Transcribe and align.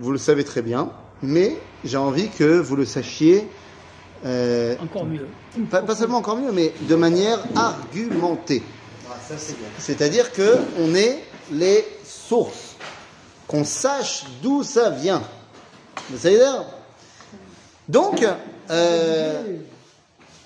vous 0.00 0.12
le 0.12 0.18
savez 0.18 0.44
très 0.44 0.62
bien, 0.62 0.90
mais 1.22 1.56
j'ai 1.84 1.96
envie 1.96 2.28
que 2.28 2.58
vous 2.58 2.76
le 2.76 2.84
sachiez, 2.84 3.48
euh, 4.24 4.74
Encore 4.82 5.04
mieux. 5.04 5.26
pas, 5.70 5.82
pas 5.82 5.94
seulement 5.94 6.18
encore 6.18 6.36
mieux, 6.36 6.52
mais 6.52 6.72
de 6.88 6.94
manière 6.94 7.38
argumentée. 7.54 8.62
C'est-à-dire 9.78 10.32
que 10.32 10.56
on 10.80 10.94
ait 10.94 11.22
les 11.52 11.84
sources, 12.04 12.76
qu'on 13.46 13.64
sache 13.64 14.24
d'où 14.42 14.62
ça 14.62 14.90
vient. 14.90 15.22
Vous 16.10 16.18
savez 16.18 16.40
Donc, 17.88 18.26
euh, 18.70 19.42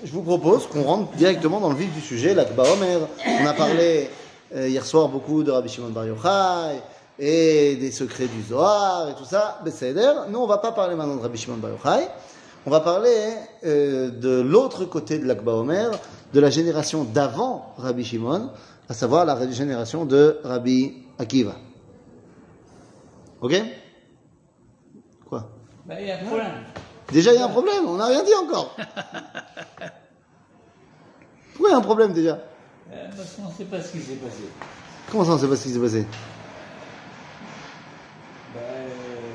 je 0.05 0.13
vous 0.13 0.23
propose 0.23 0.67
qu'on 0.67 0.83
rentre 0.83 1.13
directement 1.13 1.61
dans 1.61 1.71
le 1.71 1.77
vif 1.77 1.93
du 1.93 2.01
sujet, 2.01 2.35
l'Akba 2.35 2.65
Omer. 2.65 3.01
On 3.41 3.47
a 3.47 3.53
parlé 3.53 4.11
euh, 4.55 4.69
hier 4.69 4.85
soir 4.85 5.09
beaucoup 5.09 5.43
de 5.43 5.51
Rabbi 5.51 5.69
Shimon 5.69 5.91
Bar 5.91 6.07
Yochai 6.07 6.81
et 7.19 7.77
des 7.77 7.91
secrets 7.91 8.27
du 8.27 8.43
Zohar 8.43 9.09
et 9.11 9.15
tout 9.15 9.25
ça. 9.25 9.61
Besséder. 9.65 10.13
Nous, 10.29 10.39
on 10.39 10.47
va 10.47 10.59
pas 10.59 10.73
parler 10.73 10.95
maintenant 10.95 11.17
de 11.17 11.23
Rabbi 11.23 11.39
Shimon 11.39 11.57
Bar 11.59 11.71
Yochai. 11.73 12.09
On 12.67 12.71
va 12.71 12.81
parler 12.81 13.35
euh, 13.65 14.11
de 14.11 14.41
l'autre 14.41 14.85
côté 14.85 15.19
de 15.19 15.27
l'Akba 15.27 15.53
Omer, 15.53 15.91
de 16.33 16.41
la 16.41 16.51
génération 16.51 17.05
d'avant 17.05 17.75
Rabbi 17.77 18.05
Shimon, 18.05 18.51
à 18.89 18.95
savoir 18.95 19.25
la 19.25 19.51
génération 19.51 20.05
de 20.05 20.39
Rabbi 20.45 20.95
Akiva. 21.19 21.57
Ok? 23.41 23.55
Quoi? 25.29 25.49
Ben, 25.87 25.97
il 26.01 26.07
y 26.07 26.11
a 26.13 26.19
un 26.21 26.25
problème. 26.25 26.53
Déjà, 27.11 27.33
il 27.33 27.39
y 27.39 27.43
a 27.43 27.47
un 27.47 27.51
problème, 27.51 27.87
on 27.89 27.97
n'a 27.97 28.07
rien 28.07 28.23
dit 28.23 28.35
encore. 28.35 28.77
Pourquoi 31.53 31.69
il 31.69 31.73
y 31.73 31.75
a 31.75 31.79
un 31.79 31.83
problème 31.83 32.13
déjà? 32.13 32.39
Euh, 32.93 33.09
Parce 33.17 33.33
qu'on 33.35 33.49
ne 33.49 33.53
sait 33.53 33.65
pas 33.65 33.81
ce 33.81 33.93
qui 33.93 33.99
s'est 34.01 34.15
passé. 34.15 34.43
Comment 35.11 35.25
ça, 35.25 35.33
on 35.33 35.35
ne 35.35 35.41
sait 35.41 35.49
pas 35.49 35.57
ce 35.57 35.63
qui 35.65 35.71
s'est 35.71 35.81
passé 35.81 36.07
Ben, 38.55 38.61
euh, 38.61 39.33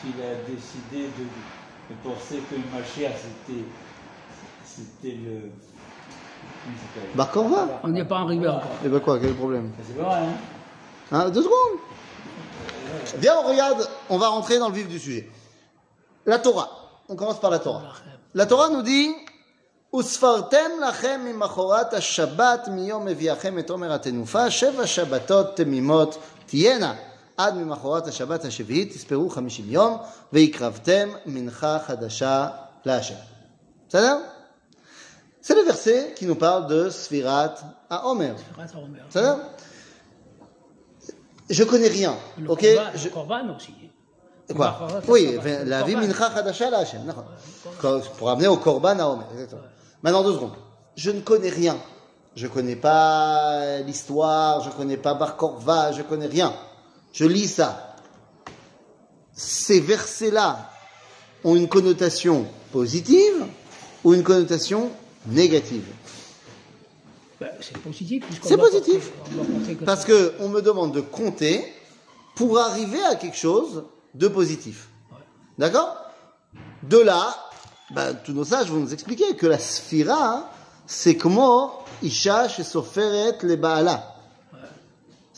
quand 0.00 0.08
il 0.08 0.22
a 0.22 0.34
décidé 0.48 1.08
de, 1.18 1.24
de 1.90 1.94
penser 2.02 2.38
que 2.50 2.54
le 2.54 2.62
Mashiach 2.72 3.16
c'était, 3.16 3.64
c'était 4.64 5.16
le. 5.16 5.50
Comment 6.62 6.74
il 6.74 6.80
s'appelle 6.80 7.16
Bar 7.16 7.30
Korva 7.30 7.80
On 7.82 7.88
n'est 7.88 8.04
pas 8.04 8.18
arrivé 8.20 8.48
encore. 8.48 8.70
Eh 8.84 8.88
ben 8.88 9.00
quoi, 9.00 9.18
quel 9.18 9.26
est 9.26 9.30
le 9.30 9.36
problème 9.36 9.72
C'est 9.86 9.96
pas 9.96 10.02
vrai, 10.04 10.18
hein 10.18 10.36
Hein, 11.12 11.30
Deux 11.30 11.42
secondes 11.42 11.78
Viens, 13.18 13.34
on 13.44 13.48
regarde, 13.48 13.88
on 14.08 14.18
va 14.18 14.28
rentrer 14.28 14.58
dans 14.58 14.68
le 14.68 14.74
vif 14.74 14.88
du 14.88 14.98
sujet. 14.98 15.28
La 16.24 16.38
Torah. 16.38 16.68
On 17.08 17.14
commence 17.14 17.40
par 17.40 17.50
la 17.50 17.60
Torah. 17.60 17.82
La 18.34 18.46
Torah 18.46 18.68
nous 18.68 18.82
dit 18.82 19.14
וספרתם 19.94 20.70
לכם 20.88 21.20
ממחרת 21.24 21.94
השבת 21.94 22.68
מיום 22.68 23.08
הביאכם 23.08 23.58
את 23.58 23.70
עומר 23.70 23.92
התנופה, 23.92 24.50
שבע 24.50 24.86
שבתות 24.86 25.56
תמימות 25.56 26.18
תהיינה. 26.46 26.94
עד 27.36 27.54
ממחרת 27.54 28.06
השבת 28.06 28.44
השביעית 28.44 28.92
תספרו 28.92 29.30
חמישים 29.30 29.64
יום, 29.68 29.96
והקרבתם 30.32 31.08
מנחה 31.26 31.78
חדשה 31.86 32.48
להשם. 32.84 33.14
בסדר? 33.88 34.16
C'est 35.42 35.54
le 35.54 35.62
verset 35.62 36.12
qui 36.16 36.26
nous 36.26 36.34
parle 36.34 36.66
de 36.66 36.90
Sfirat 36.90 37.54
à 37.90 38.06
Omer. 38.08 38.34
Grâce 38.56 38.74
à 38.74 38.78
Omer. 38.78 39.02
בסדר? 39.10 39.34
Je 41.50 41.62
connais 41.64 41.88
rien, 41.88 42.14
Le 42.38 42.50
ok 42.50 42.60
Korban, 42.60 42.90
Je- 42.96 43.04
le 43.04 43.10
Korban 43.10 43.54
aussi. 43.56 43.74
Quoi 44.56 44.74
Korban, 44.78 45.00
Oui, 45.08 45.34
Korban. 45.34 45.58
la 45.66 45.82
vie 45.82 45.92
Korban. 45.94 46.06
mincha 46.08 46.30
chadasha 46.34 46.70
la 46.70 46.78
Hashem. 46.78 47.02
d'accord. 47.06 47.24
Quand- 47.80 48.00
Pour 48.18 48.30
amener 48.30 48.48
au 48.48 48.56
korban 48.56 48.98
à 48.98 49.06
Omer. 49.06 49.26
Exactement. 49.32 49.62
Maintenant, 50.02 50.24
deux 50.24 50.34
secondes. 50.34 50.56
Je 50.96 51.10
ne 51.12 51.20
connais 51.20 51.50
rien. 51.50 51.76
Je 52.34 52.46
connais 52.48 52.76
pas 52.76 53.78
l'histoire, 53.86 54.60
je 54.64 54.70
connais 54.70 54.96
pas 54.96 55.14
Bar 55.14 55.36
Korva, 55.36 55.92
je 55.92 56.02
connais 56.02 56.26
rien. 56.26 56.52
Je 57.13 57.25
lis 57.25 57.47
ça. 57.47 57.95
Ces 59.33 59.79
versets-là 59.79 60.69
ont 61.43 61.55
une 61.55 61.67
connotation 61.67 62.45
positive 62.71 63.45
ou 64.03 64.13
une 64.13 64.23
connotation 64.23 64.91
négative 65.27 65.85
Ben, 67.39 67.49
c'est 67.59 67.77
positif. 67.77 68.23
C'est 68.43 68.57
positif. 68.57 69.11
compter- 69.35 69.75
que 69.75 69.83
Parce 69.83 70.05
que 70.05 70.33
on 70.39 70.49
me 70.49 70.61
demande 70.61 70.93
de 70.93 71.01
compter 71.01 71.65
pour 72.35 72.59
arriver 72.59 73.01
à 73.03 73.15
quelque 73.15 73.37
chose 73.37 73.83
de 74.13 74.27
positif. 74.27 74.87
D'accord? 75.57 75.95
De 76.83 76.97
là, 76.97 77.35
ben, 77.91 78.13
tous 78.23 78.33
nos 78.33 78.45
sages 78.45 78.69
vont 78.69 78.77
nous 78.79 78.93
expliquer 78.93 79.35
que 79.35 79.47
la 79.47 79.59
sphira, 79.59 80.49
c'est 80.87 81.15
comment 81.17 81.83
Isha 82.03 82.47
chez 82.47 82.63
Soferet 82.63 83.37
les 83.43 83.57
Baala. 83.57 84.10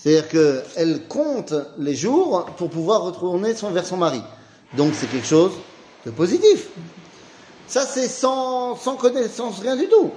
C'est-à-dire 0.04 0.28
qu'elle 0.28 1.08
compte 1.08 1.54
les 1.78 1.96
jours 1.96 2.44
pour 2.58 2.70
pouvoir 2.70 3.04
retourner 3.04 3.56
son, 3.56 3.72
vers 3.72 3.86
son 3.86 3.96
mari. 3.96 4.22
Donc 4.76 4.92
c'est 4.96 5.08
quelque 5.08 5.26
chose 5.26 5.54
de 6.06 6.12
positif. 6.12 6.68
Ça, 7.70 7.86
c'est 7.86 8.10
sans, 8.10 8.76
sans 8.76 8.98
connaissance, 8.98 9.60
rien 9.60 9.78
du 9.78 9.88
tout. 9.88 10.12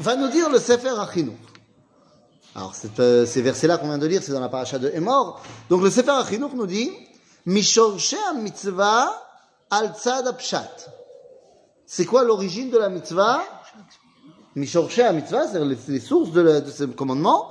Va 0.00 0.16
nous 0.16 0.28
dire 0.28 0.48
le 0.48 0.58
Sefer 0.58 0.94
Achinouk. 0.98 1.36
Alors, 2.54 2.74
euh, 3.00 3.26
ces 3.26 3.42
versets-là 3.42 3.76
qu'on 3.76 3.88
vient 3.88 3.98
de 3.98 4.06
lire, 4.06 4.22
c'est 4.22 4.32
dans 4.32 4.40
la 4.40 4.48
paracha 4.48 4.78
de 4.78 4.88
Emor. 4.88 5.42
Donc, 5.68 5.82
le 5.82 5.90
Sefer 5.90 6.12
HaChinuch 6.12 6.54
nous 6.54 6.66
dit, 6.66 6.90
Mishorshei 7.44 8.16
mitzvah 8.36 9.12
al 9.70 9.94
tzad. 9.94 10.34
C'est 11.84 12.06
quoi 12.06 12.24
l'origine 12.24 12.70
de 12.70 12.78
la 12.78 12.88
mitzvah? 12.88 13.42
Mishorshei 14.56 15.12
mitzvah, 15.12 15.48
c'est-à-dire 15.48 15.76
les, 15.88 16.00
sources 16.00 16.32
de 16.32 16.64
ce 16.70 16.84
commandement, 16.84 17.50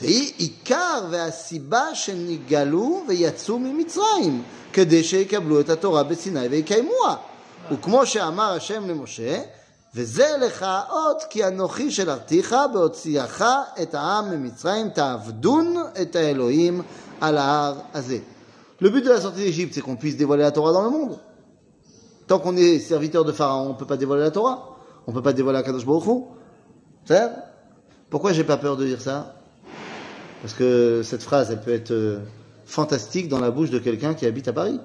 והיא 0.00 0.32
עיקר 0.38 1.04
והסיבה 1.10 1.94
שנגאלו 1.94 3.02
ויצאו 3.08 3.58
ממצרים, 3.58 4.42
כדי 4.72 5.04
שיקבלו 5.04 5.60
את 5.60 5.70
התורה 5.70 6.02
בסיני 6.02 6.46
ויקיימוה. 6.46 7.16
וכמו 7.72 8.06
שאמר 8.06 8.52
השם 8.52 8.88
למשה, 8.88 9.42
וזה 9.94 10.26
לך 10.40 10.66
אות 10.90 11.22
כי 11.30 11.44
אנוכי 11.44 11.90
שלחתיך 11.90 12.56
בהוציאך 12.72 13.44
את 13.82 13.94
העם 13.94 14.30
ממצרים 14.30 14.88
תעבדון 14.90 15.76
את 16.02 16.16
האלוהים 16.16 16.82
על 17.20 17.38
ההר 17.38 17.74
הזה. 17.94 18.18
Le 18.78 18.90
but 18.90 19.00
de 19.00 19.08
la 19.08 19.22
sortie 19.22 19.40
d'Égypte, 19.40 19.72
c'est 19.74 19.80
qu'on 19.80 19.96
puisse 19.96 20.18
dévoiler 20.18 20.42
la 20.42 20.50
Torah 20.50 20.74
dans 20.74 20.84
le 20.84 20.90
monde. 20.90 21.18
Tant 22.26 22.38
qu'on 22.38 22.54
est 22.58 22.78
serviteur 22.78 23.24
de 23.24 23.32
Pharaon, 23.32 23.68
on 23.68 23.72
ne 23.72 23.78
peut 23.78 23.86
pas 23.86 23.96
dévoiler 23.96 24.22
la 24.22 24.30
Torah. 24.30 24.76
On 25.06 25.12
ne 25.12 25.16
peut 25.16 25.22
pas 25.22 25.32
dévoiler 25.32 25.58
la 25.58 25.62
Kadosh 25.62 25.86
Baruch 25.86 26.04
Hu. 26.06 26.24
C'est 27.06 27.30
Pourquoi 28.10 28.34
j'ai 28.34 28.44
pas 28.44 28.58
peur 28.58 28.76
de 28.76 28.84
dire 28.84 29.00
ça 29.00 29.34
Parce 30.41 30.53
que 30.53 31.01
cette 31.03 31.21
phrase, 31.23 31.51
elle 31.51 31.61
peut 31.61 31.73
être 31.73 31.91
euh, 31.91 32.19
fantastique 32.65 33.27
dans 33.29 33.39
la 33.39 33.51
bouche 33.51 33.69
de 33.69 33.79
quelqu'un 33.79 34.13
qui 34.13 34.25
habite 34.25 34.47
à 34.47 34.53
Paris. 34.53 34.79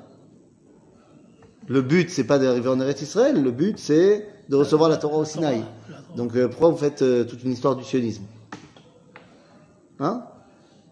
Le 1.68 1.82
but, 1.82 2.10
c'est 2.10 2.24
pas 2.24 2.38
d'arriver 2.38 2.68
en 2.68 2.80
Eretz 2.80 3.00
Israël. 3.02 3.42
Le 3.42 3.50
but, 3.50 3.78
c'est 3.78 4.28
de 4.48 4.56
recevoir 4.56 4.88
la 4.88 4.96
Torah 4.98 5.16
au 5.18 5.24
Sinaï. 5.24 5.64
Donc, 6.14 6.36
euh, 6.36 6.48
pourquoi 6.48 6.68
vous 6.70 6.76
faites 6.76 7.02
euh, 7.02 7.24
toute 7.24 7.42
une 7.42 7.52
histoire 7.52 7.74
du 7.74 7.84
sionisme? 7.84 8.22
Hein? 9.98 10.22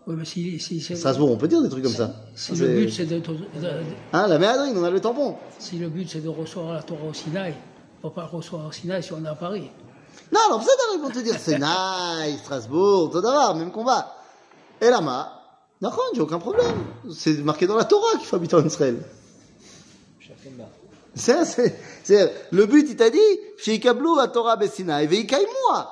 Oui, 0.07 0.17
mais 0.19 0.25
si, 0.25 0.59
si, 0.59 0.81
si- 0.81 0.97
Strasbourg, 0.97 1.31
on 1.31 1.37
peut 1.37 1.49
dire 1.49 1.63
des 1.63 1.69
trucs 1.69 1.85
comme 1.85 1.93
ça. 1.93 2.15
si 2.35 2.53
le 2.57 2.69
but 2.69 2.91
c'est 2.91 3.07
de, 3.07 3.17
de- 3.19 3.21
de- 3.21 3.71
Hein, 4.13 4.27
la 4.27 4.39
méadrine, 4.39 4.75
on 4.77 4.85
a 4.85 4.91
le 4.91 5.01
tampon. 5.01 5.37
si 5.59 5.79
le 5.79 5.89
but 5.89 6.09
c'est 6.11 6.21
de 6.21 6.29
recevoir 6.29 6.75
la 6.75 6.83
Torah 6.83 7.07
au 7.09 7.15
Sinaï, 7.15 7.55
on 8.03 8.09
ne 8.09 8.13
peut 8.13 8.21
pas 8.21 8.27
recevoir 8.27 8.67
au 8.67 8.73
Sinaï 8.73 9.03
si 9.03 9.13
on 9.15 9.25
est 9.25 9.29
à 9.29 9.35
Paris. 9.35 9.71
Non, 10.33 10.41
alors 10.49 10.63
ça 10.63 10.71
ils 10.95 11.01
vont 11.01 11.09
te 11.11 11.21
dire 11.21 11.35
nice, 11.35 12.39
Strasbourg, 12.41 13.11
tout 13.11 13.21
d'abord, 13.23 13.55
même 13.57 13.71
combat. 13.71 14.15
Et 14.82 14.90
là-bas, 14.90 15.32
d'accord, 15.82 16.06
j'ai 16.16 16.22
aucun 16.22 16.40
problème. 16.40 16.76
C'est 17.14 17.38
marqué 17.44 17.68
dans 17.68 17.76
la 17.76 17.86
Torah 17.86 18.18
qu'il 18.18 18.26
faut 18.28 18.36
habiter 18.36 18.56
en 18.56 18.66
Israël. 18.66 18.98
C'est, 21.16 21.44
c'est, 21.46 21.76
c'est, 22.04 22.34
le 22.52 22.66
but, 22.66 22.86
il 22.90 22.96
t'a 22.96 23.10
dit, 23.10 23.18
שיקבלו 23.58 24.22
התורה 24.24 24.56
בסיני 24.56 25.04
ויקיימוה. 25.10 25.84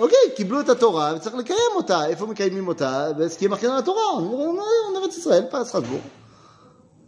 אוקיי, 0.00 0.18
קיבלו 0.36 0.60
את 0.60 0.68
התורה 0.68 1.12
וצריך 1.16 1.34
לקיים 1.34 1.72
אותה. 1.74 2.06
איפה 2.06 2.26
מקיימים 2.26 2.68
אותה? 2.68 3.08
ce 3.30 3.38
qui 3.38 3.44
est 3.44 3.48
marqué 3.48 3.66
dans 3.66 3.74
la 3.74 3.82
Torah. 3.82 4.16
On 4.16 4.22
on- 4.22 4.58
on 4.58 4.94
est 4.94 5.04
en 5.04 5.08
Israël, 5.08 5.48
pas 5.48 5.60
à 5.60 5.64
Strasbourg. 5.64 6.00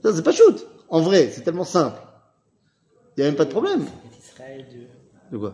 Ça, 0.03 0.15
c'est 0.15 0.23
pas 0.23 0.33
shoot. 0.33 0.67
En 0.89 1.01
vrai, 1.01 1.31
c'est 1.33 1.43
tellement 1.43 1.65
simple. 1.65 2.01
Il 3.17 3.21
n'y 3.21 3.27
a 3.27 3.31
même 3.31 3.37
pas 3.37 3.45
de 3.45 3.51
problème. 3.51 3.85
Israël 4.19 4.67
de, 4.73 4.87
De 5.33 5.39
quoi 5.39 5.53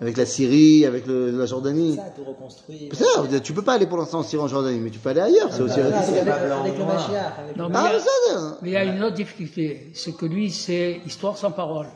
Avec 0.00 0.16
la 0.16 0.26
Syrie, 0.26 0.84
avec 0.86 1.06
le- 1.06 1.30
la 1.30 1.46
Jordanie. 1.46 1.96
Ça, 1.96 2.04
tout 2.16 2.24
reconstruire. 2.24 2.90
Peut-être, 2.90 3.42
tu 3.42 3.52
peux 3.52 3.62
pas 3.62 3.74
aller 3.74 3.86
pour 3.86 3.98
l'instant 3.98 4.20
en 4.20 4.22
Syrie, 4.22 4.42
en 4.42 4.48
Jordanie, 4.48 4.78
mais 4.80 4.90
tu 4.90 4.98
peux 4.98 5.10
aller 5.10 5.20
ailleurs. 5.20 5.48
C'est 5.52 5.62
aussi. 5.62 5.80
Voilà, 5.80 6.02
c'est 6.02 6.20
avec, 6.20 6.46
blanc, 6.46 6.60
avec 6.60 6.78
le. 6.78 6.84
Mashiach. 6.84 7.32
Non, 7.56 7.68
mais- 7.68 7.74
Ah, 7.76 7.80
il 7.80 7.84
y 7.84 7.88
a- 7.88 7.92
mais 7.92 7.98
ça, 8.00 8.56
Mais 8.62 8.68
il 8.70 8.72
y 8.72 8.76
a 8.76 8.84
une 8.84 9.02
autre 9.02 9.16
difficulté, 9.16 9.90
c'est 9.94 10.12
que 10.16 10.26
lui, 10.26 10.50
c'est 10.50 11.00
histoire 11.06 11.36
sans 11.36 11.50
parole. 11.50 11.86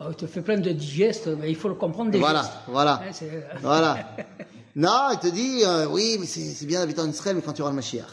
Alors, 0.00 0.12
il 0.12 0.16
te 0.16 0.26
fait 0.26 0.40
plein 0.42 0.58
de 0.58 0.70
digestes, 0.72 1.28
mais 1.38 1.48
il 1.50 1.56
faut 1.56 1.68
le 1.68 1.74
comprendre 1.76 2.10
des 2.10 2.18
Voilà, 2.18 2.40
gestes. 2.42 2.52
voilà. 2.68 3.00
Hein, 3.04 3.56
Voilà. 3.62 3.96
Non, 4.74 5.08
il 5.12 5.18
te 5.18 5.26
dit, 5.28 5.62
euh, 5.66 5.86
oui, 5.90 6.16
mais 6.18 6.26
c'est 6.26 6.64
bien 6.64 6.80
d'habiter 6.80 7.02
en 7.02 7.08
Israël, 7.10 7.36
mais 7.36 7.42
quand 7.42 7.52
tu 7.52 7.60
auras 7.60 7.70
le 7.72 7.76
Mashiach. 7.76 8.06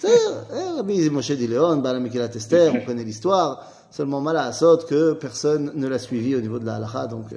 Eh, 0.04 0.76
Rabbi 0.76 1.08
Moshe 1.10 1.30
dit 1.32 1.46
Léon, 1.46 1.76
Bala 1.76 2.00
Mikilat 2.00 2.30
Esther, 2.34 2.72
on 2.74 2.84
connaît 2.84 3.04
l'histoire. 3.04 3.64
Seulement 3.92 4.20
mal 4.20 4.36
à 4.36 4.52
saute 4.52 4.86
que 4.86 5.12
personne 5.12 5.70
ne 5.74 5.86
l'a 5.88 5.98
suivi 5.98 6.34
au 6.36 6.40
niveau 6.40 6.58
de 6.58 6.66
la 6.66 6.76
halakha, 6.76 7.06
donc 7.06 7.32
euh, 7.32 7.36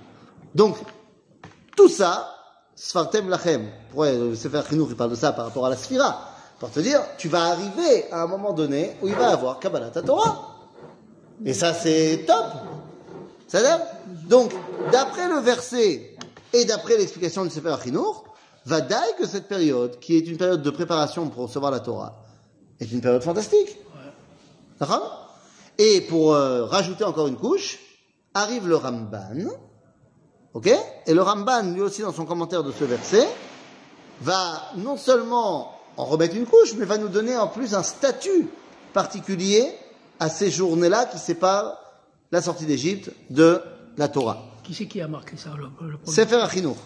Donc, 0.55 0.77
tout 1.75 1.89
ça, 1.89 2.35
Sfartem 2.75 3.29
Lachem, 3.29 3.69
le 3.95 4.35
Sefer 4.35 4.61
Chinuch, 4.67 4.87
il 4.89 4.95
parle 4.95 5.11
de 5.11 5.15
ça 5.15 5.31
par 5.31 5.45
rapport 5.45 5.65
à 5.65 5.69
la 5.69 5.77
Sphira, 5.77 6.29
pour 6.59 6.69
te 6.69 6.79
dire, 6.79 7.01
tu 7.17 7.27
vas 7.27 7.45
arriver 7.45 8.11
à 8.11 8.23
un 8.23 8.27
moment 8.27 8.53
donné 8.53 8.97
où 9.01 9.07
il 9.07 9.15
va 9.15 9.31
avoir 9.31 9.59
Kabbalah 9.59 9.89
Torah. 9.89 10.57
Et 11.45 11.53
ça, 11.53 11.73
c'est 11.73 12.25
top. 12.27 12.45
C'est-à-dire 13.47 13.79
Donc, 14.27 14.53
d'après 14.91 15.27
le 15.27 15.39
verset 15.39 16.15
et 16.53 16.65
d'après 16.65 16.97
l'explication 16.97 17.43
du 17.43 17.49
Sefer 17.49 17.75
Chinuch, 17.83 18.23
va 18.65 18.81
d'ailleurs 18.81 19.15
que 19.15 19.25
cette 19.25 19.47
période, 19.47 19.99
qui 19.99 20.17
est 20.17 20.27
une 20.27 20.37
période 20.37 20.61
de 20.61 20.69
préparation 20.69 21.27
pour 21.29 21.43
recevoir 21.43 21.71
la 21.71 21.79
Torah, 21.79 22.21
est 22.79 22.91
une 22.91 23.01
période 23.01 23.23
fantastique. 23.23 23.77
D'accord? 24.79 25.35
Et 25.77 26.01
pour 26.01 26.33
euh, 26.33 26.65
rajouter 26.65 27.03
encore 27.03 27.27
une 27.27 27.37
couche, 27.37 27.79
arrive 28.33 28.67
le 28.67 28.75
Ramban, 28.75 29.49
Ok? 30.53 30.69
Et 31.07 31.13
le 31.13 31.21
Ramban, 31.21 31.73
lui 31.73 31.81
aussi, 31.81 32.01
dans 32.01 32.11
son 32.11 32.25
commentaire 32.25 32.63
de 32.63 32.71
ce 32.71 32.83
verset, 32.83 33.27
va 34.21 34.61
non 34.77 34.97
seulement 34.97 35.71
en 35.97 36.05
remettre 36.05 36.35
une 36.35 36.45
couche, 36.45 36.73
mais 36.77 36.85
va 36.85 36.97
nous 36.97 37.07
donner 37.09 37.37
en 37.37 37.47
plus 37.47 37.73
un 37.73 37.83
statut 37.83 38.47
particulier 38.93 39.73
à 40.19 40.29
ces 40.29 40.51
journées-là 40.51 41.05
qui 41.05 41.17
séparent 41.17 41.77
la 42.31 42.41
sortie 42.41 42.65
d'Égypte 42.65 43.11
de 43.29 43.61
la 43.97 44.07
Torah. 44.07 44.43
Qui 44.63 44.73
c'est 44.73 44.87
qui 44.87 45.01
a 45.01 45.07
marqué 45.07 45.37
ça 45.37 45.51
le, 45.57 45.65
le 45.87 45.97
Sefer 46.05 46.35
Achinour. 46.37 46.77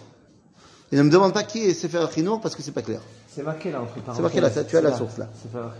Et 0.92 0.96
ne 0.96 1.02
me 1.02 1.10
demande 1.10 1.34
pas 1.34 1.42
qui 1.42 1.64
est 1.64 1.74
Sefer 1.74 1.98
Achinour 1.98 2.40
parce 2.40 2.54
que 2.54 2.62
c'est 2.62 2.72
pas 2.72 2.82
clair. 2.82 3.00
C'est 3.28 3.42
marqué 3.42 3.70
là, 3.70 3.82
entre 3.82 3.94
parenthèses. 3.94 4.16
C'est 4.16 4.22
marqué 4.22 4.40
là, 4.40 4.64
tu 4.64 4.76
as 4.76 4.80
la 4.80 4.96
source 4.96 5.18
là. 5.18 5.28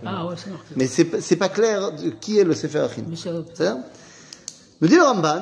Ah 0.05 0.27
ouais, 0.27 0.35
c'est 0.37 0.51
marqué. 0.51 0.73
Mais 0.75 0.87
c'est 0.87 1.35
pas 1.37 1.49
clair 1.49 1.91
de 1.93 2.09
qui 2.11 2.37
est 2.37 2.43
le 2.43 2.53
Sefer 2.53 2.79
Achinour. 2.79 3.09
Nous 4.79 4.87
dit 4.87 4.95
le 4.95 5.03
Ramban, 5.03 5.41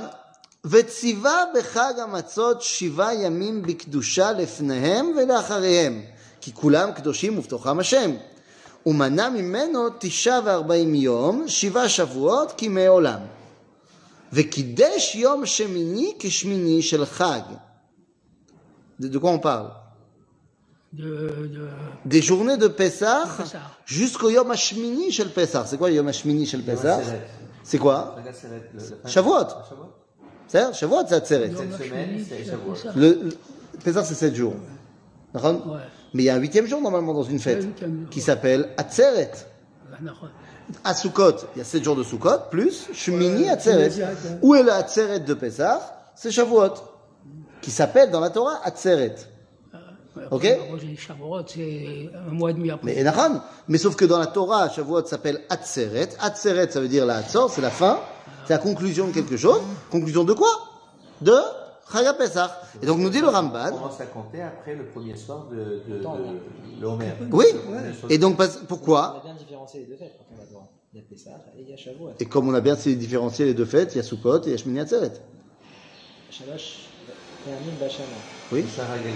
וציווה 0.64 1.44
בחג 1.58 1.94
המצות 1.98 2.62
שבעה 2.62 3.14
ימים 3.14 3.62
בקדושה 3.62 4.32
לפניהם 4.32 5.12
ולאחריהם, 5.16 6.02
כי 6.40 6.54
כולם 6.54 6.92
קדושים 6.92 7.38
ובתוכם 7.38 7.78
השם. 7.78 8.10
ומנע 8.86 9.28
ממנו 9.28 9.88
תשעה 9.98 10.40
וארבעים 10.44 10.94
יום, 10.94 11.44
שבעה 11.48 11.88
שבועות 11.88 12.52
כימי 12.56 12.86
עולם. 12.86 13.20
וקידש 14.32 15.14
יום 15.14 15.46
שמיני 15.46 16.14
כשמיני 16.18 16.82
של 16.82 17.04
חג. 17.04 17.40
De, 19.00 19.08
de 19.08 19.18
quoi 19.18 19.30
on 19.30 19.38
parle 19.38 19.70
de, 20.92 21.48
de 21.54 21.68
Des 22.04 22.20
journées 22.20 22.58
de 22.58 22.68
Pessah 22.68 23.24
Pessah. 23.38 23.70
jusqu'au 23.86 24.28
Yom 24.28 24.50
Hashmini 24.50 25.10
shel 25.10 25.30
Pessah. 25.30 25.64
C'est 25.64 25.78
quoi 25.78 25.90
Yom 25.90 26.06
Hashmini 26.08 26.44
shel 26.44 26.62
Pessah 26.62 27.02
Seret. 27.02 27.26
C'est 27.62 27.78
quoi 27.78 28.16
Regarde, 29.04 29.48
C'est-à-dire, 30.47 30.73
Shavuot, 30.73 31.03
c'est 31.07 31.15
Atzeret. 31.15 31.51
Semaine, 31.51 32.25
c'est 32.27 32.95
Le, 32.95 33.29
Pesach, 33.83 34.05
c'est 34.05 34.15
7 34.15 34.35
jours. 34.35 34.53
Mais 36.13 36.23
il 36.23 36.25
y 36.25 36.29
a 36.29 36.35
un 36.35 36.39
huitième 36.39 36.65
jour, 36.65 36.81
normalement, 36.81 37.13
dans 37.13 37.23
une 37.23 37.39
fête, 37.39 37.67
qui 38.09 38.21
s'appelle 38.21 38.69
Atzeret. 38.77 39.31
À 40.83 40.93
il 40.93 41.57
y 41.57 41.61
a 41.61 41.63
7 41.63 41.83
jours 41.83 41.95
de 41.95 42.03
Sukkot, 42.03 42.49
plus 42.49 42.87
Shmini 42.93 43.49
Atzeret. 43.49 43.91
Où 44.41 44.55
est 44.55 44.63
le 44.63 44.71
Atzeret 44.71 45.19
de 45.19 45.33
Pesach 45.33 45.81
C'est 46.15 46.31
Shavuot, 46.31 46.73
qui 47.61 47.71
s'appelle 47.71 48.11
dans 48.11 48.19
la 48.19 48.29
Torah 48.29 48.59
Atzeret. 48.63 49.15
Euh, 50.17 50.27
ok 50.31 50.43
c'est 50.43 51.11
un 51.11 52.31
mois 52.31 52.49
et 52.49 52.53
demi 52.53 52.71
après. 52.71 53.03
Mais, 53.67 53.77
sauf 53.77 53.95
que 53.95 54.05
dans 54.05 54.17
la 54.17 54.27
Torah, 54.27 54.69
Shavuot 54.69 55.05
s'appelle 55.05 55.41
Atzeret. 55.49 56.09
Atzeret, 56.19 56.71
ça 56.71 56.79
veut 56.79 56.87
dire 56.87 57.05
la 57.05 57.17
Hatzor, 57.17 57.51
c'est 57.51 57.61
la 57.61 57.69
fin 57.69 57.99
c'est 58.45 58.53
la 58.53 58.59
conclusion 58.59 59.07
de 59.07 59.11
quelque 59.11 59.37
chose. 59.37 59.61
Conclusion 59.91 60.23
de 60.23 60.33
quoi? 60.33 60.49
De 61.21 61.33
Chaya 61.91 62.13
Pesach. 62.13 62.49
Et 62.81 62.85
donc 62.85 62.99
nous 62.99 63.09
dit 63.09 63.21
le 63.21 63.27
On 63.27 63.31
Ramban, 63.31 63.69
commence 63.71 64.01
à 64.01 64.05
compter 64.07 64.41
après 64.41 64.75
le 64.75 64.85
premier 64.85 65.15
soir 65.15 65.45
de, 65.51 65.55
de, 65.87 65.99
de, 65.99 66.81
le 66.81 66.87
Homer. 66.87 67.13
oui, 67.31 67.45
et 68.09 68.17
donc 68.17 68.37
pas- 68.37 68.47
On 68.61 68.65
pourquoi 68.65 69.17
a 69.17 69.21
bien 69.23 69.33
différencié 69.35 69.81
les 69.81 69.85
deux 69.85 69.95
fêtes 69.95 70.13
quand 70.17 70.25
on 70.33 70.37
va 70.37 70.43
voir. 70.51 70.63
Il 70.93 70.99
y 70.99 71.01
a 71.01 71.05
Pessah 71.09 71.29
et 71.57 71.61
il 71.61 71.69
y 71.69 71.73
a 71.73 71.77
Shavuot. 71.77 72.11
Et 72.19 72.25
comme 72.25 72.47
on 72.49 72.53
a 72.53 72.61
bien 72.61 72.75
différencié 72.75 73.45
les 73.45 73.53
deux 73.53 73.65
fêtes, 73.65 73.93
il 73.93 73.97
y 73.97 73.99
a 73.99 74.03
Sukkot 74.03 74.39
et 74.39 74.45
il 74.47 74.51
y 74.51 74.53
a 74.53 74.57
Shmini 74.57 74.79
Atzeret. 74.79 75.11
Shalosh, 76.31 76.87
Yamim, 77.47 77.77
Bashana. 77.79 78.07
Oui, 78.51 78.65
Sarah 78.69 78.97
Galil. 78.97 79.15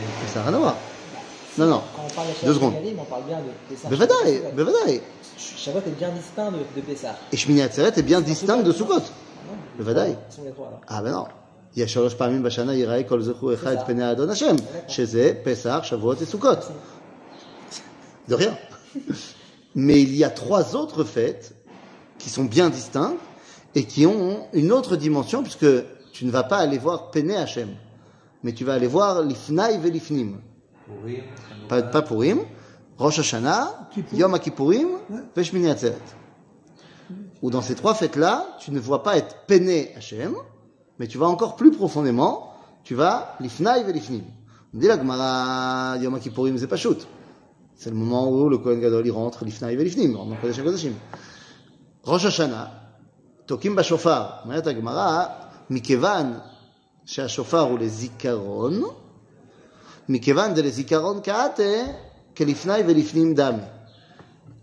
Non, 1.58 1.66
non. 1.66 1.82
Quand 1.94 2.02
on 2.04 2.14
parle 2.14 2.28
de 2.28 2.32
Deux 2.32 2.38
Shavuot 2.40 2.54
secondes. 2.54 2.75
Yalim, 2.75 2.98
on 2.98 3.04
parle 3.04 3.25
bien 3.25 3.38
de 3.38 3.50
Pessah. 3.69 3.88
Bevadaï, 3.88 4.34
Shavuot. 4.36 4.52
Bevadaï. 4.56 5.00
Shavuot 5.38 5.82
est 5.86 5.98
bien 5.98 6.10
distinct 6.10 6.50
de, 6.50 6.58
de 6.58 6.81
Pessah. 6.81 7.16
Et 7.32 7.36
Shmini 7.36 7.62
Atzeret 7.62 7.92
est 7.96 8.02
bien 8.02 8.20
distinct 8.20 8.62
de 8.62 8.72
Sukkot. 8.72 8.94
Non 8.94 9.56
Bevadaï. 9.78 10.16
Ce 10.31 10.36
sont 10.36 10.42
les 10.44 10.50
trois 10.50 10.69
alors. 10.69 10.81
Ah 10.88 11.02
ben 11.02 11.12
non. 11.12 11.26
Il 11.76 11.81
y 11.81 11.82
a 11.82 11.88
שלוש 11.88 12.14
פעמים 12.14 12.42
בשנה 12.42 12.75
ייראה 12.75 13.02
כל 13.02 13.22
זכור 13.22 13.54
אחד 13.54 13.72
את 13.72 13.86
פני 13.86 14.04
האדון 14.04 14.31
השם, 14.31 14.56
שזה 14.88 15.32
פסח, 15.42 15.81
שבועות 15.82 16.22
וסוכות. 16.22 16.58
De 18.28 18.34
rien. 18.34 18.56
Mais 19.75 20.00
il 20.00 20.14
y 20.14 20.22
a 20.22 20.31
trois 20.31 20.76
autres 20.76 21.02
fêtes 21.02 21.52
qui 22.19 22.31
sont 22.31 22.44
bien 22.44 22.70
distinctes 22.70 23.19
et 23.75 23.84
qui 23.84 24.06
ont 24.06 24.46
une 24.52 24.70
autre 24.70 24.94
dimension 24.96 25.42
puisque 25.42 25.66
tu 26.12 26.24
ne 26.24 26.31
vas 26.31 26.44
pas 26.44 26.58
aller 26.58 26.79
voir 26.79 27.10
Pene 27.10 27.32
Hashem, 27.32 27.70
mais 28.44 28.53
tu 28.53 28.64
vas 28.64 28.74
aller 28.74 28.86
voir 28.86 29.22
l'Ifnaï 29.22 29.79
vel'Ifnim. 29.79 30.36
Pourrir, 30.36 30.47
Pas, 31.69 31.82
pas 31.82 32.03
Purim, 32.03 32.41
Rosh 32.98 33.19
Hashanah, 33.19 33.88
Yom 34.12 34.38
Kippourim, 34.38 34.88
Veshmini 35.34 35.70
Atzeret. 35.70 35.96
Où 37.43 37.50
dans 37.50 37.62
ces 37.62 37.74
trois 37.74 37.94
fêtes-là, 37.94 38.56
tu 38.60 38.70
ne 38.70 38.79
vois 38.79 39.03
pas 39.03 39.17
être 39.17 39.46
Pene 39.46 39.86
Hashem, 39.96 40.34
mais 40.98 41.06
tu 41.06 41.19
vas 41.19 41.26
encore 41.26 41.56
plus 41.56 41.70
profondément, 41.70 42.53
tu 42.82 42.94
vas 42.94 43.36
l'Ifnaï 43.41 43.84
vel'Ifnim. 43.84 44.22
On 44.74 44.79
dit 44.79 44.86
la 44.86 44.98
Gemara, 44.98 45.96
Yom 45.98 46.19
Kippourim, 46.20 46.58
c'est 46.58 46.67
pas 46.67 46.76
shoot. 46.76 47.06
C'est 47.76 47.91
le 47.91 47.96
moment 47.96 48.31
où 48.31 48.48
le 48.48 48.58
Kohen 48.58 48.81
Gadol 48.81 49.06
il 49.06 49.10
rentre 49.10 49.44
l'Ifnaï 49.44 49.76
vel'Ifnim, 49.76 50.17
rentre 50.17 50.31
dans 50.31 50.36
Kodesh 50.36 50.58
HaKodeshim. 50.58 50.93
ראש 52.06 52.24
השנה, 52.24 52.67
תוקעים 53.46 53.76
בשופר. 53.76 54.22
אומרת 54.44 54.67
הגמרא, 54.67 55.24
מכיוון 55.70 56.32
שהשופר 57.05 57.60
הוא 57.60 57.79
לזיכרון, 57.79 58.82
מכיוון 60.08 60.55
דלזיכרון 60.55 61.20
קאטה, 61.20 61.62
כלפני 62.36 62.81
ולפנים 62.86 63.34
דמי. 63.34 63.62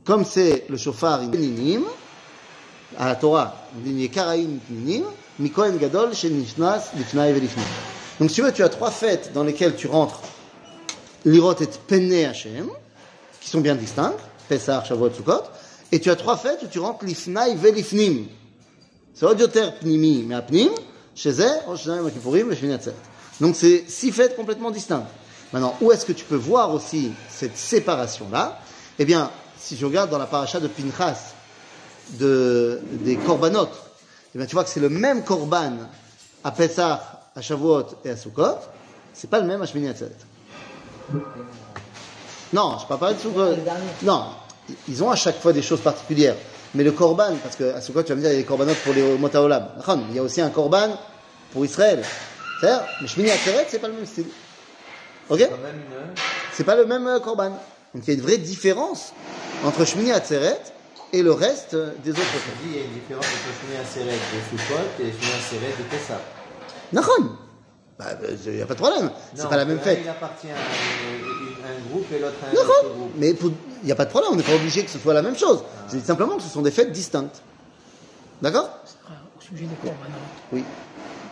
Comme 0.06 0.24
c'est 0.25 0.66
le 0.68 0.78
chauffard 0.78 1.20
פנינים, 1.32 1.86
à 2.98 3.08
la 3.08 3.16
Torah, 3.16 3.54
on 3.75 3.84
dit 3.84 3.92
יקראים 3.92 4.60
פנינים, 4.68 5.06
מכהן 5.40 5.78
גדול 5.78 6.13
שנכנס 6.13 6.90
לפני 7.00 7.32
ולפנים. 7.34 7.68
Donc 8.20 8.30
si 8.30 8.36
tu 8.36 8.42
veux, 8.44 8.51
tu 8.51 8.63
as 8.63 8.70
trois 8.70 8.92
fêtes 8.92 9.32
dans 9.34 9.44
lesquelles 9.44 9.75
tu 9.75 9.88
rentres 9.88 10.22
lirot 11.25 11.56
et 11.60 11.68
pene 11.88 12.25
Hashem, 12.25 12.70
qui 13.40 13.50
sont 13.50 13.62
bien 13.62 13.75
distincts, 13.75 14.13
Pesach, 14.48 14.86
Shavuot, 14.86 15.12
Sukkot, 15.13 15.44
et 15.92 16.00
tu 16.00 16.10
as 16.10 16.16
trois 16.16 16.38
fêtes 16.38 16.62
où 16.63 16.68
tu 16.68 16.80
rentres 16.80 17.06
l'ifnaï 17.06 17.56
velifnim. 17.56 18.28
C'est 19.13 19.25
עוד 19.25 19.40
יותר 19.40 19.70
פנימי 19.80 20.22
מהפנים, 20.22 20.72
שזה 21.16 21.50
ראש 21.68 21.82
השנה 21.82 21.96
יום 21.96 22.08
הכיפורים 22.08 22.48
ושמיני 22.50 22.74
עצרת. 22.74 22.94
Donc 23.42 23.56
c'est 23.56 23.84
six 23.88 24.12
fêtes 24.12 24.36
complètement 24.36 24.72
distinctes. 24.72 25.10
Maintenant, 25.53 25.76
où 25.81 25.93
est-ce 25.93 26.05
que 26.05 26.12
tu 26.12 26.25
peux 26.25 26.37
voir 26.37 26.73
aussi 26.75 27.12
cette 27.29 27.57
séparation-là 27.57 28.59
Eh 28.99 29.05
bien, 29.05 29.31
si 29.59 29.76
je 29.76 29.87
regarde 29.87 30.11
dans 30.11 30.19
la 30.19 30.26
paracha 30.26 30.61
de 30.61 30.69
Pinchas, 30.69 31.35
de, 32.11 32.81
des 32.93 33.17
korbanot, 33.17 33.69
eh 34.35 34.38
bien, 34.38 34.47
tu 34.47 34.55
vois 34.55 34.65
que 34.65 34.71
c'est 34.71 34.81
le 34.81 34.88
même 34.88 35.25
korban 35.25 35.73
à 36.45 36.50
Pesach, 36.50 37.00
à 37.35 37.41
Shavuot 37.41 37.87
et 38.05 38.11
à 38.11 38.17
Sukkot, 38.17 38.59
c'est 39.12 39.31
pas 39.31 39.41
le 39.41 39.47
même 39.47 39.62
à 39.62 39.67
Shmini 39.67 39.88
Atzeret. 39.88 40.11
Non, 42.53 42.79
je 42.81 42.87
parle 42.87 43.00
pas 43.00 43.12
de 43.15 43.19
Sukkot. 43.19 43.57
Non, 44.03 44.26
ils 44.88 45.03
ont 45.03 45.11
à 45.11 45.17
chaque 45.17 45.41
fois 45.41 45.53
des 45.53 45.62
choses 45.62 45.81
particulières. 45.81 46.37
Mais 46.75 46.85
le 46.85 46.93
korban, 46.93 47.35
parce 47.43 47.57
que 47.57 47.73
à 47.73 47.81
Sukkot, 47.81 48.03
tu 48.03 48.11
vas 48.11 48.17
me 48.17 48.21
dire, 48.21 48.31
il 48.31 48.35
y 48.35 48.37
a 48.37 48.41
des 48.41 48.45
korbanotes 48.45 48.79
pour 48.79 48.95
les 48.95 49.17
Motaolam. 49.17 49.69
Il 50.11 50.17
y 50.17 50.19
a 50.19 50.23
aussi 50.23 50.41
un 50.41 50.50
korban 50.50 50.99
pour 51.53 51.65
Israël. 51.65 52.03
C'est-à-dire, 52.61 52.85
mais 53.00 53.09
Shmini 53.09 53.31
Atzeret, 53.31 53.67
c'est 53.69 53.79
pas 53.79 53.88
le 53.88 53.95
même 53.95 54.07
style. 54.07 54.26
Ok 55.30 55.40
une. 55.40 55.49
C'est 56.52 56.64
pas 56.64 56.76
le 56.76 56.87
même 56.87 57.06
euh, 57.06 57.21
korban. 57.21 57.50
Donc 57.95 58.04
il 58.04 58.09
y 58.09 58.11
a 58.11 58.14
une 58.14 58.21
vraie 58.23 58.38
différence 58.38 59.12
entre 59.64 59.85
Shmini 59.85 60.12
Atzeret 60.12 60.61
et 61.12 61.23
le 61.23 61.33
reste 61.33 61.75
euh, 61.75 61.92
des 62.04 62.11
autres 62.11 62.21
Je 62.21 62.38
fêtes. 62.38 62.54
dis, 62.62 62.71
il 62.71 62.76
y 62.76 62.80
a 62.80 62.85
une 62.85 62.92
différence 62.92 63.25
entre 63.25 63.61
Shmini 63.61 63.76
Aseret 63.80 64.04
de 64.16 64.59
Sukkot 64.59 65.02
et 65.02 65.12
Shmini 65.12 65.33
Aseret 65.38 65.75
de 65.78 65.83
Pessah. 65.90 66.21
D'accord 66.92 67.18
Bah, 67.99 68.04
il 68.47 68.52
n'y 68.52 68.62
a 68.62 68.66
pas 68.66 68.75
de 68.75 68.78
problème. 68.78 69.11
C'est 69.35 69.49
pas 69.49 69.56
la 69.56 69.64
même 69.64 69.80
fête. 69.80 70.00
Il 70.02 70.09
appartient 70.09 70.49
à 70.50 70.54
un, 70.54 71.71
un 71.75 71.90
groupe 71.90 72.06
et 72.12 72.18
l'autre 72.18 72.35
à 72.45 72.49
un 72.50 72.52
autre 72.54 72.95
groupe. 72.95 73.11
Mais 73.16 73.30
il 73.30 73.87
n'y 73.87 73.92
a 73.92 73.97
pas 73.97 74.04
de 74.04 74.11
problème, 74.11 74.33
on 74.33 74.37
n'est 74.37 74.42
pas 74.42 74.54
obligé 74.54 74.85
que 74.85 74.90
ce 74.90 74.99
soit 74.99 75.14
la 75.14 75.23
même 75.23 75.37
chose. 75.37 75.62
Je 75.90 75.97
dis 75.97 76.04
simplement 76.04 76.37
que 76.37 76.42
ce 76.42 76.49
sont 76.49 76.62
des 76.62 76.71
fêtes 76.71 76.92
distinctes. 76.92 77.42
D'accord 78.42 78.68
Ah, 79.09 79.12
Au 79.38 79.40
sujet 79.42 79.64
des 79.64 79.75
corbanotes. 79.76 80.12
Oui. 80.52 80.62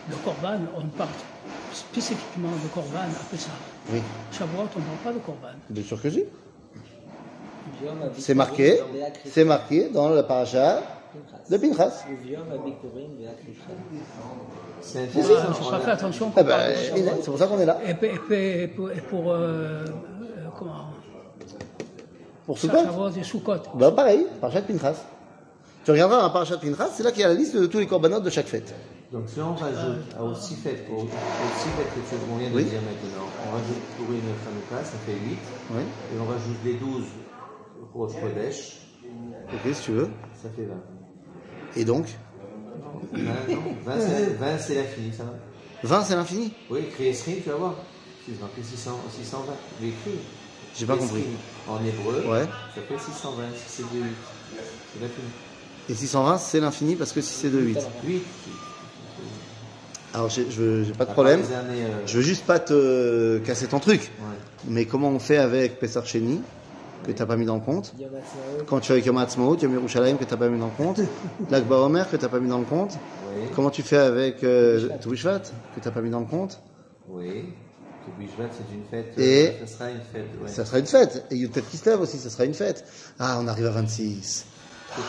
Le 0.09 0.15
corban, 0.17 0.59
on 0.75 0.85
parle 0.97 1.09
spécifiquement 1.73 2.49
de 2.51 2.67
corban 2.73 2.99
après 3.21 3.37
ça. 3.37 3.49
Oui. 3.91 4.01
Shavuot, 4.31 4.61
on 4.61 4.61
ne 4.61 4.67
parle 4.67 4.97
pas 5.03 5.11
de 5.13 5.19
corban. 5.19 5.47
Bien 5.69 5.83
sûr 5.83 6.01
que 6.01 6.09
si. 6.09 6.23
C'est 8.17 8.33
marqué, 8.33 8.79
c'est 9.25 9.43
marqué 9.43 9.89
dans 9.89 10.09
la 10.09 10.23
paracha 10.23 10.81
de 11.49 11.57
Pinchas. 11.57 12.03
C'est 14.81 14.99
Ah, 14.99 15.01
intéressant. 15.03 15.53
je 15.61 15.67
on 15.67 15.69
pas 15.71 15.75
a- 15.75 15.79
fait 15.79 15.91
attention 15.91 16.31
Eh 16.31 16.33
pour 16.35 16.43
ben, 16.43 16.75
c'est 17.21 17.25
pour 17.25 17.37
ça 17.37 17.47
qu'on 17.47 17.59
est 17.59 17.65
là. 17.65 17.77
Et, 17.87 18.67
pour, 18.67 18.91
et 18.91 19.01
pour, 19.01 19.31
euh, 19.31 19.35
euh, 19.37 19.85
comment 20.57 20.85
Pour 22.45 22.57
Sukkot. 22.57 22.77
Bah 23.75 23.91
pareil, 23.91 24.25
parachat 24.39 24.61
de 24.61 24.71
Pinchas. 24.73 24.95
Tu 25.83 25.91
regarderas 25.91 26.19
dans 26.19 26.27
la 26.27 26.33
parachat 26.33 26.55
de 26.57 26.61
Pinchas, 26.61 26.89
c'est 26.93 27.03
là 27.03 27.11
qu'il 27.11 27.21
y 27.21 27.25
a 27.25 27.27
la 27.29 27.33
liste 27.33 27.55
de 27.57 27.65
tous 27.65 27.79
les 27.79 27.87
corbanotes 27.87 28.23
de 28.23 28.29
chaque 28.29 28.47
fête. 28.47 28.73
Donc 29.15 29.29
si 29.29 29.39
on 29.39 29.55
rajoute 29.55 30.03
à 30.19 30.23
aux 30.25 30.35
six 30.35 30.55
fêtes, 30.55 30.83
aux, 30.91 31.03
aux 31.03 31.05
six 31.05 31.69
fêtes 31.69 31.87
que 31.87 32.01
tu 32.01 32.21
on 32.33 32.35
vient 32.37 32.49
de 32.49 32.55
Oui. 32.55 32.65
dire 32.65 32.81
maintenant, 32.81 33.25
on 33.47 33.51
rajoute 33.55 33.81
pour 33.97 34.11
une 34.11 34.19
Hanouka, 34.19 34.83
ça 34.83 34.97
fait 35.05 35.13
8, 35.13 35.37
Oui. 35.71 35.81
et 36.13 36.19
on 36.19 36.25
rajoute 36.25 36.57
les 36.65 36.73
12 36.73 37.03
Rosh 37.93 38.11
Chodesh, 38.19 38.77
Ok, 39.53 39.73
si 39.73 39.81
tu 39.83 39.91
veux. 39.93 40.09
ça 40.43 40.49
fait 40.53 40.63
20. 40.65 40.73
Et 41.77 41.85
donc 41.85 42.07
20, 43.13 43.19
non, 43.55 43.61
20 43.85 43.99
c'est 44.01 44.33
20, 44.33 44.57
c'est 44.57 44.75
l'infini, 44.75 45.13
ça 45.13 45.23
va 45.23 45.31
20, 45.99 46.03
c'est 46.03 46.15
l'infini 46.17 46.51
Oui, 46.69 46.79
écrit 46.79 47.07
Esrim, 47.07 47.37
tu 47.41 47.49
vas 47.49 47.55
voir. 47.55 47.75
C'est 48.27 48.37
marqué 48.41 48.63
600, 48.63 48.91
620. 49.17 49.53
Mais 49.79 49.87
écrit. 49.87 50.19
J'ai 50.77 50.85
pas 50.85 50.97
compris. 50.97 51.23
En 51.69 51.77
hébreu, 51.85 52.21
Ouais. 52.29 52.43
ça 52.75 52.81
fait 52.81 52.99
620, 52.99 53.43
si 53.55 53.63
c'est 53.69 53.95
de 53.97 54.03
8. 54.03 54.09
C'est 54.93 55.01
l'infini. 55.01 55.27
Et 55.87 55.93
620, 55.93 56.37
c'est 56.37 56.59
l'infini 56.59 56.95
parce 56.97 57.13
que 57.13 57.21
si 57.21 57.33
c'est 57.33 57.49
de 57.49 57.59
8. 57.61 57.77
8. 58.03 58.21
Alors, 60.15 60.29
j'ai 60.29 60.45
pas 60.97 61.03
de 61.05 61.09
À 61.09 61.13
problème. 61.13 61.41
années, 61.41 61.83
euh, 61.83 62.05
Je 62.07 62.17
veux 62.17 62.23
juste 62.23 62.45
pas 62.45 62.59
te 62.59 63.37
casser 63.39 63.67
ton 63.67 63.79
truc. 63.79 64.11
ouais. 64.19 64.25
Mais 64.67 64.85
comment 64.85 65.09
on 65.09 65.19
fait 65.19 65.37
avec 65.37 65.77
Pessar 65.77 66.05
Sheni, 66.05 66.41
que 67.03 67.11
t'as 67.11 67.25
pas 67.25 67.35
mis 67.35 67.45
dans 67.45 67.55
le 67.55 67.61
compte. 67.61 67.93
Quand 68.65 68.79
tu 68.79 68.87
fais 68.87 68.93
avec 68.93 69.05
Yom 69.05 69.17
Ha'atzmaut, 69.17 69.57
Yom 69.57 69.73
Yerushalayim, 69.73 70.15
que 70.17 70.23
t'as 70.23 70.37
pas 70.37 70.47
mis 70.47 70.57
dans 70.57 70.67
le 70.67 70.71
compte 70.75 71.01
L'Akba 71.49 71.79
Omer, 71.79 72.09
que 72.09 72.15
t'as 72.15 72.29
pas 72.29 72.39
mis 72.39 72.47
dans 72.47 72.59
le 72.59 72.65
compte 72.65 72.97
Oui. 73.27 73.51
Comment 73.53 73.69
tu 73.69 73.83
fais 73.83 73.97
avec 73.97 74.43
euh, 74.45 74.87
Touishvat, 75.01 75.41
que 75.73 75.79
t'as 75.81 75.91
pas 75.91 76.01
mis 76.01 76.09
dans 76.09 76.21
le 76.21 76.25
compte 76.27 76.61
Oui. 77.09 77.53
Le 78.07 78.13
Bishvat, 78.13 78.49
c'est 78.51 78.73
une 78.73 78.85
fête. 78.85 79.17
Et- 79.17 79.49
euh, 79.61 79.65
Ça 79.65 79.73
sera 79.73 79.89
une 79.91 79.97
fête, 79.99 80.27
ouais. 80.41 80.47
Ça 80.47 80.63
sera 80.65 80.79
une 80.79 80.85
fête. 80.85 81.25
Et 81.31 81.35
Yutet 81.35 81.61
Kislev 81.63 81.99
aussi, 81.99 82.17
ça 82.19 82.29
sera 82.29 82.45
une 82.45 82.53
fête. 82.53 82.85
Ah, 83.19 83.39
on 83.41 83.47
arrive 83.47 83.65
à 83.65 83.71
26. 83.71 84.45
26, 84.95 85.01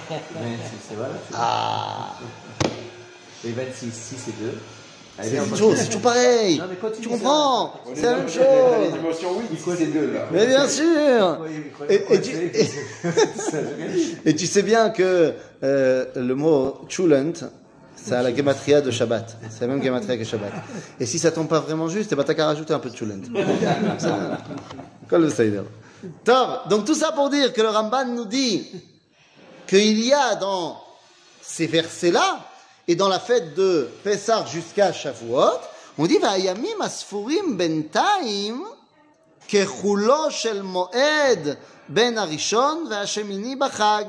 c'est 0.88 0.94
voilà. 0.96 1.14
c'est- 1.28 1.34
Ah 1.36 2.18
Et 3.44 3.52
26, 3.52 3.90
6 3.92 4.28
et 4.28 4.32
2. 4.44 4.52
C'est 5.22 5.86
toujours 5.86 6.00
pareil 6.02 6.58
Non, 6.58 6.64
mais 6.70 6.76
continue, 6.76 7.02
Tu 7.02 7.08
comprends. 7.10 7.74
C'est 7.94 8.02
la 8.02 8.16
même 8.16 8.28
chose 8.28 8.92
dimension 8.92 9.28
8, 9.38 9.58
c'est 9.76 9.86
deux 9.86 10.12
là. 10.12 10.26
Mais 10.32 10.46
bien 10.46 10.66
sûr 10.66 11.38
Et- 11.90 12.14
et 12.14 12.20
tu- 12.22 12.36
et... 14.24 14.30
Et 14.30 14.34
tu 14.36 14.46
sais 14.46 14.62
bien 14.62 14.88
que 14.90 15.34
euh, 15.62 16.06
le 16.16 16.34
mot 16.34 16.78
chulent, 16.88 17.32
c'est 17.96 18.14
à 18.14 18.22
la 18.22 18.34
gematria 18.34 18.80
de 18.80 18.90
Shabbat. 18.90 19.36
C'est 19.50 19.60
la 19.62 19.66
même 19.66 19.82
gematria 19.82 20.16
que 20.16 20.24
Shabbat. 20.24 20.52
Et 20.98 21.04
si 21.04 21.18
ça 21.18 21.30
tombe 21.32 21.48
pas 21.48 21.60
vraiment 21.60 21.88
juste, 21.88 22.10
eh 22.12 22.16
ben 22.16 22.24
t'as 22.24 22.32
qu'à 22.32 22.46
rajouter 22.46 22.72
un 22.72 22.78
peu 22.78 22.88
de 22.88 22.96
chulent. 22.96 23.12
Comme 25.08 25.22
le 25.22 25.30
Seider. 25.30 25.62
Donc 26.24 26.86
tout 26.86 26.94
ça 26.94 27.12
pour 27.12 27.28
dire 27.28 27.52
que 27.52 27.60
le 27.60 27.68
Ramban 27.68 28.06
nous 28.06 28.24
dit 28.24 28.66
qu'il 29.66 30.00
y 30.00 30.14
a 30.14 30.34
dans 30.36 30.78
ces 31.42 31.66
versets-là 31.66 32.46
et 32.89 32.95
dans 32.95 33.07
la 33.07 33.19
fête 33.19 33.55
de 33.55 33.89
Pessah 34.03 34.45
jusqu'à 34.45 34.93
Shavuot, 34.93 35.59
on 35.97 36.05
dit 36.05 36.17
Va'ayamim 36.17 36.81
asfurim 36.81 37.57
bentaim 37.57 38.61
כחולו 39.47 40.31
של 40.31 40.61
מועד 40.61 41.47
בין 41.89 42.17
הראשון 42.17 42.87
והשמיני 42.89 43.55
בחג, 43.55 44.03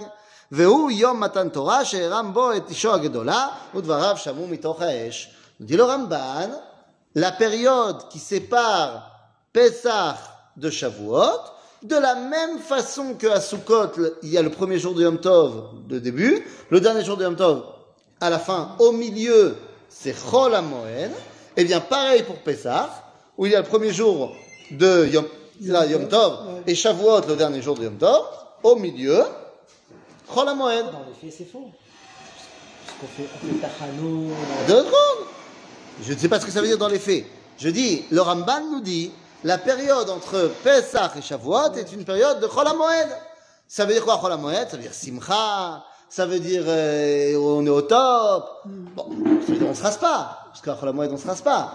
והוא 0.52 0.90
יום 0.90 1.20
מתן 1.20 1.49
תורה 1.49 1.85
שהרם 1.85 2.35
בו 2.35 2.52
את 2.52 2.70
אישו 2.70 2.94
הגדולה, 2.94 3.49
ודבריו 3.75 4.16
שמעו 4.16 4.46
מתוך 4.46 4.82
האש. 4.82 5.30
dit 5.61 5.76
le 5.76 5.85
Ramban, 5.85 6.50
la 7.14 7.32
période 7.32 8.08
qui 8.11 8.18
sépare 8.18 9.11
Pesach 9.52 10.18
de 10.58 10.68
Shavuot, 10.68 11.40
de 11.82 11.96
la 11.96 12.14
même 12.14 12.58
façon 12.58 13.14
que 13.14 13.26
à 13.26 13.40
Sukkot, 13.40 13.92
il 14.23 14.28
y 14.28 14.37
a 14.37 14.42
le 14.42 14.50
premier 14.50 14.78
jour 14.78 14.94
de 14.94 15.02
Yom 15.02 15.18
Tov, 15.18 15.70
le 15.88 16.00
début, 16.00 16.46
le 16.70 16.80
dernier 16.80 17.04
jour 17.04 17.16
de 17.16 17.25
Yom 17.25 17.37
Tov, 17.37 17.64
à 18.21 18.29
la 18.29 18.39
fin, 18.39 18.75
au 18.79 18.91
milieu, 18.91 19.57
c'est 19.89 20.13
Chol 20.13 20.55
et 21.57 21.65
bien 21.65 21.81
pareil 21.81 22.23
pour 22.23 22.37
Pesach, 22.37 22.89
où 23.37 23.47
il 23.47 23.51
y 23.51 23.55
a 23.55 23.61
le 23.61 23.67
premier 23.67 23.91
jour 23.91 24.33
de 24.69 25.07
Yom, 25.07 25.25
là, 25.61 25.85
Yom 25.87 26.07
Tov 26.07 26.61
et 26.67 26.75
Shavuot, 26.75 27.27
le 27.27 27.35
dernier 27.35 27.61
jour 27.61 27.75
de 27.75 27.83
Yom 27.83 27.97
Tov, 27.97 28.23
au 28.63 28.75
milieu, 28.75 29.23
Chol. 30.33 30.45
Dans 30.45 30.69
les 30.69 30.83
faits, 31.19 31.33
c'est 31.35 31.51
faux. 31.51 31.71
Parce 32.85 32.99
qu'on 32.99 33.07
fait, 33.07 33.27
on 33.35 33.47
fait 33.47 33.59
Tachano. 33.59 34.29
Deux 34.67 34.85
secondes. 34.85 35.27
Je 36.03 36.13
ne 36.13 36.17
sais 36.17 36.29
pas 36.29 36.39
ce 36.39 36.45
que 36.45 36.51
ça 36.51 36.61
veut 36.61 36.67
dire 36.67 36.77
dans 36.77 36.87
les 36.87 36.99
faits. 36.99 37.25
Je 37.57 37.69
dis, 37.69 38.05
le 38.11 38.21
Ramban 38.21 38.61
nous 38.71 38.81
dit, 38.81 39.11
la 39.43 39.57
période 39.57 40.09
entre 40.09 40.51
Pesach 40.63 41.11
et 41.17 41.21
Shavuot 41.21 41.73
est 41.75 41.91
une 41.91 42.05
période 42.05 42.39
de 42.39 42.47
Chol. 42.47 42.67
Ça 43.67 43.85
veut 43.85 43.93
dire 43.93 44.05
quoi 44.05 44.19
Chol 44.21 44.31
Ça 44.31 44.77
veut 44.77 44.83
dire 44.83 44.93
Simcha, 44.93 45.83
ça 46.12 46.25
veut 46.25 46.39
dire 46.39 46.63
euh, 46.68 47.36
on 47.38 47.65
est 47.65 47.70
au 47.70 47.82
top. 47.84 48.63
Bon, 48.65 49.06
ça 49.46 49.51
veut 49.53 49.58
dire 49.60 49.68
on 49.70 49.74
se 49.74 49.82
rase 49.82 49.98
pas, 49.98 50.39
parce 50.48 50.62
qu'à 50.62 50.75
Chol 50.75 50.89
HaMoed 50.89 51.10
on 51.12 51.18
se 51.18 51.25
rase 51.25 51.41
pas. 51.41 51.74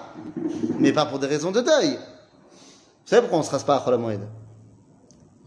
Mais 0.78 0.92
pas 0.92 1.06
pour 1.06 1.18
des 1.18 1.26
raisons 1.26 1.50
de 1.52 1.62
deuil. 1.62 1.92
Vous 1.96 3.06
savez 3.06 3.22
pourquoi 3.22 3.38
on 3.38 3.42
se 3.42 3.50
rase 3.50 3.64
pas 3.64 3.76
à 3.76 3.80
Chol 3.80 3.94
HaMoed 3.94 4.20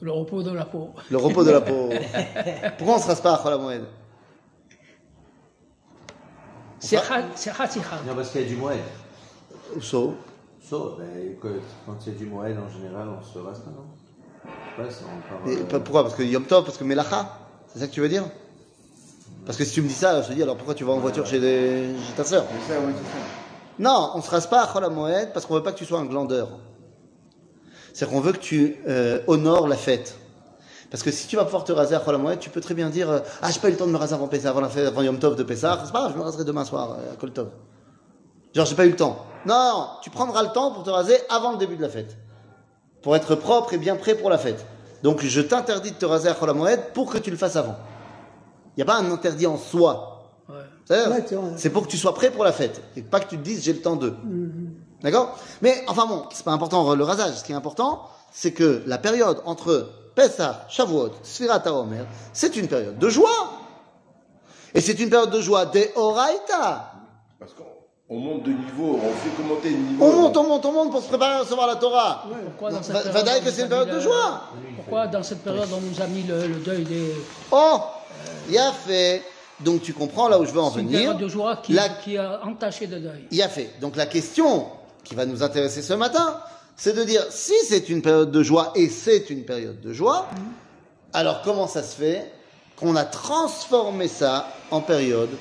Le 0.01 0.11
repos 0.11 0.41
de 0.41 0.51
la 0.51 0.65
peau. 0.65 0.89
Le 1.11 1.17
repos 1.17 1.43
de 1.43 1.51
la 1.51 1.61
peau. 1.61 1.89
pourquoi 2.79 2.95
on 2.95 2.99
se 2.99 3.07
rase 3.07 3.21
pas 3.21 3.35
à 3.35 3.37
Chol 3.43 3.53
HaMoed 3.53 3.85
C'est 6.79 6.95
Kha- 6.97 7.23
c'est. 7.35 7.51
Non, 8.07 8.15
parce 8.15 8.29
qu'il 8.31 8.41
y 8.41 8.45
a 8.45 8.47
du 8.47 8.55
Moed. 8.55 8.79
So, 9.81 10.15
So, 10.67 10.95
ben, 10.97 11.35
quand 11.41 11.95
il 12.07 12.13
y 12.13 12.15
a 12.15 12.17
du 12.17 12.25
Moed, 12.25 12.57
en 12.57 12.69
général, 12.69 13.07
on 13.07 13.21
se 13.23 13.37
rase 13.39 13.59
pas, 13.59 13.69
non? 13.71 13.85
Je 14.45 14.49
sais 14.83 14.87
pas 14.87 14.93
si 14.93 15.03
on 15.03 15.29
parle, 15.43 15.51
Et 15.53 15.57
euh, 15.61 15.65
pas- 15.65 15.79
pourquoi? 15.79 16.03
Parce 16.03 16.15
que 16.15 16.23
Yom 16.23 16.43
Tov, 16.45 16.63
parce 16.65 16.77
que 16.77 16.83
Melacha 16.83 17.37
C'est 17.67 17.79
ça 17.79 17.87
que 17.87 17.91
tu 17.91 18.01
veux 18.01 18.09
dire? 18.09 18.23
Parce 19.45 19.57
que 19.57 19.65
si 19.65 19.73
tu 19.73 19.81
me 19.81 19.87
dis 19.87 19.93
ça, 19.93 20.21
je 20.21 20.27
te 20.27 20.33
dis 20.33 20.43
alors 20.43 20.55
pourquoi 20.55 20.75
tu 20.75 20.83
vas 20.83 20.93
en 20.93 20.99
voiture 20.99 21.25
chez, 21.25 21.39
chez 21.39 22.13
ta 22.15 22.23
sœur? 22.23 22.45
Ça, 22.67 22.75
ça. 22.75 22.79
Non, 23.79 24.11
on 24.13 24.21
se 24.21 24.29
rase 24.29 24.47
pas 24.47 24.61
à 24.61 24.67
Chol 24.67 24.83
HaMoed 24.83 25.31
parce 25.33 25.45
qu'on 25.45 25.55
veut 25.55 25.63
pas 25.63 25.71
que 25.71 25.77
tu 25.77 25.85
sois 25.85 25.99
un 25.99 26.05
glandeur. 26.05 26.49
C'est 27.93 28.07
qu'on 28.07 28.19
veut 28.19 28.33
que 28.33 28.37
tu 28.37 28.75
euh, 28.87 29.21
honores 29.27 29.67
la 29.67 29.77
fête. 29.77 30.17
Parce 30.91 31.01
que 31.01 31.11
si 31.11 31.27
tu 31.27 31.37
vas 31.37 31.45
pouvoir 31.45 31.63
te 31.63 31.71
raser 31.71 31.95
à 31.95 31.99
Chol 31.99 32.15
HaMoed, 32.15 32.39
tu 32.39 32.49
peux 32.49 32.59
très 32.59 32.73
bien 32.73 32.89
dire 32.89 33.09
euh, 33.09 33.19
Ah, 33.41 33.51
j'ai 33.51 33.59
pas 33.59 33.69
eu 33.69 33.71
le 33.71 33.77
temps 33.77 33.87
de 33.87 33.91
me 33.91 33.97
raser 33.97 34.15
avant 34.15 34.27
Pessah, 34.27 34.49
avant, 34.49 34.59
la 34.59 34.69
fête, 34.69 34.85
avant 34.85 35.01
Yom 35.01 35.17
Tov 35.17 35.37
de 35.37 35.43
Pessah. 35.43 35.81
C'est 35.85 35.93
pas 35.93 35.99
grave, 35.99 36.11
je 36.13 36.17
me 36.17 36.23
raserai 36.23 36.43
demain 36.43 36.65
soir 36.65 36.97
euh, 36.99 37.13
à 37.13 37.15
Kol 37.15 37.31
Tov. 37.31 37.49
Genre, 38.53 38.65
j'ai 38.65 38.75
pas 38.75 38.85
eu 38.85 38.89
le 38.89 38.95
temps. 38.97 39.25
Non, 39.45 39.87
tu 40.01 40.09
prendras 40.09 40.43
le 40.43 40.49
temps 40.49 40.71
pour 40.71 40.83
te 40.83 40.89
raser 40.89 41.15
avant 41.29 41.53
le 41.53 41.57
début 41.57 41.77
de 41.77 41.81
la 41.81 41.89
fête. 41.89 42.17
Pour 43.01 43.15
être 43.15 43.35
propre 43.35 43.73
et 43.73 43.77
bien 43.77 43.95
prêt 43.95 44.15
pour 44.15 44.29
la 44.29 44.37
fête. 44.37 44.65
Donc, 45.03 45.23
je 45.23 45.39
t'interdis 45.39 45.91
de 45.91 45.95
te 45.95 46.05
raser 46.05 46.27
à 46.27 46.33
Chol 46.33 46.49
HaMoed 46.49 46.91
pour 46.93 47.09
que 47.09 47.17
tu 47.17 47.31
le 47.31 47.37
fasses 47.37 47.55
avant. 47.55 47.77
Il 48.79 48.85
n'y 48.85 48.89
a 48.89 48.93
pas 48.95 48.99
un 49.01 49.11
interdit 49.11 49.45
en 49.45 49.57
soi. 49.57 50.21
Ouais. 50.47 50.55
C'est-à-dire, 50.85 51.11
Ouais, 51.11 51.25
c'est 51.57 51.69
pour 51.69 51.83
que 51.83 51.89
tu 51.89 51.97
sois 51.97 52.13
prêt 52.13 52.31
pour 52.31 52.45
la 52.45 52.53
fête. 52.53 52.81
Et 52.95 53.01
pas 53.01 53.19
que 53.19 53.27
tu 53.27 53.37
te 53.37 53.41
dises 53.43 53.61
j'ai 53.61 53.73
le 53.73 53.81
temps 53.81 53.97
de. 53.97 54.13
D'accord? 55.03 55.37
Mais 55.61 55.83
enfin 55.89 56.05
bon, 56.05 56.23
c'est 56.31 56.45
pas 56.45 56.53
important 56.53 56.95
le 56.95 57.03
rasage. 57.03 57.33
Ce 57.35 57.43
qui 57.43 57.51
est 57.51 57.55
important, 57.55 58.03
c'est 58.31 58.53
que 58.53 58.81
la 58.85 58.97
période 58.97 59.41
entre 59.43 59.89
Pessah, 60.15 60.65
Shavuot, 60.69 61.09
Sfirat 61.23 61.61
HaOmer, 61.65 62.05
c'est 62.31 62.55
une 62.55 62.69
période 62.69 62.97
de 62.97 63.09
joie. 63.09 63.51
Et 64.73 64.79
c'est 64.79 64.97
une 64.97 65.09
période 65.09 65.31
de 65.31 65.41
joie 65.41 65.65
des 65.65 65.91
Oraita. 65.97 66.93
Parce 67.37 67.51
qu'on 67.51 67.63
On 68.07 68.17
monte 68.17 68.43
de 68.43 68.51
niveau, 68.51 68.97
on 69.03 69.09
fait 69.09 69.35
commenter 69.35 69.71
le 69.71 69.75
niveau. 69.77 70.05
On 70.05 70.13
monte, 70.21 70.37
on 70.37 70.43
monte, 70.47 70.65
on 70.65 70.71
monte 70.71 70.91
pour 70.91 71.01
se 71.01 71.09
préparer 71.09 71.35
à 71.35 71.39
recevoir 71.41 71.67
la 71.67 71.75
Torah. 71.75 72.23
Pourquoi 72.45 72.71
dans 72.71 72.81
cette 72.81 72.93
Va- 72.93 73.01
période, 73.01 73.25
Vadaï 73.25 73.41
on 73.41 73.45
que 73.45 73.51
c'est 73.51 73.61
une 73.63 73.67
période 73.69 73.89
de 73.91 73.99
joie. 73.99 74.41
Pourquoi 74.77 75.07
dans 75.07 75.21
cette 75.23 75.43
période 75.43 75.67
on 75.75 75.81
nous 75.81 76.01
a 76.01 76.07
mis 76.07 76.23
le, 76.23 76.47
le 76.47 76.55
deuil 76.63 76.85
des. 76.85 77.13
Oh, 77.51 77.79
il 78.49 78.57
a 78.57 78.71
fait. 78.71 79.23
Donc 79.61 79.81
tu 79.81 79.93
comprends 79.93 80.29
là 80.29 80.39
où 80.39 80.45
je 80.45 80.51
veux 80.51 80.61
en 80.61 80.69
venir. 80.69 80.91
période 80.99 81.17
de 81.17 81.27
joie 81.27 81.57
qui, 81.57 81.73
La- 81.73 81.89
qui 81.89 82.17
a 82.17 82.41
entaché 82.45 82.87
de 82.87 82.97
deuil. 82.97 83.25
Il 83.31 83.41
a 83.41 83.49
fait. 83.49 83.71
Donc 83.81 83.95
la 83.97 84.05
question 84.05 84.67
qui 85.03 85.15
va 85.15 85.25
nous 85.25 85.43
intéresser 85.43 85.81
ce 85.81 85.93
matin, 85.93 86.39
c'est 86.77 86.93
de 86.95 87.03
dire 87.03 87.25
si 87.29 87.53
c'est 87.67 87.89
une 87.89 88.01
période 88.01 88.31
de 88.31 88.41
joie 88.43 88.71
et 88.75 88.87
c'est 88.89 89.29
une 89.29 89.43
période 89.43 89.81
de 89.81 89.91
joie, 89.91 90.27
alors 91.11 91.41
comment 91.41 91.67
ça 91.67 91.83
se 91.83 91.95
fait 91.95 92.31
qu'on 92.77 92.95
a 92.95 93.03
transformé 93.03 94.07
ça 94.07 94.47
en 94.71 94.79
période 94.79 95.31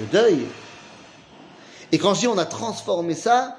de 0.00 0.04
deuil? 0.06 0.46
Et 1.92 1.98
quand 1.98 2.14
je 2.14 2.20
dis 2.20 2.28
on 2.28 2.38
a 2.38 2.46
transformé 2.46 3.14
ça, 3.14 3.56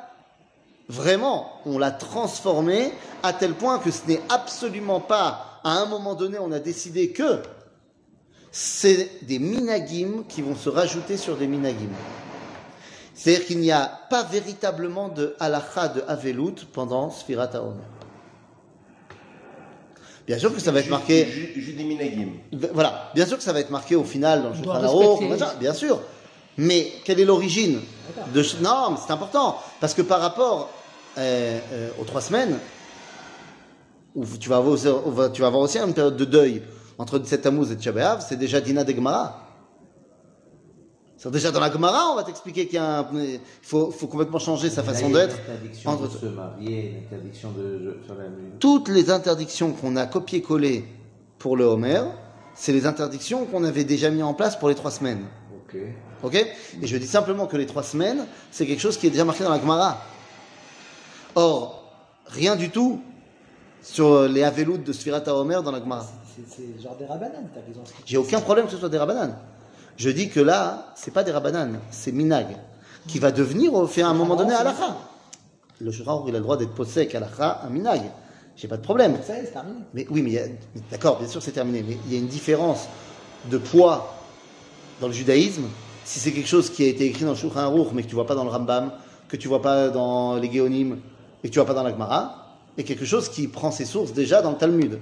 vraiment, 0.89 1.51
on 1.65 1.77
l'a 1.77 1.91
transformé 1.91 2.91
à 3.23 3.31
tel 3.31 3.53
point 3.53 3.79
que 3.79 3.91
ce 3.91 4.01
n'est 4.07 4.21
absolument 4.29 4.99
pas 4.99 5.59
à 5.63 5.71
un 5.77 5.85
moment 5.85 6.15
donné 6.15 6.37
on 6.39 6.51
a 6.51 6.59
décidé 6.59 7.11
que 7.11 7.41
c'est 8.51 9.23
des 9.23 9.39
minagim 9.39 10.23
qui 10.27 10.41
vont 10.41 10.55
se 10.55 10.69
rajouter 10.69 11.17
sur 11.17 11.37
des 11.37 11.47
minagim. 11.47 11.89
C'est-à-dire 13.13 13.45
qu'il 13.45 13.59
n'y 13.59 13.71
a 13.71 13.85
pas 14.09 14.23
véritablement 14.23 15.07
de 15.09 15.35
halakha 15.39 15.89
de 15.89 16.03
Avelut 16.07 16.65
pendant 16.73 17.11
Sfirat 17.11 17.51
HaOmer. 17.53 17.75
Bien 20.27 20.37
sûr 20.37 20.53
que 20.53 20.59
ça 20.61 20.71
va 20.71 20.79
être 20.79 20.89
marqué, 20.89 21.25
Judy 21.55 21.83
Minagim. 21.83 22.29
voilà, 22.73 23.11
bien 23.15 23.25
sûr 23.25 23.37
que 23.37 23.43
ça 23.43 23.53
va 23.53 23.59
être 23.59 23.69
marqué 23.71 23.95
au 23.95 24.03
final 24.03 24.43
dans 24.43 24.49
le 24.49 24.55
Shulchan 24.55 24.71
bien 25.59 25.73
sûr. 25.73 25.99
Mais 26.57 26.91
quelle 27.03 27.19
est 27.19 27.25
l'origine 27.25 27.79
de 28.33 28.43
Non, 28.61 28.91
mais 28.91 28.97
c'est 29.05 29.11
important 29.13 29.57
parce 29.79 29.93
que 29.93 30.01
par 30.01 30.19
rapport 30.21 30.69
euh, 31.17 31.59
euh, 31.73 31.89
aux 31.99 32.03
trois 32.05 32.21
semaines 32.21 32.57
où 34.15 34.25
tu 34.39 34.47
vas 34.49 34.57
avoir, 34.57 34.73
aussi- 34.73 34.87
tu 35.33 35.41
vas 35.41 35.47
avoir 35.47 35.63
aussi 35.63 35.79
une 35.79 35.93
période 35.93 36.17
de 36.17 36.25
deuil 36.25 36.61
entre 37.01 37.17
17 37.19 37.41
Tammuz 37.41 37.71
et 37.71 37.75
Tisha 37.77 37.91
B'Av, 37.91 38.23
c'est 38.27 38.35
déjà 38.37 38.61
Dina 38.61 38.83
de 38.83 38.93
Gemara. 38.93 39.47
C'est 41.17 41.31
déjà 41.31 41.51
dans 41.51 41.59
la 41.59 41.71
Gemara, 41.71 42.11
on 42.11 42.15
va 42.15 42.23
t'expliquer 42.23 42.65
qu'il 42.65 42.75
y 42.75 42.77
a 42.79 42.99
un, 42.99 43.07
il 43.13 43.39
faut, 43.61 43.91
faut 43.91 44.07
complètement 44.07 44.39
changer 44.39 44.69
sa 44.69 44.81
façon 44.83 45.09
d'être. 45.09 45.35
Entre- 45.85 46.07
de 46.07 46.17
se 46.17 46.25
marier, 46.27 46.89
une 46.91 46.97
interdiction 47.05 47.51
de 47.51 47.97
faire 48.05 48.15
la 48.15 48.23
toutes 48.59 48.87
les 48.89 49.09
interdictions 49.11 49.71
qu'on 49.71 49.95
a 49.95 50.05
copié-collées 50.05 50.85
pour 51.37 51.57
le 51.57 51.65
Homer, 51.65 52.01
c'est 52.55 52.71
les 52.71 52.85
interdictions 52.85 53.45
qu'on 53.45 53.63
avait 53.63 53.83
déjà 53.83 54.09
mis 54.09 54.23
en 54.23 54.33
place 54.33 54.55
pour 54.57 54.69
les 54.69 54.75
trois 54.75 54.91
semaines. 54.91 55.25
Ok. 55.67 55.77
Ok? 56.23 56.35
Et 56.35 56.87
je 56.87 56.97
dis 56.97 57.07
simplement 57.07 57.45
que 57.47 57.57
les 57.57 57.65
trois 57.67 57.83
semaines, 57.83 58.25
c'est 58.51 58.65
quelque 58.67 58.81
chose 58.81 58.97
qui 58.97 59.07
est 59.07 59.11
déjà 59.11 59.25
marqué 59.25 59.43
dans 59.43 59.51
la 59.51 59.59
Gemara. 59.59 60.01
Or, 61.35 61.83
rien 62.27 62.55
du 62.55 62.69
tout 62.69 62.99
sur 63.83 64.23
les 64.27 64.43
Avelout 64.43 64.77
de 64.77 64.91
Sfirat 64.93 65.27
Homer 65.27 65.59
dans 65.63 65.71
la 65.71 65.79
Gemara. 65.79 66.05
C'est 66.47 66.81
genre 66.81 66.95
des 66.97 67.05
rabananes, 67.05 67.49
t'as 67.53 67.61
raison. 67.61 67.83
J'ai 68.05 68.17
aucun 68.17 68.39
problème 68.41 68.65
que 68.65 68.71
ce 68.71 68.77
soit 68.77 68.89
des 68.89 68.97
rabananes. 68.97 69.35
Je 69.97 70.09
dis 70.09 70.29
que 70.29 70.39
là, 70.39 70.93
c'est 70.95 71.11
pas 71.11 71.23
des 71.23 71.31
rabananes, 71.31 71.79
c'est 71.91 72.11
minag, 72.11 72.47
qui 73.07 73.19
va 73.19 73.31
devenir 73.31 73.73
au 73.73 73.85
fait 73.87 74.01
à 74.01 74.09
un 74.09 74.13
moment 74.13 74.35
donné 74.35 74.53
à 74.53 74.63
Le 75.79 75.91
Shulchan 75.91 76.25
il 76.27 76.35
a 76.35 76.37
le 76.37 76.43
droit 76.43 76.57
d'être 76.57 76.73
possèque 76.73 77.15
à 77.15 77.65
un 77.65 77.69
minag. 77.69 78.01
J'ai 78.55 78.67
pas 78.67 78.77
de 78.77 78.81
problème. 78.81 79.17
Ça 79.25 79.33
c'est 79.35 79.51
terminé. 79.51 79.79
Mais 79.93 80.07
oui, 80.09 80.21
mais 80.21 80.57
d'accord, 80.89 81.19
bien 81.19 81.27
sûr 81.27 81.41
c'est 81.41 81.51
terminé, 81.51 81.83
mais 81.87 81.97
il 82.05 82.13
y 82.13 82.15
a 82.15 82.19
une 82.19 82.27
différence 82.27 82.87
de 83.49 83.57
poids 83.57 84.15
dans 84.99 85.07
le 85.07 85.13
judaïsme. 85.13 85.63
Si 86.05 86.19
c'est 86.19 86.31
quelque 86.31 86.49
chose 86.49 86.69
qui 86.69 86.83
a 86.83 86.87
été 86.87 87.05
écrit 87.05 87.25
dans 87.25 87.31
le 87.31 87.37
Shulchan 87.37 87.59
Aruch, 87.59 87.89
mais 87.93 88.03
que 88.03 88.07
tu 88.07 88.15
vois 88.15 88.25
pas 88.25 88.35
dans 88.35 88.43
le 88.43 88.49
Rambam, 88.49 88.91
que 89.27 89.37
tu 89.37 89.47
vois 89.47 89.61
pas 89.61 89.89
dans 89.89 90.35
les 90.35 90.51
Géonim, 90.51 90.97
et 91.43 91.47
que 91.47 91.53
tu 91.53 91.59
vois 91.59 91.67
pas 91.67 91.73
dans 91.73 91.83
la 91.83 91.91
Gemara, 91.91 92.57
et 92.77 92.83
quelque 92.83 93.05
chose 93.05 93.29
qui 93.29 93.47
prend 93.47 93.71
ses 93.71 93.85
sources 93.85 94.13
déjà 94.13 94.41
dans 94.41 94.51
le 94.51 94.57
Talmud. 94.57 94.99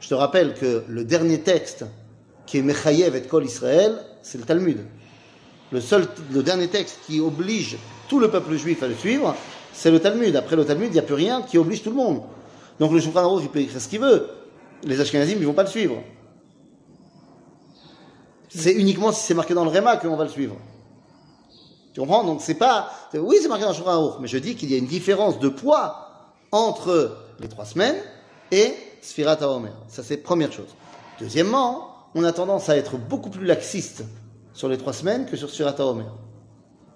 Je 0.00 0.08
te 0.08 0.14
rappelle 0.14 0.54
que 0.54 0.84
le 0.88 1.04
dernier 1.04 1.40
texte 1.40 1.84
qui 2.46 2.58
est 2.58 2.62
Mechayev 2.62 3.14
et 3.16 3.22
Kol 3.22 3.44
Israël, 3.44 3.98
c'est 4.22 4.38
le 4.38 4.44
Talmud. 4.44 4.78
Le 5.70 5.80
seul, 5.80 6.06
le 6.32 6.42
dernier 6.42 6.68
texte 6.68 7.00
qui 7.06 7.20
oblige 7.20 7.76
tout 8.08 8.20
le 8.20 8.30
peuple 8.30 8.56
juif 8.56 8.82
à 8.82 8.88
le 8.88 8.94
suivre, 8.94 9.34
c'est 9.72 9.90
le 9.90 10.00
Talmud. 10.00 10.34
Après 10.34 10.56
le 10.56 10.64
Talmud, 10.64 10.88
il 10.88 10.92
n'y 10.92 10.98
a 10.98 11.02
plus 11.02 11.14
rien 11.14 11.42
qui 11.42 11.58
oblige 11.58 11.82
tout 11.82 11.90
le 11.90 11.96
monde. 11.96 12.22
Donc 12.80 12.92
le 12.92 13.00
Shulchan 13.00 13.20
Aruch, 13.20 13.42
il 13.42 13.50
peut 13.50 13.60
écrire 13.60 13.80
ce 13.80 13.88
qu'il 13.88 14.00
veut. 14.00 14.28
Les 14.84 15.00
Ashkenazim, 15.00 15.36
ils 15.38 15.46
vont 15.46 15.52
pas 15.52 15.64
le 15.64 15.68
suivre. 15.68 16.02
C'est 18.48 18.72
uniquement 18.72 19.12
si 19.12 19.26
c'est 19.26 19.34
marqué 19.34 19.52
dans 19.52 19.64
le 19.64 19.70
Réma 19.70 19.96
qu'on 19.98 20.16
va 20.16 20.24
le 20.24 20.30
suivre. 20.30 20.56
Tu 21.92 22.00
comprends? 22.00 22.24
Donc 22.24 22.40
c'est 22.40 22.54
pas. 22.54 22.90
Oui, 23.12 23.36
c'est 23.42 23.48
marqué 23.48 23.64
dans 23.64 23.70
le 23.70 23.76
Shulchan 23.76 23.90
Aruch, 23.90 24.14
mais 24.20 24.28
je 24.28 24.38
dis 24.38 24.54
qu'il 24.54 24.70
y 24.70 24.74
a 24.74 24.78
une 24.78 24.86
différence 24.86 25.38
de 25.38 25.48
poids 25.48 26.06
entre 26.50 27.18
les 27.40 27.48
trois 27.48 27.66
semaines 27.66 27.96
et 28.50 28.72
Sfirat 29.00 29.42
HaOmer. 29.42 29.70
Ça, 29.88 30.02
c'est 30.02 30.18
première 30.18 30.52
chose. 30.52 30.74
Deuxièmement, 31.20 31.88
on 32.14 32.24
a 32.24 32.32
tendance 32.32 32.68
à 32.68 32.76
être 32.76 32.96
beaucoup 32.96 33.30
plus 33.30 33.44
laxiste 33.44 34.04
sur 34.52 34.68
les 34.68 34.78
trois 34.78 34.92
semaines 34.92 35.26
que 35.26 35.36
sur 35.36 35.50
Sfirat 35.50 35.74
HaOmer, 35.78 36.06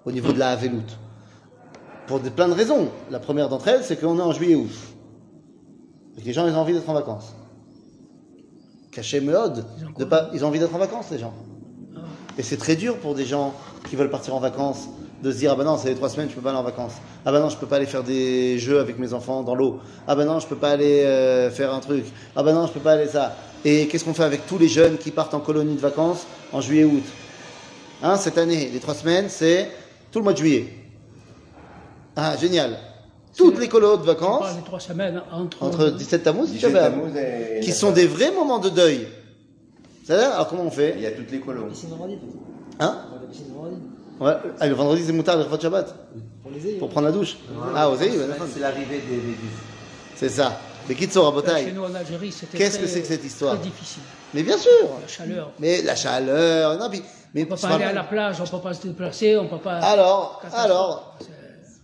au 0.05 0.11
niveau 0.11 0.31
de 0.31 0.39
la 0.39 0.51
Havelut. 0.51 0.97
Pour 2.07 2.19
des, 2.19 2.29
plein 2.29 2.49
de 2.49 2.53
raisons. 2.53 2.89
La 3.09 3.19
première 3.19 3.49
d'entre 3.49 3.69
elles, 3.69 3.83
c'est 3.83 3.95
qu'on 3.99 4.17
est 4.19 4.21
en 4.21 4.33
juillet-août. 4.33 4.71
Et 6.17 6.21
que 6.21 6.25
les 6.25 6.33
gens, 6.33 6.47
ils 6.47 6.53
ont 6.53 6.59
envie 6.59 6.73
d'être 6.73 6.89
en 6.89 6.93
vacances. 6.93 7.33
Caché 8.91 9.21
pas, 9.21 10.29
ils 10.33 10.45
ont 10.45 10.49
envie 10.49 10.59
d'être 10.59 10.75
en 10.75 10.79
vacances, 10.79 11.09
les 11.11 11.17
gens. 11.17 11.33
Et 12.37 12.43
c'est 12.43 12.57
très 12.57 12.75
dur 12.75 12.97
pour 12.99 13.15
des 13.15 13.25
gens 13.25 13.53
qui 13.89 13.95
veulent 13.95 14.09
partir 14.09 14.35
en 14.35 14.39
vacances 14.39 14.89
de 15.23 15.31
se 15.31 15.37
dire 15.37 15.51
ah 15.53 15.55
ben 15.55 15.63
non 15.63 15.77
c'est 15.77 15.87
les 15.89 15.95
trois 15.95 16.09
semaines 16.09 16.29
je 16.29 16.35
peux 16.35 16.41
pas 16.41 16.49
aller 16.49 16.59
en 16.59 16.63
vacances. 16.63 16.93
Ah 17.25 17.31
ben 17.31 17.39
non 17.39 17.49
je 17.49 17.57
peux 17.57 17.65
pas 17.65 17.77
aller 17.77 17.85
faire 17.85 18.03
des 18.03 18.59
jeux 18.59 18.79
avec 18.79 18.99
mes 18.99 19.13
enfants 19.13 19.41
dans 19.41 19.55
l'eau. 19.55 19.79
Ah 20.07 20.15
ben 20.15 20.25
non 20.25 20.39
je 20.39 20.47
peux 20.47 20.55
pas 20.57 20.71
aller 20.71 21.03
euh, 21.03 21.49
faire 21.49 21.73
un 21.73 21.79
truc. 21.79 22.05
Ah 22.35 22.43
ben 22.43 22.53
non 22.53 22.67
je 22.67 22.73
peux 22.73 22.81
pas 22.81 22.91
aller 22.91 23.07
ça. 23.07 23.35
Et 23.65 23.87
qu'est-ce 23.87 24.03
qu'on 24.03 24.13
fait 24.13 24.25
avec 24.25 24.45
tous 24.45 24.57
les 24.57 24.67
jeunes 24.67 24.97
qui 24.97 25.11
partent 25.11 25.33
en 25.33 25.39
colonie 25.39 25.75
de 25.75 25.79
vacances 25.79 26.25
en 26.51 26.59
juillet 26.61 26.83
août? 26.83 27.03
Hein 28.03 28.17
cette 28.17 28.37
année 28.37 28.69
les 28.73 28.79
trois 28.79 28.93
semaines 28.95 29.27
c'est 29.29 29.69
tout 30.11 30.19
le 30.19 30.23
mois 30.23 30.33
de 30.33 30.37
juillet. 30.39 30.67
Ah 32.15 32.35
génial. 32.37 32.77
Toutes 33.35 33.57
les 33.59 33.67
colos 33.67 33.95
de 33.97 34.01
On 34.03 34.05
vacances 34.05 34.41
parle 34.41 34.55
des 34.57 34.63
trois 34.63 34.79
semaines 34.79 35.21
entre. 35.31 35.63
entre 35.63 35.89
17 35.89 36.21
Tammuz 36.23 36.49
et 36.49 36.53
17 36.53 36.57
Tisha 36.59 36.69
B'Av, 36.69 36.91
Tammuz 36.93 37.17
et- 37.17 37.59
qui 37.61 37.71
sont 37.71 37.91
des 37.91 38.05
vrais 38.05 38.31
moments 38.31 38.59
de 38.59 38.69
deuil. 38.69 39.07
C'est-à-dire 40.03 40.33
alors 40.33 40.49
comment 40.49 40.63
on 40.63 40.69
Il 40.69 40.71
fait 40.71 40.99
y 40.99 41.05
a 41.07 41.11
toutes 41.11 41.31
les 41.31 41.39
colos. 41.39 41.63
Hein? 42.79 42.97
Ouais, 44.19 44.33
ah, 44.59 44.67
le 44.67 44.73
vendredi 44.73 45.03
c'est 45.05 45.11
moutard 45.13 45.37
le 45.37 45.45
Shabbat 45.59 45.95
Pour 46.41 46.51
les 46.51 46.67
ayants. 46.67 46.79
pour 46.79 46.89
prendre 46.89 47.07
la 47.07 47.13
douche. 47.13 47.37
Ah, 47.75 47.89
aux 47.89 47.97
C'est 47.97 48.59
l'arrivée 48.59 48.97
des 48.97 49.21
c'est 50.15 50.29
ça. 50.29 50.57
Les 50.87 50.95
Kitsor 50.95 51.37
à 51.37 51.57
Chez 51.59 51.71
nous 51.71 51.83
en 51.83 51.95
Algérie, 51.95 52.31
c'était. 52.31 52.57
Qu'est-ce 52.57 52.79
que 52.79 52.87
c'est 52.87 53.01
que 53.01 53.07
cette 53.07 53.23
histoire 53.23 53.55
Très 53.55 53.63
difficile. 53.63 54.03
Mais 54.33 54.43
bien 54.43 54.57
sûr. 54.57 54.71
La 55.01 55.07
chaleur. 55.07 55.51
Mais 55.59 55.81
la 55.81 55.95
chaleur, 55.95 56.77
non, 56.77 56.89
puis, 56.89 57.01
mais 57.33 57.43
On 57.43 57.45
peut 57.45 57.55
pas 57.55 57.67
pas 57.67 57.75
aller 57.75 57.83
à 57.85 57.93
la 57.93 58.03
plage, 58.03 58.41
on 58.41 58.45
peut 58.45 58.61
pas 58.61 58.73
se 58.73 58.87
déplacer, 58.87 59.37
on 59.37 59.47
peut 59.47 59.59
pas. 59.59 59.77
Alors, 59.79 60.41
alors, 60.53 61.17
C'est- 61.19 61.27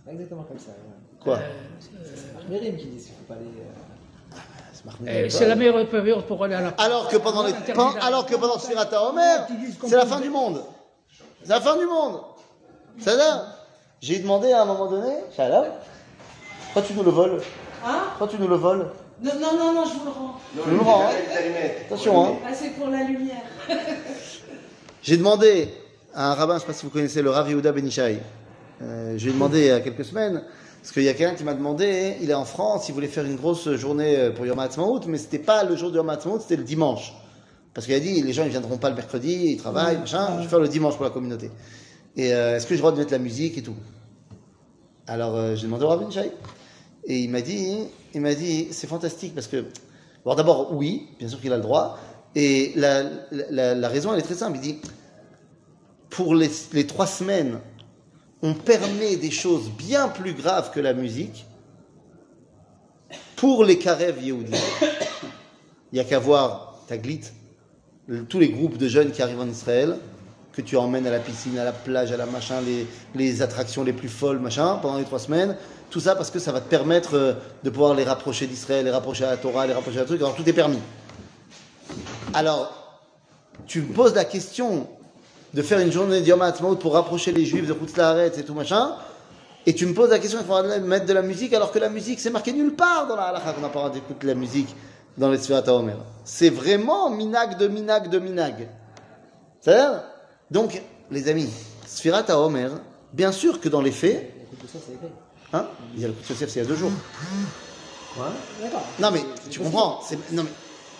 Pas 0.04 0.12
exactement 0.12 0.42
comme 0.42 0.58
ça. 0.58 0.72
quoi 1.22 1.38
C'est 1.80 2.50
Mérim 2.50 2.76
qui 2.76 2.86
dit 2.86 2.96
qu'il 2.96 3.12
faut 3.14 3.24
pas 3.28 3.34
aller. 3.34 3.44
euh, 5.06 5.28
C'est 5.28 5.46
la 5.46 5.54
meilleure 5.54 5.88
période 5.88 6.24
pour 6.24 6.44
aller 6.44 6.54
à 6.54 6.60
la 6.60 6.72
plage. 6.72 6.86
Alors 6.86 7.08
que 7.08 7.16
pendant 7.16 7.46
les, 7.46 7.52
alors 8.00 8.26
que 8.26 8.34
pendant 8.34 8.58
Sfirata 8.58 9.02
Omer, 9.08 9.46
c'est 9.86 9.96
la 9.96 10.06
fin 10.06 10.20
du 10.20 10.30
monde. 10.30 10.62
C'est 11.42 11.50
la 11.50 11.60
fin 11.60 11.76
du 11.76 11.86
monde. 11.86 12.20
Ça 12.98 13.16
là 13.16 13.46
J'ai 14.00 14.18
demandé 14.18 14.52
à 14.52 14.62
un 14.62 14.64
moment 14.64 14.86
donné, 14.86 15.14
Shalom, 15.36 15.66
pourquoi 16.64 16.82
tu 16.82 16.94
nous 16.94 17.02
le 17.02 17.10
voles 17.10 17.40
Hein 17.84 18.02
Pourquoi 18.10 18.28
tu 18.28 18.40
nous 18.40 18.48
le 18.48 18.56
voles 18.56 18.90
non, 19.22 19.32
non, 19.38 19.52
non, 19.58 19.74
non, 19.74 19.84
je 19.84 19.98
vous 19.98 20.04
le 20.06 20.10
rends. 20.12 20.40
Non, 20.56 20.62
le 20.66 20.78
rends, 20.78 21.02
hein. 21.02 21.10
Attention, 21.86 22.24
hein. 22.24 22.36
Ah, 22.46 22.54
c'est 22.54 22.70
pour 22.70 22.88
la 22.88 23.02
lumière. 23.02 23.42
J'ai 25.02 25.18
demandé 25.18 25.68
à 26.14 26.32
un 26.32 26.34
rabbin, 26.34 26.54
je 26.54 26.56
ne 26.56 26.60
sais 26.60 26.66
pas 26.66 26.72
si 26.72 26.86
vous 26.86 26.90
connaissez 26.90 27.20
le 27.20 27.28
Rav 27.28 27.50
Yehuda 27.50 27.72
Benishai. 27.72 28.18
Euh, 28.82 29.14
j'ai 29.18 29.30
demandé 29.30 29.60
il 29.60 29.66
y 29.66 29.70
a 29.70 29.80
quelques 29.80 30.06
semaines, 30.06 30.42
parce 30.80 30.92
qu'il 30.92 31.02
y 31.02 31.08
a 31.08 31.14
quelqu'un 31.14 31.34
qui 31.34 31.44
m'a 31.44 31.52
demandé, 31.52 32.16
il 32.22 32.30
est 32.30 32.34
en 32.34 32.46
France, 32.46 32.88
il 32.88 32.94
voulait 32.94 33.08
faire 33.08 33.26
une 33.26 33.36
grosse 33.36 33.70
journée 33.74 34.16
euh, 34.16 34.30
pour 34.30 34.46
Yom 34.46 34.58
HaAtzmaut, 34.58 35.00
mais 35.06 35.18
c'était 35.18 35.38
pas 35.38 35.64
le 35.64 35.76
jour 35.76 35.90
de 35.90 35.96
Yom 35.96 36.08
HaAtzmaut, 36.08 36.40
c'était 36.40 36.56
le 36.56 36.64
dimanche. 36.64 37.12
Parce 37.74 37.86
qu'il 37.86 37.94
a 37.94 38.00
dit, 38.00 38.20
les 38.22 38.32
gens 38.32 38.44
ils 38.44 38.50
viendront 38.50 38.78
pas 38.78 38.90
le 38.90 38.96
mercredi, 38.96 39.52
ils 39.52 39.56
travaillent, 39.56 39.98
machin, 39.98 40.36
je 40.38 40.42
vais 40.42 40.48
faire 40.48 40.58
le 40.58 40.68
dimanche 40.68 40.96
pour 40.96 41.04
la 41.04 41.10
communauté. 41.10 41.50
Et 42.16 42.34
euh, 42.34 42.56
est-ce 42.56 42.64
que 42.64 42.70
j'ai 42.70 42.76
le 42.76 42.80
droit 42.80 42.92
de 42.92 42.98
mettre 42.98 43.12
la 43.12 43.18
musique 43.18 43.56
et 43.58 43.62
tout? 43.62 43.76
Alors 45.06 45.36
euh, 45.36 45.54
j'ai 45.54 45.64
demandé 45.64 45.84
au 45.84 45.88
Rav 45.88 46.00
Benishai. 46.00 46.32
Et 47.04 47.20
il 47.20 47.30
m'a 47.30 47.40
dit, 47.40 47.78
il 48.14 48.20
m'a 48.20 48.34
dit, 48.34 48.68
c'est 48.72 48.86
fantastique 48.86 49.34
parce 49.34 49.46
que, 49.46 49.64
bon 50.24 50.34
d'abord 50.34 50.74
oui, 50.74 51.08
bien 51.18 51.28
sûr 51.28 51.40
qu'il 51.40 51.52
a 51.52 51.56
le 51.56 51.62
droit. 51.62 51.98
Et 52.34 52.72
la, 52.76 53.04
la, 53.30 53.74
la 53.74 53.88
raison 53.88 54.12
elle 54.12 54.18
est 54.18 54.24
très 54.24 54.34
simple. 54.34 54.58
Il 54.58 54.62
dit, 54.62 54.78
pour 56.10 56.34
les, 56.34 56.50
les 56.72 56.86
trois 56.86 57.06
semaines, 57.06 57.60
on 58.42 58.54
permet 58.54 59.16
des 59.16 59.30
choses 59.30 59.70
bien 59.70 60.08
plus 60.08 60.34
graves 60.34 60.72
que 60.72 60.80
la 60.80 60.94
musique 60.94 61.46
pour 63.36 63.64
les 63.64 63.78
Karev 63.78 64.22
Yehudi. 64.22 64.52
Il 65.92 65.94
n'y 65.94 66.00
a 66.00 66.04
qu'à 66.04 66.18
voir 66.18 66.82
Taglit, 66.86 67.22
tous 68.28 68.38
les 68.38 68.48
groupes 68.48 68.76
de 68.76 68.88
jeunes 68.88 69.10
qui 69.10 69.22
arrivent 69.22 69.40
en 69.40 69.48
Israël. 69.48 69.96
que 70.52 70.62
tu 70.62 70.76
emmènes 70.76 71.06
à 71.06 71.10
la 71.10 71.20
piscine, 71.20 71.58
à 71.58 71.64
la 71.64 71.72
plage, 71.72 72.12
à 72.12 72.16
la 72.16 72.26
machin, 72.26 72.60
les, 72.60 72.86
les 73.14 73.42
attractions 73.42 73.84
les 73.84 73.92
plus 73.92 74.08
folles, 74.08 74.40
machin, 74.40 74.78
pendant 74.82 74.98
les 74.98 75.04
trois 75.04 75.18
semaines. 75.18 75.56
Tout 75.90 76.00
ça 76.00 76.14
parce 76.14 76.30
que 76.30 76.38
ça 76.38 76.52
va 76.52 76.60
te 76.60 76.68
permettre 76.68 77.14
euh, 77.14 77.32
de 77.64 77.70
pouvoir 77.70 77.94
les 77.94 78.04
rapprocher 78.04 78.46
d'Israël, 78.46 78.84
les 78.84 78.90
rapprocher 78.90 79.24
à 79.24 79.30
la 79.30 79.36
Torah, 79.36 79.66
les 79.66 79.72
rapprocher 79.72 79.98
à 79.98 80.00
la 80.00 80.06
truc. 80.06 80.20
Alors 80.20 80.34
tout 80.34 80.48
est 80.48 80.52
permis. 80.52 80.78
Alors, 82.34 83.00
tu 83.66 83.82
me 83.82 83.92
poses 83.92 84.14
la 84.14 84.24
question 84.24 84.88
de 85.52 85.62
faire 85.62 85.80
une 85.80 85.90
journée 85.90 86.20
d'Yom 86.20 86.40
HaAtzmaut 86.42 86.76
pour 86.76 86.94
rapprocher 86.94 87.32
les 87.32 87.44
Juifs 87.44 87.66
de 87.66 87.74
Hutzlaaretz 87.74 88.38
et 88.38 88.44
tout 88.44 88.54
machin, 88.54 88.94
et 89.66 89.74
tu 89.74 89.84
me 89.84 89.94
poses 89.94 90.10
la 90.10 90.18
question, 90.18 90.38
il 90.40 90.46
faudra 90.46 90.78
mettre 90.78 91.06
de 91.06 91.12
la 91.12 91.22
musique, 91.22 91.52
alors 91.52 91.72
que 91.72 91.78
la 91.78 91.88
musique, 91.88 92.20
c'est 92.20 92.30
marqué 92.30 92.52
nulle 92.52 92.74
part 92.74 93.08
dans 93.08 93.16
la 93.16 93.24
halakha 93.24 93.52
qu'on 93.52 93.60
n'a 93.60 93.68
pas 93.68 93.90
d'écouter 93.90 94.28
la 94.28 94.34
musique 94.34 94.74
dans 95.16 95.30
les 95.30 95.38
Sfirat 95.38 95.62
HaOmer. 95.66 95.96
C'est 96.24 96.50
vraiment 96.50 97.10
minag 97.10 97.58
de 97.58 97.68
minag 97.68 98.08
de 98.08 98.18
minag. 98.18 98.68
C'est-à-dire 99.60 100.02
Donc, 100.50 100.80
les 101.10 101.28
amis, 101.28 101.50
Sfirat 101.86 102.24
HaOmer, 102.28 102.68
bien 103.12 103.32
sûr 103.32 103.60
que 103.60 103.68
dans 103.68 103.80
les 103.80 103.92
faits, 103.92 104.32
hein, 105.52 105.66
il 105.94 106.00
y 106.00 106.04
a 106.04 106.08
le 106.08 106.14
coup 106.14 106.22
de 106.22 106.28
Yosef, 106.28 106.48
c'est 106.48 106.60
il 106.60 106.62
y 106.62 106.66
a 106.66 106.68
deux 106.68 106.76
jours. 106.76 106.92
D'accord. 108.60 108.82
Non 108.98 109.10
mais, 109.10 109.22
tu 109.50 109.60
comprends 109.60 110.00
Non 110.32 110.42
mais, 110.42 110.50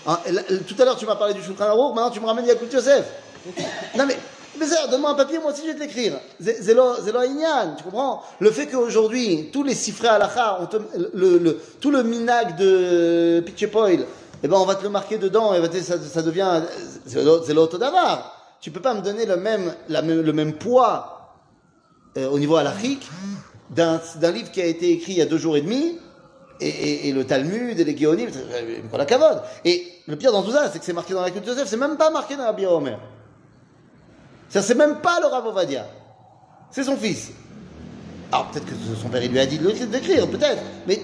hein, 0.07 0.19
tout 0.67 0.77
à 0.79 0.85
l'heure 0.85 0.97
tu 0.97 1.07
m'as 1.07 1.17
parlé 1.17 1.35
du 1.35 1.43
Shulchan 1.43 1.65
Aruch, 1.65 1.95
maintenant 1.95 2.11
tu 2.11 2.21
me 2.21 2.27
ramènes 2.27 2.47
Yakult 2.47 2.73
Yosef. 2.73 3.05
Non 3.97 4.07
mais, 4.07 4.17
mais 4.59 4.67
ça, 4.67 4.87
donne-moi 4.89 5.11
un 5.11 5.15
papier, 5.15 5.39
moi 5.39 5.53
aussi 5.53 5.63
je 5.63 5.69
vais 5.69 5.75
te 5.75 5.81
l'écrire. 5.81 6.19
C'est 6.41 6.63
c'est 6.63 6.75
lo- 6.75 6.97
c'est 7.05 7.13
lo 7.13 7.21
Inyan, 7.21 7.75
tu 7.77 7.85
comprends? 7.85 8.23
Le 8.41 8.51
fait 8.51 8.67
qu'aujourd'hui, 8.67 9.51
tous 9.53 9.63
les 9.63 9.75
halakha, 10.07 10.59
on 10.61 10.67
te, 10.67 10.77
le, 11.15 11.39
le- 11.39 11.61
tout 11.81 11.91
le 11.91 12.03
minag 12.03 12.57
de 12.57 13.41
Pitchepoil, 13.47 14.05
eh 14.43 14.49
ben 14.49 14.57
on 14.57 14.65
va 14.65 14.75
te 14.75 14.83
le 14.83 14.89
marquer 14.89 15.19
dedans, 15.19 15.55
et 15.55 15.61
ben, 15.61 15.71
ça, 15.83 15.97
ça 15.99 16.23
devient, 16.23 16.63
c'est 17.07 17.23
l'autre 17.23 17.45
c'est 17.47 17.55
l'autre 17.55 17.79
d'avar. 17.79 18.37
Tu 18.61 18.71
peux 18.71 18.81
pas 18.81 18.93
me 18.95 19.01
donner 19.01 19.25
le 19.25 19.37
même, 19.37 19.75
la 19.89 20.03
le 20.03 20.33
même 20.33 20.55
poids 20.55 21.35
euh, 22.19 22.29
au 22.29 22.39
niveau 22.39 22.57
halachique 22.57 23.09
d'un 23.71 24.01
livre 24.33 24.51
qui 24.51 24.61
a 24.61 24.67
été 24.67 24.91
écrit 24.91 25.13
il 25.13 25.19
y 25.19 25.23
a 25.23 25.27
deux 25.27 25.39
jours 25.39 25.57
et 25.57 25.61
demi, 25.61 25.97
et, 26.61 26.69
et- 26.69 27.09
et 27.09 27.13
le 27.13 27.25
Talmud, 27.25 27.79
et 27.79 27.85
les 27.85 27.97
Géonim, 27.97 28.29
pour 28.91 28.99
la 28.99 29.07
cavode. 29.07 29.41
Et 29.65 29.87
le 30.09 30.17
pire 30.17 30.33
dans 30.33 30.43
tout 30.43 30.51
ça, 30.51 30.69
c'est 30.71 30.79
que 30.81 30.85
c'est 30.85 30.93
marqué 30.93 31.15
dans 31.15 31.23
la 31.23 31.31
culture 31.31 31.53
Joseph, 31.55 31.69
c'est 31.69 31.77
même 31.77 31.97
pas 31.97 32.11
marqué 32.11 32.37
dans 32.37 32.45
la 32.45 32.53
Bia. 32.53 32.69
C'est 34.51 34.61
c'est 34.61 34.75
même 34.75 35.01
pas 35.01 35.19
le 35.21 35.27
Rav 35.27 35.47
Ovadia. 35.47 35.87
C'est 36.71 36.85
son 36.85 36.97
fils. 36.97 37.31
Alors 38.31 38.51
peut-être 38.51 38.67
que 38.67 38.75
son 39.01 39.09
père 39.09 39.25
il 39.25 39.31
lui 39.31 39.41
a 39.41 39.47
dit 39.47 39.59
de 39.59 39.71
d'écrire, 39.87 40.29
peut-être. 40.29 40.63
Mais 40.87 41.01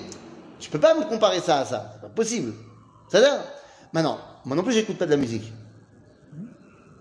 tu 0.58 0.68
peux 0.68 0.78
pas 0.78 0.94
me 0.94 1.04
comparer 1.04 1.40
ça 1.40 1.60
à 1.60 1.64
ça. 1.64 1.92
C'est 1.94 2.02
pas 2.02 2.14
possible. 2.14 2.52
Ça 3.08 3.20
dire 3.20 3.38
Maintenant, 3.92 4.18
moi 4.44 4.56
non 4.56 4.62
plus 4.62 4.74
j'écoute 4.74 4.98
pas 4.98 5.06
de 5.06 5.12
la 5.12 5.16
musique. 5.16 5.50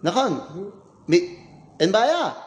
Nahon. 0.03 0.39
Mais, 1.07 1.23
Nbaya. 1.81 2.37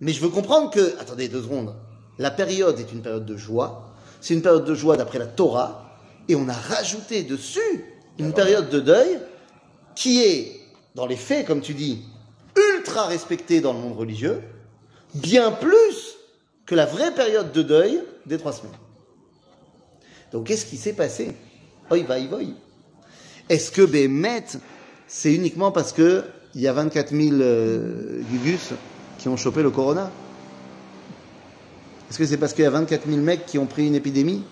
Mais 0.00 0.12
je 0.12 0.20
veux 0.20 0.28
comprendre 0.28 0.70
que, 0.70 0.98
attendez 1.00 1.28
deux 1.28 1.42
secondes, 1.42 1.74
la 2.18 2.30
période 2.30 2.78
est 2.78 2.92
une 2.92 3.02
période 3.02 3.26
de 3.26 3.36
joie, 3.36 3.94
c'est 4.20 4.34
une 4.34 4.42
période 4.42 4.64
de 4.64 4.74
joie 4.74 4.96
d'après 4.96 5.18
la 5.18 5.26
Torah, 5.26 5.96
et 6.28 6.36
on 6.36 6.48
a 6.48 6.54
rajouté 6.54 7.22
dessus 7.22 7.84
une 8.18 8.32
période 8.32 8.68
de 8.68 8.80
deuil 8.80 9.18
qui 9.94 10.22
est, 10.22 10.60
dans 10.94 11.06
les 11.06 11.16
faits, 11.16 11.46
comme 11.46 11.60
tu 11.60 11.74
dis, 11.74 12.02
ultra 12.56 13.06
respectée 13.06 13.60
dans 13.60 13.72
le 13.72 13.78
monde 13.78 13.96
religieux, 13.96 14.40
bien 15.14 15.50
plus 15.52 16.16
que 16.66 16.74
la 16.74 16.86
vraie 16.86 17.12
période 17.14 17.52
de 17.52 17.62
deuil 17.62 18.00
des 18.26 18.38
trois 18.38 18.52
semaines. 18.52 18.72
Donc 20.32 20.46
qu'est-ce 20.46 20.66
qui 20.66 20.76
s'est 20.76 20.92
passé? 20.92 21.32
Oi, 21.90 22.02
va, 22.04 22.18
oi. 22.18 22.42
Est-ce 23.48 23.72
que 23.72 23.82
Bémet, 23.82 24.44
c'est 25.08 25.34
uniquement 25.34 25.72
parce 25.72 25.92
que 25.92 26.24
il 26.54 26.60
y 26.60 26.68
a 26.68 26.72
24 26.72 27.10
000 27.10 27.36
euh, 27.40 28.20
Gugus 28.30 28.70
qui 29.18 29.28
ont 29.28 29.36
chopé 29.36 29.62
le 29.62 29.70
corona? 29.70 30.10
Est-ce 32.08 32.18
que 32.18 32.26
c'est 32.26 32.36
parce 32.36 32.54
qu'il 32.54 32.64
y 32.64 32.66
a 32.66 32.70
24 32.70 33.08
000 33.08 33.20
mecs 33.20 33.46
qui 33.46 33.58
ont 33.58 33.66
pris 33.66 33.86
une 33.86 33.94
épidémie? 33.94 34.44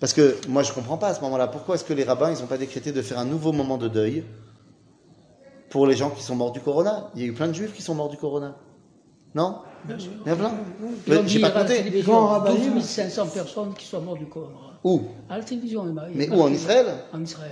Parce 0.00 0.12
que 0.12 0.36
moi 0.48 0.62
je 0.62 0.72
comprends 0.72 0.98
pas 0.98 1.08
à 1.08 1.14
ce 1.14 1.20
moment-là. 1.22 1.48
Pourquoi 1.48 1.74
est-ce 1.74 1.84
que 1.84 1.92
les 1.92 2.04
rabbins 2.04 2.32
ils 2.32 2.40
n'ont 2.40 2.46
pas 2.46 2.58
décrété 2.58 2.92
de 2.92 3.02
faire 3.02 3.18
un 3.18 3.24
nouveau 3.24 3.52
moment 3.52 3.78
de 3.78 3.88
deuil? 3.88 4.24
Pour 5.70 5.86
les 5.86 5.94
gens 5.96 6.10
qui 6.10 6.22
sont 6.22 6.34
morts 6.36 6.52
du 6.52 6.60
corona 6.60 7.10
Il 7.14 7.22
y 7.22 7.24
a 7.24 7.28
eu 7.28 7.32
plein 7.32 7.48
de 7.48 7.52
juifs 7.52 7.74
qui 7.74 7.82
sont 7.82 7.94
morts 7.94 8.08
du 8.08 8.16
corona. 8.16 8.56
Non? 9.34 9.56
Il 9.88 9.94
y 10.26 10.30
en 10.30 10.32
a 10.32 10.36
plein 10.36 10.52
J'ai 11.26 11.40
pas 11.40 11.50
compté. 11.50 11.76
télévision 11.76 12.40
12 12.44 12.82
500 12.82 13.26
personnes 13.28 13.74
qui 13.74 13.86
sont 13.86 14.00
mortes 14.00 14.18
du 14.18 14.26
corona. 14.26 14.52
Où? 14.84 15.02
À 15.28 15.38
la 15.38 15.44
télévision, 15.44 15.84
il 15.86 15.92
m'a- 15.92 16.08
il 16.08 16.16
Mais 16.16 16.26
m'a 16.26 16.36
où 16.36 16.40
En 16.42 16.52
Israël? 16.52 16.86
En 17.12 17.22
Israël. 17.22 17.50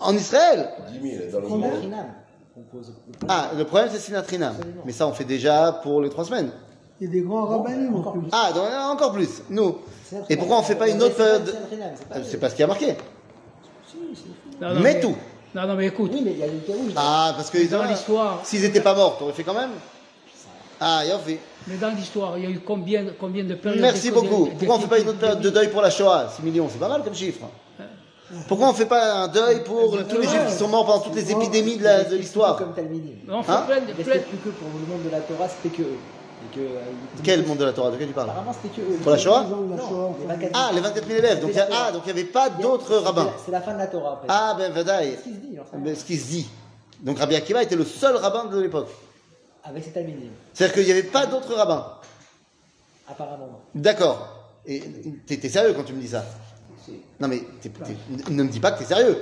En 0.00 0.14
Israël? 0.14 0.68
10 1.00 1.10
000 1.16 1.30
dans 1.32 1.40
le 1.40 1.48
monde. 1.48 1.72
Ah, 3.28 3.50
le 3.56 3.64
problème 3.64 3.88
c'est 3.92 3.98
Sinatrinam. 3.98 4.54
Mais 4.84 4.92
ça 4.92 5.06
on 5.06 5.12
fait 5.12 5.24
déjà 5.24 5.80
pour 5.82 6.02
les 6.02 6.10
trois 6.10 6.24
semaines. 6.24 6.50
Il 7.00 7.06
y 7.06 7.10
a 7.10 7.12
des 7.12 7.20
grands 7.22 7.46
rabbins 7.46 7.88
en 7.92 7.98
encore 7.98 8.12
plus. 8.12 8.28
Ah, 8.32 8.50
donc, 8.54 8.64
euh, 8.64 8.92
encore 8.92 9.12
plus, 9.12 9.42
nous. 9.50 9.76
Et 10.28 10.36
pourquoi 10.36 10.58
on 10.58 10.62
fait 10.62 10.74
pas 10.76 10.88
une 10.88 10.98
Trinam. 10.98 11.08
autre 11.08 11.16
période 11.16 11.54
C'est 12.24 12.38
pas- 12.38 12.46
Euh, 12.46 12.50
ce 12.50 12.54
qui 12.54 12.62
a 12.62 12.66
marqué. 12.66 12.94
Mais 14.82 15.00
tout. 15.00 15.14
Non, 15.54 15.66
non, 15.66 15.74
mais 15.74 15.86
écoute, 15.86 16.10
Oui, 16.14 16.22
mais 16.24 16.32
il 16.32 16.38
y 16.38 16.42
a 16.42 16.46
une 16.46 16.60
rouge. 16.66 16.92
Ah, 16.96 17.32
parce 17.36 17.50
que 17.50 17.58
dans 17.70 17.84
l'histoire, 17.84 18.40
s'ils 18.44 18.64
étaient 18.64 18.80
pas 18.80 18.94
morts, 18.94 19.18
t'aurais 19.18 19.32
fait 19.34 19.44
quand 19.44 19.54
même 19.54 19.70
Ah, 20.80 21.04
Yofi. 21.06 21.38
mais 21.66 21.76
dans 21.76 21.90
l'histoire, 21.90 22.38
il 22.38 22.44
y 22.44 22.46
a 22.46 22.50
eu 22.50 22.60
combien, 22.60 23.04
combien 23.20 23.44
de 23.44 23.54
périodes 23.54 23.80
Merci 23.82 24.08
de- 24.10 24.14
beaucoup. 24.14 24.46
Pourquoi 24.58 24.76
on 24.76 24.80
fait 24.80 24.88
pas 24.88 24.98
une 24.98 25.08
autre 25.10 25.18
période 25.18 25.40
de 25.40 25.50
deuil 25.50 25.68
pour 25.68 25.82
la 25.82 25.90
Shoah 25.90 26.28
6 26.34 26.42
millions, 26.42 26.68
c'est 26.70 26.78
pas 26.80 26.88
mal 26.88 27.02
comme 27.04 27.14
chiffre. 27.14 27.46
Pourquoi 28.48 28.70
on 28.70 28.72
fait 28.72 28.86
pas 28.86 29.24
un 29.24 29.28
deuil 29.28 29.62
pour 29.62 29.90
tous 30.08 30.16
les 30.18 30.26
juifs 30.26 30.46
qui 30.48 30.54
sont 30.54 30.68
morts 30.68 30.86
pendant 30.86 31.00
toutes 31.00 31.14
les 31.16 31.30
épidémies 31.30 31.76
de 31.76 32.16
l'histoire 32.16 32.56
Comme 32.56 32.72
Talmudim. 32.72 33.10
On 33.28 33.42
fait 33.42 33.52
Hein 33.52 33.64
plein 33.66 33.80
de. 33.80 33.84
Il 33.98 34.04
plein- 34.04 34.14
plus 34.20 34.38
que 34.38 34.48
pour 34.48 34.68
le 34.68 34.86
monde 34.90 35.04
de 35.04 35.10
la 35.10 35.20
Torah, 35.20 35.48
c'était 35.50 35.76
que 35.76 35.82
que, 36.54 36.60
euh, 36.60 36.80
Quel 37.22 37.46
monde 37.46 37.58
de 37.58 37.64
la 37.64 37.72
Torah 37.72 37.90
De 37.90 37.96
quel 37.96 38.08
tu 38.08 38.14
parles 38.14 38.30
Apparemment, 38.30 38.52
c'était 38.52 38.74
que 38.74 38.80
eux. 38.82 38.96
Pour 39.02 39.10
la 39.12 39.18
Shoah 39.18 39.44
Ils 39.48 39.54
ont 39.54 39.68
la 39.70 39.76
Shoah, 39.76 39.90
Non, 39.90 40.10
enfin. 40.10 40.18
les 40.20 40.26
24 40.26 40.40
000. 40.40 40.50
Ah, 40.54 40.70
les 40.74 40.80
24 40.80 41.06
000 41.06 41.18
élèves. 41.18 41.40
Donc, 41.40 41.50
il 41.52 41.56
y 41.56 41.60
a- 41.60 41.68
ah, 41.72 41.92
donc 41.92 42.02
il 42.06 42.12
n'y 42.14 42.20
avait 42.20 42.28
pas 42.28 42.50
d'autres 42.50 42.96
rabbins. 42.96 43.30
C'est 43.44 43.52
la 43.52 43.60
fin 43.60 43.72
de 43.74 43.78
la 43.78 43.86
Torah 43.86 44.12
après. 44.14 44.26
Ah, 44.30 44.54
ben, 44.58 44.72
Vadaï. 44.72 45.16
Ce 45.18 45.22
qui 45.24 45.34
se 45.34 45.38
dit. 45.40 45.58
Mais 45.78 45.94
Ce 45.94 46.04
qui 46.04 46.16
se 46.18 46.26
dit. 46.28 46.48
Donc 47.00 47.18
Rabbi 47.18 47.34
Akiva 47.34 47.62
était 47.62 47.74
le 47.76 47.84
seul 47.84 48.14
rabbin 48.16 48.44
de 48.44 48.60
l'époque. 48.60 48.88
Avec 49.64 49.82
cet 49.84 49.94
Talmudim. 49.94 50.28
C'est-à-dire 50.54 50.74
qu'il 50.74 50.84
n'y 50.84 50.90
avait 50.92 51.02
pas 51.02 51.26
d'autres 51.26 51.52
rabbins. 51.54 51.86
Apparemment, 53.08 53.46
non. 53.46 53.58
D'accord. 53.80 54.28
Et 54.66 54.80
t'es 55.26 55.48
sérieux 55.48 55.72
quand 55.74 55.82
tu 55.84 55.92
me 55.92 56.00
dis 56.00 56.08
ça 56.08 56.24
Non 57.18 57.26
mais 57.28 57.42
t'es- 57.60 57.70
ne 58.30 58.42
me 58.44 58.48
dis 58.48 58.60
pas 58.60 58.70
que 58.72 58.78
t'es 58.78 58.84
sérieux. 58.84 59.20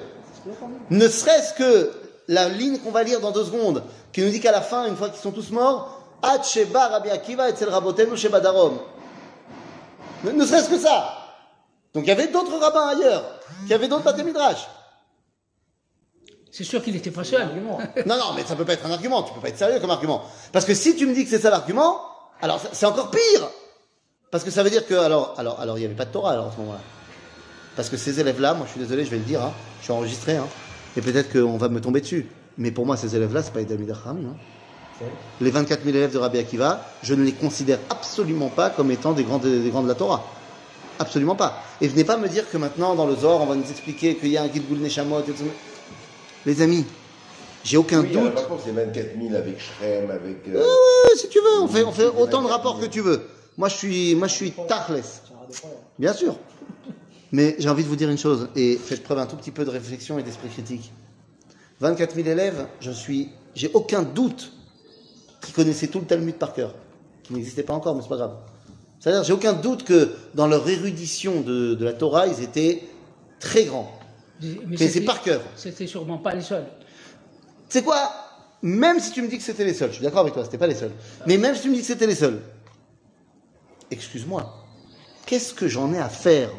Ne 0.90 1.08
serait-ce 1.08 1.54
que 1.54 1.92
la 2.28 2.48
ligne 2.48 2.78
qu'on 2.78 2.90
va 2.90 3.02
lire 3.02 3.20
dans 3.20 3.30
deux 3.30 3.44
secondes, 3.44 3.82
qui 4.12 4.22
nous 4.22 4.30
dit 4.30 4.40
qu'à 4.40 4.52
la 4.52 4.60
fin, 4.60 4.86
une 4.86 4.96
fois 4.96 5.08
qu'ils 5.08 5.20
sont 5.20 5.30
tous 5.32 5.50
morts, 5.50 5.99
Ad 6.22 6.44
Sheba 6.44 6.88
Rabbi 6.88 7.10
Akiva 7.10 7.48
et 7.48 7.64
Rabotenu 7.64 8.16
Sheba 8.16 8.40
Darom. 8.40 8.78
Ne, 10.24 10.32
ne 10.32 10.44
serait-ce 10.44 10.68
que 10.68 10.78
ça. 10.78 11.16
Donc 11.94 12.04
il 12.04 12.08
y 12.08 12.12
avait 12.12 12.28
d'autres 12.28 12.56
rabbins 12.58 12.88
ailleurs, 12.88 13.40
qui 13.66 13.74
avaient 13.74 13.88
d'autres 13.88 14.04
Bate 14.04 14.24
Midrash. 14.24 14.68
C'est 16.50 16.64
sûr 16.64 16.82
qu'il 16.82 16.94
n'était 16.94 17.10
pas 17.10 17.24
seul. 17.24 17.48
Non, 18.06 18.16
non, 18.16 18.32
mais 18.34 18.44
ça 18.44 18.56
peut 18.56 18.64
pas 18.64 18.74
être 18.74 18.86
un 18.86 18.90
argument. 18.90 19.22
Tu 19.22 19.32
peux 19.32 19.40
pas 19.40 19.48
être 19.48 19.58
sérieux 19.58 19.80
comme 19.80 19.90
argument. 19.90 20.22
Parce 20.52 20.64
que 20.64 20.74
si 20.74 20.96
tu 20.96 21.06
me 21.06 21.14
dis 21.14 21.24
que 21.24 21.30
c'est 21.30 21.38
ça 21.38 21.50
l'argument, 21.50 22.00
alors 22.42 22.60
c'est 22.72 22.86
encore 22.86 23.10
pire. 23.10 23.48
Parce 24.30 24.44
que 24.44 24.50
ça 24.50 24.62
veut 24.62 24.70
dire 24.70 24.86
que 24.86 24.94
alors, 24.94 25.34
alors, 25.38 25.60
alors, 25.60 25.78
il 25.78 25.82
y 25.82 25.84
avait 25.84 25.94
pas 25.94 26.04
de 26.04 26.12
Torah 26.12 26.32
alors 26.32 26.48
à 26.48 26.52
ce 26.52 26.58
moment-là. 26.58 26.80
Parce 27.76 27.88
que 27.88 27.96
ces 27.96 28.20
élèves-là, 28.20 28.54
moi, 28.54 28.66
je 28.66 28.72
suis 28.72 28.80
désolé, 28.80 29.04
je 29.04 29.10
vais 29.10 29.18
le 29.18 29.24
dire, 29.24 29.42
hein, 29.42 29.52
je 29.78 29.84
suis 29.84 29.92
enregistré, 29.92 30.36
hein, 30.36 30.46
et 30.96 31.00
peut-être 31.00 31.32
qu'on 31.32 31.56
va 31.56 31.68
me 31.68 31.80
tomber 31.80 32.00
dessus. 32.00 32.28
Mais 32.58 32.70
pour 32.70 32.84
moi, 32.84 32.96
ces 32.96 33.16
élèves-là, 33.16 33.42
c'est 33.42 33.52
pas 33.52 33.60
les 33.60 33.72
hein. 33.72 34.36
Les 35.40 35.50
24 35.50 35.84
000 35.84 35.96
élèves 35.96 36.12
de 36.12 36.18
Rabbi 36.18 36.38
Akiva, 36.38 36.84
je 37.02 37.14
ne 37.14 37.22
les 37.24 37.32
considère 37.32 37.78
absolument 37.88 38.48
pas 38.48 38.70
comme 38.70 38.90
étant 38.90 39.12
des 39.12 39.24
grands, 39.24 39.38
des 39.38 39.70
grands 39.70 39.82
de 39.82 39.88
la 39.88 39.94
Torah. 39.94 40.24
Absolument 40.98 41.34
pas. 41.36 41.62
Et 41.80 41.88
venez 41.88 42.04
pas 42.04 42.18
me 42.18 42.28
dire 42.28 42.48
que 42.50 42.58
maintenant, 42.58 42.94
dans 42.94 43.06
le 43.06 43.16
Zohar, 43.16 43.40
on 43.40 43.46
va 43.46 43.54
nous 43.54 43.70
expliquer 43.70 44.16
qu'il 44.16 44.28
y 44.28 44.36
a 44.36 44.42
un 44.42 44.48
Neshamot. 44.48 45.20
et 45.20 45.22
tout 45.22 45.32
ça. 45.36 45.44
Les 46.44 46.60
amis, 46.60 46.84
j'ai 47.64 47.76
aucun 47.78 48.00
Oui, 48.02 48.08
doute. 48.08 48.18
alors, 48.20 48.34
par 48.34 48.48
contre, 48.48 48.62
c'est 48.66 48.72
24 48.72 49.08
000 49.20 49.34
avec 49.34 49.58
Shrem, 49.60 50.10
avec. 50.10 50.46
euh, 50.48 50.58
Ouais, 50.62 51.16
si 51.16 51.28
tu 51.28 51.38
veux, 51.38 51.62
on 51.62 51.68
fait, 51.68 51.84
on 51.84 51.92
fait 51.92 52.06
autant 52.06 52.42
de 52.42 52.48
rapports 52.48 52.78
que 52.78 52.86
tu 52.86 53.00
veux. 53.00 53.22
Moi, 53.56 53.68
je 53.68 53.76
suis, 53.76 54.14
moi, 54.14 54.28
je 54.28 54.34
suis 54.34 54.52
tachless. 54.52 55.22
Bien 55.98 56.12
sûr. 56.12 56.36
Mais 57.32 57.56
j'ai 57.58 57.68
envie 57.68 57.84
de 57.84 57.88
vous 57.88 57.96
dire 57.96 58.10
une 58.10 58.18
chose, 58.18 58.48
et 58.56 58.76
faites 58.76 59.02
preuve 59.02 59.18
un 59.18 59.26
tout 59.26 59.36
petit 59.36 59.50
peu 59.52 59.64
de 59.64 59.70
réflexion 59.70 60.18
et 60.18 60.22
d'esprit 60.22 60.48
critique. 60.48 60.92
24 61.80 62.14
000 62.14 62.28
élèves, 62.28 62.66
je 62.80 62.90
suis, 62.90 63.28
j'ai 63.54 63.70
aucun 63.72 64.02
doute 64.02 64.52
qu'ils 65.40 65.54
connaissaient 65.54 65.88
tout 65.88 66.00
le 66.00 66.06
Talmud 66.06 66.34
par 66.36 66.52
cœur, 66.52 66.74
qui 67.22 67.32
n'existait 67.34 67.62
pas 67.62 67.74
encore, 67.74 67.94
mais 67.94 68.02
c'est 68.02 68.08
pas 68.08 68.16
grave. 68.16 68.36
C'est-à-dire, 68.98 69.24
j'ai 69.24 69.32
aucun 69.32 69.54
doute 69.54 69.84
que 69.84 70.10
dans 70.34 70.46
leur 70.46 70.68
érudition 70.68 71.40
de, 71.40 71.74
de 71.74 71.84
la 71.84 71.94
Torah, 71.94 72.26
ils 72.26 72.42
étaient 72.42 72.82
très 73.38 73.64
grands. 73.64 73.90
Mais 74.66 74.76
c'est 74.76 75.00
par 75.02 75.22
cœur. 75.22 75.40
C'était 75.56 75.86
sûrement 75.86 76.18
pas 76.18 76.34
les 76.34 76.42
seuls. 76.42 76.66
Tu 77.68 77.78
sais 77.78 77.82
quoi? 77.82 78.10
Même 78.62 79.00
si 79.00 79.10
tu 79.12 79.22
me 79.22 79.28
dis 79.28 79.38
que 79.38 79.42
c'était 79.42 79.64
les 79.64 79.72
seuls, 79.72 79.88
je 79.90 79.96
suis 79.96 80.04
d'accord 80.04 80.20
avec 80.20 80.34
toi, 80.34 80.44
c'était 80.44 80.58
pas 80.58 80.66
les 80.66 80.74
seuls. 80.74 80.92
Mais 81.26 81.38
même 81.38 81.54
si 81.54 81.62
tu 81.62 81.70
me 81.70 81.74
dis 81.74 81.80
que 81.80 81.86
c'était 81.86 82.06
les 82.06 82.14
seuls, 82.14 82.40
excuse-moi, 83.90 84.54
qu'est-ce 85.24 85.54
que 85.54 85.66
j'en 85.66 85.92
ai 85.94 85.98
à 85.98 86.10
faire 86.10 86.50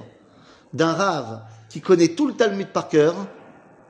d'un 0.73 0.93
rave 0.93 1.41
qui 1.69 1.79
connaît 1.79 2.09
tout 2.09 2.27
le 2.27 2.33
Talmud 2.33 2.67
par 2.67 2.87
cœur, 2.87 3.15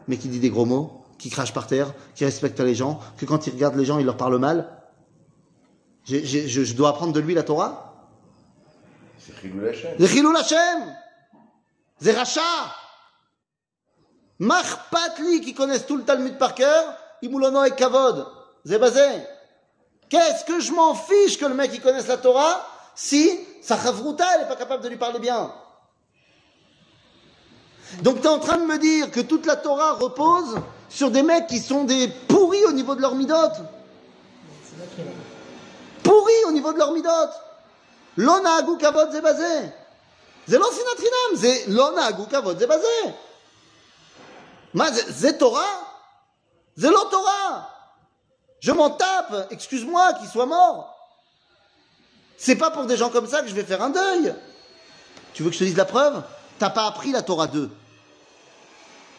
mais 0.07 0.17
qui 0.17 0.27
dit 0.27 0.39
des 0.39 0.49
gros 0.49 0.65
mots, 0.65 1.03
qui 1.17 1.29
crache 1.29 1.53
par 1.53 1.67
terre, 1.67 1.93
qui 2.15 2.25
respecte 2.25 2.59
les 2.59 2.75
gens, 2.75 2.99
que 3.17 3.25
quand 3.25 3.47
il 3.47 3.53
regarde 3.53 3.75
les 3.77 3.85
gens, 3.85 3.97
il 3.99 4.05
leur 4.05 4.17
parle 4.17 4.37
mal? 4.39 4.67
je, 6.05 6.73
dois 6.73 6.89
apprendre 6.89 7.13
de 7.13 7.19
lui 7.19 7.33
la 7.33 7.43
Torah? 7.43 7.93
C'est 9.19 9.39
Chilou 9.39 9.65
Hashem. 9.65 9.95
C'est 9.99 10.07
Chilou 10.07 10.33
C'est 11.99 12.11
Racha. 12.11 12.41
Marpatli, 14.39 15.41
qui 15.41 15.53
connaissent 15.53 15.85
tout 15.85 15.97
le 15.97 16.03
Talmud 16.03 16.37
par 16.39 16.55
cœur, 16.55 16.97
Imoulono 17.21 17.63
et 17.63 17.71
Kavod. 17.71 18.25
C'est 18.65 18.79
basé. 18.79 19.05
Qu'est-ce 20.09 20.43
que 20.45 20.59
je 20.59 20.71
m'en 20.71 20.95
fiche 20.95 21.37
que 21.37 21.45
le 21.45 21.53
mec 21.53 21.71
il 21.73 21.81
connaisse 21.81 22.07
la 22.07 22.17
Torah 22.17 22.67
si 22.95 23.39
sa 23.61 23.81
chavruta 23.81 24.25
elle 24.33 24.41
n'est 24.41 24.47
pas 24.47 24.55
capable 24.55 24.83
de 24.83 24.89
lui 24.89 24.97
parler 24.97 25.19
bien? 25.19 25.53
Donc 28.01 28.21
tu 28.21 28.23
es 28.23 28.29
en 28.29 28.39
train 28.39 28.57
de 28.57 28.65
me 28.65 28.77
dire 28.77 29.11
que 29.11 29.19
toute 29.19 29.45
la 29.45 29.55
Torah 29.55 29.93
repose 29.93 30.59
sur 30.89 31.11
des 31.11 31.23
mecs 31.23 31.47
qui 31.47 31.59
sont 31.59 31.83
des 31.83 32.07
pourris 32.27 32.65
au 32.65 32.71
niveau 32.71 32.95
de 32.95 33.01
leur 33.01 33.15
midote? 33.15 33.61
C'est 34.63 35.03
Pourris 36.20 36.44
au 36.46 36.52
niveau 36.52 36.72
de 36.72 36.78
leur 36.78 36.92
midot. 36.92 37.30
לא 38.16 38.40
נהגו 38.40 38.78
כבוד 38.78 39.10
זה 39.10 39.20
בזה. 39.20 39.68
זה 40.46 40.58
לא 40.58 40.70
שנאת 40.72 40.98
חינם, 40.98 41.36
זה 41.36 41.64
לא 41.66 41.92
נהגו 41.92 42.28
כבוד 42.30 42.58
זה 42.58 42.66
בזה. 42.66 43.12
מה 44.74 44.90
זה, 44.90 45.02
זה 45.06 45.32
תורה? 45.32 45.82
זה 46.76 46.90
לא 46.90 47.08
תורה. 47.10 47.62
Je 48.60 48.72
m'en 48.72 48.90
tape, 48.90 49.46
excuse-moi, 49.50 50.14
qu'il 50.14 50.28
soit 50.28 50.46
mort. 50.46 50.96
C'est 52.38 52.56
pas 52.56 52.70
pour 52.70 52.84
des 52.84 52.96
gens 52.96 53.10
comme 53.10 53.26
ça 53.26 53.42
que 53.42 53.48
je 53.48 53.54
vais 53.54 53.64
faire 53.64 53.82
un 53.82 53.90
deuil. 53.90 54.34
Tu 55.34 55.42
veux 55.42 55.50
que 55.50 55.54
je 55.54 55.60
te 55.60 55.64
dise 55.64 55.76
la 55.76 55.84
preuve 55.84 56.22
T'as 56.58 56.70
pas 56.70 56.86
appris 56.86 57.12
la 57.12 57.22
Torah 57.22 57.46
2. 57.46 57.70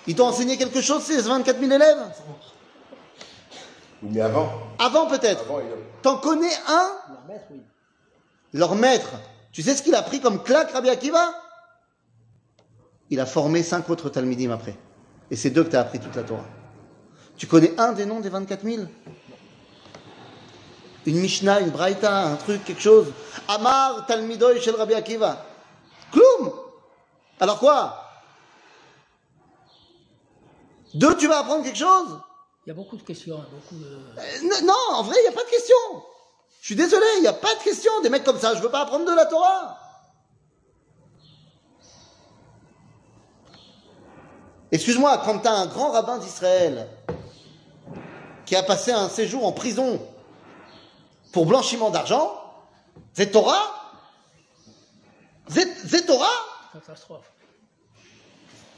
Ils 0.07 0.15
t'ont 0.15 0.27
enseigné 0.27 0.57
quelque 0.57 0.81
chose, 0.81 1.03
ces 1.03 1.21
24 1.21 1.59
000 1.59 1.71
élèves 1.71 2.03
Oui, 2.27 2.35
Mais 4.02 4.20
avant. 4.20 4.50
Avant 4.78 5.06
peut-être. 5.06 5.44
Avant, 5.44 5.60
T'en 6.02 6.16
connais 6.18 6.52
un? 6.68 6.88
Leur 7.08 7.24
maître, 7.28 7.44
oui. 7.50 7.62
leur 8.52 8.74
maître, 8.74 9.10
tu 9.52 9.62
sais 9.62 9.74
ce 9.76 9.82
qu'il 9.82 9.94
a 9.94 10.02
pris 10.02 10.20
comme 10.20 10.42
claque 10.42 10.72
Rabbi 10.72 10.88
Akiva? 10.90 11.24
Il 13.10 13.20
a 13.20 13.26
formé 13.26 13.62
cinq 13.62 13.88
autres 13.90 14.08
Talmidim 14.08 14.50
après. 14.50 14.76
Et 15.30 15.36
c'est 15.36 15.50
d'eux 15.50 15.64
que 15.64 15.70
tu 15.70 15.76
as 15.76 15.80
appris 15.80 16.00
toute 16.00 16.16
la 16.16 16.22
Torah. 16.22 16.44
Tu 17.36 17.46
connais 17.46 17.78
un 17.78 17.92
des 17.92 18.06
noms 18.06 18.20
des 18.20 18.28
24 18.28 18.62
000 18.64 18.82
Une 21.06 21.16
Mishnah, 21.18 21.60
une 21.60 21.70
Braïta, 21.70 22.24
un 22.26 22.36
truc, 22.36 22.64
quelque 22.64 22.80
chose? 22.82 23.12
Amar 23.48 24.06
Talmidoy 24.06 24.60
shel 24.60 24.74
Rabbi 24.76 24.94
Akiva. 24.94 25.44
Kloum 26.10 26.52
Alors 27.40 27.58
quoi? 27.58 27.98
Deux, 30.94 31.16
tu 31.16 31.28
vas 31.28 31.38
apprendre 31.40 31.64
quelque 31.64 31.78
chose? 31.78 32.18
Il 32.64 32.68
y 32.68 32.72
a 32.72 32.74
beaucoup 32.74 32.96
de 32.96 33.02
questions, 33.02 33.36
beaucoup 33.50 33.74
de... 33.74 33.86
euh, 33.86 34.60
Non, 34.64 34.74
en 34.92 35.02
vrai, 35.02 35.16
il 35.18 35.22
n'y 35.22 35.28
a 35.28 35.32
pas 35.32 35.44
de 35.44 35.50
question. 35.50 35.76
Je 36.60 36.66
suis 36.66 36.76
désolé, 36.76 37.04
il 37.16 37.22
n'y 37.22 37.26
a 37.28 37.32
pas 37.32 37.54
de 37.56 37.62
question. 37.62 37.90
Des 38.02 38.08
mecs 38.08 38.22
comme 38.22 38.38
ça, 38.38 38.54
je 38.54 38.60
veux 38.60 38.70
pas 38.70 38.82
apprendre 38.82 39.04
de 39.04 39.14
la 39.16 39.26
Torah. 39.26 39.78
Excuse-moi, 44.70 45.18
quand 45.24 45.40
tu 45.40 45.48
as 45.48 45.52
un 45.52 45.66
grand 45.66 45.90
rabbin 45.90 46.18
d'Israël 46.18 46.88
qui 48.46 48.56
a 48.56 48.62
passé 48.62 48.92
un 48.92 49.08
séjour 49.08 49.44
en 49.44 49.52
prison 49.52 50.00
pour 51.32 51.46
blanchiment 51.46 51.90
d'argent, 51.90 52.32
c'est 53.12 53.32
Torah 53.32 53.82
catastrophe. 56.72 57.30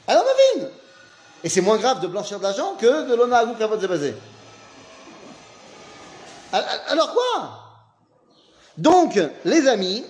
alors 0.07 0.25
Mavin 0.25 0.69
Et 1.45 1.49
c'est 1.49 1.61
moins 1.61 1.77
grave 1.77 2.01
de 2.01 2.07
blanchir 2.07 2.39
de 2.39 2.43
l'argent 2.43 2.73
que 2.77 3.07
de 3.07 3.13
l'ona 3.15 3.37
agou 3.37 3.53
kavod 3.53 3.79
zebazé. 3.79 4.15
Al- 6.51 6.63
al- 6.63 6.81
Alors 6.89 7.13
quoi? 7.13 7.59
Donc, 8.79 9.19
les 9.45 9.67
amis, 9.67 10.03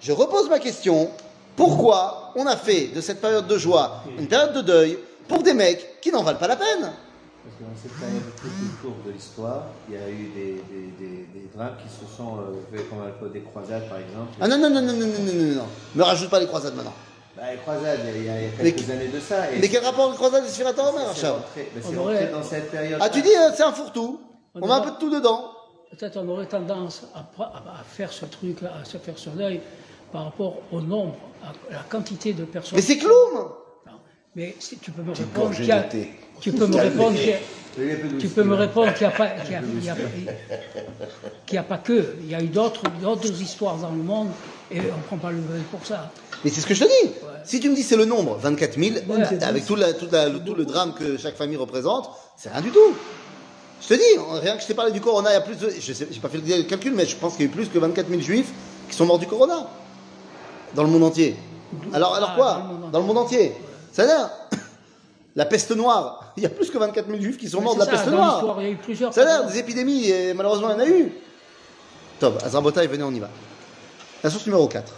je 0.00 0.12
repose 0.12 0.50
ma 0.50 0.58
question. 0.58 1.10
Pourquoi 1.56 2.32
on 2.36 2.46
a 2.46 2.56
fait 2.58 2.88
de 2.88 3.00
cette 3.00 3.22
période 3.22 3.46
de 3.46 3.56
joie 3.56 4.04
une 4.18 4.28
période 4.28 4.52
de 4.52 4.60
deuil 4.60 4.98
pour 5.28 5.42
des 5.42 5.54
mecs 5.54 5.98
qui 6.02 6.12
n'en 6.12 6.22
valent 6.22 6.38
pas 6.38 6.46
la 6.46 6.56
peine? 6.56 6.82
Parce 6.82 7.56
que 7.58 7.62
dans 7.64 7.80
cette 7.82 7.98
période 7.98 8.22
plus 8.36 8.50
courte 8.82 9.04
de 9.06 9.12
l'histoire, 9.12 9.64
il 9.88 9.94
y 9.94 9.98
a 9.98 10.08
eu 10.10 10.28
des, 10.34 10.62
des, 10.70 10.86
des, 10.98 11.16
des 11.40 11.50
drames 11.56 11.76
qui 11.82 11.88
se 11.88 12.04
sont 12.16 12.36
euh, 12.36 12.52
faits 12.70 12.86
comme 12.90 13.32
des 13.32 13.40
croisades, 13.40 13.88
par 13.88 13.96
exemple. 13.98 14.28
Ah 14.42 14.46
non, 14.46 14.58
non, 14.58 14.68
non, 14.68 14.82
non, 14.82 14.92
non, 14.92 15.06
non, 15.06 15.18
non, 15.24 15.32
non, 15.32 15.54
non. 15.56 15.66
Me 15.94 16.02
rajoute 16.02 16.28
pas 16.28 16.38
les 16.38 16.46
croisades 16.46 16.74
maintenant. 16.76 16.92
Bah, 17.36 17.42
les 17.50 17.56
croisades, 17.58 18.00
il 18.14 18.24
y 18.24 18.28
a, 18.28 18.40
il 18.42 18.48
y 18.48 18.50
Mais 18.58 18.72
quelques 18.72 18.84
qui- 18.84 18.92
années 18.92 19.08
de 19.08 19.18
ça. 19.20 19.50
et 19.50 19.58
Mais 19.58 19.68
quel 19.68 19.82
rapport 19.84 20.10
les 20.10 20.16
croisades 20.16 20.44
et 20.44 20.48
Sfirat 20.48 20.70
HaOmer, 20.70 20.98
c'est 20.98 21.08
Arshad 21.26 21.32
rentré, 21.32 21.70
mais 21.74 21.82
On 21.84 21.90
c'est 21.90 21.96
aurait- 21.96 22.18
rentré 22.18 22.32
dans 22.32 22.42
cette 22.42 22.70
période. 22.70 22.98
Ah, 23.02 23.08
tu 23.08 23.22
dis, 23.22 23.28
euh, 23.34 23.50
c'est 23.56 23.62
un 23.62 23.72
fourre-tout. 23.72 24.20
On 24.54 24.60
On 24.62 24.66
met 24.66 24.72
un 24.74 24.80
peu 24.82 24.90
de 24.90 24.96
tout 24.96 25.10
dedans. 25.10 25.50
Peut-être 25.90 26.18
on 26.18 26.28
aurait 26.28 26.46
tendance 26.46 27.04
à, 27.14 27.20
à- 27.42 27.80
à 27.80 27.84
faire 27.88 28.12
ce 28.12 28.26
truc, 28.26 28.58
à 28.62 28.84
se 28.84 28.98
faire 28.98 29.18
ce 29.18 29.30
deuil 29.30 29.60
par 30.12 30.24
rapport 30.24 30.56
au 30.70 30.80
nombre, 30.82 31.14
à 31.42 31.52
la 31.72 31.78
quantité 31.88 32.34
de 32.34 32.44
personnes. 32.44 32.76
Mais 32.76 32.82
c'est 32.82 32.98
Cloum 32.98 33.34
Non. 33.86 33.92
Mais 34.36 34.54
si 34.58 34.76
tu 34.78 34.90
peux 34.90 35.02
me 35.02 35.12
répondre, 35.14 35.54
qu'il 35.54 35.64
y 35.66 35.72
a- 35.72 35.84
tu 36.40 36.52
peux 36.52 36.66
me 36.66 36.76
répondre, 36.76 37.16
qu'il 37.16 37.28
y 37.28 37.32
a- 37.32 37.38
tu 38.20 38.28
peux 38.28 38.42
me 38.44 38.54
répondre 38.54 38.92
qu'il 38.94 39.06
n'y 39.06 39.12
a 39.12 39.16
pas, 39.16 39.28
qu'il 39.30 39.52
y 41.54 41.58
a, 41.58 41.60
a- 41.60 41.64
pas 41.64 41.78
que, 41.78 42.14
il 42.20 42.30
y 42.30 42.34
a 42.34 42.42
eu 42.42 42.46
d'autres, 42.48 42.82
d'autres 43.00 43.40
histoires 43.40 43.76
dans 43.78 43.90
le 43.90 44.02
monde 44.02 44.28
et 44.70 44.80
on 44.80 44.96
ne 44.98 45.02
prend 45.06 45.16
pas 45.16 45.30
le 45.30 45.38
pour 45.70 45.84
ça. 45.86 46.10
Mais 46.44 46.50
c'est 46.50 46.60
ce 46.60 46.66
que 46.66 46.74
je 46.74 46.84
te 46.84 46.88
dis. 46.88 47.12
Si 47.44 47.60
tu 47.60 47.68
me 47.68 47.74
dis 47.74 47.82
c'est 47.82 47.96
le 47.96 48.04
nombre, 48.04 48.36
24 48.40 48.78
000, 48.78 48.96
Ouais. 49.08 49.42
avec 49.42 49.66
tout, 49.66 49.76
la- 49.76 49.92
tout 49.92 50.06
la- 50.10 50.28
le, 50.28 50.38
tout 50.40 50.54
le 50.54 50.64
drame 50.64 50.94
que 50.94 51.16
chaque 51.18 51.36
famille 51.36 51.56
représente, 51.56 52.10
c'est 52.36 52.50
rien 52.50 52.60
du 52.60 52.70
tout. 52.70 52.94
Je 53.80 53.88
te 53.88 53.94
dis, 53.94 54.00
rien 54.40 54.56
que 54.56 54.62
je 54.62 54.66
t'ai 54.68 54.74
parlé 54.74 54.92
du 54.92 55.00
corona, 55.00 55.30
il 55.30 55.34
y 55.34 55.36
a 55.36 55.40
plus 55.40 55.56
de. 55.56 55.68
Je 55.70 55.92
j'ai 55.92 56.20
pas 56.20 56.28
fait 56.28 56.38
le 56.38 56.62
calcul, 56.62 56.92
mais 56.94 57.04
je 57.06 57.16
pense 57.16 57.32
qu'il 57.34 57.46
y 57.46 57.48
a 57.48 57.50
eu 57.50 57.54
plus 57.54 57.68
que 57.68 57.78
24 57.78 58.08
000 58.08 58.20
juifs 58.20 58.50
qui 58.88 58.94
sont 58.96 59.06
morts 59.06 59.18
du 59.18 59.26
corona. 59.26 59.66
Dans 60.74 60.84
le 60.84 60.88
monde 60.88 61.02
entier. 61.04 61.36
Alors, 61.92 62.14
alors 62.14 62.30
Ah, 62.32 62.36
quoi? 62.36 62.62
dans 62.92 63.00
le 63.00 63.04
monde 63.06 63.18
entier. 63.18 63.54
Ça 63.92 64.06
dire, 64.06 64.30
la 65.36 65.44
peste 65.46 65.72
noire, 65.72 66.32
il 66.36 66.42
y 66.44 66.46
a 66.46 66.48
plus 66.48 66.70
que 66.70 66.78
24 66.78 67.08
000 67.08 67.20
juifs 67.20 67.38
qui 67.38 67.48
sont 67.48 67.60
morts 67.60 67.74
de 67.74 67.80
la 67.80 67.86
ça, 67.86 67.90
peste 67.92 68.06
noire. 68.06 68.34
l'histoire, 68.36 68.62
il 68.62 68.66
y 68.66 68.68
a 68.68 68.72
eu 68.72 68.76
plusieurs. 68.76 69.12
Ça 69.12 69.22
a 69.22 69.24
l'air 69.24 69.46
des 69.46 69.58
épidémies, 69.58 70.10
et 70.10 70.32
malheureusement, 70.34 70.68
il 70.70 70.72
y 70.72 70.74
en 70.76 70.80
a 70.84 70.88
eu. 70.88 71.12
Top, 72.20 72.40
Azrabota, 72.44 72.86
venez, 72.86 73.02
on 73.02 73.12
y 73.12 73.18
va. 73.20 73.28
La 74.22 74.30
source 74.30 74.46
numéro 74.46 74.68
4. 74.68 74.92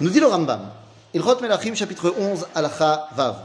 Nous 0.00 0.10
dit 0.10 0.20
le 0.20 0.26
Rambam, 0.26 0.70
il 1.12 1.20
Ilchot 1.20 1.40
Melachim, 1.40 1.74
chapitre 1.74 2.14
11, 2.16 2.46
Alacha 2.54 3.08
Vav. 3.16 3.36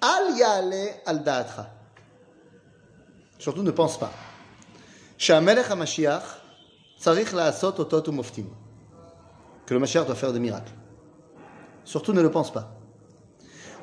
Al 0.00 0.36
yale 0.36 1.00
al 1.06 1.22
da'atra. 1.22 1.66
Surtout 3.38 3.62
ne 3.62 3.70
pense 3.70 3.96
pas. 3.98 4.10
Shamelech 5.16 5.70
HaMashiach, 5.70 6.22
la'asot 7.32 7.78
otot 7.78 8.10
moftim. 8.10 8.46
Que 9.64 9.74
le 9.74 9.80
Mashiach 9.80 10.06
doit 10.06 10.16
faire 10.16 10.32
des 10.32 10.40
miracles. 10.40 10.72
Surtout 11.84 12.12
ne 12.12 12.20
le 12.20 12.30
pense 12.30 12.52
pas. 12.52 12.74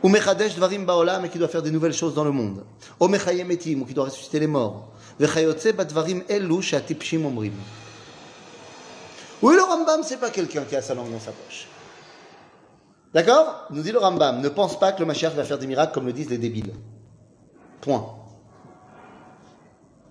Ou 0.03 0.09
Mechadesh 0.09 0.55
Dvarim 0.55 0.85
Baolam, 0.85 1.23
et 1.23 1.29
qui 1.29 1.39
doit 1.39 1.47
faire 1.47 1.61
des 1.61 1.71
nouvelles 1.71 1.93
choses 1.93 2.13
dans 2.13 2.25
le 2.25 2.31
monde. 2.31 2.65
Ou 2.99 3.07
Mechayem 3.07 3.49
Etim, 3.51 3.81
ou 3.81 3.85
qui 3.85 3.93
doit 3.93 4.05
ressusciter 4.05 4.39
les 4.39 4.47
morts. 4.47 4.89
Vechayotse 5.17 5.71
Badvarim 5.73 6.23
Elu, 6.27 6.61
Shatipshim 6.61 7.25
Omrim. 7.25 7.53
Oui, 9.41 9.55
le 9.55 9.63
Rambam, 9.63 10.01
c'est 10.03 10.17
pas 10.17 10.29
quelqu'un 10.29 10.63
qui 10.63 10.75
a 10.75 10.81
sa 10.81 10.93
langue 10.93 11.11
dans 11.11 11.19
sa 11.19 11.31
poche. 11.31 11.67
D'accord? 13.13 13.67
Nous 13.69 13.81
dit 13.81 13.91
le 13.91 13.99
Rambam, 13.99 14.41
ne 14.41 14.49
pense 14.49 14.79
pas 14.79 14.91
que 14.91 14.99
le 14.99 15.05
Mashiach 15.05 15.33
va 15.33 15.43
faire 15.43 15.57
des 15.57 15.67
miracles 15.67 15.93
comme 15.93 16.05
le 16.05 16.13
disent 16.13 16.29
les 16.29 16.37
débiles. 16.37 16.73
Point. 17.81 18.15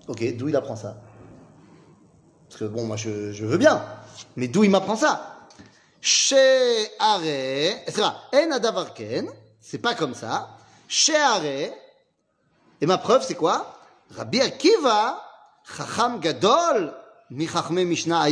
Ok, 0.07 0.35
d'où 0.35 0.49
il 0.49 0.55
apprend 0.55 0.75
ça? 0.75 0.97
Parce 2.47 2.59
que 2.59 2.65
bon, 2.65 2.85
moi 2.85 2.95
je, 2.95 3.43
veux 3.43 3.57
bien, 3.57 3.83
mais 4.35 4.47
d'où 4.47 4.63
il 4.63 4.69
m'apprend 4.69 4.95
ça? 4.95 5.47
Chez 6.01 6.89
c'est 9.61 9.79
pas 9.79 9.95
comme 9.95 10.13
ça. 10.13 10.49
Chez 10.87 11.13
et 12.81 12.85
ma 12.85 12.97
preuve 12.97 13.23
c'est 13.23 13.35
quoi? 13.35 13.79
Rabbi 14.15 14.41
Akiva, 14.41 15.21
Chacham 15.63 16.19
Gadol, 16.19 16.93
mi 17.31 17.47
Chachme 17.47 17.83
Mishnah. 17.83 18.27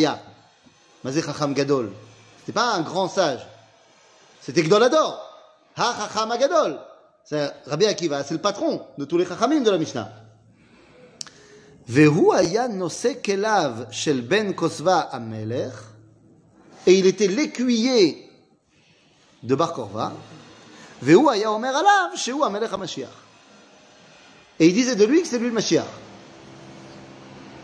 Mazé 1.04 1.22
Chacham 1.22 1.54
Gadol. 1.54 1.92
C'était 2.40 2.54
pas 2.54 2.74
un 2.74 2.82
grand 2.82 3.08
sage. 3.08 3.46
C'était 4.42 4.64
Gdolador. 4.64 5.20
Ha 5.76 5.96
Chacham 6.00 6.38
Gadol. 6.40 6.80
C'est 7.26 7.54
Rabbi 7.66 7.86
Akiva, 7.86 8.24
c'est 8.24 8.34
le 8.34 8.42
patron 8.42 8.86
de 8.98 9.06
tous 9.06 9.18
les 9.18 9.26
Chachamim 9.26 9.62
de 9.62 9.72
la 9.72 9.78
Mishnah. 9.78 10.12
Vehu 11.88 12.34
aya 12.34 12.68
nose 12.68 13.18
kelav 13.22 13.92
shel 13.92 14.22
ben 14.22 14.54
kosva 14.54 15.00
amelech. 15.00 15.74
Et 16.86 16.96
il 16.96 17.06
était 17.06 17.28
l'écuyer 17.28 18.30
de 19.42 19.56
Bar 19.56 19.74
Korva. 19.74 20.14
Vehu 21.02 21.30
aya 21.30 21.52
omer 21.52 21.76
alav 21.76 22.16
shehu 22.16 22.44
amelech 22.44 22.72
hamashiach. 22.72 23.10
Et 24.60 24.68
il 24.68 24.74
disait 24.74 24.96
de 24.96 25.06
lui 25.06 25.22
que 25.22 25.28
c'est 25.28 25.40
lui 25.40 25.48
le 25.48 25.54
Mashiach. 25.54 25.86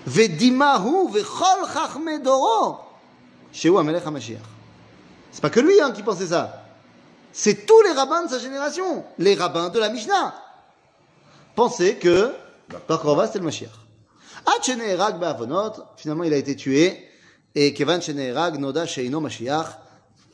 Vedimahu 0.06 1.12
vechol 1.12 1.68
chachme 1.74 2.22
doro. 2.22 2.89
דורו 3.49 3.53
שהוא 3.53 3.81
המלך 3.81 4.07
המשיח. 4.07 4.49
C'est 5.35 5.41
pas 5.41 5.51
que 5.51 5.61
lui 5.61 5.81
hein, 5.81 5.91
qui 5.91 6.03
pensait 6.05 6.29
ça. 6.29 6.63
C'est 7.33 7.67
tous 7.67 7.83
les 7.83 7.91
rabbins 7.91 8.25
de 8.25 8.31
sa 8.31 8.39
génération, 8.39 9.05
les 9.19 9.35
rabbins 9.35 9.69
de 9.69 9.81
la 9.81 9.89
Mishnah, 9.89 10.33
pensaient 11.57 11.97
que 11.97 12.33
Bar 12.89 13.01
Korva 13.01 13.27
c'était 13.27 13.41
le 13.41 13.45
Mashiach. 13.47 13.73
Ad 14.47 14.63
sheneherag 14.63 15.19
be'avonot, 15.19 15.73
finalement 15.97 16.23
il 16.23 16.33
a 16.33 16.37
été 16.37 16.55
tué, 16.55 17.09
et 17.57 17.75
Kevan 17.75 18.01
sheneherag 18.01 18.59
noda 18.61 18.87
sheino 18.87 19.21
Mashiach, 19.21 19.67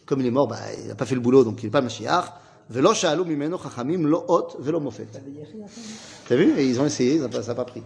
comme 0.04 0.20
il 0.20 0.26
est 0.26 0.30
mort, 0.30 0.48
bah, 0.48 0.58
il 0.78 0.88
n'a 0.88 0.94
pas 0.94 1.06
fait 1.06 1.14
le 1.14 1.22
boulot, 1.22 1.44
donc 1.44 1.62
il 1.62 1.66
n'est 1.66 1.70
pas 1.70 1.80
le 1.80 1.84
Mashiach. 1.84 2.26
Velo 2.68 2.92
sha'alu 2.92 3.24
mimeno 3.24 3.58
chachamim 3.58 4.06
lo 4.06 4.24
hot 4.28 4.56
velo 4.58 4.80
mofet. 4.80 5.08
T'as 6.28 6.36
vu 6.36 6.58
Et 6.58 6.66
ils 6.66 6.78
ont 6.78 6.86
essayé, 6.86 7.16
ça 7.16 7.24
n'a 7.24 7.28
pas, 7.30 7.42
ça 7.42 7.48
n'a 7.48 7.54
pas 7.54 7.64
pris. 7.64 7.82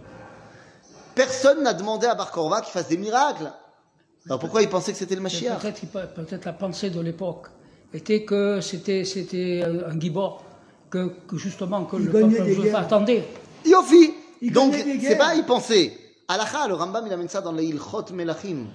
Personne 1.15 1.63
n'a 1.63 1.73
demandé 1.73 2.09
à 2.09 2.17
Bar 2.17 2.33
Korva 2.33 2.61
qu'il 2.61 2.73
fasse 2.73 2.89
des 2.89 2.99
miracles. 2.99 3.53
Alors 4.30 4.40
pourquoi 4.40 4.62
il 4.62 4.70
pensait 4.70 4.92
que 4.92 4.98
c'était 4.98 5.16
le 5.16 5.22
Mashiach 5.22 5.60
Peut-être 5.60 5.86
peut- 5.88 6.40
la 6.46 6.54
pensée 6.54 6.90
de 6.92 7.02
l'époque 7.02 7.48
était 7.94 8.24
que 8.24 8.62
c'était 8.62 9.64
un 9.66 9.90
un 9.92 10.00
gibor, 10.00 10.44
que, 10.90 11.12
que 11.28 11.36
justement 11.38 11.86
que 11.86 11.98
Il 11.98 12.06
le 12.06 12.12
peuple 12.12 12.30
des 12.30 12.54
juif 12.54 12.64
guerres. 12.66 12.80
attendait. 12.80 13.24
Yofi 13.66 14.14
Il 14.42 14.54
Donc, 14.54 14.74
c'est 15.02 15.18
pas 15.18 15.34
il 15.36 15.44
pensait. 15.46 15.94
Alacha, 16.28 16.68
le 16.68 16.76
Rambam, 16.76 17.06
il 17.08 17.12
amène 17.14 17.28
ça 17.28 17.42
dans 17.42 17.52
les 17.52 17.66
Ilchot 17.66 18.06
Melachim. 18.14 18.68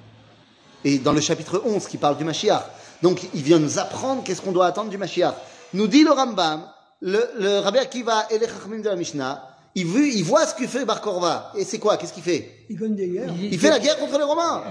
Et 0.85 0.99
dans 0.99 1.13
le 1.13 1.21
chapitre 1.21 1.63
11 1.65 1.87
qui 1.87 1.97
parle 1.99 2.17
du 2.17 2.25
Mashiach. 2.25 2.65
Donc, 3.01 3.23
il 3.33 3.43
vient 3.43 3.59
nous 3.61 3.79
apprendre 3.79 4.23
qu'est-ce 4.25 4.43
qu'on 4.43 4.53
doit 4.53 4.67
attendre 4.67 4.91
du 4.91 4.99
Mashiach. 4.99 5.35
Nous 5.73 5.87
dit 5.87 6.03
le 6.03 6.11
Rambam, 6.11 6.67
le, 7.01 7.21
le 7.39 7.59
Rabbi 7.61 7.79
Akiva 7.79 8.27
et 8.31 8.39
les 8.39 8.47
Chachamim 8.49 8.81
de 8.81 8.89
la 8.89 8.97
Mishnah, 8.97 9.54
il, 9.75 9.87
veut, 9.87 10.07
il 10.07 10.23
voit 10.25 10.47
ce 10.47 10.55
que 10.55 10.67
fait 10.67 10.85
Bar 10.85 11.01
Korva. 11.01 11.53
Et 11.57 11.65
c'est 11.65 11.79
quoi? 11.79 11.97
Qu'est-ce 11.97 12.13
qu'il 12.13 12.23
fait? 12.23 12.67
Il 12.71 12.79
gagne 12.79 12.95
des 12.95 13.09
guerres. 13.09 13.31
Il 13.41 13.59
fait 13.59 13.71
la 13.71 13.79
guerre 13.79 13.99
contre 13.99 14.17
les 14.19 14.25
Romains. 14.25 14.63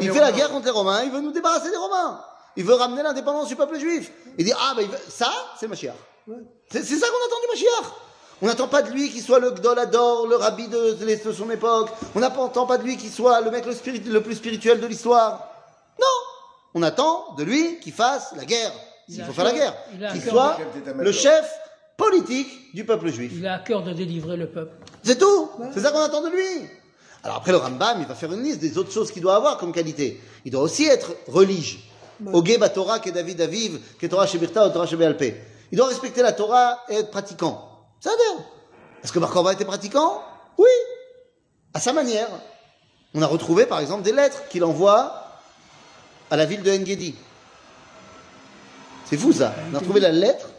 Il 0.00 0.10
fait 0.12 0.20
la 0.20 0.32
guerre 0.32 0.50
contre 0.50 0.64
les 0.66 0.70
Romains, 0.70 1.02
il 1.04 1.10
veut 1.10 1.20
nous 1.20 1.32
débarrasser 1.32 1.70
des 1.70 1.76
Romains. 1.76 2.20
Il 2.56 2.64
veut 2.64 2.74
ramener 2.74 3.02
l'indépendance 3.02 3.48
du 3.48 3.56
peuple 3.56 3.78
juif. 3.78 4.10
Il 4.38 4.44
dit, 4.44 4.52
ah, 4.56 4.72
ben 4.74 4.82
il 4.82 4.88
veut- 4.88 4.98
ça, 5.08 5.30
c'est 5.58 5.66
le 5.66 5.70
Mashiach. 5.70 5.94
C'est 6.70 6.82
c'est 6.84 6.96
ça 6.96 7.06
qu'on 7.06 7.26
attend 7.26 7.40
du 7.42 7.48
Mashiach. 7.52 7.92
On 8.42 8.46
n'attend 8.46 8.68
pas 8.68 8.82
de 8.82 8.90
lui 8.90 9.10
qu'il 9.10 9.22
soit 9.22 9.38
le 9.40 9.50
Gdolador, 9.50 10.26
le 10.26 10.36
rabbi 10.36 10.68
de, 10.68 10.92
de 10.92 11.32
son 11.32 11.50
époque. 11.50 11.88
On 12.14 12.20
n'attend 12.20 12.66
pas 12.66 12.78
de 12.78 12.84
lui 12.84 12.96
qu'il 12.96 13.10
soit 13.10 13.40
le 13.40 13.50
mec 13.50 13.66
le, 13.66 13.74
spirit- 13.74 14.00
le 14.06 14.22
plus 14.22 14.34
spirituel 14.36 14.80
de 14.80 14.86
l'histoire. 14.86 15.48
Non 16.00 16.06
On 16.74 16.82
attend 16.82 17.34
de 17.36 17.44
lui 17.44 17.78
qu'il 17.80 17.92
fasse 17.92 18.32
la 18.36 18.44
guerre. 18.44 18.72
Il 19.08 19.24
faut 19.24 19.32
faire 19.32 19.44
la 19.44 19.52
guerre. 19.52 19.74
Qu'il 20.12 20.22
soit 20.22 20.56
le 20.96 21.12
chef 21.12 21.50
politique 21.98 22.74
du 22.74 22.84
peuple 22.84 23.10
juif. 23.10 23.32
Il 23.34 23.46
a 23.46 23.54
à 23.54 23.58
cœur 23.58 23.82
de 23.82 23.92
délivrer 23.92 24.38
le 24.38 24.48
peuple. 24.48 24.72
C'est 25.02 25.18
tout. 25.18 25.50
C'est 25.74 25.80
ça 25.80 25.90
qu'on 25.90 26.00
attend 26.00 26.22
de 26.22 26.30
lui. 26.30 26.66
Alors 27.22 27.36
après 27.36 27.50
le 27.50 27.58
Rambam, 27.58 27.98
il 28.00 28.06
va 28.06 28.14
faire 28.14 28.32
une 28.32 28.42
liste 28.42 28.60
des 28.60 28.78
autres 28.78 28.92
choses 28.92 29.10
qu'il 29.10 29.20
doit 29.20 29.34
avoir 29.34 29.58
comme 29.58 29.72
qualité. 29.72 30.20
Il 30.46 30.52
doit 30.52 30.62
aussi 30.62 30.86
être 30.86 31.10
religieux. 31.26 31.80
Ogé 32.32 32.58
Torah 32.72 33.00
que 33.00 33.10
David 33.10 33.40
Aviv, 33.40 33.80
que 33.98 34.06
Torah 34.06 34.26
Shebirta 34.26 34.70
Torah 34.70 34.86
Shebealpe. 34.86 35.34
Il 35.70 35.76
doit 35.76 35.88
respecter 35.88 36.22
la 36.22 36.32
Torah 36.32 36.78
et 36.88 36.94
être 36.94 37.10
pratiquant. 37.10 37.68
Ça 38.00 38.10
veut 38.10 38.16
dire. 38.16 38.44
Est-ce 39.02 39.12
que 39.12 39.18
Korva 39.18 39.52
était 39.52 39.64
pratiquant? 39.64 40.22
Oui. 40.56 40.68
À 41.74 41.80
sa 41.80 41.92
manière. 41.92 42.28
On 43.14 43.22
a 43.22 43.26
retrouvé 43.26 43.66
par 43.66 43.80
exemple 43.80 44.02
des 44.02 44.12
lettres 44.12 44.48
qu'il 44.48 44.64
envoie 44.64 45.24
à 46.30 46.36
la 46.36 46.46
ville 46.46 46.62
de 46.62 46.70
Engedi. 46.70 47.14
C'est 49.04 49.16
fou 49.16 49.32
ça. 49.32 49.54
On 49.72 49.76
a 49.76 49.80
trouvé 49.80 50.00
la 50.00 50.12
lettre 50.12 50.50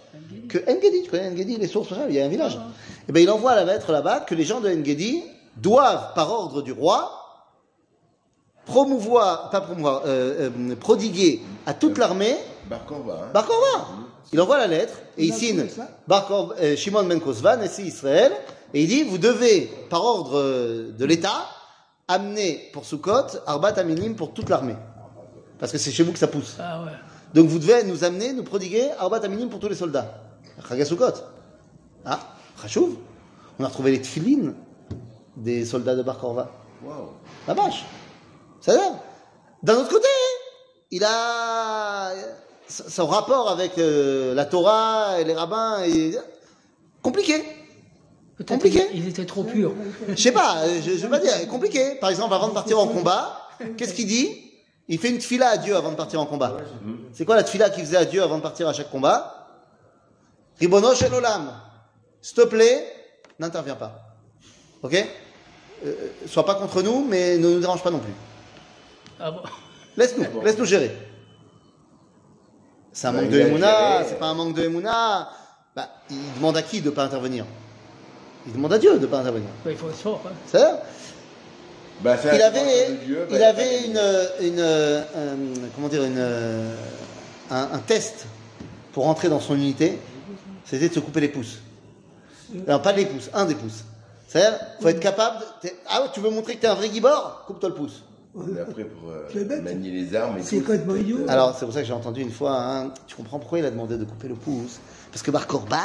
que 0.49 0.57
Engedi, 0.69 1.03
tu 1.03 1.09
connais 1.09 1.29
Engedi, 1.29 1.57
les 1.57 1.67
sources, 1.67 1.93
il 2.09 2.15
y 2.15 2.19
a 2.19 2.25
un 2.25 2.29
village. 2.29 2.59
Et 3.07 3.11
ben 3.11 3.23
il 3.23 3.29
envoie 3.29 3.55
la 3.55 3.63
lettre 3.63 3.91
là-bas 3.91 4.21
que 4.21 4.35
les 4.35 4.43
gens 4.43 4.59
de 4.59 4.69
Engedi 4.69 5.23
doivent, 5.55 6.13
par 6.13 6.31
ordre 6.31 6.61
du 6.61 6.73
roi, 6.73 7.19
promouvoir, 8.65 9.49
pas 9.49 9.61
promouvoir, 9.61 10.03
euh, 10.05 10.49
euh, 10.49 10.75
prodiguer 10.75 11.41
à 11.65 11.73
toute 11.73 11.97
l'armée 11.97 12.35
Bar 12.69 12.85
Korva, 12.85 13.29
hein. 13.33 13.41
Korva. 13.41 13.87
Il 14.31 14.39
envoie 14.39 14.59
la 14.59 14.67
lettre 14.67 14.93
et 15.17 15.25
il 15.25 15.33
a 15.33 15.35
signe 15.35 15.57
trouvé 15.57 15.69
ça 15.69 15.89
Bar 16.07 16.27
Korva, 16.27 16.55
euh, 16.61 16.75
Shimon 16.75 17.03
Ben 17.03 17.19
Nessi 17.59 17.83
Israël, 17.83 18.31
et 18.73 18.83
il 18.83 18.87
dit 18.87 19.03
vous 19.03 19.17
devez, 19.17 19.71
par 19.89 20.03
ordre 20.03 20.37
euh, 20.37 20.91
de 20.97 21.05
l'État, 21.05 21.47
amener 22.07 22.69
pour 22.73 22.85
Sukkot 22.85 23.39
Arbat 23.47 23.73
Aminim 23.77 24.13
pour 24.13 24.33
toute 24.33 24.49
l'armée. 24.49 24.75
Parce 25.59 25.71
que 25.71 25.77
c'est 25.77 25.91
chez 25.91 26.03
vous 26.03 26.13
que 26.13 26.19
ça 26.19 26.27
pousse. 26.27 26.55
Ah 26.59 26.83
ouais. 26.83 26.91
Donc 27.33 27.47
vous 27.47 27.59
devez 27.59 27.83
nous 27.83 28.03
amener, 28.03 28.33
nous 28.33 28.43
prodiguer 28.43 28.91
Arbat 28.99 29.19
Aminim 29.23 29.49
pour 29.49 29.59
tous 29.59 29.69
les 29.69 29.75
soldats. 29.75 30.28
Ah, 32.05 32.19
Chachouv. 32.61 32.95
On 33.59 33.63
a 33.63 33.67
retrouvé 33.67 33.91
les 33.91 34.01
tfilines 34.01 34.55
des 35.35 35.65
soldats 35.65 35.95
de 35.95 36.03
Bar 36.03 36.17
Korva. 36.19 36.49
Waouh. 36.83 37.09
La 37.47 37.53
vache. 37.53 37.85
Ça 38.61 38.73
dire 38.73 38.91
D'un 39.63 39.75
autre 39.75 39.89
côté, 39.89 40.07
il 40.91 41.03
a 41.03 42.11
son 42.67 43.07
rapport 43.07 43.49
avec 43.49 43.77
euh, 43.77 44.33
la 44.33 44.45
Torah 44.45 45.19
et 45.19 45.23
les 45.23 45.33
rabbins 45.33 45.81
est 45.83 46.17
compliqué. 47.01 47.41
Peut-être 48.37 48.49
Compliqué. 48.49 48.87
il, 48.93 49.03
il 49.03 49.09
était 49.09 49.25
trop 49.25 49.43
pur. 49.43 49.73
Je 50.07 50.15
sais 50.15 50.31
pas, 50.31 50.57
je, 50.81 50.91
je 50.91 50.97
veux 50.97 51.09
pas 51.09 51.19
dire 51.19 51.33
compliqué. 51.49 51.95
Par 51.99 52.09
exemple, 52.09 52.33
avant 52.33 52.47
de 52.47 52.53
partir 52.53 52.79
en 52.79 52.87
combat, 52.87 53.41
qu'est-ce 53.77 53.93
qu'il 53.93 54.07
dit? 54.07 54.29
Il 54.87 54.97
fait 54.97 55.09
une 55.09 55.17
tfila 55.19 55.49
à 55.49 55.57
Dieu 55.57 55.75
avant 55.75 55.91
de 55.91 55.95
partir 55.95 56.21
en 56.21 56.25
combat. 56.25 56.57
C'est 57.13 57.25
quoi 57.25 57.35
la 57.35 57.43
tfila 57.43 57.69
qu'il 57.69 57.83
faisait 57.85 57.97
à 57.97 58.05
Dieu 58.05 58.23
avant 58.23 58.37
de 58.37 58.41
partir 58.43 58.67
à 58.67 58.73
chaque 58.73 58.89
combat? 58.89 59.38
Ribono 60.59 60.93
shel 60.95 61.13
olam. 61.13 61.51
S'il 62.21 62.35
te 62.35 62.45
plaît, 62.47 62.85
n'interviens 63.39 63.75
pas. 63.75 64.15
Ok? 64.83 64.95
Euh, 65.85 65.93
Sois 66.27 66.45
pas 66.45 66.55
contre 66.55 66.81
nous, 66.81 67.05
mais 67.07 67.37
ne 67.37 67.47
nous 67.49 67.59
dérange 67.59 67.81
pas 67.83 67.91
non 67.91 67.99
plus. 67.99 68.13
Ah 69.19 69.31
bon? 69.31 69.41
Laisse-nous, 69.95 70.41
laisse-nous 70.41 70.65
gérer. 70.65 70.91
C'est 72.91 73.07
un 73.07 73.13
Bah, 73.13 73.21
manque 73.21 73.29
de 73.31 73.39
a 73.39 73.47
Emouna, 73.47 74.03
c'est 74.07 74.19
pas 74.19 74.25
un 74.27 74.33
manque 74.33 74.55
de 74.55 74.63
Emouna. 74.63 75.29
Bah, 75.75 75.89
il 76.09 76.17
demande 76.35 76.57
à 76.57 76.61
qui 76.63 76.81
de 76.81 76.89
pas 76.89 77.03
intervenir? 77.03 77.45
Il 78.47 78.53
demande 78.53 78.73
à 78.73 78.77
Dieu 78.79 78.97
de 78.97 79.05
pas 79.05 79.19
intervenir. 79.19 79.49
Il 79.65 79.75
faut 79.77 79.89
être 79.89 79.95
fort. 79.95 80.21
hein. 80.25 80.31
C'est 80.47 80.59
ça? 80.59 80.81
Bah, 82.01 82.15
il 82.33 82.41
avait, 82.41 82.91
Dieu, 83.05 83.27
bah, 83.29 83.35
il 83.37 83.43
avait 83.43 83.85
une, 83.85 84.01
une, 84.41 84.59
euh, 84.59 85.03
comment 85.75 85.89
dire, 85.89 86.03
une, 86.03 86.15
euh, 86.17 86.73
un, 87.51 87.69
un 87.73 87.79
test 87.79 88.25
pour 88.93 89.07
entrer 89.07 89.27
dans 89.29 89.41
son 89.41 89.55
unité, 89.55 89.99
c'était 90.69 90.89
de 90.89 90.93
se 90.93 90.99
couper 90.99 91.21
les 91.21 91.29
pouces. 91.29 91.57
Alors 92.67 92.81
pas 92.81 92.91
les 92.93 93.05
pouces, 93.05 93.29
un 93.33 93.45
des 93.45 93.55
pouces. 93.55 93.83
C'est-à-dire, 94.27 94.59
faut 94.81 94.87
être 94.89 94.99
capable. 94.99 95.43
de- 95.63 95.69
ah 95.87 96.01
ouais, 96.01 96.07
tu 96.13 96.19
veux 96.19 96.29
montrer 96.29 96.55
que 96.55 96.61
t'es 96.61 96.67
un 96.67 96.75
vrai 96.75 96.89
gibor 96.91 97.43
Coupe-toi 97.47 97.69
le 97.69 97.75
pouce. 97.75 98.03
Mais 98.35 98.61
après, 98.61 98.83
pour 98.83 99.09
euh, 99.09 99.61
manier 99.61 99.89
les 99.89 100.15
armes 100.15 100.37
et 100.37 100.43
C'est 100.43 100.57
complètement 100.59 100.95
idiot. 100.95 101.17
euh, 101.21 101.25
Alors 101.31 101.55
c'est 101.57 101.65
pour 101.65 101.73
ça 101.73 101.81
que 101.81 101.87
j'ai 101.87 101.93
entendu 101.93 102.21
une 102.21 102.31
fois. 102.31 102.51
hein, 102.55 102.91
tu 103.07 103.15
comprends 103.15 103.39
pourquoi 103.39 103.57
il 103.57 103.65
a 103.65 103.71
demandé 103.71 103.97
de 103.97 104.03
couper 104.05 104.27
le 104.27 104.35
pouce? 104.35 104.79
Parce 105.11 105.23
que 105.23 105.31
Bar 105.31 105.47
Korba, 105.47 105.79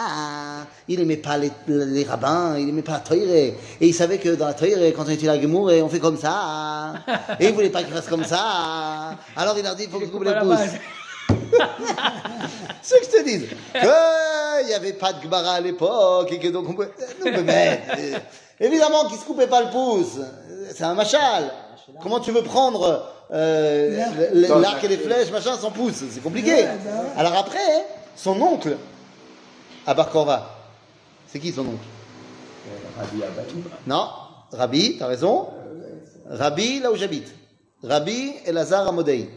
il 0.87 1.01
aimait 1.01 1.17
pas 1.17 1.39
les, 1.39 1.51
les 1.67 2.05
rabbins, 2.05 2.59
il 2.59 2.69
aimait 2.69 2.83
pas 2.83 2.93
la 2.93 3.01
Toire. 3.01 3.19
Et 3.19 3.57
il 3.81 3.95
savait 3.95 4.19
que 4.19 4.35
dans 4.35 4.47
la 4.47 4.53
Toire, 4.53 4.71
quand 4.95 5.05
on 5.07 5.09
était 5.11 5.29
à 5.29 5.41
Gemour, 5.41 5.71
on 5.83 5.89
fait 5.89 5.99
comme 6.01 6.19
ça. 6.19 6.93
Et 7.41 7.47
il 7.49 7.55
voulait 7.55 7.71
pas 7.71 7.83
qu'il 7.83 7.95
fasse 7.95 8.09
comme 8.09 8.25
ça. 8.25 9.17
Alors 9.37 9.57
il 9.57 9.65
leur 9.65 9.75
dit, 9.75 9.85
il 9.85 9.91
faut 9.91 9.99
que 9.99 10.05
tu 10.05 10.11
coupes 10.11 10.27
à 10.27 10.35
les 10.45 10.69
ce 12.83 12.95
que 12.95 13.05
je 13.05 13.11
te 13.11 13.25
dis. 13.25 13.47
Qu'il 13.73 14.67
n'y 14.67 14.75
avait 14.75 14.93
pas 14.93 15.13
de 15.13 15.21
Gbara 15.21 15.55
à 15.55 15.61
l'époque 15.61 16.33
et 16.33 16.39
que 16.39 16.49
donc 16.49 16.69
on 16.69 16.75
peut... 16.75 16.91
Non, 17.25 17.33
mais 17.33 17.43
mec, 17.43 17.83
évidemment 18.61 19.07
qu'il 19.09 19.19
se 19.19 19.25
coupait 19.25 19.47
pas 19.47 19.63
le 19.63 19.71
pouce. 19.71 20.19
C'est 20.75 20.85
un 20.85 20.95
machal. 20.95 21.51
Comment 22.03 22.21
tu 22.21 22.33
veux 22.33 22.43
prendre 22.43 23.09
euh, 23.33 24.05
l'arc 24.33 24.83
et 24.85 24.89
les 24.89 24.97
flèches, 24.97 25.31
machin, 25.31 25.57
sans 25.57 25.71
pouce? 25.71 26.03
C'est 26.11 26.23
compliqué. 26.23 26.65
Bah. 26.65 26.93
Alors 27.17 27.37
après, 27.37 27.87
son 28.17 28.41
oncle 28.41 28.77
à 29.87 29.95
Bar 29.95 30.11
Korva, 30.11 30.51
c'est 31.27 31.39
qui 31.39 31.53
son 31.53 31.63
oncle? 31.63 31.87
Rabbi. 32.99 33.23
Non, 33.87 34.09
Rabbi, 34.53 34.97
t'as 34.99 35.07
raison. 35.07 35.49
Rabbi, 36.31 36.81
là 36.81 36.91
où 36.91 36.97
j'habite. 36.97 37.29
Rabbi 37.83 38.33
Elazar 38.47 38.89
Amodei. 38.89 39.29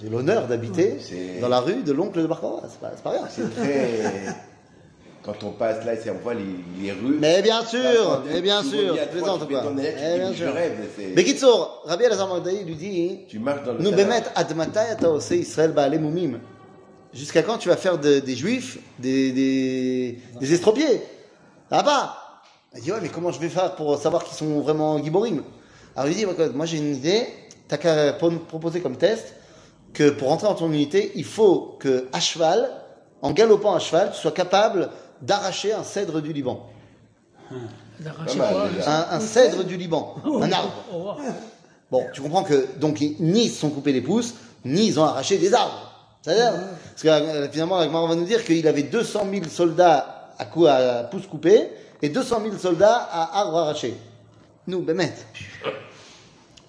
J'ai 0.00 0.08
l'honneur 0.08 0.46
d'habiter 0.46 0.96
dans 1.40 1.48
la 1.48 1.60
rue 1.60 1.82
de 1.82 1.92
l'oncle 1.92 2.20
de 2.22 2.26
Bar 2.26 2.40
Korva. 2.40 2.68
C'est 2.68 3.02
pas, 3.02 3.10
rien. 3.10 3.22
C'est 3.30 3.52
très. 3.54 4.34
Quand 5.24 5.42
on 5.44 5.50
passe 5.50 5.84
là, 5.84 5.92
on 6.14 6.22
voit 6.22 6.32
les, 6.34 6.44
les 6.80 6.92
rues. 6.92 7.18
Mais 7.20 7.42
bien 7.42 7.62
sûr, 7.64 7.82
Là, 7.82 8.22
mais 8.32 8.40
bien 8.40 8.62
sûr, 8.62 8.78
en 8.78 8.96
arrière, 8.96 9.08
tu 9.10 9.80
Eh, 9.80 10.32
je 10.32 10.44
sûr. 10.44 10.54
rêve, 10.54 10.72
Mais 11.14 11.24
Kitsour, 11.24 11.82
Rabbi 11.84 12.04
Elazar 12.04 12.30
Amodei 12.32 12.62
lui 12.64 12.76
dit 12.76 13.20
Tu 13.28 13.38
marches 13.38 13.64
dans 13.64 13.72
le. 13.74 13.80
Nous 13.80 13.90
bemet 13.90 14.22
admatai 14.34 14.90
ata 14.92 15.10
ose 15.10 15.30
Israël 15.32 15.72
baalé 15.72 15.98
moumim. 15.98 16.38
Jusqu'à 17.12 17.42
quand 17.42 17.58
tu 17.58 17.68
vas 17.68 17.76
faire 17.76 17.98
de- 17.98 18.20
des 18.20 18.36
juifs 18.36 18.78
des, 18.98 19.32
des, 19.32 20.18
des 20.40 20.52
estropiés? 20.54 21.00
Va 21.70 21.82
pas 21.82 22.16
Il 22.76 22.82
dit 22.82 22.92
ouais 22.92 22.98
mais 23.02 23.08
comment 23.08 23.32
je 23.32 23.40
vais 23.40 23.48
faire 23.48 23.74
pour 23.74 23.98
savoir 23.98 24.24
qu'ils 24.24 24.36
sont 24.36 24.60
vraiment 24.60 25.02
giborim? 25.02 25.42
Alors 25.96 26.08
il 26.10 26.16
dit 26.16 26.26
moi 26.54 26.64
j'ai 26.66 26.78
une 26.78 26.94
idée, 26.94 27.26
t'as 27.66 27.76
qu'à 27.78 28.12
pro- 28.12 28.30
proposer 28.30 28.80
comme 28.80 28.96
test 28.96 29.34
que 29.92 30.10
pour 30.10 30.28
rentrer 30.28 30.48
dans 30.48 30.54
ton 30.54 30.72
unité, 30.72 31.12
il 31.14 31.24
faut 31.24 31.76
que 31.80 32.08
à 32.12 32.20
cheval, 32.20 32.68
en 33.22 33.32
galopant 33.32 33.74
à 33.74 33.78
cheval, 33.78 34.10
tu 34.12 34.20
sois 34.20 34.32
capable 34.32 34.90
d'arracher 35.22 35.72
un 35.72 35.82
cèdre 35.82 36.20
du 36.20 36.32
Liban. 36.32 36.66
D'arracher 38.00 38.38
Pas 38.38 38.52
mal. 38.52 38.70
Un, 38.86 39.06
un 39.16 39.20
cèdre 39.20 39.64
du 39.64 39.76
Liban, 39.76 40.16
un 40.24 40.52
arbre. 40.52 41.18
Bon, 41.90 42.04
tu 42.12 42.20
comprends 42.20 42.44
que 42.44 42.78
donc 42.78 43.00
ni 43.00 43.44
ils 43.44 43.50
se 43.50 43.60
sont 43.60 43.70
coupés 43.70 43.92
les 43.92 44.02
pouces, 44.02 44.34
ni 44.64 44.86
ils 44.86 45.00
ont 45.00 45.04
arraché 45.04 45.38
des 45.38 45.54
arbres. 45.54 45.88
C'est-à-dire, 46.22 46.52
parce 46.52 47.02
que 47.02 47.08
euh, 47.08 47.48
finalement, 47.50 47.78
la 47.78 47.86
Gemara 47.86 48.06
va 48.08 48.14
nous 48.14 48.24
dire 48.24 48.44
qu'il 48.44 48.66
avait 48.68 48.82
200 48.82 49.26
000 49.32 49.44
soldats 49.46 50.32
à, 50.38 50.44
coup, 50.44 50.66
à 50.66 51.04
pouces 51.04 51.26
coupés 51.26 51.70
et 52.02 52.08
200 52.08 52.40
000 52.42 52.58
soldats 52.58 53.08
à 53.10 53.40
arbres 53.40 53.58
arrachés. 53.58 53.94
Nous, 54.66 54.82
Bémet. 54.82 55.12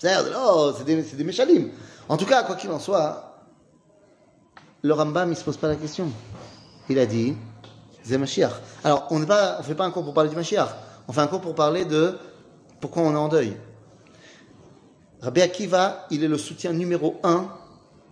Oh, 0.03 0.71
c'est 0.77 0.85
des, 0.85 1.01
des 1.01 1.23
méchalim. 1.23 1.69
En 2.07 2.17
tout 2.17 2.25
cas, 2.25 2.43
quoi 2.43 2.55
qu'il 2.55 2.71
en 2.71 2.79
soit, 2.79 3.29
le 4.81 4.93
Rambam, 4.93 5.31
il 5.31 5.35
se 5.35 5.43
pose 5.43 5.57
pas 5.57 5.67
la 5.67 5.75
question. 5.75 6.09
Il 6.87 6.97
a 6.99 7.05
dit, 7.05 7.35
c'est 8.03 8.17
Mashiach. 8.17 8.53
Alors, 8.83 9.07
on 9.11 9.19
ne 9.19 9.25
fait 9.61 9.75
pas 9.75 9.85
un 9.85 9.91
cours 9.91 10.03
pour 10.03 10.13
parler 10.13 10.29
du 10.29 10.35
Mashiach. 10.35 10.69
On 11.07 11.13
fait 11.13 11.21
un 11.21 11.27
cours 11.27 11.41
pour 11.41 11.55
parler 11.55 11.85
de 11.85 12.17
pourquoi 12.79 13.03
on 13.03 13.13
est 13.13 13.17
en 13.17 13.27
deuil. 13.27 13.57
Rabbi 15.21 15.41
Akiva, 15.41 16.07
il 16.11 16.23
est 16.23 16.27
le 16.27 16.37
soutien 16.37 16.71
numéro 16.71 17.19
un 17.23 17.49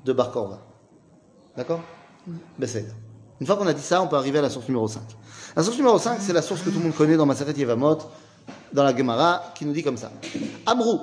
de 0.03 0.13
Bar 0.13 0.31
Korva. 0.31 0.59
D'accord 1.55 1.81
Besed. 2.59 2.93
Une 3.39 3.47
fois 3.47 3.55
qu'on 3.55 3.67
a 3.67 3.73
dit 3.73 3.81
ça, 3.81 4.01
on 4.01 4.07
peut 4.07 4.17
arriver 4.17 4.39
à 4.39 4.41
la 4.41 4.49
source 4.49 4.67
numéro 4.67 4.87
5. 4.87 5.01
La 5.55 5.63
source 5.63 5.77
numéro 5.77 5.97
5, 5.97 6.19
c'est 6.19 6.33
la 6.33 6.41
source 6.41 6.61
que 6.61 6.69
tout 6.69 6.79
le 6.79 6.83
monde 6.83 6.95
connaît 6.95 7.15
dans 7.15 7.25
Maseret 7.25 7.53
Yevamot, 7.53 7.99
dans 8.73 8.83
la 8.83 8.95
Gemara, 8.95 9.53
qui 9.55 9.65
nous 9.65 9.73
dit 9.73 9.83
comme 9.83 9.97
ça. 9.97 10.11
Amrou, 10.65 11.01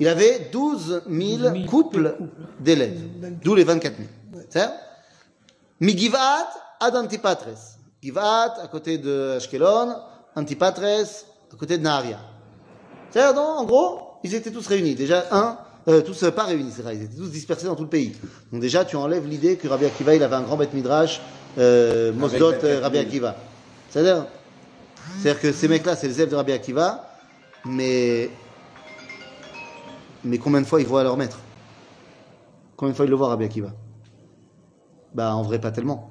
Il 0.00 0.08
avait 0.08 0.48
12 0.52 1.02
000 1.08 1.66
couples 1.68 2.16
d'élèves, 2.60 3.00
d'où 3.42 3.54
les 3.54 3.64
24 3.64 3.96
000. 3.96 4.08
C'est 4.48 4.68
Migivat 5.80 6.48
ad 6.80 6.96
Antipatres. 6.96 7.78
Givat 8.02 8.54
à 8.62 8.68
côté 8.68 8.98
de 8.98 9.34
Ashkelon, 9.36 9.94
Antipatres 10.36 10.82
à 10.82 11.56
côté 11.56 11.78
de 11.78 11.82
Naharia. 11.82 12.18
C'est-à-dire, 13.10 13.34
donc, 13.34 13.60
en 13.60 13.64
gros, 13.64 14.00
ils 14.24 14.34
étaient 14.34 14.50
tous 14.50 14.66
réunis. 14.66 14.94
Déjà, 14.94 15.24
un, 15.30 15.58
euh, 15.88 16.00
tous 16.00 16.22
euh, 16.24 16.30
pas 16.30 16.44
réunis, 16.44 16.72
c'est 16.74 16.82
vrai, 16.82 16.96
ils 16.96 17.02
étaient 17.02 17.16
tous 17.16 17.30
dispersés 17.30 17.66
dans 17.66 17.76
tout 17.76 17.84
le 17.84 17.88
pays. 17.88 18.14
Donc 18.50 18.60
déjà, 18.60 18.84
tu 18.84 18.96
enlèves 18.96 19.26
l'idée 19.26 19.56
que 19.56 19.68
Rabbi 19.68 19.84
Akiva, 19.84 20.14
il 20.14 20.22
avait 20.22 20.36
un 20.36 20.42
grand 20.42 20.56
bête 20.56 20.74
midrash, 20.74 21.20
euh, 21.58 22.12
Mosdot, 22.12 22.54
euh, 22.64 22.80
Rabbi 22.80 22.98
Akiva. 22.98 23.36
C'est-à-dire, 23.90 24.26
c'est-à-dire 25.18 25.40
que 25.40 25.52
ces 25.52 25.68
mecs-là, 25.68 25.96
c'est 25.96 26.08
les 26.08 26.14
élèves 26.16 26.30
de 26.30 26.36
Rabbi 26.36 26.52
Akiva, 26.52 27.08
mais, 27.64 28.30
mais 30.24 30.38
combien 30.38 30.60
de 30.60 30.66
fois 30.66 30.80
ils 30.80 30.86
voient 30.86 31.02
leur 31.02 31.16
maître? 31.16 31.38
Combien 32.76 32.92
de 32.92 32.96
fois 32.96 33.06
ils 33.06 33.10
le 33.10 33.16
voient, 33.16 33.28
Rabbi 33.28 33.44
Akiva? 33.44 33.72
Bah, 35.14 35.34
en 35.34 35.42
vrai, 35.42 35.60
pas 35.60 35.70
tellement. 35.70 36.10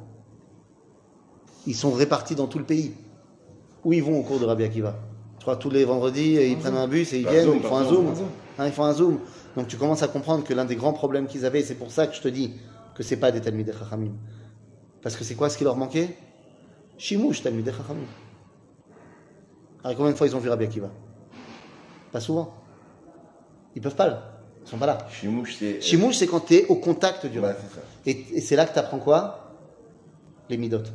Ils 1.68 1.76
sont 1.76 1.92
répartis 1.92 2.36
dans 2.36 2.48
tout 2.48 2.60
le 2.60 2.66
pays. 2.66 2.94
Où 3.84 3.94
ils 3.94 4.04
vont 4.04 4.18
au 4.20 4.24
cours 4.24 4.40
de 4.40 4.46
Rabbi 4.46 4.64
Akiva? 4.64 4.96
Je 5.40 5.42
crois 5.44 5.58
tous 5.58 5.70
les 5.70 5.84
vendredis, 5.84 6.36
ils 6.36 6.58
prennent 6.58 6.78
un 6.78 6.88
bus 6.88 7.12
et 7.12 7.20
ils 7.20 7.24
Par 7.24 7.34
viennent, 7.34 7.46
Zoom, 7.46 7.58
ils 7.58 7.68
font 7.68 7.76
un 7.76 7.84
Zoom. 7.84 8.14
Hein, 8.58 8.66
ils 8.68 8.72
font 8.72 8.84
un 8.86 8.94
zoom. 8.94 9.20
Donc 9.58 9.68
tu 9.68 9.78
commences 9.78 10.04
à 10.04 10.08
comprendre 10.08 10.44
que 10.44 10.54
l'un 10.54 10.66
des 10.66 10.76
grands 10.76 10.94
problèmes 10.94 11.28
qu'ils 11.28 11.46
avaient, 11.46 11.62
c'est 11.64 11.76
pour 11.76 11.92
ça 11.92 12.08
que 12.08 12.16
je 12.16 12.22
te 12.22 12.28
dis 12.28 12.54
que 12.96 13.04
c'est 13.04 13.18
pas 13.18 13.32
des 13.32 13.42
Talmidei 13.42 13.74
Chachamim. 13.74 14.14
Parce 15.02 15.18
que 15.18 15.24
c'est 15.24 15.36
quoi 15.36 15.50
ce 15.50 15.58
qui 15.58 15.64
leur 15.64 15.76
manquait? 15.76 16.16
Shimouch 16.98 17.42
Talmidei 17.42 17.72
Chachamim. 17.72 18.06
Alors 19.84 19.98
combien 19.98 20.12
de 20.12 20.18
fois 20.18 20.28
ils 20.28 20.36
ont 20.36 20.40
vu 20.40 20.50
Rabbi 20.50 20.66
Akiva 20.66 20.88
Pas 22.12 22.20
souvent. 22.20 22.54
Ils 23.76 23.82
peuvent 23.82 23.96
pas. 23.96 24.08
là. 24.08 24.30
Ils 24.66 24.70
sont 24.70 24.78
pas 24.78 24.86
là. 24.86 24.98
Chimouche, 25.12 25.56
c'est. 25.60 25.82
C'est 25.82 26.28
quand 26.28 26.40
tu 26.46 26.56
es 26.56 26.66
au 26.68 26.76
contact 26.76 27.26
du 27.26 27.40
Ouais, 27.40 27.50
ça. 27.50 27.82
Et, 28.06 28.26
et 28.34 28.42
c'est 28.42 28.56
là 28.56 28.66
que 28.66 28.74
tu 28.74 28.80
apprends 28.80 29.00
quoi? 29.00 29.52
Les 30.50 30.58
midotes. 30.58 30.92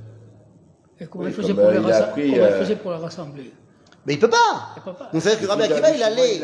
Et 1.01 1.07
comment 1.07 1.25
Oui, 1.25 1.31
il 1.31 1.35
faisait 1.37 1.49
comme, 1.49 1.57
pour 1.57 1.67
euh, 1.67 1.81
les 1.87 1.93
appris, 1.93 2.29
il 2.29 2.41
euh, 2.41 2.77
pour 2.77 2.91
la 2.91 2.99
rassembler? 2.99 3.53
Mais 4.07 4.15
il 4.15 4.19
peut 4.19 4.31
pas 4.31 4.37
Il 4.77 4.83
peut 4.83 4.93
pas. 4.95 5.11
Donc 5.13 5.21
c'est-à-dire 5.23 5.43
que 5.43 5.47
Rabbi 5.47 5.63
Akiva, 5.65 5.91
il 5.91 6.03
allait 6.03 6.41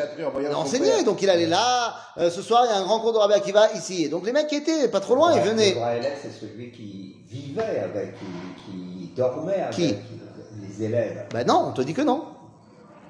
enseigner, 0.55 1.03
donc 1.05 1.23
il 1.23 1.31
allait 1.31 1.47
là, 1.47 1.95
euh, 2.19 2.31
ce 2.31 2.43
soir 2.43 2.65
il 2.67 2.75
y 2.75 2.77
a 2.77 2.79
un 2.79 2.85
grand 2.85 3.01
cours 3.01 3.13
de 3.15 3.19
Rabbi 3.19 3.35
Akiva 3.35 3.73
ici. 3.73 4.05
Et 4.05 4.09
donc 4.09 4.27
les 4.27 4.33
mecs 4.33 4.49
qui 4.49 4.57
étaient 4.57 4.89
pas 4.89 5.01
trop 5.01 5.15
loin, 5.15 5.33
ils 5.33 5.43
Le 5.43 5.51
venaient. 5.51 5.73
vrai 5.73 5.99
élève, 5.99 6.19
c'est 6.21 6.31
celui 6.31 6.71
qui 6.73 7.17
vivait 7.27 7.81
avec, 7.81 8.15
qui, 8.19 8.63
qui 8.65 9.13
dormait 9.17 9.55
avec 9.63 9.75
Qui 9.75 9.95
les 10.61 10.85
élèves. 10.85 11.27
Ben 11.33 11.47
non, 11.47 11.67
on 11.69 11.73
te 11.73 11.81
dit 11.83 11.95
que 11.95 12.03
non. 12.03 12.25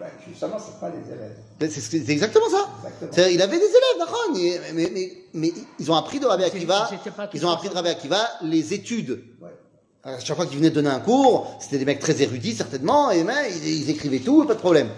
Ben, 0.05 0.11
justement, 0.29 0.57
c'est 0.59 0.79
pas 0.81 0.91
les 0.91 1.13
élèves. 1.15 1.37
Ben, 1.59 1.71
C'est 1.71 2.09
exactement 2.11 2.49
ça. 2.51 2.69
Exactement. 2.87 3.29
Il 3.33 3.41
avait 3.41 3.57
des 3.59 3.65
élèves, 3.65 3.99
d'accord, 3.99 4.25
mais, 4.35 4.61
mais, 4.75 4.91
mais, 4.93 5.13
mais 5.33 5.53
ils 5.79 5.91
ont 5.91 5.95
appris 5.95 6.21
de 6.21 6.27
Rabbi 6.27 6.45
Akiva, 6.45 6.91
ils 7.33 7.47
ont 7.47 7.51
appris 7.51 7.69
de 7.71 7.75
Rabbi 7.75 7.89
Akiva 7.89 8.19
les 8.43 8.75
études. 8.75 9.23
Ouais. 9.41 9.49
À 10.03 10.21
chaque 10.21 10.37
fois 10.37 10.45
qu'ils 10.47 10.59
venaient 10.59 10.69
donner 10.71 10.91
un 10.91 11.01
cours, 11.01 11.57
c'était 11.61 11.79
des 11.79 11.87
mecs 11.87 12.01
très 12.01 12.21
érudits 12.21 12.55
certainement, 12.55 13.11
et 13.11 13.25
ben, 13.25 13.33
ils, 13.49 13.83
ils 13.83 13.91
écrivaient 13.91 14.19
tout, 14.19 14.45
pas 14.45 14.53
de 14.55 14.59
problème. 14.59 14.91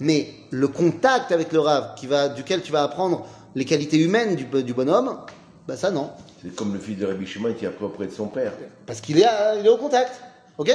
Mais 0.00 0.28
le 0.50 0.68
contact 0.68 1.30
avec 1.32 1.52
le 1.52 1.60
Rav, 1.60 1.94
qui 1.96 2.06
va, 2.06 2.28
duquel 2.30 2.62
tu 2.62 2.72
vas 2.72 2.82
apprendre 2.84 3.26
les 3.54 3.66
qualités 3.66 3.98
humaines 3.98 4.34
du, 4.34 4.44
du 4.62 4.72
bonhomme, 4.72 5.18
ben 5.68 5.76
ça 5.76 5.90
non. 5.90 6.10
C'est 6.42 6.54
comme 6.56 6.72
le 6.72 6.78
fils 6.80 6.96
de 6.98 7.06
Rabbi 7.06 7.26
Shimon 7.26 7.52
qui 7.54 7.66
a 7.66 7.68
appris 7.68 7.84
auprès 7.84 8.06
de 8.06 8.12
son 8.12 8.26
père. 8.28 8.52
Parce 8.86 9.00
qu'il 9.00 9.18
est, 9.18 9.24
à- 9.24 9.54
il 9.56 9.64
est 9.66 9.68
au 9.68 9.76
contact. 9.76 10.12
Ok? 10.58 10.74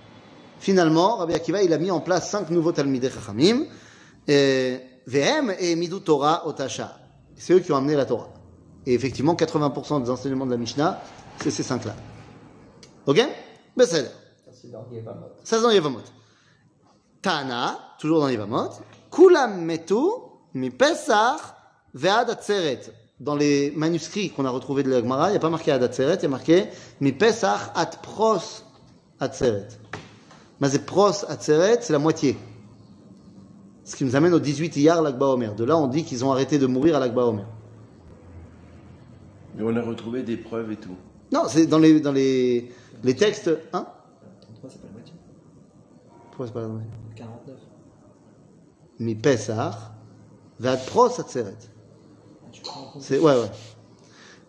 Finalement, 0.61 1.17
Rabbi 1.17 1.33
Akiva, 1.33 1.63
il 1.63 1.73
a 1.73 1.79
mis 1.79 1.89
en 1.89 2.01
place 2.01 2.29
cinq 2.29 2.51
nouveaux 2.51 2.71
Talmidei 2.71 3.09
Chachamim, 3.09 3.65
Vehem 4.27 5.55
et 5.59 5.75
Midou 5.75 5.99
Torah 5.99 6.47
Otasha. 6.47 6.99
C'est 7.35 7.53
eux 7.53 7.59
qui 7.61 7.71
ont 7.71 7.77
amené 7.77 7.95
la 7.95 8.05
Torah. 8.05 8.29
Et 8.85 8.93
effectivement, 8.93 9.33
80% 9.33 10.03
des 10.03 10.11
enseignements 10.11 10.45
de 10.45 10.51
la 10.51 10.57
Mishnah, 10.57 11.01
c'est 11.41 11.49
ces 11.49 11.63
cinq-là. 11.63 11.95
Ok? 13.07 13.27
Besséder. 13.75 14.09
Ça, 14.45 14.51
c'est 14.53 14.71
dans 14.71 14.85
Yevamot. 14.91 15.31
Ça, 15.43 15.57
c'est 15.57 15.63
dans 15.63 15.71
Yevamot. 15.71 16.01
Tana, 17.23 17.79
toujours 17.99 18.19
dans 18.19 18.29
Yevamot. 18.29 18.69
Kulam 19.11 19.65
metu 19.65 19.95
mi 20.53 20.69
Pesach 20.69 21.41
ve'ad 21.95 22.29
atzeret. 22.29 22.81
Dans 23.19 23.35
les 23.35 23.71
manuscrits 23.75 24.29
qu'on 24.29 24.45
a 24.45 24.51
retrouvés 24.51 24.83
de 24.83 24.91
la 24.91 24.99
Gemara, 24.99 25.29
il 25.29 25.31
n'y 25.31 25.37
a 25.37 25.39
pas 25.39 25.49
marqué 25.49 25.71
ad 25.71 25.81
atzeret, 25.81 26.17
il 26.17 26.23
y 26.23 26.25
a 26.25 26.29
marqué 26.29 26.69
mi 26.99 27.13
Pesach 27.13 27.71
at 27.73 27.97
pros 28.03 28.63
atzeret. 29.19 29.67
Mais 30.61 30.69
c'est 30.69 30.85
pros 30.85 31.25
atzeret, 31.27 31.79
c'est 31.81 31.91
la 31.91 31.99
moitié. 31.99 32.37
Ce 33.83 33.95
qui 33.95 34.05
nous 34.05 34.15
amène 34.15 34.33
au 34.33 34.39
18 34.39 34.77
Iyar 34.77 35.01
l'Akba 35.01 35.25
Omer. 35.25 35.55
De 35.55 35.63
là, 35.63 35.75
on 35.75 35.87
dit 35.87 36.03
qu'ils 36.03 36.23
ont 36.23 36.31
arrêté 36.31 36.59
de 36.59 36.67
mourir 36.67 36.95
à 36.95 36.99
l'Akba 36.99 37.25
Omer. 37.25 37.47
Mais 39.55 39.63
on 39.63 39.75
a 39.75 39.81
retrouvé 39.81 40.21
des 40.21 40.37
preuves 40.37 40.71
et 40.71 40.75
tout. 40.75 40.95
Non, 41.33 41.43
c'est 41.47 41.65
dans 41.65 41.79
les, 41.79 41.99
dans 41.99 42.11
les, 42.11 42.71
les 43.03 43.15
textes. 43.15 43.49
Hein? 43.73 43.87
33, 44.41 44.69
c'est 44.69 44.81
pas 44.81 44.87
la 44.87 44.93
moitié. 44.93 45.13
Pourquoi 46.29 46.45
c'est 46.45 46.53
pas 46.53 46.61
la 46.61 46.67
moitié? 46.67 46.91
49. 47.15 47.55
Mi 48.99 49.15
Pesach 49.15 49.75
pros 50.85 51.19
atzeret. 51.19 51.55
Ah, 51.57 52.47
tu 52.51 52.61
prends 52.61 52.81
en 52.81 52.85
compte. 52.85 53.01
C'est 53.01 53.17
ouais 53.17 53.33
ouais. 53.33 53.51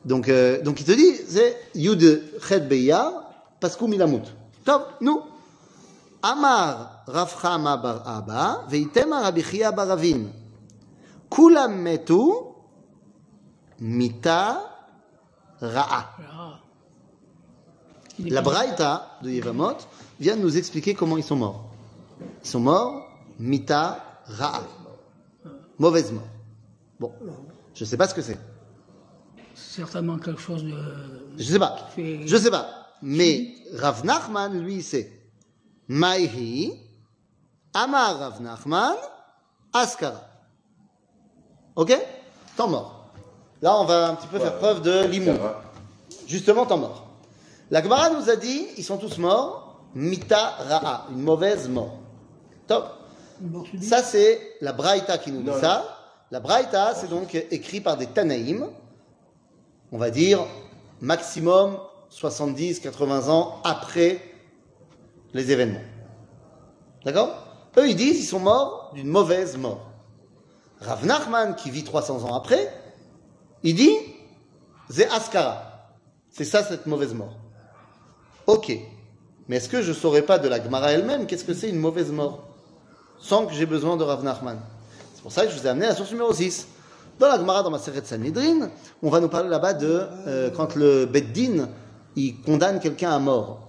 Donc 0.05 0.29
euh, 0.29 0.61
donc 0.63 0.81
il 0.81 0.85
te 0.85 0.93
dit 0.93 1.15
c'est 1.27 1.57
Yud 1.75 2.23
Chet 2.47 2.61
Beya 2.61 3.31
Paskou 3.61 3.87
Milamut. 3.87 4.23
Top, 4.65 4.89
nous. 5.01 5.23
Amar 6.23 7.05
Rav 7.07 7.31
Chama 7.41 7.77
bar 7.77 8.03
Abba 8.07 8.65
veitema 8.69 9.21
Rabbi 9.23 9.43
Chia 9.43 9.73
bar 9.73 9.87
Ravin. 9.89 10.29
Kulam 11.31 11.75
metu 11.83 12.21
mita 13.81 14.61
ra'a. 15.61 16.17
Il 18.19 18.33
La 18.33 18.43
Braïta 18.43 19.19
de 19.23 19.31
Yevamot 19.31 19.77
vient 20.21 20.37
de 20.37 20.43
nous 20.43 20.57
expliquer 20.57 20.95
comment 20.95 21.17
ils 21.17 21.25
sont 21.25 21.37
morts. 21.37 21.71
Ils 22.45 22.49
sont 22.49 22.61
morts 22.61 23.03
mita 23.39 24.05
ra'a. 24.27 24.63
Mauvaise 25.79 26.13
mort. 26.13 26.23
Bon, 27.01 27.13
je 27.75 27.85
sais 27.85 27.97
pas 27.97 28.07
ce 28.07 28.15
que 28.15 28.23
c'est. 28.23 28.39
certainement 29.55 30.19
quelque 30.19 30.41
chose 30.41 30.63
de. 30.63 30.75
Je 31.39 31.45
sais 31.45 31.59
pas. 31.59 31.77
fait- 31.97 32.27
Je 32.27 32.37
sais 32.37 32.51
pas. 32.51 32.67
Mais 33.01 33.55
Rav 33.75 34.05
Nachman, 34.05 34.53
lui, 34.61 34.83
c'est 34.83 35.22
Maïhi, 35.93 36.73
Amar 37.75 38.19
Rav 38.19 38.41
Nachman, 38.41 38.97
Askara. 39.75 40.23
Ok 41.77 41.93
Temps 42.57 42.69
mort. 42.69 43.05
Là, 43.61 43.79
on 43.79 43.85
va 43.85 44.09
un 44.09 44.15
petit 44.15 44.27
peu 44.27 44.39
faire 44.39 44.57
preuve 44.57 44.81
de 44.81 45.05
l'imour. 45.05 45.39
Justement, 46.27 46.65
temps 46.65 46.79
mort. 46.79 47.09
La 47.71 47.83
Gemara 47.83 48.09
nous 48.09 48.31
a 48.31 48.37
dit, 48.37 48.69
ils 48.79 48.85
sont 48.85 48.97
tous 48.97 49.19
morts, 49.19 49.83
Mita 49.95 50.57
Ra'a, 50.67 51.09
une 51.11 51.21
mauvaise 51.21 51.69
mort. 51.69 51.99
Top. 52.67 52.89
Ça, 53.83 54.03
c'est 54.03 54.57
la 54.63 54.73
Braïta 54.73 55.19
qui 55.19 55.31
nous 55.31 55.43
dit 55.43 55.51
Non, 55.51 55.61
ça. 55.61 55.99
La 56.31 56.41
Braïta, 56.41 56.95
c'est 56.95 57.09
donc 57.09 57.35
écrit 57.35 57.83
par 57.83 57.99
des 57.99 58.07
Tanaïm, 58.07 58.67
on 59.91 59.99
va 59.99 60.09
dire 60.09 60.41
maximum 61.03 61.77
70-80 62.11 63.29
ans 63.29 63.61
après 63.65 64.32
les 65.35 65.51
événements. 65.51 65.81
D'accord? 67.05 67.31
Eux, 67.79 67.89
ils 67.89 67.97
disent 67.97 68.21
ils 68.21 68.27
sont 68.27 68.41
morts 68.41 68.93
d'une 68.95 69.09
mauvaise 69.09 69.57
mort. 69.57 69.91
Rav 70.81 71.07
Nachman, 71.07 71.55
qui 71.55 71.71
vit 71.71 71.85
300 71.85 72.25
ans 72.25 72.35
après, 72.35 72.73
il 73.63 73.75
dit 73.75 73.97
c'est 74.91 75.09
Askara. 75.09 75.95
C'est 76.31 76.45
ça 76.45 76.63
cette 76.63 76.87
mauvaise 76.87 77.15
mort. 77.15 77.37
Ok. 78.47 78.73
Mais 79.49 79.57
est-ce 79.57 79.69
que 79.69 79.83
je 79.83 79.91
ne 79.91 79.95
saurais 79.95 80.23
pas 80.23 80.39
de 80.39 80.49
la 80.49 80.63
Gemara 80.63 80.93
elle-même 80.93 81.27
qu'est-ce 81.27 81.45
que 81.45 81.55
c'est 81.55 81.69
une 81.69 81.79
mauvaise 81.79 82.11
mort? 82.11 82.45
Sans 83.19 83.47
que 83.47 83.55
j'ai 83.55 83.67
besoin 83.67 83.97
de 83.97 84.05
Rav 84.05 84.25
Nachman. 84.25 84.59
C'est 85.15 85.23
pour 85.23 85.33
ça 85.33 85.47
que 85.47 85.53
je 85.53 85.59
vous 85.59 85.67
ai 85.67 85.71
amené 85.71 85.87
à 85.87 85.91
la 85.91 85.95
source 85.95 86.11
numéro 86.11 86.33
6. 86.33 86.67
Dans 87.19 87.29
la 87.29 87.37
Gemara, 87.37 87.63
dans 87.63 87.71
ma 87.71 87.79
Seret 87.79 88.03
Sanhedrin, 88.05 88.71
on 89.03 89.11
va 89.11 89.21
nous 89.21 89.29
parler 89.29 89.49
là-bas 89.49 89.75
de 89.75 90.07
euh, 90.27 90.51
quand 90.51 90.75
le 90.75 91.07
Beddin, 91.07 91.69
il 92.17 92.41
condamne 92.41 92.81
quelqu'un 92.81 93.13
à 93.13 93.19
mort. 93.19 93.69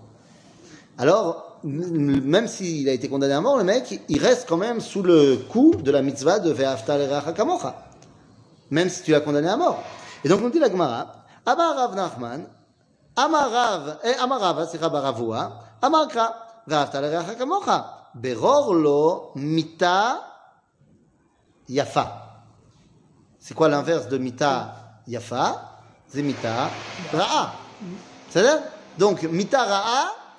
Alors, 0.98 1.53
même 1.64 2.48
s'il 2.48 2.90
a 2.90 2.92
été 2.92 3.08
condamné 3.08 3.34
à 3.34 3.42
mort, 3.42 3.58
le 3.58 3.64
mec, 3.64 4.02
il 4.10 4.20
reste 4.20 4.48
quand 4.48 4.58
même 4.58 4.82
sous 4.82 5.02
le 5.02 5.38
coup 5.50 5.76
de 5.76 5.92
la 5.92 6.02
mitzvah 6.02 6.40
de 6.40 6.52
Ve'afta 6.52 6.98
l'erecha 6.98 7.32
kamocha. 7.32 7.76
Même 8.70 8.90
si 8.90 9.04
tu 9.04 9.12
l'as 9.12 9.22
condamné 9.22 9.50
à 9.50 9.58
mort. 9.58 9.82
Et 10.24 10.30
donc, 10.30 10.42
on 10.44 10.50
dit 10.50 10.60
la 10.60 10.70
Gemara, 10.70 11.26
Amar 11.46 11.76
Rav 11.76 11.96
Nachman, 11.96 12.46
Amar 13.16 13.52
Rav, 13.52 14.00
eh, 14.04 14.14
Amar 14.22 14.40
Rav, 14.40 14.68
c'est 14.72 14.78
Rav 14.82 14.94
Ravua, 14.94 15.60
Amar 15.82 16.08
Kra, 16.08 16.36
Ve'afta 16.68 17.02
l'erecha 17.02 17.36
kamocha. 17.36 18.10
Beror 18.16 18.74
lo 18.74 19.32
mita 19.36 20.22
yafa. 21.68 22.46
C'est 23.40 23.54
quoi 23.54 23.70
l'inverse 23.70 24.08
de 24.08 24.18
mita 24.18 24.76
yafa? 25.08 25.80
C'est 26.08 26.22
mita 26.22 26.70
ra'a. 27.12 27.54
C'est-à-dire 28.30 28.60
Donc, 29.00 29.24
mita 29.24 29.64
ra'a, 29.64 30.23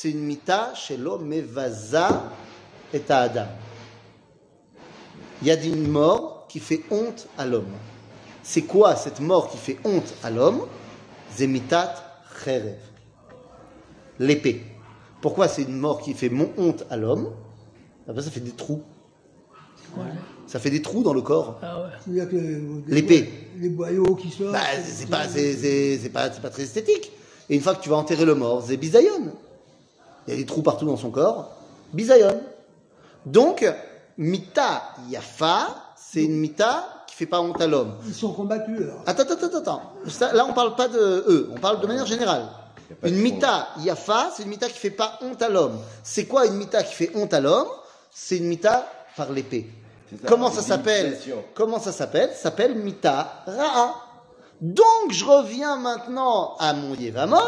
C'est 0.00 0.12
une 0.12 0.20
mita 0.20 0.74
shelo 0.76 1.18
mevaza 1.18 2.30
et 2.94 3.02
adam. 3.08 3.48
Il 5.42 5.48
y 5.48 5.50
a 5.50 5.60
une 5.60 5.88
mort 5.88 6.46
qui 6.48 6.60
fait 6.60 6.82
honte 6.92 7.26
à 7.36 7.44
l'homme. 7.44 7.74
C'est 8.44 8.62
quoi 8.62 8.94
cette 8.94 9.18
mort 9.18 9.50
qui 9.50 9.56
fait 9.56 9.76
honte 9.82 10.14
à 10.22 10.30
l'homme? 10.30 10.60
Zemitat 11.36 11.96
cherev. 12.44 12.76
L'épée. 14.20 14.62
Pourquoi 15.20 15.48
c'est 15.48 15.62
une 15.62 15.78
mort 15.78 16.00
qui 16.00 16.14
fait 16.14 16.28
mon 16.28 16.52
honte 16.56 16.84
à 16.90 16.96
l'homme? 16.96 17.32
Ah 18.08 18.12
ben, 18.12 18.22
Ça 18.22 18.30
fait 18.30 18.38
des 18.38 18.52
trous. 18.52 18.84
Quoi, 19.92 20.04
là 20.04 20.10
Ça 20.46 20.60
fait 20.60 20.70
des 20.70 20.80
trous 20.80 21.02
dans 21.02 21.12
le 21.12 21.22
corps. 21.22 21.58
Ah 21.60 21.82
ouais. 22.06 22.24
L'épée. 22.86 23.32
Les 23.58 23.68
boyaux 23.68 24.14
qui 24.14 24.30
sortent. 24.30 24.52
Bah, 24.52 24.60
c'est 24.80 25.10
pas, 25.10 25.26
c'est, 25.26 25.54
c'est, 25.54 25.98
c'est 25.98 26.10
pas, 26.10 26.30
c'est 26.30 26.40
pas 26.40 26.50
très 26.50 26.62
esthétique. 26.62 27.10
Et 27.50 27.56
une 27.56 27.60
fois 27.60 27.74
que 27.74 27.82
tu 27.82 27.88
vas 27.88 27.96
enterrer 27.96 28.26
le 28.26 28.36
mort, 28.36 28.62
c'est 28.64 28.76
bisayon. 28.76 29.32
Il 30.28 30.32
y 30.32 30.34
a 30.34 30.36
des 30.36 30.44
trous 30.44 30.60
partout 30.60 30.84
dans 30.84 30.98
son 30.98 31.10
corps. 31.10 31.52
Bisayon. 31.94 32.38
Donc, 33.24 33.64
mita 34.18 34.82
yafa, 35.08 35.68
c'est 35.96 36.22
une 36.22 36.36
mita 36.36 36.84
qui 37.06 37.14
fait 37.14 37.24
pas 37.24 37.40
honte 37.40 37.58
à 37.62 37.66
l'homme. 37.66 37.94
Ils 38.06 38.12
sont 38.12 38.34
combattus 38.34 38.76
alors. 38.76 39.02
Attends, 39.06 39.22
attends, 39.22 39.46
attends, 39.46 39.58
attends. 39.58 39.82
Ça, 40.06 40.34
là, 40.34 40.44
on 40.46 40.52
parle 40.52 40.76
pas 40.76 40.88
de 40.88 40.98
eux, 40.98 41.50
on 41.50 41.58
parle 41.58 41.80
de 41.80 41.86
manière 41.86 42.04
générale. 42.04 42.46
Une 43.04 43.16
mita 43.16 43.68
yafa, 43.80 44.30
c'est 44.36 44.42
une 44.42 44.50
mita 44.50 44.66
qui 44.68 44.78
fait 44.78 44.90
pas 44.90 45.18
honte 45.22 45.40
à 45.40 45.48
l'homme. 45.48 45.78
C'est 46.02 46.26
quoi 46.26 46.44
une 46.44 46.56
mita 46.56 46.82
qui 46.82 46.94
fait 46.94 47.10
honte 47.14 47.32
à 47.32 47.40
l'homme? 47.40 47.68
C'est 48.10 48.36
une 48.36 48.48
mita 48.48 48.86
par 49.16 49.32
l'épée. 49.32 49.66
Comment 50.26 50.50
ça 50.50 50.60
s'appelle? 50.60 51.18
Comment 51.54 51.80
ça 51.80 51.92
s'appelle? 51.92 52.32
Ça 52.34 52.42
s'appelle 52.42 52.74
mita 52.74 53.44
ra'a. 53.46 53.94
Donc, 54.60 55.10
je 55.10 55.24
reviens 55.24 55.76
maintenant 55.76 56.56
à 56.58 56.74
mon 56.74 56.94
Yevamot, 56.94 57.38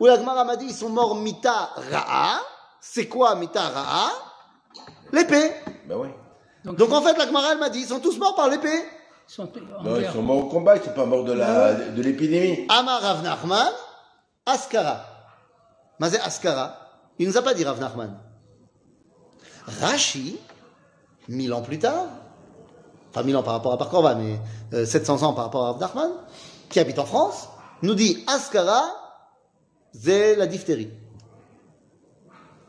où 0.00 0.06
la 0.06 0.16
Gemara 0.16 0.44
m'a 0.44 0.56
dit 0.56 0.66
ils 0.66 0.74
sont 0.74 0.88
morts 0.88 1.14
mita 1.16 1.70
ra'a. 1.90 2.40
C'est 2.80 3.08
quoi 3.08 3.34
mita 3.36 3.62
ra'a 3.62 4.10
L'épée. 5.12 5.52
Ben 5.88 5.96
ouais. 5.96 6.14
Donc 6.64 6.92
en 6.92 7.00
fait, 7.02 7.16
la 7.16 7.26
Gemara 7.26 7.52
elle 7.52 7.58
m'a 7.58 7.70
dit 7.70 7.80
ils 7.80 7.86
sont 7.86 8.00
tous 8.00 8.18
morts 8.18 8.34
par 8.34 8.48
l'épée. 8.48 8.84
Ils 9.28 9.32
sont 9.32 9.42
en 9.44 9.82
Non, 9.82 9.98
ils 9.98 10.08
sont 10.10 10.22
morts 10.22 10.38
au 10.38 10.48
combat, 10.48 10.76
ils 10.76 10.82
sont 10.82 10.90
pas 10.92 11.06
morts 11.06 11.24
de 11.24 11.32
la, 11.32 11.72
de 11.74 12.02
l'épidémie. 12.02 12.66
Amar 12.68 13.00
Rav 13.00 13.22
Nachman, 13.22 13.72
Askara. 14.44 15.04
Mazé 15.98 16.18
Askara. 16.20 16.76
Il 17.18 17.26
nous 17.28 17.36
a 17.36 17.42
pas 17.42 17.54
dit 17.54 17.64
Rav 17.64 17.80
Nachman. 17.80 18.18
Rashi, 19.80 20.38
mille 21.28 21.52
ans 21.52 21.62
plus 21.62 21.78
tard, 21.78 22.06
enfin 23.10 23.24
mille 23.24 23.36
ans 23.36 23.42
par 23.42 23.54
rapport 23.54 23.72
à 23.72 23.78
Parkorva, 23.78 24.14
mais 24.14 24.38
euh, 24.74 24.84
700 24.86 25.22
ans 25.24 25.32
par 25.32 25.44
rapport 25.44 25.64
à 25.64 25.72
Rav 25.72 25.80
Nachman, 25.80 26.10
qui 26.68 26.78
habite 26.78 26.98
en 27.00 27.04
France, 27.04 27.48
nous 27.82 27.94
dit 27.94 28.24
Askara, 28.28 28.84
c'est 30.00 30.36
la 30.36 30.46
diphtérie. 30.46 30.90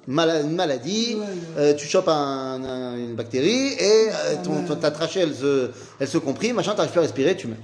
Une 0.07 0.13
maladie, 0.55 1.15
Ouais, 1.15 1.21
ouais. 1.21 1.28
euh, 1.57 1.73
tu 1.75 1.86
chopes 1.86 2.07
un- 2.07 2.63
un- 2.63 2.97
une 2.97 3.15
bactérie 3.15 3.73
et 3.73 4.09
euh, 4.09 4.36
ton, 4.41 4.63
ton- 4.65 4.78
ta 4.78 4.89
trachée 4.91 5.19
elle 5.19 5.36
se, 5.36 5.71
elle 5.99 6.07
se 6.07 6.17
comprime, 6.17 6.55
machin, 6.55 6.73
t'arrives 6.75 6.91
plus 6.91 6.99
à 6.99 7.03
respirer, 7.03 7.36
tu 7.36 7.47
meurs. 7.47 7.57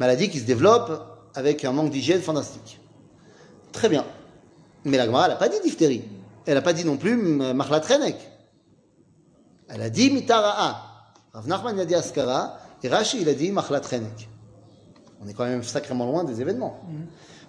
Maladie 0.00 0.30
qui 0.30 0.38
se 0.38 0.44
développe 0.46 0.90
avec 1.34 1.64
un 1.66 1.72
manque 1.72 1.90
d'hygiène 1.90 2.22
fantastique. 2.22 2.80
Très 3.72 3.90
bien. 3.90 4.06
Mais 4.84 4.96
la 4.96 5.04
Gemara, 5.04 5.24
elle 5.26 5.32
n'a 5.32 5.36
pas 5.36 5.48
dit 5.50 5.60
diphtérie. 5.62 6.02
Elle 6.46 6.54
n'a 6.54 6.62
pas 6.62 6.72
dit 6.72 6.84
non 6.86 6.96
plus 6.96 7.12
m- 7.12 7.52
mahlatrenek. 7.52 8.16
Elle 9.68 9.82
a 9.82 9.90
dit 9.90 10.10
mitara'a. 10.10 10.82
Rav 11.34 11.46
Nachman 11.46 11.78
a 11.78 11.84
dit 11.84 11.94
askara 11.94 12.58
et 12.82 12.88
Rashi 12.88 13.20
il 13.20 13.28
a 13.28 13.34
dit 13.34 13.50
mahlatrenek. 13.52 14.28
On 15.22 15.28
est 15.28 15.34
quand 15.34 15.44
même 15.44 15.62
sacrément 15.62 16.06
loin 16.06 16.24
des 16.24 16.40
événements. 16.40 16.80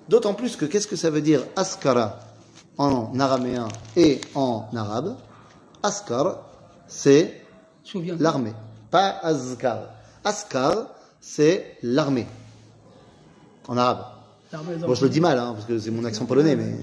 D'autant 0.09 0.33
plus 0.33 0.55
que 0.55 0.65
qu'est-ce 0.65 0.87
que 0.87 0.95
ça 0.95 1.11
veut 1.11 1.21
dire 1.21 1.45
askara 1.55 2.17
en 2.79 3.19
araméen 3.19 3.67
et 3.95 4.19
en 4.33 4.65
arabe? 4.75 5.15
Askar, 5.83 6.39
c'est 6.87 7.41
l'armée, 8.17 8.53
pas 8.89 9.19
azkar. 9.21 9.81
Askar, 10.23 10.87
c'est 11.21 11.77
l'armée 11.83 12.25
en 13.67 13.77
arabe. 13.77 14.05
Bon, 14.79 14.95
je 14.95 15.03
le 15.03 15.09
dis 15.09 15.21
mal, 15.21 15.37
hein, 15.37 15.53
parce 15.53 15.67
que 15.67 15.77
c'est 15.77 15.91
mon 15.91 16.03
accent 16.03 16.25
polonais, 16.25 16.55
mais. 16.55 16.73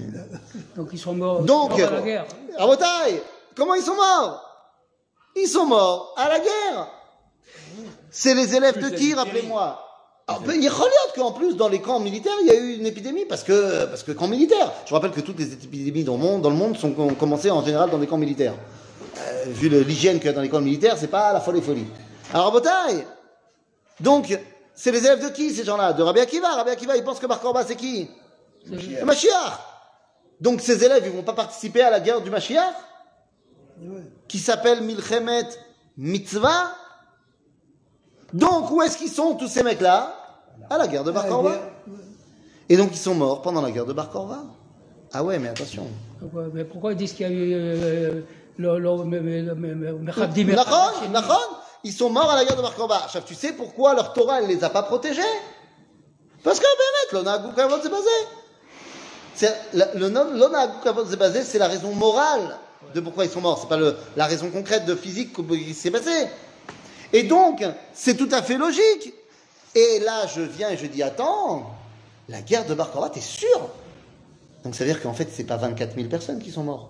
donc 0.77 0.87
ils 0.93 0.97
sont 0.97 1.13
morts. 1.13 1.43
Donc, 1.43 1.77
à 1.77 1.89
la 1.91 2.01
guerre. 2.01 2.25
Comment 3.57 3.73
ils 3.75 3.83
sont 3.83 3.95
morts? 3.95 4.41
Ils 5.35 5.49
sont 5.49 5.65
morts 5.65 6.13
à 6.15 6.29
la 6.29 6.39
guerre. 6.39 6.87
C'est 8.09 8.35
les 8.35 8.55
élèves 8.55 8.81
de 8.81 8.95
qui, 8.95 9.13
rappelez-moi? 9.13 9.83
Alors, 10.27 10.41
ben, 10.41 10.61
Il 10.61 10.69
regarde 10.69 11.13
qu'en 11.15 11.31
plus, 11.31 11.55
dans 11.55 11.69
les 11.69 11.81
camps 11.81 11.99
militaires, 11.99 12.33
il 12.41 12.47
y 12.47 12.51
a 12.51 12.55
eu 12.55 12.75
une 12.75 12.85
épidémie, 12.85 13.25
parce 13.25 13.43
que, 13.43 13.85
parce 13.85 14.03
que 14.03 14.11
camp 14.11 14.27
militaire. 14.27 14.71
Je 14.85 14.93
rappelle 14.93 15.11
que 15.11 15.21
toutes 15.21 15.39
les 15.39 15.53
épidémies 15.53 16.03
dans 16.03 16.17
le 16.17 16.19
monde, 16.19 16.41
dans 16.41 16.49
le 16.49 16.55
monde 16.55 16.77
sont, 16.77 16.93
ont 16.99 17.13
commencé 17.13 17.49
en 17.49 17.63
général 17.63 17.89
dans 17.89 17.97
des 17.97 18.07
camps 18.07 18.17
militaires. 18.17 18.55
Euh, 19.17 19.43
vu 19.47 19.69
l'hygiène 19.69 20.17
qu'il 20.17 20.27
y 20.27 20.29
a 20.29 20.33
dans 20.33 20.41
les 20.41 20.49
camps 20.49 20.61
militaires, 20.61 20.97
c'est 20.97 21.07
pas 21.07 21.31
la 21.33 21.39
folie 21.39 21.61
folie. 21.61 21.87
Alors, 22.33 22.47
Rabotai, 22.47 23.05
donc, 23.99 24.37
c'est 24.75 24.91
les 24.91 24.99
élèves 24.99 25.23
de 25.23 25.29
qui, 25.29 25.51
ces 25.51 25.63
gens-là? 25.63 25.93
De 25.93 26.03
Rabbi 26.03 26.19
Akiva. 26.19 26.49
Rabbi 26.49 26.69
Akiva, 26.69 26.95
il 26.95 27.03
pense 27.03 27.19
que 27.19 27.25
Bar 27.25 27.39
Korba, 27.39 27.65
c'est 27.65 27.75
qui? 27.75 28.09
Le 28.69 29.05
Mashiach. 29.05 29.59
Donc 30.39 30.61
ces 30.61 30.83
élèves, 30.83 31.03
ils 31.05 31.11
vont 31.11 31.23
pas 31.23 31.33
participer 31.33 31.81
à 31.81 31.89
la 31.89 31.99
guerre 31.99 32.21
du 32.21 32.29
Mashiach? 32.29 32.75
Qui 34.27 34.39
s'appelle 34.39 34.81
Milchemet 34.81 35.47
Mitzvah? 35.97 36.75
Donc 38.33 38.69
où 38.69 38.81
est-ce 38.83 38.97
qu'ils 38.97 39.09
sont 39.09 39.35
tous 39.35 39.47
ces 39.47 39.63
mecs-là? 39.63 40.13
À 40.69 40.77
la 40.77 40.87
guerre 40.87 41.03
de 41.03 41.11
Bar 41.11 41.27
guerre. 41.27 41.59
Et 42.69 42.77
donc 42.77 42.89
ils 42.91 42.97
sont 42.97 43.15
morts 43.15 43.41
pendant 43.41 43.61
la 43.61 43.71
guerre 43.71 43.85
de 43.85 43.93
Bar 43.93 44.09
Korba. 44.09 44.43
Ah 45.13 45.23
ouais, 45.23 45.39
mais 45.39 45.49
attention. 45.49 45.87
Mais 46.53 46.65
pourquoi 46.65 46.91
ils 46.91 46.97
disent 46.97 47.13
qu'il 47.13 47.27
y 47.27 47.29
a 47.29 47.33
eu 47.33 47.53
euh, 47.53 48.21
ils 51.83 51.93
sont 51.93 52.09
morts 52.09 52.29
à 52.29 52.35
la 52.35 52.45
guerre 52.45 52.55
de 52.55 52.61
Bar 52.61 52.73
tu 53.25 53.35
sais 53.35 53.53
pourquoi 53.53 53.93
leur 53.93 54.13
Torah, 54.13 54.41
elle 54.41 54.47
les 54.47 54.63
a 54.63 54.69
pas 54.69 54.83
protégés 54.83 55.21
Parce 56.43 56.59
que, 56.59 56.65
ben, 57.55 57.69
c'est 57.81 57.91
basé. 57.91 58.09
Le 59.95 60.09
nom, 60.09 60.25
kavod 60.83 61.07
c'est 61.07 61.17
basé, 61.17 61.43
c'est 61.43 61.59
la 61.59 61.67
raison 61.67 61.93
morale 61.93 62.57
de 62.95 62.99
pourquoi 62.99 63.25
ils 63.25 63.29
sont 63.29 63.41
morts. 63.41 63.59
C'est 63.61 63.69
pas 63.69 63.77
le, 63.77 63.95
la 64.15 64.25
raison 64.25 64.49
concrète 64.49 64.85
de 64.85 64.95
physique 64.95 65.33
qui 65.33 65.73
s'est 65.75 65.91
passé. 65.91 66.27
Et 67.13 67.23
donc, 67.23 67.63
c'est 67.93 68.15
tout 68.15 68.29
à 68.31 68.41
fait 68.41 68.57
logique. 68.57 69.13
Et 69.77 69.99
là, 69.99 70.25
je 70.25 70.41
viens 70.41 70.71
et 70.71 70.77
je 70.77 70.87
dis, 70.87 71.03
attends, 71.03 71.69
la 72.29 72.41
guerre 72.41 72.65
de 72.65 72.73
Bar 72.73 72.91
Korba, 72.91 73.11
t'es 73.11 73.21
sûr 73.21 73.69
Donc 74.63 74.73
ça 74.73 74.83
veut 74.83 74.91
dire 74.91 74.99
qu'en 75.03 75.13
fait, 75.13 75.29
c'est 75.31 75.43
pas 75.43 75.57
24 75.57 75.93
000 75.93 76.07
personnes 76.07 76.39
qui 76.39 76.49
sont 76.49 76.63
mortes. 76.63 76.89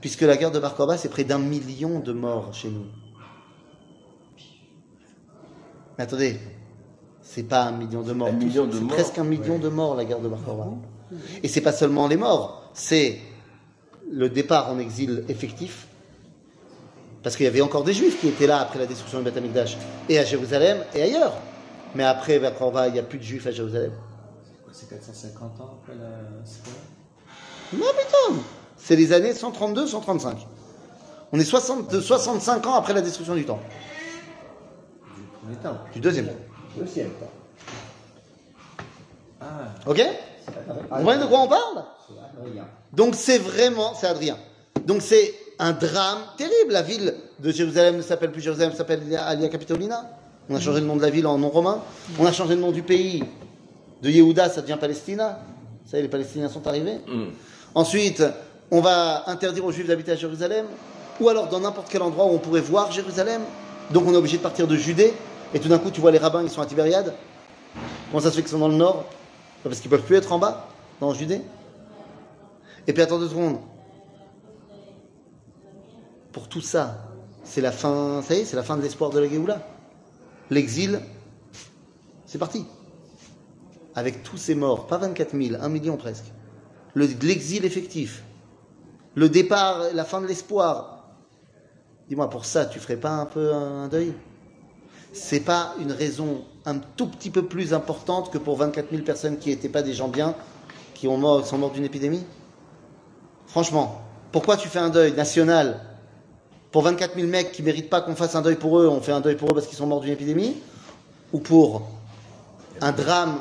Puisque 0.00 0.20
la 0.20 0.36
guerre 0.36 0.52
de 0.52 0.60
Bar 0.60 0.76
Korba, 0.76 0.96
c'est 0.96 1.08
près 1.08 1.24
d'un 1.24 1.40
million 1.40 1.98
de 1.98 2.12
morts 2.12 2.54
chez 2.54 2.68
nous. 2.68 2.86
Mais 5.98 6.04
attendez, 6.04 6.38
c'est 7.20 7.42
pas 7.42 7.64
un 7.64 7.72
million 7.72 8.02
de 8.02 8.12
morts. 8.12 8.28
Un 8.28 8.32
million 8.32 8.66
de 8.66 8.72
c'est 8.72 8.80
morts, 8.80 8.94
presque 8.94 9.18
un 9.18 9.24
million 9.24 9.58
de 9.58 9.68
morts, 9.68 9.96
la 9.96 10.04
guerre 10.04 10.20
de 10.20 10.28
Bar 10.28 10.44
Korba. 10.44 10.68
Et 11.42 11.48
c'est 11.48 11.62
pas 11.62 11.72
seulement 11.72 12.06
les 12.06 12.16
morts, 12.16 12.70
c'est 12.74 13.18
le 14.08 14.28
départ 14.28 14.70
en 14.70 14.78
exil 14.78 15.24
effectif. 15.28 15.88
Parce 17.24 17.34
qu'il 17.34 17.44
y 17.44 17.48
avait 17.48 17.60
encore 17.60 17.82
des 17.82 17.92
juifs 17.92 18.20
qui 18.20 18.28
étaient 18.28 18.46
là 18.46 18.60
après 18.60 18.78
la 18.78 18.86
destruction 18.86 19.18
du 19.18 19.24
Beth 19.24 19.36
Amikdash, 19.36 19.76
et 20.08 20.16
à 20.20 20.24
Jérusalem 20.24 20.78
et 20.94 21.02
ailleurs. 21.02 21.32
Mais 21.94 22.04
après 22.04 22.38
Bar 22.38 22.54
Korba, 22.54 22.88
il 22.88 22.92
n'y 22.94 22.98
a 22.98 23.02
plus 23.02 23.18
de 23.18 23.24
juifs 23.24 23.46
à 23.46 23.50
Jérusalem. 23.50 23.92
C'est 24.72 24.88
450 24.90 25.60
ans 25.60 25.78
après 25.80 25.94
la 25.94 26.08
Non, 27.78 27.86
putain 27.98 28.42
C'est 28.76 28.96
les 28.96 29.12
années 29.12 29.32
132-135. 29.32 30.36
On 31.32 31.40
est 31.40 31.44
60, 31.44 31.90
de 31.90 32.00
65 32.00 32.66
ans 32.66 32.74
après 32.74 32.92
la 32.92 33.00
destruction 33.00 33.34
du 33.34 33.44
temple. 33.46 33.64
du 35.16 35.22
premier 35.40 35.56
temps. 35.56 35.78
Du 35.94 36.00
deuxième. 36.00 36.28
Deuxième 36.76 37.10
temps. 37.12 37.30
Ah, 39.40 39.46
Ok? 39.86 40.02
Vous 40.90 41.02
voyez 41.02 41.20
de 41.20 41.26
quoi 41.26 41.40
on 41.40 41.48
parle? 41.48 41.84
C'est 42.06 42.40
Adrien. 42.40 42.66
Donc 42.92 43.14
c'est 43.14 43.38
vraiment, 43.38 43.94
c'est 43.94 44.06
Adrien. 44.06 44.36
Donc 44.84 45.02
c'est 45.02 45.34
un 45.58 45.72
drame 45.72 46.18
terrible. 46.36 46.72
La 46.72 46.82
ville 46.82 47.14
de 47.40 47.50
Jérusalem 47.50 47.96
ne 47.96 48.02
s'appelle 48.02 48.30
plus 48.30 48.42
Jérusalem, 48.42 48.70
elle 48.72 48.76
s'appelle 48.76 49.16
Alia 49.16 49.48
Capitolina. 49.48 50.08
On 50.48 50.54
a 50.54 50.60
changé 50.60 50.80
le 50.80 50.86
nom 50.86 50.96
de 50.96 51.02
la 51.02 51.10
ville 51.10 51.26
en 51.26 51.38
nom 51.38 51.48
romain. 51.48 51.80
On 52.18 52.26
a 52.26 52.32
changé 52.32 52.54
le 52.54 52.60
nom 52.60 52.70
du 52.70 52.82
pays. 52.82 53.24
De 54.02 54.10
Yehuda, 54.10 54.48
ça 54.48 54.62
devient 54.62 54.76
Palestina. 54.78 55.40
Vous 55.84 55.90
savez, 55.90 56.02
les 56.02 56.08
Palestiniens 56.08 56.48
sont 56.48 56.66
arrivés. 56.66 56.98
Ensuite, 57.74 58.22
on 58.70 58.80
va 58.80 59.28
interdire 59.28 59.64
aux 59.64 59.72
Juifs 59.72 59.86
d'habiter 59.86 60.12
à 60.12 60.16
Jérusalem, 60.16 60.66
ou 61.20 61.28
alors 61.28 61.48
dans 61.48 61.60
n'importe 61.60 61.88
quel 61.90 62.02
endroit 62.02 62.26
où 62.26 62.30
on 62.30 62.38
pourrait 62.38 62.60
voir 62.60 62.90
Jérusalem. 62.90 63.42
Donc 63.90 64.04
on 64.06 64.12
est 64.12 64.16
obligé 64.16 64.38
de 64.38 64.42
partir 64.42 64.66
de 64.66 64.76
Judée, 64.76 65.14
et 65.54 65.60
tout 65.60 65.68
d'un 65.68 65.78
coup, 65.78 65.90
tu 65.90 66.00
vois 66.00 66.10
les 66.10 66.18
rabbins, 66.18 66.42
ils 66.42 66.50
sont 66.50 66.60
à 66.60 66.66
Tibériade. 66.66 67.14
Comment 68.10 68.20
ça 68.20 68.30
se 68.30 68.36
fait 68.36 68.42
qu'ils 68.42 68.50
sont 68.50 68.58
dans 68.58 68.68
le 68.68 68.74
nord? 68.74 69.04
Parce 69.62 69.80
qu'ils 69.80 69.90
peuvent 69.90 70.02
plus 70.02 70.16
être 70.16 70.32
en 70.32 70.38
bas, 70.38 70.68
dans 71.00 71.12
Judée. 71.14 71.40
Et 72.86 72.92
puis 72.92 73.02
attends 73.02 73.18
deux 73.18 73.28
secondes. 73.28 73.58
Pour 76.32 76.48
tout 76.48 76.60
ça, 76.60 76.98
c'est 77.44 77.60
la 77.60 77.72
fin, 77.72 78.22
ça 78.22 78.34
y 78.34 78.40
est, 78.40 78.44
c'est 78.44 78.56
la 78.56 78.62
fin 78.62 78.76
de 78.76 78.82
l'espoir 78.82 79.10
de 79.10 79.20
la 79.20 79.28
Géoula. 79.28 79.60
L'exil, 80.50 81.00
c'est 82.26 82.38
parti. 82.38 82.64
Avec 83.94 84.22
tous 84.22 84.36
ces 84.36 84.54
morts, 84.54 84.86
pas 84.86 84.98
24 84.98 85.36
000, 85.40 85.60
1 85.62 85.68
million 85.68 85.96
presque. 85.96 86.26
Le- 86.94 87.08
L'exil 87.22 87.64
effectif. 87.64 88.22
Le 89.14 89.28
départ, 89.28 89.80
la 89.94 90.04
fin 90.04 90.20
de 90.20 90.26
l'espoir. 90.26 91.08
Dis-moi, 92.08 92.28
pour 92.30 92.44
ça, 92.44 92.66
tu 92.66 92.78
ferais 92.78 92.96
pas 92.98 93.10
un 93.10 93.26
peu 93.26 93.52
un 93.54 93.88
deuil? 93.88 94.12
C'est 95.12 95.40
pas 95.40 95.74
une 95.80 95.92
raison 95.92 96.44
un 96.66 96.78
tout 96.78 97.06
petit 97.08 97.30
peu 97.30 97.46
plus 97.46 97.72
importante 97.72 98.30
que 98.30 98.38
pour 98.38 98.56
24 98.56 98.90
000 98.90 99.02
personnes 99.02 99.38
qui 99.38 99.48
n'étaient 99.48 99.68
pas 99.70 99.82
des 99.82 99.94
gens 99.94 100.08
bien, 100.08 100.34
qui 100.94 101.08
ont 101.08 101.16
mort, 101.16 101.46
sont 101.46 101.58
morts 101.58 101.70
d'une 101.72 101.84
épidémie? 101.84 102.24
Franchement, 103.46 104.02
pourquoi 104.32 104.56
tu 104.56 104.68
fais 104.68 104.78
un 104.78 104.90
deuil 104.90 105.12
national? 105.14 105.80
Pour 106.72 106.82
24 106.82 107.14
000 107.14 107.26
mecs 107.26 107.52
qui 107.52 107.62
méritent 107.62 107.90
pas 107.90 108.00
qu'on 108.00 108.14
fasse 108.16 108.34
un 108.34 108.42
deuil 108.42 108.56
pour 108.56 108.78
eux, 108.78 108.88
on 108.88 109.00
fait 109.00 109.12
un 109.12 109.20
deuil 109.20 109.36
pour 109.36 109.50
eux 109.50 109.54
parce 109.54 109.66
qu'ils 109.66 109.78
sont 109.78 109.86
morts 109.86 110.00
d'une 110.00 110.12
épidémie 110.12 110.56
Ou 111.32 111.38
pour 111.38 111.82
un 112.80 112.92
drame 112.92 113.38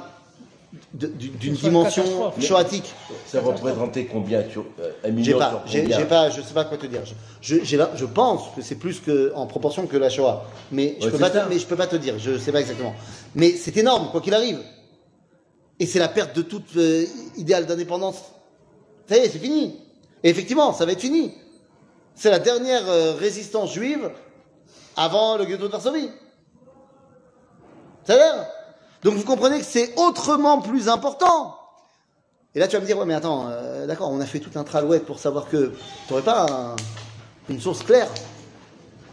d'une 0.93 1.53
dimension 1.55 2.03
choatique 2.39 2.93
Ça 3.25 3.41
représentait 3.41 4.05
combien 4.05 4.43
sur, 4.49 4.65
euh, 4.79 4.91
Un 5.03 5.07
J'ai 5.07 5.11
million 5.11 5.37
pas, 5.39 5.63
j'ai 5.65 5.85
je 6.41 6.41
sais 6.41 6.53
pas 6.53 6.65
quoi 6.65 6.77
te 6.77 6.85
dire. 6.85 7.01
Je, 7.05 7.13
je, 7.41 7.63
j'ai 7.63 7.77
là- 7.77 7.91
je 7.95 8.05
pense 8.05 8.43
que 8.55 8.61
c'est 8.61 8.75
plus 8.75 8.99
que 8.99 9.31
en 9.35 9.45
proportion 9.45 9.87
que 9.87 9.97
la 9.97 10.09
Shoah, 10.09 10.45
mais 10.71 10.95
je 10.99 11.05
Ouais, 11.05 11.11
peux 11.11 11.17
pas, 11.17 11.29
te, 11.29 11.37
ça. 11.37 11.47
mais 11.49 11.59
je 11.59 11.65
peux 11.65 11.75
pas 11.75 11.87
te 11.87 11.95
dire. 11.95 12.15
Je 12.19 12.37
sais 12.37 12.51
pas 12.51 12.59
exactement. 12.61 12.93
Mais 13.35 13.51
c'est 13.51 13.75
énorme, 13.77 14.09
quoi 14.11 14.21
qu'il 14.21 14.33
arrive. 14.33 14.59
Et 15.79 15.85
c'est 15.85 15.99
la 15.99 16.07
perte 16.07 16.35
de 16.35 16.41
toute 16.41 16.75
euh, 16.77 17.05
idéal 17.37 17.65
d'indépendance. 17.65 18.17
Ça 19.09 19.17
y 19.17 19.19
est, 19.19 19.29
c'est 19.29 19.39
fini. 19.39 19.75
Et 20.23 20.29
effectivement, 20.29 20.73
ça 20.73 20.85
va 20.85 20.93
être 20.93 21.01
fini 21.01 21.33
c'est 22.15 22.31
la 22.31 22.39
dernière 22.39 22.89
euh, 22.89 23.13
résistance 23.13 23.73
juive 23.73 24.09
avant 24.95 25.37
le 25.37 25.45
ghetto 25.45 25.67
de 25.67 25.71
Varsovie. 25.71 26.09
cest 28.05 28.19
à 28.19 28.49
Donc 29.03 29.15
vous 29.15 29.23
comprenez 29.23 29.59
que 29.59 29.65
c'est 29.65 29.93
autrement 29.97 30.61
plus 30.61 30.87
important. 30.87 31.57
Et 32.55 32.59
là 32.59 32.67
tu 32.67 32.75
vas 32.77 32.81
me 32.81 32.85
dire, 32.85 32.97
ouais 32.97 33.05
mais 33.05 33.13
attends, 33.13 33.47
euh, 33.49 33.85
d'accord, 33.85 34.09
on 34.09 34.21
a 34.21 34.25
fait 34.25 34.39
tout 34.39 34.57
un 34.57 34.63
tralouette 34.63 35.05
pour 35.05 35.19
savoir 35.19 35.49
que 35.49 35.73
t'aurais 36.07 36.21
pas 36.21 36.75
une 37.49 37.59
source 37.59 37.83
claire. 37.83 38.07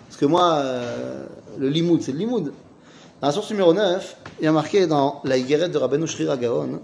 Parce 0.09 0.21
que 0.21 0.27
moi, 0.27 0.55
euh, 0.57 1.27
le 1.59 1.69
limoud, 1.69 2.03
c'est 2.03 2.13
le 2.13 2.19
limoud. 2.19 2.53
Dans 3.21 3.27
la 3.27 3.33
source 3.33 3.51
numéro 3.51 3.73
9, 3.73 4.17
il 4.41 4.45
y 4.45 4.49
a 4.49 4.53
marqué 4.53 4.87
dans 4.87 5.21
la 5.25 5.37
Yigeret 5.37 5.69
de 5.69 5.79
Rabbeinu 5.79 6.07
Shri 6.07 6.27
Gaon, 6.39 6.83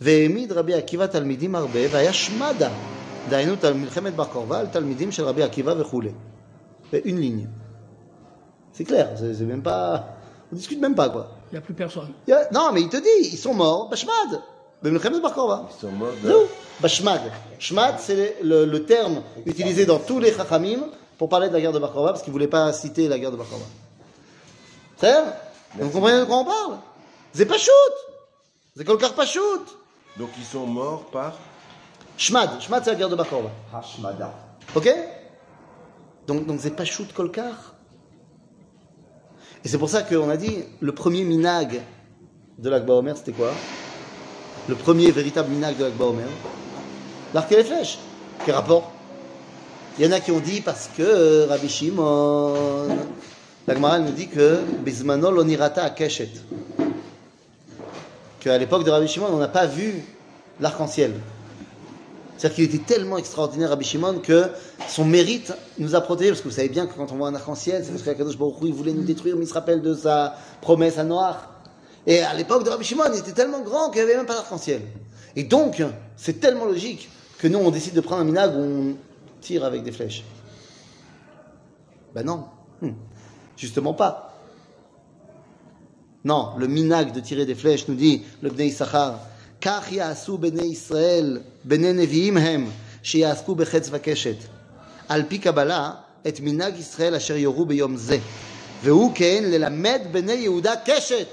Ve'emid 0.00 0.52
Rabbi 0.52 0.74
Akiva 0.74 1.08
Talmidim 1.08 1.52
Vayashmada. 1.52 2.70
דהיינו 3.29 3.55
תל- 3.55 3.73
מלחמת 3.73 4.13
בר 4.15 4.25
כוכבא 4.25 4.59
על 4.59 4.67
תלמידים 4.67 5.11
של 5.11 5.23
רבי 5.25 5.43
עקיבא 5.43 5.73
וכולי. 5.77 6.11
Une 6.93 7.19
ligne. 7.19 7.47
C'est 8.75 8.83
clair, 8.83 9.07
c'est 9.19 9.33
c'est 9.37 9.45
même 9.53 9.63
pas... 9.63 9.85
On 10.51 10.55
discute 10.55 10.79
même 10.79 10.93
pas, 10.95 11.09
quoi. 11.09 11.25
Il 11.51 11.55
n'y 11.55 11.57
a 11.57 11.61
plus 11.61 11.73
personne. 11.73 12.11
Il 12.27 12.31
y 12.31 12.33
a- 12.33 12.47
Non, 12.51 12.71
mais 12.73 12.81
il 12.81 12.89
te 12.89 12.97
dit, 12.97 13.19
ils 13.35 13.37
sont 13.37 13.53
morts, 13.53 13.89
Bashmad. 13.89 14.31
במלחמת 14.83 15.21
בר 15.21 15.29
כוכבא. 15.33 15.61
Ils 15.69 15.81
sont 15.81 15.91
morts 15.99 16.23
de- 16.23 16.27
זהו, 16.27 16.41
בשמד. 16.81 17.19
שמד, 17.59 17.93
c'est 17.97 18.35
le, 18.41 18.65
le 18.65 18.85
terme 18.85 19.21
utilisé 19.45 19.85
dans 19.85 19.99
tous 19.99 20.19
les 20.19 20.31
chachamim 20.33 20.81
pour 21.17 21.29
parler 21.29 21.47
de 21.49 21.53
la 21.53 21.61
guerre 21.61 21.71
de 21.71 21.79
Bar 21.79 21.91
Korba, 21.93 22.09
parce 22.11 22.21
qu'ils 22.23 22.31
ne 22.33 22.37
voulaient 22.37 22.47
pas 22.59 22.73
citer 22.73 23.07
la 23.07 23.17
guerre 23.19 23.31
de 23.31 23.37
Bar 23.37 23.47
Korba. 23.49 23.65
C'est 24.99 25.11
vrai 25.11 25.23
Vous 25.79 25.89
comprenez 25.89 26.19
de 26.19 26.25
quoi 26.25 26.37
on 26.37 26.45
parle 26.45 26.75
C'est 27.33 27.45
pas 27.53 27.57
shoot 27.57 27.95
C'est 28.75 28.83
kolkar 28.83 29.13
pas 29.13 29.25
shoot 29.25 29.65
Donc 30.19 30.29
ils 30.37 30.45
sont 30.53 30.67
morts 30.79 31.05
par. 31.17 31.31
Shmad, 32.18 32.60
Shmad 32.60 32.82
c'est 32.84 32.90
la 32.90 32.96
guerre 32.96 33.08
de 33.08 33.14
Bar 33.14 33.28
Korba. 33.28 33.50
Hashmada. 33.72 34.34
Ok? 34.74 34.92
Donc, 36.26 36.46
donc 36.46 36.58
c'est 36.60 36.74
pas 36.74 36.84
shoot 36.84 37.10
kolkar? 37.12 37.76
Et 39.64 39.68
c'est 39.68 39.78
pour 39.78 39.88
ça 39.88 40.02
qu'on 40.02 40.28
a 40.28 40.36
dit, 40.36 40.64
le 40.80 40.92
premier 40.92 41.22
minag 41.22 41.80
de 42.58 42.68
l'Akba 42.68 42.94
Omer, 42.94 43.16
c'était 43.16 43.32
quoi? 43.32 43.52
Le 44.68 44.74
premier 44.74 45.12
véritable 45.12 45.50
minag 45.50 45.76
de 45.76 45.84
l'Akba 45.84 46.06
Omer 46.06 46.26
L'arc 47.34 47.52
et 47.52 47.56
les 47.56 47.64
flèches. 47.64 47.98
Quel 48.44 48.56
rapport? 48.56 48.90
Il 49.96 50.04
y 50.04 50.08
en 50.08 50.12
a 50.12 50.18
qui 50.18 50.32
ont 50.32 50.40
dit 50.40 50.60
parce 50.60 50.90
que 50.96 51.02
euh, 51.02 51.46
Rabbi 51.48 51.68
Shimon, 51.68 52.88
la 53.66 53.74
Gemara 53.74 54.00
nous 54.00 54.12
dit 54.12 54.28
que 54.28 54.60
Bismano 54.80 55.30
l'onirata 55.30 55.84
à 55.84 55.90
Keshet. 55.90 56.30
Qu'à 58.40 58.58
l'époque 58.58 58.84
de 58.84 58.90
Rabbi 58.90 59.06
Shimon, 59.06 59.28
on 59.30 59.38
n'a 59.38 59.48
pas 59.48 59.66
vu 59.66 60.02
l'arc-en-ciel. 60.60 61.12
C'est-à-dire 62.38 62.54
qu'il 62.54 62.64
était 62.64 62.94
tellement 62.94 63.18
extraordinaire, 63.18 63.70
Rabbi 63.70 63.84
Shimon, 63.84 64.20
que 64.20 64.44
son 64.88 65.04
mérite 65.04 65.52
nous 65.78 65.96
a 65.96 66.00
protégés. 66.00 66.30
Parce 66.30 66.40
que 66.40 66.48
vous 66.48 66.54
savez 66.54 66.68
bien 66.68 66.86
que 66.86 66.94
quand 66.94 67.10
on 67.10 67.16
voit 67.16 67.28
un 67.28 67.34
arc-en-ciel, 67.34 67.84
c'est 67.84 67.92
parce 68.04 68.36
Baruch 68.36 68.62
Hu, 68.62 68.66
il 68.68 68.74
voulait 68.74 68.92
nous 68.92 69.02
détruire, 69.02 69.34
mais 69.36 69.44
il 69.44 69.48
se 69.48 69.54
rappelle 69.54 69.82
de 69.82 69.92
sa 69.92 70.36
promesse 70.60 70.98
à 70.98 71.04
Noir. 71.04 71.52
Et 72.06 72.20
à 72.20 72.32
l'époque 72.34 72.64
de 72.64 72.70
Rabbi 72.70 72.84
Shimon, 72.84 73.04
il 73.12 73.18
était 73.18 73.32
tellement 73.32 73.60
grand 73.60 73.90
qu'il 73.90 74.02
n'y 74.04 74.08
avait 74.08 74.16
même 74.16 74.26
pas 74.26 74.34
d'arc-en-ciel. 74.34 74.82
Et 75.34 75.42
donc, 75.42 75.82
c'est 76.16 76.38
tellement 76.38 76.64
logique 76.64 77.10
que 77.38 77.48
nous, 77.48 77.58
on 77.58 77.70
décide 77.70 77.94
de 77.94 78.00
prendre 78.00 78.22
un 78.22 78.24
minag 78.24 78.54
où 78.54 78.60
on 78.60 78.96
tire 79.40 79.64
avec 79.64 79.82
des 79.82 79.92
flèches. 79.92 80.24
Ben 82.14 82.24
non. 82.24 82.44
Hmm. 82.80 82.92
Justement 83.56 83.94
pas. 83.94 84.38
Non, 86.24 86.52
le 86.56 86.68
minag 86.68 87.12
de 87.12 87.20
tirer 87.20 87.46
des 87.46 87.56
flèches 87.56 87.88
nous 87.88 87.94
dit 87.96 88.22
le 88.42 88.50
Bnei 88.50 88.68
Issachar, 88.68 89.18
כך 89.67 89.91
יעשו 89.91 90.37
בני 90.37 90.63
ישראל, 90.63 91.39
בני 91.63 91.93
נביאים 91.93 92.37
הם, 92.37 92.69
שיעסקו 93.03 93.55
בחץ 93.55 93.89
וקשת. 93.91 94.35
על 95.09 95.23
פי 95.27 95.37
קבלה, 95.37 95.91
את 96.27 96.39
מנהג 96.39 96.77
ישראל 96.79 97.15
אשר 97.15 97.35
יורו 97.37 97.65
ביום 97.65 97.95
זה. 97.97 98.17
והוא 98.83 99.11
כן 99.15 99.43
ללמד 99.47 100.01
בני 100.11 100.33
יהודה 100.33 100.73
קשת. 100.85 101.27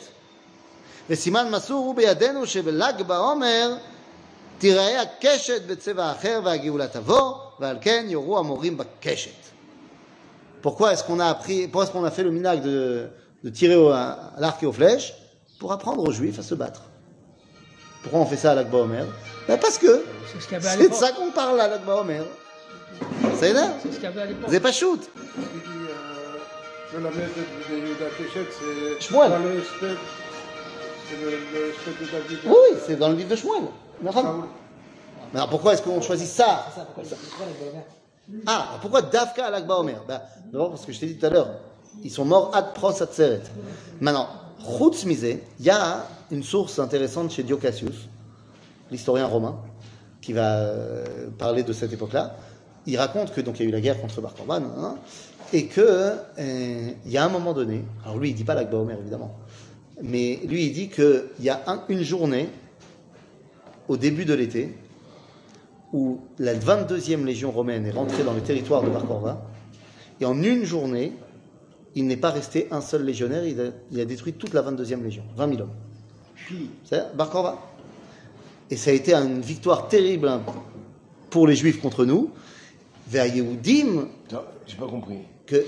וסימן 1.10 1.50
מסור 1.50 1.86
הוא 1.86 1.94
בידינו 1.94 2.46
שבל"ג 2.46 3.02
בעומר 3.06 3.74
תיראה 4.58 5.02
הקשת 5.02 5.62
בצבע 5.66 6.12
אחר 6.12 6.40
והגאולה 6.44 6.88
תבוא, 6.88 7.32
ועל 7.60 7.76
כן 7.80 8.04
יורו 8.08 8.38
המורים 8.38 8.76
בקשת. 8.76 9.30
Pourquoi 10.62 10.92
est-ce 10.92 11.04
qu'on 11.04 11.20
a 11.20 11.28
appris, 11.30 11.66
pourquoi 11.68 11.84
est-ce 11.84 11.92
qu'on 11.92 12.04
a 12.04 12.10
fait 12.10 12.22
le 12.22 12.30
minag 12.30 12.62
de, 12.62 13.06
de 13.44 13.50
tirer 13.50 13.76
au- 13.76 13.90
à 13.90 14.32
l'arc 14.38 14.62
et 14.62 14.66
aux 14.66 14.72
flèches 14.72 15.14
Pour 15.58 15.72
apprendre 15.72 16.02
aux 16.06 16.12
juifs 16.12 16.38
à 16.38 16.42
se 16.42 16.54
battre. 16.54 16.82
Pourquoi 18.05 18.21
on 18.21 18.25
fait 18.27 18.37
ça 18.37 18.51
à 18.51 18.55
l'Akba 18.55 18.77
Omer 18.77 19.03
ben 19.47 19.57
Parce 19.57 19.79
que 19.79 20.03
C'est 20.31 20.39
ce 20.39 20.55
à 20.55 20.59
c'est 20.61 20.89
de 20.89 20.93
ça 20.93 21.11
qu'on 21.13 21.31
parle 21.31 21.59
à 21.59 21.67
l'Akba 21.67 21.95
Omer. 22.01 22.23
Ça 23.39 23.47
y 23.47 23.49
est 23.49 23.53
là 23.53 23.69
C'est 23.81 23.89
ce 23.89 23.95
qu'il 23.95 24.03
y 24.03 24.05
avait 24.05 24.21
à 24.21 24.25
l'époque. 24.27 24.41
Vous 24.41 24.51
n'avez 24.51 24.59
pas 24.59 24.71
shoot 24.71 25.09
Je 26.93 26.99
la 26.99 27.09
mets 27.09 27.15
de 27.15 27.75
Yehuda 27.75 28.05
Keshet, 28.15 28.47
c'est 28.59 29.01
Shmuel. 29.07 29.31
dans 29.31 29.39
le 29.39 29.63
step, 29.63 29.97
c'est 31.09 31.25
le, 31.25 31.31
le 31.31 31.73
step 31.73 31.99
de 31.99 32.05
David. 32.11 32.39
Oui, 32.45 32.77
c'est 32.85 32.95
dans 32.95 33.09
le 33.09 33.15
livre 33.15 33.29
de 33.29 33.35
Shmuel. 33.35 33.63
Mais 34.03 34.11
alors 35.39 35.49
pourquoi 35.49 35.73
est-ce 35.73 35.81
qu'on 35.81 35.99
choisit 35.99 36.27
ça 36.27 36.67
C'est 37.03 37.15
Ah, 38.45 38.77
pourquoi 38.81 39.01
Davka 39.01 39.47
al 39.47 39.55
Akba 39.55 39.77
Omer 39.79 40.03
bah, 40.07 40.21
D'abord 40.51 40.69
parce 40.69 40.85
que 40.85 40.91
je 40.91 40.99
t'ai 40.99 41.07
dit 41.07 41.17
tout 41.17 41.25
à 41.25 41.29
l'heure, 41.31 41.49
ils 42.03 42.11
sont 42.11 42.23
morts 42.25 42.55
ad 42.55 42.73
pros 42.75 43.01
ad 43.01 43.11
seret. 43.11 43.41
Maintenant, 43.99 44.29
il 45.59 45.65
y 45.65 45.69
a 45.69 46.07
une 46.31 46.43
source 46.43 46.79
intéressante 46.79 47.31
chez 47.31 47.43
Dio 47.43 47.57
Cassius, 47.57 48.09
l'historien 48.91 49.27
romain, 49.27 49.57
qui 50.21 50.33
va 50.33 50.55
euh, 50.57 51.27
parler 51.37 51.63
de 51.63 51.71
cette 51.73 51.93
époque-là. 51.93 52.35
Il 52.87 52.97
raconte 52.97 53.33
que 53.33 53.41
donc 53.41 53.59
il 53.59 53.63
y 53.63 53.65
a 53.65 53.69
eu 53.69 53.71
la 53.71 53.81
guerre 53.81 53.99
contre 54.01 54.21
Bar 54.21 54.33
Korban, 54.33 54.61
hein, 54.77 54.95
et 55.53 55.65
que 55.67 55.81
euh, 55.81 56.89
il 57.05 57.11
y 57.11 57.17
a 57.17 57.25
un 57.25 57.29
moment 57.29 57.53
donné, 57.53 57.83
alors 58.03 58.17
lui 58.17 58.29
il 58.29 58.35
dit 58.35 58.43
pas 58.43 58.55
l'Akba 58.55 58.77
Omer 58.77 58.97
évidemment, 58.99 59.35
mais 60.01 60.39
lui 60.47 60.65
il 60.67 60.73
dit 60.73 60.89
qu'il 60.89 61.23
y 61.41 61.49
a 61.49 61.61
un- 61.67 61.83
une 61.89 62.03
journée 62.03 62.49
au 63.87 63.97
début 63.97 64.25
de 64.25 64.33
l'été 64.33 64.75
où 65.93 66.19
la 66.39 66.53
22e 66.55 67.23
légion 67.25 67.51
romaine 67.51 67.85
est 67.85 67.91
rentrée 67.91 68.23
dans 68.23 68.33
le 68.33 68.41
territoire 68.41 68.81
de 68.83 68.89
Bar 68.89 69.05
Korba, 69.05 69.41
et 70.19 70.25
en 70.25 70.41
une 70.41 70.63
journée, 70.63 71.13
il 71.95 72.07
n'est 72.07 72.17
pas 72.17 72.29
resté 72.29 72.67
un 72.71 72.81
seul 72.81 73.03
légionnaire, 73.05 73.45
il 73.45 73.59
a, 73.59 73.65
il 73.91 73.99
a 73.99 74.05
détruit 74.05 74.33
toute 74.33 74.53
la 74.53 74.61
22e 74.61 75.01
légion, 75.01 75.23
20 75.37 75.49
000 75.49 75.61
hommes. 75.61 75.69
C'est 76.83 77.15
Bar 77.15 77.29
Korba. 77.29 77.57
Et 78.69 78.75
ça 78.75 78.91
a 78.91 78.93
été 78.93 79.13
une 79.13 79.41
victoire 79.41 79.87
terrible 79.87 80.39
pour 81.29 81.47
les 81.47 81.55
Juifs 81.55 81.81
contre 81.81 82.05
nous. 82.05 82.31
Vers 83.07 83.27
Yehudim, 83.27 84.07
J'ai 84.67 84.77
pas 84.77 84.87
compris. 84.87 85.19
que, 85.45 85.63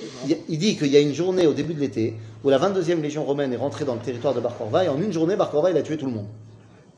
il 0.50 0.58
dit 0.58 0.76
qu'il 0.76 0.88
y 0.88 0.98
a 0.98 1.00
une 1.00 1.14
journée 1.14 1.46
au 1.46 1.54
début 1.54 1.74
de 1.76 1.80
l'été 1.80 2.16
où 2.44 2.50
la 2.50 2.58
22e 2.60 3.00
légion 3.02 3.24
romaine 3.24 3.54
est 3.54 3.58
rentrée 3.58 3.86
dans 3.86 3.94
le 3.94 4.02
territoire 4.02 4.34
de 4.34 4.40
Bar 4.40 4.58
Korba, 4.58 4.84
et 4.86 4.90
en 4.90 5.00
une 5.02 5.14
journée, 5.14 5.36
Bar 5.36 5.52
Korba, 5.52 5.72
il 5.72 5.78
a 5.78 5.82
tué 5.84 5.98
tout 5.98 6.08
le 6.08 6.12
monde. 6.12 6.28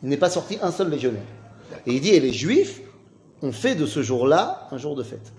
Il 0.01 0.09
n'est 0.09 0.17
pas 0.17 0.29
sorti 0.29 0.57
un 0.61 0.71
seul 0.71 0.89
légionnaire. 0.89 1.23
Et 1.85 1.93
il 1.93 2.01
dit, 2.01 2.09
et 2.09 2.19
les 2.19 2.33
Juifs 2.33 2.81
ont 3.41 3.51
fait 3.51 3.75
de 3.75 3.85
ce 3.85 4.01
jour-là 4.01 4.67
un 4.71 4.77
jour 4.77 4.95
de 4.95 5.03
fête. 5.03 5.33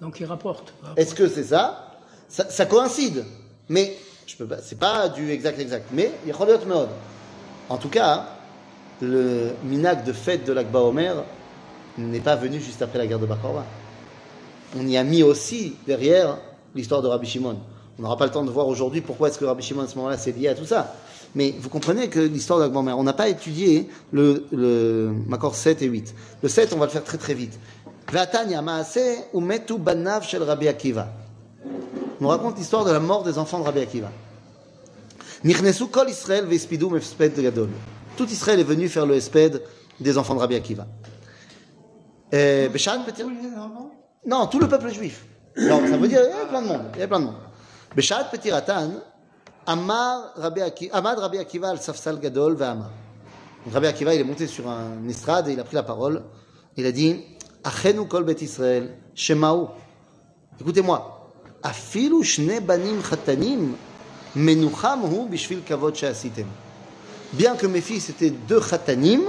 Donc 0.00 0.20
il 0.20 0.26
rapporte. 0.26 0.74
Est-ce 0.96 1.14
que 1.14 1.28
c'est 1.28 1.44
ça, 1.44 1.87
ça 2.28 2.66
coïncide. 2.66 3.24
Mais, 3.68 3.96
je 4.26 4.36
peux 4.36 4.46
pas, 4.46 4.58
c'est 4.62 4.78
pas 4.78 5.08
du 5.08 5.30
exact 5.30 5.58
exact. 5.60 5.86
Mais, 5.92 6.10
il 6.26 6.32
Meod. 6.32 6.88
En 7.68 7.76
tout 7.76 7.88
cas, 7.88 8.26
le 9.02 9.50
minag 9.64 10.04
de 10.04 10.12
fête 10.12 10.44
de 10.46 10.52
l'Akba 10.52 10.80
Omer 10.80 11.24
n'est 11.98 12.20
pas 12.20 12.36
venu 12.36 12.60
juste 12.60 12.82
après 12.82 12.98
la 12.98 13.06
guerre 13.06 13.18
de 13.18 13.26
Bar 13.26 13.40
Korba. 13.40 13.64
On 14.78 14.86
y 14.86 14.96
a 14.96 15.04
mis 15.04 15.22
aussi 15.22 15.74
derrière 15.86 16.38
l'histoire 16.74 17.02
de 17.02 17.08
Rabbi 17.08 17.26
Shimon. 17.26 17.58
On 17.98 18.02
n'aura 18.02 18.16
pas 18.16 18.26
le 18.26 18.30
temps 18.30 18.44
de 18.44 18.50
voir 18.50 18.68
aujourd'hui 18.68 19.00
pourquoi 19.00 19.28
est-ce 19.28 19.38
que 19.38 19.44
Rabbi 19.44 19.62
Shimon 19.62 19.82
à 19.82 19.88
ce 19.88 19.96
moment-là 19.96 20.16
s'est 20.16 20.32
lié 20.32 20.48
à 20.48 20.54
tout 20.54 20.66
ça. 20.66 20.94
Mais 21.34 21.54
vous 21.58 21.68
comprenez 21.68 22.08
que 22.08 22.20
l'histoire 22.20 22.58
de 22.58 22.64
l'Akba 22.64 22.80
Omer, 22.80 22.98
on 22.98 23.02
n'a 23.02 23.12
pas 23.12 23.28
étudié 23.28 23.88
le, 24.12 24.46
le 24.52 25.12
Makor 25.26 25.54
7 25.54 25.82
et 25.82 25.86
8. 25.86 26.14
Le 26.42 26.48
7, 26.48 26.72
on 26.72 26.78
va 26.78 26.86
le 26.86 26.90
faire 26.90 27.04
très 27.04 27.18
très 27.18 27.34
vite. 27.34 27.58
Banav 29.78 30.24
shel 30.24 30.42
Rabbi 30.42 30.68
Akiva. 30.68 31.08
On 32.20 32.24
nous 32.24 32.28
raconte 32.30 32.58
l'histoire 32.58 32.84
de 32.84 32.90
la 32.90 32.98
mort 32.98 33.22
des 33.22 33.38
enfants 33.38 33.60
de 33.60 33.64
Rabbi 33.64 33.80
Akiva. 33.80 34.10
Nichnesu 35.44 35.86
kol 35.86 36.10
Israël 36.10 36.46
gadol. 36.48 37.70
Tout 38.16 38.26
Israël 38.26 38.58
est 38.58 38.64
venu 38.64 38.88
faire 38.88 39.06
le 39.06 39.14
esped 39.14 39.62
des 40.00 40.18
enfants 40.18 40.34
de 40.34 40.40
Rabbi 40.40 40.56
Akiva. 40.56 40.86
Euh, 42.34 42.68
Beshan, 42.68 43.04
Non, 44.26 44.46
tout 44.48 44.58
le 44.58 44.68
peuple 44.68 44.90
juif. 44.92 45.24
Non, 45.56 45.80
ça 45.88 45.96
veut 45.96 46.08
dire, 46.08 46.20
il 46.24 46.36
y 46.36 46.40
a 46.40 46.46
plein 46.46 46.62
de 46.62 46.66
monde. 46.66 46.82
Il 46.94 47.00
y 47.00 47.02
a 47.02 47.08
plein 47.08 47.20
de 47.20 47.24
monde. 47.26 47.36
Beshat 47.94 48.24
Petiratan, 48.24 48.94
Amar 49.66 50.32
Rabbi 50.36 50.60
Akiva, 50.60 50.96
Amad 50.96 51.18
Rabbi 51.20 51.38
Akiva 51.38 51.68
al 51.68 51.80
Safsal 51.80 52.18
Gadol. 52.18 52.56
Donc, 52.56 53.72
Rabbi 53.72 53.86
Akiva, 53.86 54.12
il 54.12 54.20
est 54.20 54.24
monté 54.24 54.48
sur 54.48 54.68
un 54.68 55.08
estrade 55.08 55.48
et 55.48 55.52
il 55.52 55.60
a 55.60 55.64
pris 55.64 55.76
la 55.76 55.84
parole. 55.84 56.24
Il 56.76 56.84
a 56.84 56.90
dit, 56.90 57.24
Achenu 57.62 58.08
kol 58.08 58.24
bet 58.24 58.42
Israël, 58.42 58.96
Shemaou. 59.14 59.68
Écoutez-moi. 60.60 61.17
Afilu 61.62 62.22
shne 62.22 62.60
banim 62.60 63.00
chatanim, 63.02 63.72
menucham 64.36 65.02
hu 65.02 65.28
bishvil 65.28 65.62
kavod 65.64 65.94
she'asitem. 65.94 66.46
Bien 67.32 67.56
que 67.56 67.66
mes 67.66 67.80
fils 67.80 68.08
étaient 68.10 68.30
deux 68.30 68.60
chatanim, 68.60 69.22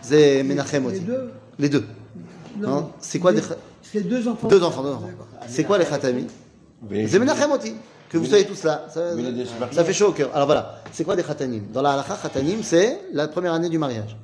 c'est 0.00 0.42
Menachem 0.42 0.90
Les 0.90 1.00
deux 1.00 1.30
Les 1.58 1.68
deux. 1.68 1.84
Non. 2.58 2.76
Hein, 2.76 2.90
c'est 3.00 3.18
quoi 3.18 3.32
Les- 3.32 3.40
des 3.40 3.46
C'est 3.82 4.00
deux 4.00 4.26
enfants. 4.28 4.48
Deux 4.48 4.62
enfants, 4.62 4.82
deux 4.82 4.90
enfants. 4.90 5.10
C'est 5.48 5.64
quoi 5.64 5.78
les 5.78 5.84
chatamis 5.84 6.26
C'est 7.08 7.18
Menachem 7.18 7.50
aussi. 7.52 7.74
Que 8.08 8.18
vous 8.18 8.26
savez 8.26 8.44
tous 8.44 8.62
là. 8.64 8.86
Ça, 9.72 9.84
fait 9.84 9.92
chaud 9.94 10.08
au 10.08 10.12
cœur. 10.12 10.30
Alors 10.34 10.46
voilà. 10.46 10.82
C'est 10.92 11.02
quoi 11.02 11.16
des 11.16 11.22
chatanim 11.22 11.62
Dans 11.72 11.80
la 11.80 11.92
halakha, 11.92 12.18
chatanim, 12.22 12.62
c'est 12.62 13.00
la 13.12 13.26
première 13.26 13.54
année 13.54 13.70
du 13.70 13.78
mariage. 13.78 14.16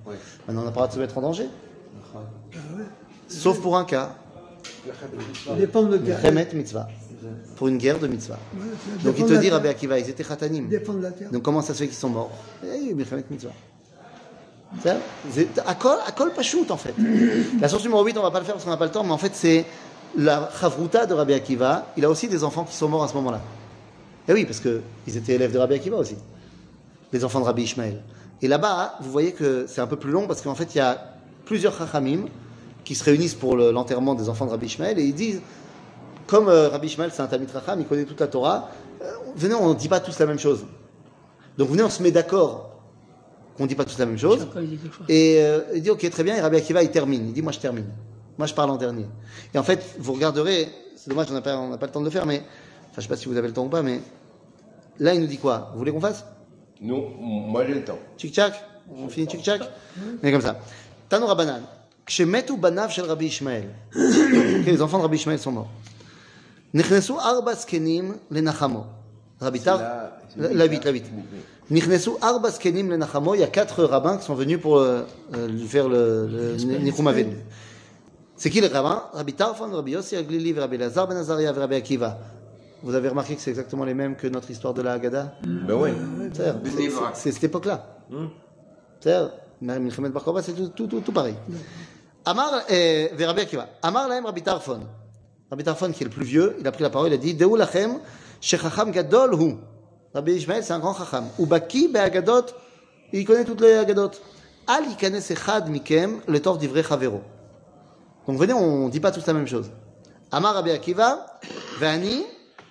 Maintenant, 0.46 0.62
on 0.62 0.64
n'a 0.66 0.70
pas 0.70 0.80
le 0.82 0.86
droit 0.86 0.88
de 0.88 0.92
se 0.92 0.98
mettre 0.98 1.16
en 1.18 1.22
danger. 1.22 1.48
Sauf 3.28 3.60
pour 3.60 3.76
un 3.76 3.84
cas. 3.84 4.14
Dépendent 5.56 5.90
de 5.90 5.98
terre. 5.98 6.20
Chemet 6.22 6.48
mitzvah. 6.54 6.88
Pour 7.56 7.68
une 7.68 7.78
guerre 7.78 7.98
de 7.98 8.06
mitzvah. 8.06 8.38
Donc 9.04 9.16
il 9.18 9.26
te 9.26 9.34
dit, 9.34 9.50
Rabbi. 9.50 9.68
Akiva, 9.68 9.98
ils 9.98 10.08
étaient 10.08 10.24
terre. 10.24 11.30
Donc 11.32 11.42
comment 11.42 11.62
ça 11.62 11.74
se 11.74 11.78
fait 11.78 11.88
qu'ils 11.88 11.96
sont 11.96 12.08
morts 12.10 12.30
Eh, 12.64 12.94
Milchemet 12.94 13.24
mitzvah. 13.30 13.52
C'est 14.82 15.46
À 15.66 15.74
col, 15.74 16.32
pachout 16.34 16.70
en 16.70 16.76
fait. 16.76 16.94
La 17.60 17.68
source 17.68 17.82
numéro 17.84 18.04
8, 18.04 18.16
on 18.18 18.22
va 18.22 18.30
pas 18.30 18.40
le 18.40 18.44
faire 18.44 18.54
parce 18.54 18.64
qu'on 18.64 18.70
n'a 18.70 18.76
pas 18.76 18.84
le 18.84 18.90
temps, 18.90 19.04
mais 19.04 19.12
en 19.12 19.18
fait 19.18 19.34
c'est 19.34 19.64
la 20.16 20.50
chavruta 20.60 21.06
de 21.06 21.14
Rabbi 21.14 21.34
Akiva. 21.34 21.86
Il 21.96 22.04
a 22.04 22.10
aussi 22.10 22.28
des 22.28 22.44
enfants 22.44 22.64
qui 22.64 22.76
sont 22.76 22.88
morts 22.88 23.04
à 23.04 23.08
ce 23.08 23.14
moment-là. 23.14 23.40
Eh 24.28 24.32
oui, 24.32 24.44
parce 24.44 24.60
qu'ils 24.60 25.16
étaient 25.16 25.34
élèves 25.34 25.52
de 25.52 25.58
Rabbi 25.58 25.74
Akiva 25.74 25.96
aussi. 25.96 26.16
Les 27.12 27.24
enfants 27.24 27.40
de 27.40 27.46
Rabbi 27.46 27.62
Ishmael. 27.62 28.02
Et 28.42 28.48
là-bas, 28.48 28.96
vous 29.00 29.10
voyez 29.10 29.32
que 29.32 29.64
c'est 29.66 29.80
un 29.80 29.86
peu 29.86 29.96
plus 29.96 30.10
long 30.10 30.26
parce 30.26 30.42
qu'en 30.42 30.54
fait 30.54 30.74
il 30.74 30.78
y 30.78 30.80
a 30.80 31.14
plusieurs 31.44 31.76
chachamim 31.76 32.26
qui 32.88 32.94
se 32.94 33.04
réunissent 33.04 33.34
pour 33.34 33.54
le- 33.54 33.70
l'enterrement 33.70 34.14
des 34.14 34.30
enfants 34.30 34.46
de 34.46 34.50
Rabbi 34.50 34.64
Ishmael 34.64 34.98
et 34.98 35.04
ils 35.04 35.14
disent 35.14 35.42
comme 36.26 36.48
euh, 36.48 36.70
Rabbi 36.70 36.86
Ishmael, 36.86 37.10
c'est 37.12 37.20
un 37.20 37.26
Talmid 37.26 37.50
Racham, 37.50 37.78
il 37.78 37.86
connaît 37.86 38.04
toute 38.06 38.18
la 38.20 38.28
Torah, 38.28 38.70
euh, 39.02 39.12
venez, 39.36 39.54
on 39.54 39.68
ne 39.68 39.74
dit 39.74 39.88
pas 39.88 40.00
tous 40.00 40.18
la 40.18 40.24
même 40.24 40.38
chose. 40.38 40.64
Donc 41.58 41.68
venez, 41.68 41.82
on 41.82 41.90
se 41.90 42.02
met 42.02 42.10
d'accord 42.10 42.70
qu'on 43.58 43.64
ne 43.64 43.68
dit 43.68 43.74
pas 43.74 43.84
tous 43.84 43.98
la 43.98 44.06
même 44.06 44.16
chose. 44.16 44.38
Et 45.10 45.36
euh, 45.42 45.60
il 45.74 45.82
dit, 45.82 45.90
ok, 45.90 46.08
très 46.08 46.24
bien, 46.24 46.34
et 46.36 46.40
Rabbi 46.40 46.56
Akiva, 46.56 46.82
il 46.82 46.90
termine. 46.90 47.26
Il 47.28 47.32
dit, 47.34 47.42
moi, 47.42 47.52
je 47.52 47.58
termine. 47.58 47.86
Moi, 48.38 48.46
je 48.46 48.54
parle 48.54 48.70
en 48.70 48.76
dernier. 48.76 49.04
Et 49.52 49.58
en 49.58 49.62
fait, 49.62 49.84
vous 49.98 50.14
regarderez, 50.14 50.68
c'est 50.96 51.10
dommage, 51.10 51.26
on 51.30 51.34
n'a 51.34 51.42
pas, 51.42 51.58
on 51.58 51.68
n'a 51.68 51.76
pas 51.76 51.84
le 51.86 51.92
temps 51.92 52.00
de 52.00 52.06
le 52.06 52.10
faire, 52.10 52.24
mais, 52.24 52.38
enfin, 52.86 52.96
je 52.96 53.02
sais 53.02 53.08
pas 53.08 53.16
si 53.16 53.26
vous 53.28 53.36
avez 53.36 53.48
le 53.48 53.52
temps 53.54 53.64
ou 53.66 53.68
pas, 53.68 53.82
mais 53.82 54.00
là, 54.98 55.12
il 55.12 55.20
nous 55.20 55.26
dit 55.26 55.36
quoi? 55.36 55.68
Vous 55.72 55.78
voulez 55.78 55.92
qu'on 55.92 56.00
fasse? 56.00 56.24
Non, 56.80 57.10
moi 57.20 57.66
j'ai 57.66 57.74
le 57.74 57.84
temps. 57.84 57.98
Tchic-tchac 58.16 58.52
On 58.96 59.08
finit 59.08 59.26
tchic-tchac 59.26 59.60
Mais 60.22 60.30
comme 60.32 60.40
ça. 60.40 60.58
Tano 61.10 61.26
Rabbanan. 61.26 61.62
Les 63.94 64.80
enfants 64.82 64.98
de 64.98 65.02
Rabbi 65.02 65.16
Ishmael 65.16 65.38
sont 65.38 65.52
morts. 65.52 65.68
Nichnesu 66.74 67.12
arba 67.18 67.54
skenim 67.54 68.14
lenachamo. 68.30 68.86
Rabbi 69.40 69.60
Tar. 69.60 69.78
là, 69.78 70.18
c'est 70.28 70.40
La 70.40 70.48
lui, 70.48 70.56
la 70.56 70.64
ça. 70.66 70.70
8, 70.72 70.84
la 70.84 70.90
8. 70.90 71.04
Oui, 71.14 71.22
oui. 71.32 71.38
Nichnesu 71.70 72.10
arba 72.20 72.50
skenim 72.50 72.90
lenachamo. 72.90 73.34
Il 73.34 73.40
y 73.40 73.44
a 73.44 73.46
quatre 73.48 73.84
rabbins 73.84 74.16
qui 74.18 74.24
sont 74.24 74.34
venus 74.34 74.60
pour 74.60 74.78
euh, 74.78 75.02
lui 75.48 75.66
faire 75.66 75.88
le. 75.88 76.56
C'est 78.36 78.50
qui 78.50 78.60
les 78.60 78.68
rabbins 78.68 79.02
Rabbi 79.12 79.32
Tarfon, 79.34 79.70
Rabbi 79.70 79.92
Yossi 79.92 80.14
Aglili, 80.16 80.52
Rabbi 80.58 80.76
Lazar 80.78 81.08
Ben 81.08 81.16
Azaria, 81.16 81.52
Rabbi 81.52 81.74
Akiva. 81.74 82.18
Vous 82.82 82.94
avez 82.94 83.08
remarqué 83.08 83.34
que 83.34 83.40
c'est 83.40 83.50
exactement 83.50 83.84
les 83.84 83.94
mêmes 83.94 84.14
que 84.14 84.28
notre 84.28 84.50
histoire 84.50 84.72
de 84.72 84.82
la 84.82 84.92
Haggadah? 84.92 85.34
Ben 85.44 85.74
ouais. 85.74 85.92
c'est- 87.14 87.32
cette 87.32 87.44
époque-là. 87.44 87.84
Korba, 90.24 90.42
c'est 90.42 90.52
tout, 90.52 90.68
tout, 90.68 90.86
tout, 90.86 91.00
tout 91.00 91.10
pareil. 91.12 91.34
Amar, 92.27 92.63
euh, 92.71 93.09
ve 93.13 93.25
Rabbi 93.25 93.41
Akiva. 93.41 93.67
Amar 93.81 94.07
lahem 94.07 94.25
Rabbi 94.25 94.41
Tarfon. 94.41 94.81
Rabbi 95.49 95.63
Tarfon, 95.63 95.91
qui 95.91 96.03
est 96.03 96.05
le 96.05 96.11
plus 96.11 96.25
vieux, 96.25 96.55
il 96.59 96.67
a 96.67 96.71
pris 96.71 96.83
la 96.83 96.89
parole, 96.89 97.09
il 97.09 97.13
a 97.13 97.17
dit, 97.17 97.33
Deu 97.33 97.55
lachem, 97.57 97.99
shechacham 98.41 98.91
gadol 98.91 99.35
hu. 99.35 99.55
Rabbi 100.13 100.33
Ishmael, 100.33 100.63
c'est 100.63 100.73
un 100.73 100.79
grand 100.79 100.93
chacham. 100.93 101.25
Ubaki 101.39 101.89
be'agadot, 101.89 102.45
il 103.11 103.25
connaît 103.25 103.45
toutes 103.45 103.61
les 103.61 103.73
agadot. 103.73 104.11
Al 104.67 104.85
yikanes 104.85 105.31
echad 105.31 105.67
mikem, 105.69 106.21
le 106.27 106.41
tort 106.41 106.57
d'ivrei 106.57 106.83
chavero. 106.83 107.21
Donc 108.27 108.37
venez, 108.37 108.53
on 108.53 108.85
ne 108.85 108.89
dit 108.89 108.99
pas 108.99 109.11
tous 109.11 109.25
la 109.27 109.33
même 109.33 109.47
chose. 109.47 109.69
Amar 110.31 110.53
Rabbi 110.53 110.71
Akiva, 110.71 111.25
ve'ani 111.79 112.23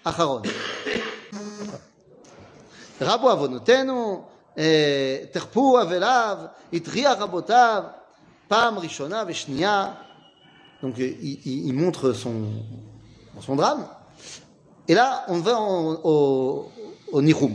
acharon. 0.04 0.42
רבו 3.02 3.30
עוונותינו, 3.30 4.24
אה, 4.58 5.18
תרפו 5.30 5.82
אבליו, 5.82 6.38
התריע 6.72 7.12
רבותיו, 7.12 7.82
Pam 8.47 8.77
Rishona 8.77 9.25
Veshnia. 9.25 9.97
Donc 10.81 10.99
euh, 10.99 11.11
il, 11.21 11.73
montre 11.73 12.13
son, 12.13 12.43
son 13.41 13.55
drame. 13.55 13.87
Et 14.87 14.93
là, 14.93 15.25
on 15.27 15.39
va 15.39 15.59
au, 15.59 16.71
au 17.11 17.21
Nihum. 17.21 17.53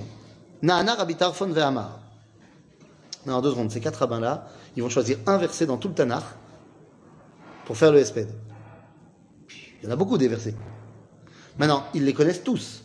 Naana 0.62 0.94
Rabbi 0.94 1.14
Tarfon 1.14 1.48
Ve'amar. 1.48 1.98
Non, 3.26 3.40
deux 3.40 3.50
secondes, 3.50 3.70
ces 3.70 3.80
quatre 3.80 3.96
rabbins-là, 4.00 4.48
ils 4.76 4.82
vont 4.82 4.88
choisir 4.88 5.18
un 5.26 5.38
verset 5.38 5.66
dans 5.66 5.76
tout 5.76 5.88
le 5.88 5.94
Tanakh 5.94 6.24
pour 7.64 7.76
faire 7.76 7.92
le 7.92 8.00
Hesped. 8.00 8.28
Il 9.82 9.86
y 9.86 9.88
en 9.88 9.92
a 9.92 9.96
beaucoup 9.96 10.18
des 10.18 10.28
versets. 10.28 10.54
Maintenant, 11.58 11.84
ils 11.94 12.04
les 12.04 12.14
connaissent 12.14 12.42
tous. 12.42 12.82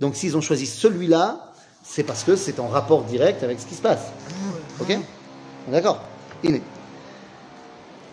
Donc 0.00 0.16
s'ils 0.16 0.36
ont 0.36 0.40
choisi 0.40 0.66
celui-là, 0.66 1.52
c'est 1.82 2.02
parce 2.02 2.24
que 2.24 2.36
c'est 2.36 2.60
en 2.60 2.68
rapport 2.68 3.04
direct 3.04 3.42
avec 3.42 3.60
ce 3.60 3.66
qui 3.66 3.74
se 3.74 3.82
passe. 3.82 4.12
Ok? 4.80 4.96
D'accord? 5.68 6.00
Iné. 6.42 6.60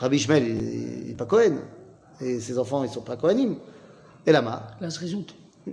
Rabbi 0.00 0.16
Ishmael, 0.16 0.44
il 0.48 1.06
n'est 1.08 1.14
pas 1.14 1.26
Cohen. 1.26 1.58
Et 2.20 2.40
ses 2.40 2.58
enfants, 2.58 2.82
ils 2.84 2.88
ne 2.88 2.92
sont 2.94 3.00
pas 3.02 3.16
Kohanim. 3.16 3.56
Et 4.26 4.32
Lama 4.32 4.66
Là, 4.80 4.90
se 4.90 4.98
résout. 4.98 5.24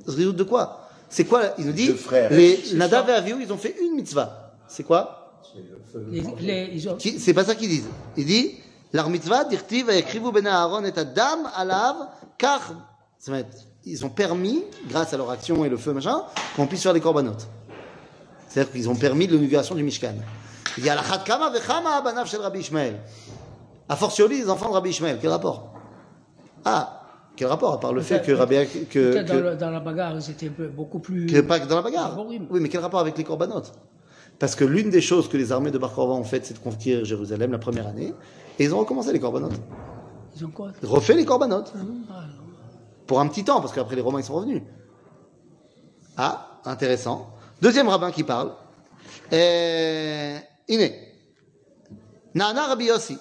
se 0.05 0.11
résout 0.15 0.33
de 0.33 0.43
quoi? 0.43 0.87
C'est 1.09 1.25
quoi 1.25 1.53
Il 1.57 1.65
nous 1.65 1.71
dit 1.73 1.87
frères. 1.93 2.31
les 2.31 2.59
Nadav 2.75 3.09
et 3.09 3.13
Avihu, 3.13 3.37
ils 3.41 3.51
ont 3.51 3.57
fait 3.57 3.75
une 3.81 3.95
mitzvah. 3.95 4.53
C'est 4.67 4.83
quoi? 4.83 5.41
Les, 6.11 6.21
les- 6.41 6.69
ils 6.73 6.89
ont- 6.89 6.95
Qui- 6.95 7.19
C'est 7.19 7.33
pas 7.33 7.43
ça 7.45 7.55
qu'ils 7.55 7.69
disent. 7.69 7.87
Il 8.17 8.25
dit 8.25 8.55
leur 8.93 9.09
mitzvah, 9.09 9.45
dirtiv 9.45 9.87
yakrivu 9.89 10.31
ben 10.31 10.45
Aaron 10.47 10.83
et 10.83 10.97
adam 10.97 11.45
alav, 11.55 11.95
car 12.37 12.61
ils 13.85 14.05
ont 14.05 14.09
permis, 14.09 14.63
grâce 14.89 15.13
à 15.13 15.17
leur 15.17 15.31
action 15.31 15.63
et 15.65 15.69
le 15.69 15.77
feu 15.77 15.93
machin, 15.93 16.23
qu'on 16.55 16.67
puisse 16.67 16.83
faire 16.83 16.93
des 16.93 16.99
corbanotes. 17.01 17.47
C'est-à-dire 18.49 18.71
qu'ils 18.71 18.89
ont 18.89 18.95
permis 18.95 19.27
l'inauguration 19.27 19.75
du 19.75 19.83
Mishkan. 19.83 20.15
Il 20.77 20.85
y 20.85 20.89
a 20.89 20.95
la 20.95 21.01
kama 21.25 21.49
vechama 21.49 22.01
banav 22.01 22.27
shel 22.27 22.41
Rabbi 22.41 22.59
Ishmael. 22.59 22.97
A 23.89 23.95
fortiori, 23.95 24.37
les 24.39 24.49
enfants 24.49 24.69
de 24.69 24.73
Rabbi 24.73 24.89
Ishmael. 24.89 25.17
Quel 25.21 25.29
rapport? 25.29 25.73
Ah, 26.65 27.03
quel 27.35 27.47
rapport 27.47 27.73
à 27.73 27.79
part 27.79 27.93
le 27.93 28.01
fait 28.01 28.21
que 28.21 28.31
Rabbi 28.31 28.55
que, 28.89 29.11
peut-être 29.11 29.27
que- 29.27 29.33
dans, 29.37 29.39
le- 29.51 29.55
dans 29.55 29.69
la 29.69 29.79
bagarre, 29.79 30.13
ils 30.41 30.51
peu- 30.51 30.67
beaucoup 30.67 30.99
plus. 30.99 31.27
que 31.27 31.39
pas 31.41 31.59
que 31.59 31.67
dans 31.67 31.75
la 31.77 31.81
bagarre. 31.81 32.17
Oui. 32.27 32.41
Mais 32.51 32.67
quel 32.69 32.81
rapport 32.81 32.99
avec 32.99 33.17
les 33.17 33.23
corbanotes 33.23 33.73
Parce 34.39 34.55
que 34.55 34.65
l'une 34.65 34.89
des 34.89 35.01
choses 35.01 35.29
que 35.29 35.37
les 35.37 35.51
armées 35.51 35.71
de 35.71 35.77
Bar 35.77 35.97
ont 35.99 36.23
faites, 36.23 36.45
c'est 36.45 36.55
de 36.55 36.59
conquérir 36.59 37.05
Jérusalem 37.05 37.51
la 37.51 37.59
première 37.59 37.87
année, 37.87 38.13
et 38.59 38.63
ils 38.63 38.73
ont 38.73 38.79
recommencé 38.79 39.13
les 39.13 39.19
corbanotes. 39.19 39.59
Ils 40.35 40.45
ont 40.45 40.49
quoi? 40.49 40.71
Refait 40.83 41.13
les 41.15 41.25
corbanotes. 41.25 41.71
Ah. 42.11 42.23
Pour 43.05 43.19
un 43.21 43.27
petit 43.27 43.43
temps, 43.45 43.61
parce 43.61 43.71
qu'après 43.73 43.95
les 43.95 44.01
Romains 44.01 44.19
ils 44.19 44.25
sont 44.25 44.33
revenus. 44.35 44.63
Ah, 46.17 46.59
intéressant. 46.65 47.29
Deuxième 47.61 47.87
rabbin 47.87 48.11
qui 48.11 48.23
parle. 48.23 48.51
Euh, 49.31 50.37
Iné. 50.67 50.93
Nana 52.35 52.67
Rabbi 52.67 52.85
Yossi. 52.85 53.17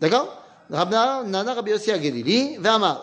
D'accord 0.00 0.28
Rabna- 0.70 1.22
Nana 1.24 1.54
Rabbi 1.54 1.70
Yossi 1.70 1.92
הגלילי, 1.94 2.58
ואמר, 2.62 2.98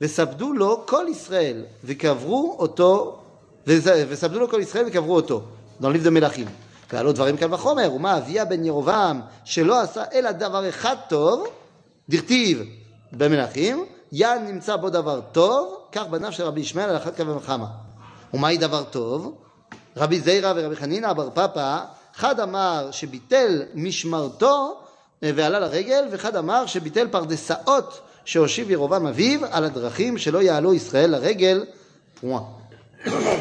וספדו 0.00 0.52
לו 0.52 0.86
כל 0.86 1.06
ישראל, 1.10 1.64
וקברו 1.84 2.56
אותו, 2.58 3.18
וזה- 3.66 4.06
וספדו 4.08 4.40
לו 4.40 4.48
כל 4.48 4.60
ישראל 4.60 4.84
וקברו 4.88 5.16
אותו, 5.16 5.42
dans 5.80 5.84
le 5.84 5.94
livre 5.96 6.06
de 6.06 6.10
מלכים. 6.10 6.46
ועלו 6.92 7.12
דברים 7.12 7.36
קל 7.36 7.54
וחומר, 7.54 7.92
ומה 7.92 8.18
אביה 8.18 8.44
בן 8.44 8.64
ירבעם, 8.64 9.20
שלא 9.44 9.80
עשה 9.80 10.02
אלא 10.12 10.32
דבר 10.32 10.68
אחד 10.68 10.96
טוב, 11.08 11.46
דכתיב 12.08 12.62
במלכים, 13.12 13.84
יען 14.12 14.46
נמצא 14.46 14.76
בו 14.76 14.90
דבר 14.90 15.20
טוב, 15.32 15.76
כך 15.92 16.06
בניו 16.06 16.32
של 16.32 16.44
רבי 16.44 16.60
ישמעאל 16.60 16.88
על 16.90 16.96
אחת 16.96 17.16
כמה 17.16 17.36
וכמה. 17.36 17.66
ומהי 18.34 18.56
דבר 18.56 18.82
טוב? 18.84 19.34
רבי 19.96 20.20
זיירא 20.20 20.52
ורבי 20.56 20.76
חנינא 20.76 21.12
בר 21.12 21.30
פפא, 21.30 21.78
אחד 22.16 22.40
אמר 22.40 22.88
שביטל 22.90 23.62
משמרתו 23.74 24.76
אה, 24.76 24.83
ועלה 25.24 25.60
לרגל, 25.60 26.04
ואחד 26.10 26.36
אמר 26.36 26.66
שביטל 26.66 27.08
פרדסאות 27.08 28.00
שהושיב 28.24 28.70
ירובעם 28.70 29.06
אביו 29.06 29.40
על 29.50 29.64
הדרכים 29.64 30.18
שלא 30.18 30.42
יעלו 30.42 30.74
ישראל 30.74 31.10
לרגל. 31.10 31.64
Point. 32.22 32.44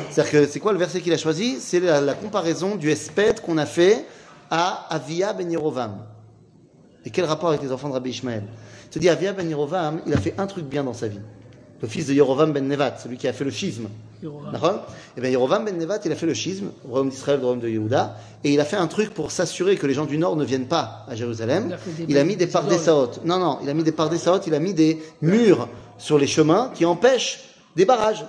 C'est-à-dire 0.09 0.31
que 0.31 0.47
c'est 0.47 0.59
quoi 0.59 0.71
le 0.71 0.79
verset 0.79 1.01
qu'il 1.01 1.11
a 1.11 1.17
choisi 1.17 1.59
C'est 1.59 1.81
la, 1.81 1.99
la 1.99 2.13
comparaison 2.13 2.75
du 2.75 2.89
espède 2.89 3.41
qu'on 3.41 3.57
a 3.57 3.65
fait 3.65 4.05
à 4.49 4.87
Avia 4.89 5.33
ben 5.33 5.51
Yerovam. 5.51 6.05
Et 7.05 7.09
quel 7.09 7.25
rapport 7.25 7.49
avec 7.49 7.61
les 7.61 7.71
enfants 7.71 7.89
de 7.89 7.93
Rabbi 7.93 8.11
Ishmael 8.11 8.43
Il 8.85 8.89
te 8.89 8.99
dit, 8.99 9.09
Avia 9.09 9.33
ben 9.33 9.49
Yerovam, 9.49 10.01
il 10.05 10.13
a 10.13 10.17
fait 10.17 10.33
un 10.37 10.47
truc 10.47 10.65
bien 10.65 10.83
dans 10.83 10.93
sa 10.93 11.07
vie. 11.07 11.19
Le 11.84 11.90
fils 11.90 12.06
de 12.06 12.14
Yerovam 12.14 12.50
ben 12.50 12.66
Nevat, 12.66 12.96
celui 12.96 13.18
qui 13.18 13.28
a 13.28 13.34
fait 13.34 13.44
le 13.44 13.50
schisme. 13.50 13.88
Et 15.18 15.20
bien 15.20 15.28
Yerovam 15.28 15.66
ben 15.66 15.76
Nevat, 15.76 15.98
il 16.06 16.12
a 16.12 16.14
fait 16.14 16.24
le 16.24 16.32
schisme, 16.32 16.70
au 16.86 16.88
royaume 16.88 17.10
d'Israël, 17.10 17.40
au 17.40 17.42
royaume 17.42 17.60
de 17.60 17.68
Yehuda, 17.68 18.16
et 18.42 18.54
il 18.54 18.58
a 18.58 18.64
fait 18.64 18.78
un 18.78 18.86
truc 18.86 19.12
pour 19.12 19.30
s'assurer 19.30 19.76
que 19.76 19.86
les 19.86 19.92
gens 19.92 20.06
du 20.06 20.16
nord 20.16 20.34
ne 20.36 20.46
viennent 20.46 20.66
pas 20.66 21.04
à 21.06 21.14
Jérusalem. 21.14 21.76
Il 21.98 22.04
a 22.04 22.06
Il 22.08 22.16
a 22.16 22.24
mis 22.24 22.36
des 22.36 22.46
des 22.46 22.50
pardessaot. 22.50 23.10
Non, 23.26 23.38
non, 23.38 23.58
il 23.62 23.68
a 23.68 23.74
mis 23.74 23.82
des 23.82 23.92
pardessaot, 23.92 24.40
il 24.46 24.54
a 24.54 24.60
mis 24.60 24.72
des 24.72 25.02
murs 25.20 25.68
sur 25.98 26.16
les 26.16 26.26
chemins 26.26 26.70
qui 26.74 26.86
empêchent 26.86 27.40
des 27.76 27.84
barrages, 27.84 28.24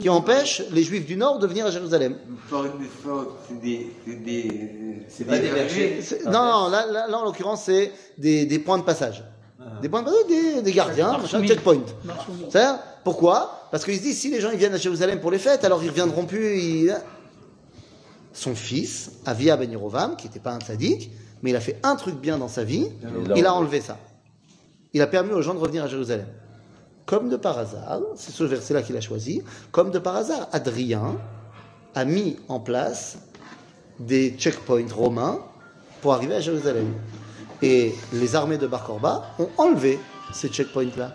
qui 0.00 0.08
empêchent 0.08 0.62
les 0.72 0.82
juifs 0.82 1.06
du 1.06 1.16
nord 1.16 1.38
de 1.38 1.46
venir 1.46 1.64
à 1.64 1.70
Jérusalem. 1.70 2.16
C'est 2.50 3.60
des. 3.60 3.92
C'est 4.04 4.24
des. 4.24 5.04
C'est 5.06 5.24
Pas 5.26 5.38
des 5.38 5.50
Non, 6.24 6.32
non, 6.32 6.68
là, 6.70 6.86
là, 6.90 7.06
là, 7.08 7.18
en 7.20 7.24
l'occurrence, 7.24 7.62
c'est 7.66 7.92
des, 8.18 8.46
des 8.46 8.58
points 8.58 8.78
de 8.78 8.82
passage. 8.82 9.22
Des 9.80 9.88
points 9.88 10.02
de 10.02 10.06
passage, 10.06 10.26
des, 10.28 10.62
des 10.62 10.72
gardiens, 10.72 11.12
Marche-mine. 11.12 11.46
checkpoint. 11.48 11.82
C'est-à-dire, 12.50 12.78
pourquoi? 13.06 13.68
Parce 13.70 13.84
qu'ils 13.84 13.98
se 13.98 14.02
disent, 14.02 14.18
si 14.18 14.30
les 14.32 14.40
gens 14.40 14.50
ils 14.50 14.58
viennent 14.58 14.74
à 14.74 14.78
Jérusalem 14.78 15.20
pour 15.20 15.30
les 15.30 15.38
fêtes, 15.38 15.62
alors 15.64 15.80
ils 15.84 15.90
reviendront 15.90 16.24
plus. 16.26 16.58
ils- 16.58 16.96
Son 18.32 18.56
fils, 18.56 19.12
Avia 19.24 19.56
Ben 19.56 19.70
Yerovam, 19.70 20.16
qui 20.16 20.26
n'était 20.26 20.40
pas 20.40 20.50
un 20.52 20.58
tzaddik, 20.58 21.10
mais 21.40 21.50
il 21.50 21.56
a 21.56 21.60
fait 21.60 21.78
un 21.84 21.94
truc 21.94 22.16
bien 22.16 22.36
dans 22.36 22.48
sa 22.48 22.64
vie, 22.64 22.88
il 23.36 23.46
a 23.46 23.54
enlevé 23.54 23.80
ça. 23.80 23.96
Il 24.92 25.00
a 25.02 25.06
permis 25.06 25.30
aux 25.32 25.40
gens 25.40 25.54
de 25.54 25.60
revenir 25.60 25.84
à 25.84 25.86
Jérusalem. 25.86 26.26
Comme 27.06 27.28
de 27.28 27.36
par 27.36 27.56
hasard, 27.58 28.00
c'est 28.16 28.32
ce 28.32 28.42
verset-là 28.42 28.82
qu'il 28.82 28.96
a 28.96 29.00
choisi, 29.00 29.40
comme 29.70 29.92
de 29.92 30.00
par 30.00 30.16
hasard, 30.16 30.48
Adrien 30.52 31.16
a 31.94 32.04
mis 32.04 32.36
en 32.48 32.58
place 32.58 33.18
des 34.00 34.30
checkpoints 34.36 34.92
romains 34.92 35.38
pour 36.02 36.12
arriver 36.12 36.34
à 36.34 36.40
Jérusalem. 36.40 36.92
Et 37.62 37.94
les 38.12 38.34
armées 38.34 38.58
de 38.58 38.66
Bar 38.66 38.84
Korba 38.84 39.26
ont 39.38 39.48
enlevé 39.58 40.00
ces 40.34 40.48
checkpoints-là. 40.48 41.14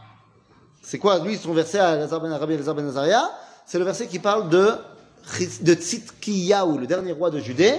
C'est 0.81 0.97
quoi, 0.97 1.19
lui, 1.19 1.37
son 1.37 1.53
verset 1.53 1.79
à 1.79 1.95
ben 1.95 2.33
Rabbi 2.33 2.53
Elazar 2.53 2.75
ben 2.75 2.87
Azaria 2.87 3.29
C'est 3.65 3.77
le 3.77 3.85
verset 3.85 4.07
qui 4.07 4.19
parle 4.19 4.49
de, 4.49 4.71
de 5.61 5.73
Tzidkiyahu, 5.73 6.79
le 6.79 6.87
dernier 6.87 7.11
roi 7.11 7.29
de 7.29 7.39
Judée, 7.39 7.75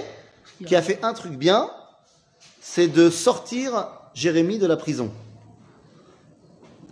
qui 0.65 0.75
a 0.75 0.81
fait 0.81 0.99
un 1.03 1.13
truc 1.13 1.33
bien, 1.33 1.69
c'est 2.61 2.87
de 2.87 3.09
sortir 3.09 3.87
Jérémie 4.13 4.57
de 4.57 4.67
la 4.67 4.77
prison. 4.77 5.11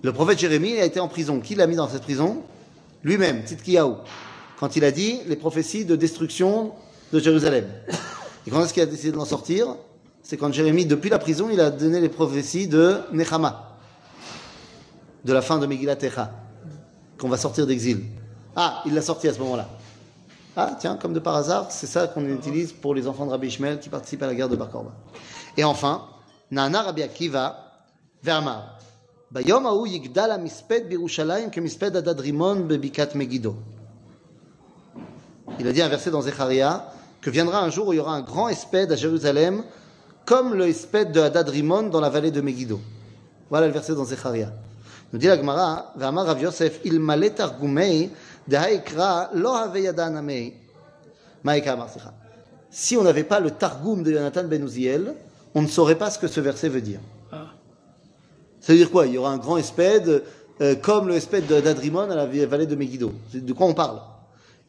Le 0.03 0.11
prophète 0.11 0.39
Jérémie 0.39 0.79
a 0.79 0.85
été 0.85 0.99
en 0.99 1.07
prison. 1.07 1.39
Qui 1.39 1.55
l'a 1.55 1.67
mis 1.67 1.75
dans 1.75 1.87
cette 1.87 2.01
prison 2.01 2.43
Lui-même, 3.03 3.45
Tzidkiyahu. 3.45 3.93
Quand 4.59 4.75
il 4.75 4.83
a 4.83 4.91
dit 4.91 5.21
les 5.27 5.35
prophéties 5.35 5.85
de 5.85 5.95
destruction 5.95 6.73
de 7.13 7.19
Jérusalem. 7.19 7.67
Et 8.47 8.51
quand 8.51 8.63
est-ce 8.63 8.73
qu'il 8.73 8.83
a 8.83 8.87
décidé 8.87 9.11
de 9.11 9.17
l'en 9.17 9.25
sortir 9.25 9.75
C'est 10.23 10.37
quand 10.37 10.51
Jérémie, 10.51 10.85
depuis 10.85 11.09
la 11.09 11.19
prison, 11.19 11.49
il 11.51 11.61
a 11.61 11.69
donné 11.69 12.01
les 12.01 12.09
prophéties 12.09 12.67
de 12.67 12.97
Nechama 13.13 13.70
de 15.24 15.32
la 15.32 15.42
fin 15.42 15.58
de 15.58 15.66
Megillat 15.66 15.98
Echa, 16.02 16.30
qu'on 17.18 17.28
va 17.28 17.36
sortir 17.36 17.66
d'exil. 17.66 18.04
Ah, 18.54 18.82
il 18.86 18.94
l'a 18.94 19.02
sorti 19.02 19.28
à 19.28 19.34
ce 19.34 19.38
moment-là. 19.40 19.68
Ah, 20.56 20.76
tiens, 20.78 20.96
comme 20.96 21.12
de 21.12 21.20
par 21.20 21.36
hasard, 21.36 21.70
c'est 21.70 21.86
ça 21.86 22.06
qu'on 22.06 22.24
utilise 22.26 22.72
pour 22.72 22.94
les 22.94 23.06
enfants 23.06 23.26
de 23.26 23.30
Rabbi 23.30 23.48
Ishmael 23.48 23.78
qui 23.78 23.88
participent 23.88 24.22
à 24.22 24.26
la 24.26 24.34
guerre 24.34 24.48
de 24.48 24.56
Bar 24.56 24.70
Korba. 24.70 24.92
Et 25.56 25.64
enfin, 25.64 26.04
Nana 26.50 26.82
Rabbi 26.82 27.02
Akiva, 27.02 27.56
Vermar. 28.22 28.76
ביום 29.30 29.66
ההוא 29.66 29.86
יגדל 29.86 30.30
המספד 30.30 30.88
בירושלים 30.88 31.50
כמספד 31.50 31.96
הדד 31.96 32.20
רימון 32.20 32.68
בבקעת 32.68 33.14
מגידו. 33.14 33.54
Il 35.58 35.66
a 35.66 35.72
dit 35.72 35.82
un 35.82 35.88
verset 35.88 36.10
dans 36.10 36.22
Zecharia 36.22 36.92
que 37.20 37.30
viendra 37.30 37.60
un 37.60 37.70
jour 37.70 37.88
où 37.88 37.92
il 37.92 37.96
y 37.96 38.00
aura 38.00 38.14
un 38.14 38.20
grand 38.20 38.48
espède 38.48 38.92
à 38.92 38.96
Jérusalem 38.96 39.62
comme 40.26 40.54
le 40.54 40.68
espède 40.68 41.12
de 41.12 41.20
Hadad 41.20 41.48
Rimon 41.48 41.84
dans 41.84 42.00
la 42.00 42.08
vallée 42.08 42.30
de 42.30 42.40
Megiddo. 42.40 42.80
Voilà 43.48 43.66
le 43.66 43.72
verset 43.72 43.94
dans 43.94 44.04
Zecharia. 44.04 44.52
nous 45.11 45.19
dit 45.19 45.27
la 45.27 45.37
Gemara, 45.37 45.93
Vamar 45.95 46.25
Rav 46.25 46.41
Yosef, 46.41 46.79
il 46.85 46.99
malait 46.99 47.39
argumei, 47.39 48.09
dehaikra, 48.47 49.31
lo 49.33 49.49
have 49.53 49.77
yadanamei. 49.79 50.53
Maïka 51.43 51.75
Marsecha. 51.75 52.13
Si 52.69 52.95
on 52.95 53.03
n'avait 53.03 53.23
pas 53.23 53.39
le 53.39 53.51
targum 53.51 54.03
de 54.03 54.11
Yonatan 54.11 54.45
Ben 54.45 54.63
Uziel, 54.63 55.13
on 55.53 55.61
ne 55.61 55.67
saurait 55.67 55.97
pas 55.97 56.09
ce 56.09 56.17
que 56.17 56.27
ce 56.27 56.39
verset 56.39 56.69
veut 56.69 56.81
dire. 56.81 56.99
Ah. 57.31 57.47
Ça 58.61 58.71
veut 58.71 58.79
dire 58.79 58.91
quoi? 58.91 59.07
Il 59.07 59.13
y 59.13 59.17
aura 59.17 59.31
un 59.31 59.37
grand 59.37 59.57
espède, 59.57 60.23
euh, 60.61 60.75
comme 60.75 61.07
le 61.07 61.15
espède 61.15 61.47
d'Adrimon 61.47 62.09
à 62.09 62.15
la 62.15 62.25
vallée 62.45 62.67
de 62.67 62.75
Megiddo. 62.75 63.11
De 63.33 63.53
quoi 63.53 63.67
on 63.67 63.73
parle? 63.73 63.99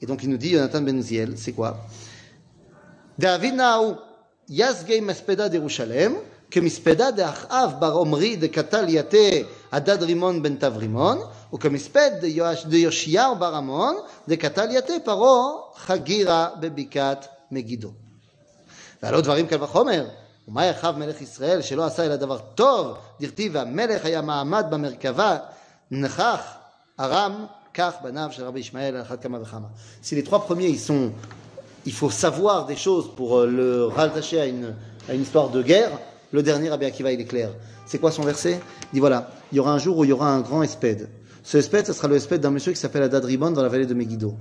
Et 0.00 0.06
donc 0.06 0.24
il 0.24 0.30
nous 0.30 0.36
dit, 0.36 0.50
Yonatan 0.50 0.82
Ben 0.82 0.98
Uziel, 0.98 1.34
c'est 1.36 1.52
quoi? 1.52 1.78
David 3.18 3.54
Naou, 3.54 3.96
Yasgei 4.48 5.00
Mespeda 5.00 5.48
d'Erushalem, 5.48 6.14
que 6.50 6.58
Mispeda 6.58 7.12
d'Achav 7.12 7.78
Bar 7.78 8.00
Omri 8.00 8.36
de 8.36 8.46
Kataliate. 8.48 9.46
Adad 9.71 10.01
Rimon 10.03 10.41
ben 10.41 10.57
Tavrimon, 10.57 11.19
ou 11.51 11.57
que 11.57 11.67
Misped 11.67 12.21
de 12.21 12.27
Yosh- 12.27 12.65
de 12.67 12.77
Yoshiyahu 12.77 13.35
bar 13.35 13.55
Amon 13.55 13.95
de 14.27 14.35
Katal 14.35 14.71
Yate 14.71 14.99
paro 15.03 15.73
Chagira 15.85 16.53
bebikat 16.59 17.27
Megiddo. 17.51 17.89
ועל 19.03 19.13
עוד 19.15 19.23
דברים 19.23 19.47
קל 19.47 19.63
וחומר. 19.63 20.07
ומה 20.47 20.65
ירחב 20.65 20.97
מלך 20.97 21.21
ישראל 21.21 21.61
שלא 21.61 21.85
עשה 21.85 22.05
אלא 22.05 22.15
דבר 22.15 22.37
טוב, 22.55 22.97
דכתיב 23.21 23.51
והמלך 23.55 24.05
היה 24.05 24.21
מעמד 24.21 24.65
במרכבה, 24.69 25.37
נכח 25.91 26.41
ארם, 26.99 27.45
כך 27.73 27.93
בניו 28.03 28.29
של 28.31 28.43
רבי 28.43 28.59
ישמעאל 28.59 28.95
על 28.95 29.01
אחת 29.01 29.21
כמה 29.23 29.41
וכמה. 29.41 29.67
Si 30.03 30.15
les 30.15 30.23
trois 30.23 30.39
premiers, 30.39 30.69
ils 30.69 30.79
sont, 30.79 31.11
il 31.85 31.91
faut 31.93 32.09
savoir 32.09 32.65
des 32.65 32.75
choses 32.75 33.09
pour 33.15 33.37
euh, 33.39 33.45
le 33.45 33.85
rattacher 33.87 34.39
à 34.39 34.45
une, 34.45 34.73
à 35.09 35.13
une 35.13 35.21
histoire 35.21 35.49
de 35.49 35.61
guerre, 35.61 35.91
le 36.31 36.41
dernier 36.41 36.69
Rabbi 36.69 36.85
Akiva, 36.85 37.11
il 37.11 37.21
est 37.21 37.25
clair. 37.25 37.49
C'est 37.92 37.98
quoi 37.98 38.10
son 38.10 38.22
verset? 38.22 38.58
Il 38.84 38.94
dit 38.94 39.00
voilà, 39.00 39.30
il 39.52 39.56
y 39.56 39.60
aura 39.60 39.74
un 39.74 39.78
jour 39.78 39.98
où 39.98 40.04
il 40.04 40.08
y 40.08 40.12
aura 40.14 40.32
un 40.32 40.40
grand 40.40 40.62
espède. 40.62 41.10
Ce 41.42 41.58
espède, 41.58 41.84
ce 41.84 41.92
sera 41.92 42.08
le 42.08 42.16
espède 42.16 42.40
d'un 42.40 42.50
monsieur 42.50 42.72
qui 42.72 42.78
s'appelle 42.78 43.02
Adad 43.02 43.22
Rimon 43.22 43.50
dans 43.50 43.62
la 43.62 43.68
vallée 43.68 43.84
de 43.84 43.92
Megiddo. 43.92 44.34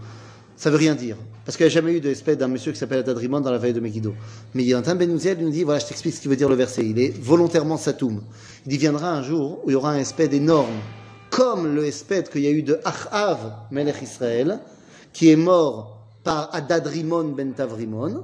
Ça 0.56 0.70
veut 0.70 0.78
rien 0.78 0.96
dire. 0.96 1.18
Parce 1.44 1.58
qu'il 1.58 1.66
n'y 1.66 1.72
a 1.74 1.74
jamais 1.74 1.92
eu 1.92 2.00
d'espèce 2.00 2.38
d'un 2.38 2.48
monsieur 2.48 2.72
qui 2.72 2.78
s'appelle 2.78 3.00
Adad 3.00 3.18
Rimon 3.18 3.42
dans 3.42 3.52
la 3.52 3.58
vallée 3.58 3.74
de 3.74 3.82
Megiddo. 3.82 4.14
Mais 4.54 4.64
Yonatan 4.64 4.96
Ben 4.96 5.14
Uziel 5.14 5.38
nous 5.40 5.50
dit, 5.50 5.66
voilà, 5.66 5.80
je 5.80 5.88
t'explique 5.88 6.14
ce 6.14 6.22
qui 6.22 6.30
veut 6.30 6.38
dire 6.38 6.48
le 6.48 6.56
verset. 6.56 6.86
Il 6.86 6.98
est 6.98 7.14
volontairement 7.22 7.76
satoum. 7.76 8.22
Il 8.66 8.70
dit, 8.70 8.78
viendra 8.78 9.12
un 9.12 9.22
jour 9.22 9.60
où 9.66 9.70
il 9.70 9.74
y 9.74 9.76
aura 9.76 9.92
un 9.92 9.98
espède 9.98 10.34
énorme, 10.34 10.80
comme 11.30 11.76
le 11.76 11.84
espède 11.84 12.30
qu'il 12.30 12.44
y 12.44 12.48
a 12.48 12.52
eu 12.52 12.64
de 12.64 12.80
Achav, 12.86 13.52
Melech 13.70 14.02
Israël, 14.02 14.60
qui 15.12 15.30
est 15.30 15.36
mort 15.36 16.08
par 16.24 16.56
Adad 16.56 16.88
Rimon 16.88 17.26
Ben 17.36 17.52
Tavrimon. 17.52 18.24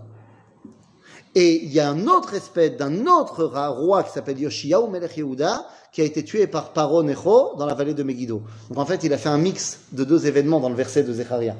Et 1.35 1.63
il 1.63 1.71
y 1.71 1.79
a 1.79 1.89
un 1.89 2.07
autre 2.07 2.33
espède 2.33 2.77
d'un 2.77 3.05
autre 3.05 3.43
roi 3.45 4.03
qui 4.03 4.11
s'appelle 4.11 4.39
Yoshiyahu 4.39 4.89
Melech 4.89 5.17
Yehuda, 5.17 5.67
qui 5.91 6.01
a 6.01 6.03
été 6.03 6.23
tué 6.23 6.47
par 6.47 6.73
Paro 6.73 7.03
Necho 7.03 7.55
dans 7.57 7.65
la 7.65 7.73
vallée 7.73 7.93
de 7.93 8.03
Megiddo. 8.03 8.41
Donc 8.69 8.77
en 8.79 8.85
fait, 8.85 9.03
il 9.03 9.13
a 9.13 9.17
fait 9.17 9.29
un 9.29 9.37
mix 9.37 9.79
de 9.91 10.03
deux 10.03 10.25
événements 10.25 10.59
dans 10.59 10.69
le 10.69 10.75
verset 10.75 11.03
de 11.03 11.13
Zecharia. 11.13 11.55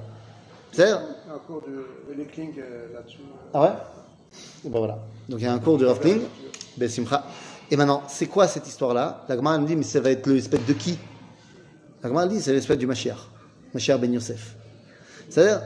C'est 0.72 0.90
Un 0.92 1.02
cours 1.46 1.62
de 1.62 2.14
Elikling 2.14 2.54
euh, 2.60 2.94
là-dessus. 2.94 3.20
ah 3.54 3.62
ouais? 3.62 3.70
Et 4.66 4.70
ben 4.70 4.80
voilà. 4.80 5.00
Donc 5.30 5.40
il 5.40 5.44
y 5.44 5.48
a 5.48 5.54
un 5.54 5.60
cours 5.60 5.78
du 5.78 5.86
Rav 5.86 6.00
Kling, 6.00 6.22
Ben 6.78 6.90
Simcha. 6.90 7.26
Et 7.70 7.76
maintenant, 7.76 8.04
c'est 8.08 8.28
quoi 8.28 8.48
cette 8.48 8.68
histoire-là? 8.68 9.26
La 9.28 9.36
Gemara 9.36 9.58
dit, 9.60 9.76
mais 9.76 9.84
ça 9.84 10.00
va 10.00 10.12
être 10.12 10.26
le 10.28 10.38
espèce 10.38 10.66
de 10.66 10.74
qui? 10.74 10.98
La 12.04 12.10
Gemara 12.10 12.28
dit, 12.28 12.40
c'est 12.42 12.54
l'espèce 12.54 12.78
du 12.78 12.88
Mashiach. 12.88 13.18
Mashiach 13.74 14.00
Ben 14.00 14.14
Yosef. 14.14 14.56
C'est-à-dire, 15.30 15.62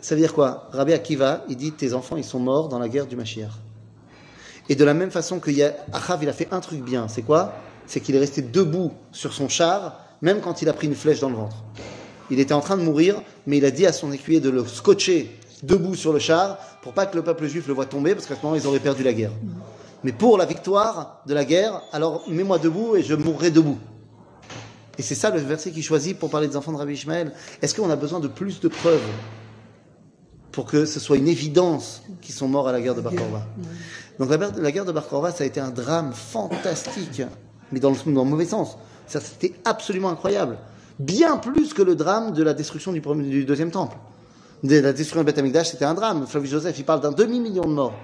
ça 0.00 0.14
veut 0.14 0.20
dire 0.20 0.34
quoi? 0.34 0.68
Rabbi 0.72 0.92
Akiva, 0.92 1.44
il 1.48 1.56
dit, 1.56 1.72
tes 1.72 1.94
enfants, 1.94 2.16
ils 2.16 2.24
sont 2.24 2.38
morts 2.38 2.68
dans 2.68 2.78
la 2.78 2.88
guerre 2.88 3.06
du 3.06 3.16
Mashiach. 3.16 3.52
Et 4.68 4.76
de 4.76 4.84
la 4.84 4.94
même 4.94 5.10
façon 5.10 5.40
que 5.40 5.50
Achav, 5.92 6.22
il 6.22 6.28
a 6.28 6.32
fait 6.32 6.48
un 6.52 6.60
truc 6.60 6.82
bien. 6.82 7.08
C'est 7.08 7.22
quoi? 7.22 7.54
C'est 7.86 8.00
qu'il 8.00 8.14
est 8.14 8.20
resté 8.20 8.40
debout 8.40 8.92
sur 9.10 9.32
son 9.32 9.48
char, 9.48 9.98
même 10.22 10.40
quand 10.40 10.62
il 10.62 10.68
a 10.68 10.72
pris 10.72 10.86
une 10.86 10.94
flèche 10.94 11.20
dans 11.20 11.28
le 11.28 11.36
ventre. 11.36 11.56
Il 12.30 12.38
était 12.38 12.54
en 12.54 12.60
train 12.60 12.76
de 12.76 12.82
mourir, 12.82 13.20
mais 13.46 13.58
il 13.58 13.64
a 13.64 13.72
dit 13.72 13.86
à 13.86 13.92
son 13.92 14.12
écuyer 14.12 14.38
de 14.38 14.48
le 14.48 14.64
scotcher 14.64 15.36
debout 15.64 15.96
sur 15.96 16.12
le 16.12 16.20
char 16.20 16.58
pour 16.82 16.92
pas 16.92 17.06
que 17.06 17.16
le 17.16 17.22
peuple 17.22 17.46
juif 17.46 17.66
le 17.66 17.74
voit 17.74 17.86
tomber, 17.86 18.14
parce 18.14 18.26
qu'à 18.26 18.36
ce 18.36 18.42
moment, 18.42 18.54
ils 18.54 18.66
auraient 18.66 18.78
perdu 18.78 19.02
la 19.02 19.12
guerre. 19.12 19.32
Mais 20.04 20.12
pour 20.12 20.38
la 20.38 20.46
victoire 20.46 21.20
de 21.26 21.34
la 21.34 21.44
guerre, 21.44 21.82
alors 21.92 22.22
mets-moi 22.28 22.58
debout 22.58 22.96
et 22.96 23.02
je 23.02 23.14
mourrai 23.14 23.50
debout. 23.50 23.78
Et 24.98 25.02
c'est 25.02 25.14
ça 25.14 25.30
le 25.30 25.40
verset 25.40 25.72
qu'il 25.72 25.82
choisit 25.82 26.18
pour 26.18 26.30
parler 26.30 26.46
des 26.46 26.56
enfants 26.56 26.72
de 26.72 26.76
Rabbi 26.76 26.92
Ishmael. 26.92 27.32
Est-ce 27.60 27.74
qu'on 27.74 27.90
a 27.90 27.96
besoin 27.96 28.20
de 28.20 28.28
plus 28.28 28.60
de 28.60 28.68
preuves? 28.68 29.00
Pour 30.52 30.64
que 30.64 30.84
ce 30.84 31.00
soit 31.00 31.16
une 31.16 31.28
évidence 31.28 32.02
qu'ils 32.20 32.34
sont 32.34 32.48
morts 32.48 32.68
à 32.68 32.72
la 32.72 32.80
guerre 32.80 32.94
de 32.94 33.00
Bar 33.00 33.14
Korba 33.14 33.46
Donc 34.18 34.30
la, 34.30 34.72
guerre- 34.72 34.84
de 34.84 34.92
Bar 34.92 35.08
Korba, 35.08 35.30
ça 35.30 35.44
a 35.44 35.46
été 35.46 35.60
un 35.60 35.70
drame 35.70 36.12
fantastique, 36.12 37.22
mais 37.72 37.80
dans 37.80 37.90
le, 37.90 38.12
mauvais 38.24 38.46
sens. 38.46 38.76
C'était 39.06 39.52
absolument 39.64 40.10
incroyable. 40.10 40.58
Bien 40.98 41.36
plus 41.36 41.72
que 41.72 41.82
le 41.82 41.94
drame 41.94 42.32
de 42.32 42.42
la 42.42 42.52
destruction 42.54 42.92
du, 42.92 43.00
premier- 43.00 43.28
du 43.28 43.44
deuxième 43.44 43.70
temple. 43.70 43.96
De 44.62 44.78
la 44.78 44.92
destruction 44.92 45.24
du 45.24 45.32
Beth 45.32 45.64
c'était 45.64 45.84
un 45.86 45.94
drame. 45.94 46.26
Flavius 46.26 46.50
Joseph, 46.52 46.78
il 46.78 46.84
parle 46.84 47.00
d'un 47.00 47.12
demi-million 47.12 47.62
de 47.62 47.72
morts. 47.72 47.94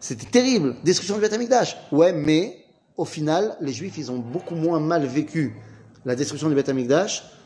C'était 0.00 0.26
terrible. 0.26 0.76
Destruction 0.84 1.16
du 1.16 1.20
Beth. 1.20 1.76
Ouais, 1.92 2.12
mais 2.12 2.64
au 2.96 3.04
final, 3.04 3.56
les 3.60 3.72
Juifs, 3.72 3.98
ils 3.98 4.10
ont 4.10 4.18
beaucoup 4.18 4.54
moins 4.54 4.80
mal 4.80 5.04
vécu 5.04 5.54
la 6.04 6.16
destruction 6.16 6.48
du 6.48 6.54
Beth 6.54 6.70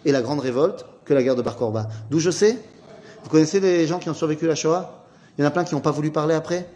et 0.05 0.13
la 0.13 0.23
grande 0.23 0.41
révolte 0.41 0.85
que 1.05 1.15
la 1.15 1.23
guerre 1.23 1.37
de 1.37 1.43
Bar 1.43 1.57
Korba. 1.57 1.89
D'où 2.11 2.21
je 2.21 2.31
sais 2.31 2.59
Vous 3.25 3.31
connaissez 3.31 3.61
les 3.61 3.87
gens 3.87 3.99
qui 3.99 4.11
ont 4.11 4.15
survécu 4.15 4.45
à 4.47 4.49
la 4.49 4.55
Shoah? 4.55 5.05
Il 5.37 5.43
y 5.43 5.45
en 5.45 5.49
a 5.49 5.51
plein 5.51 5.65
qui 5.65 5.75
n'ont 5.75 5.81
pas 5.81 5.91
voulu 5.91 6.11
parler 6.11 6.35
après 6.35 6.69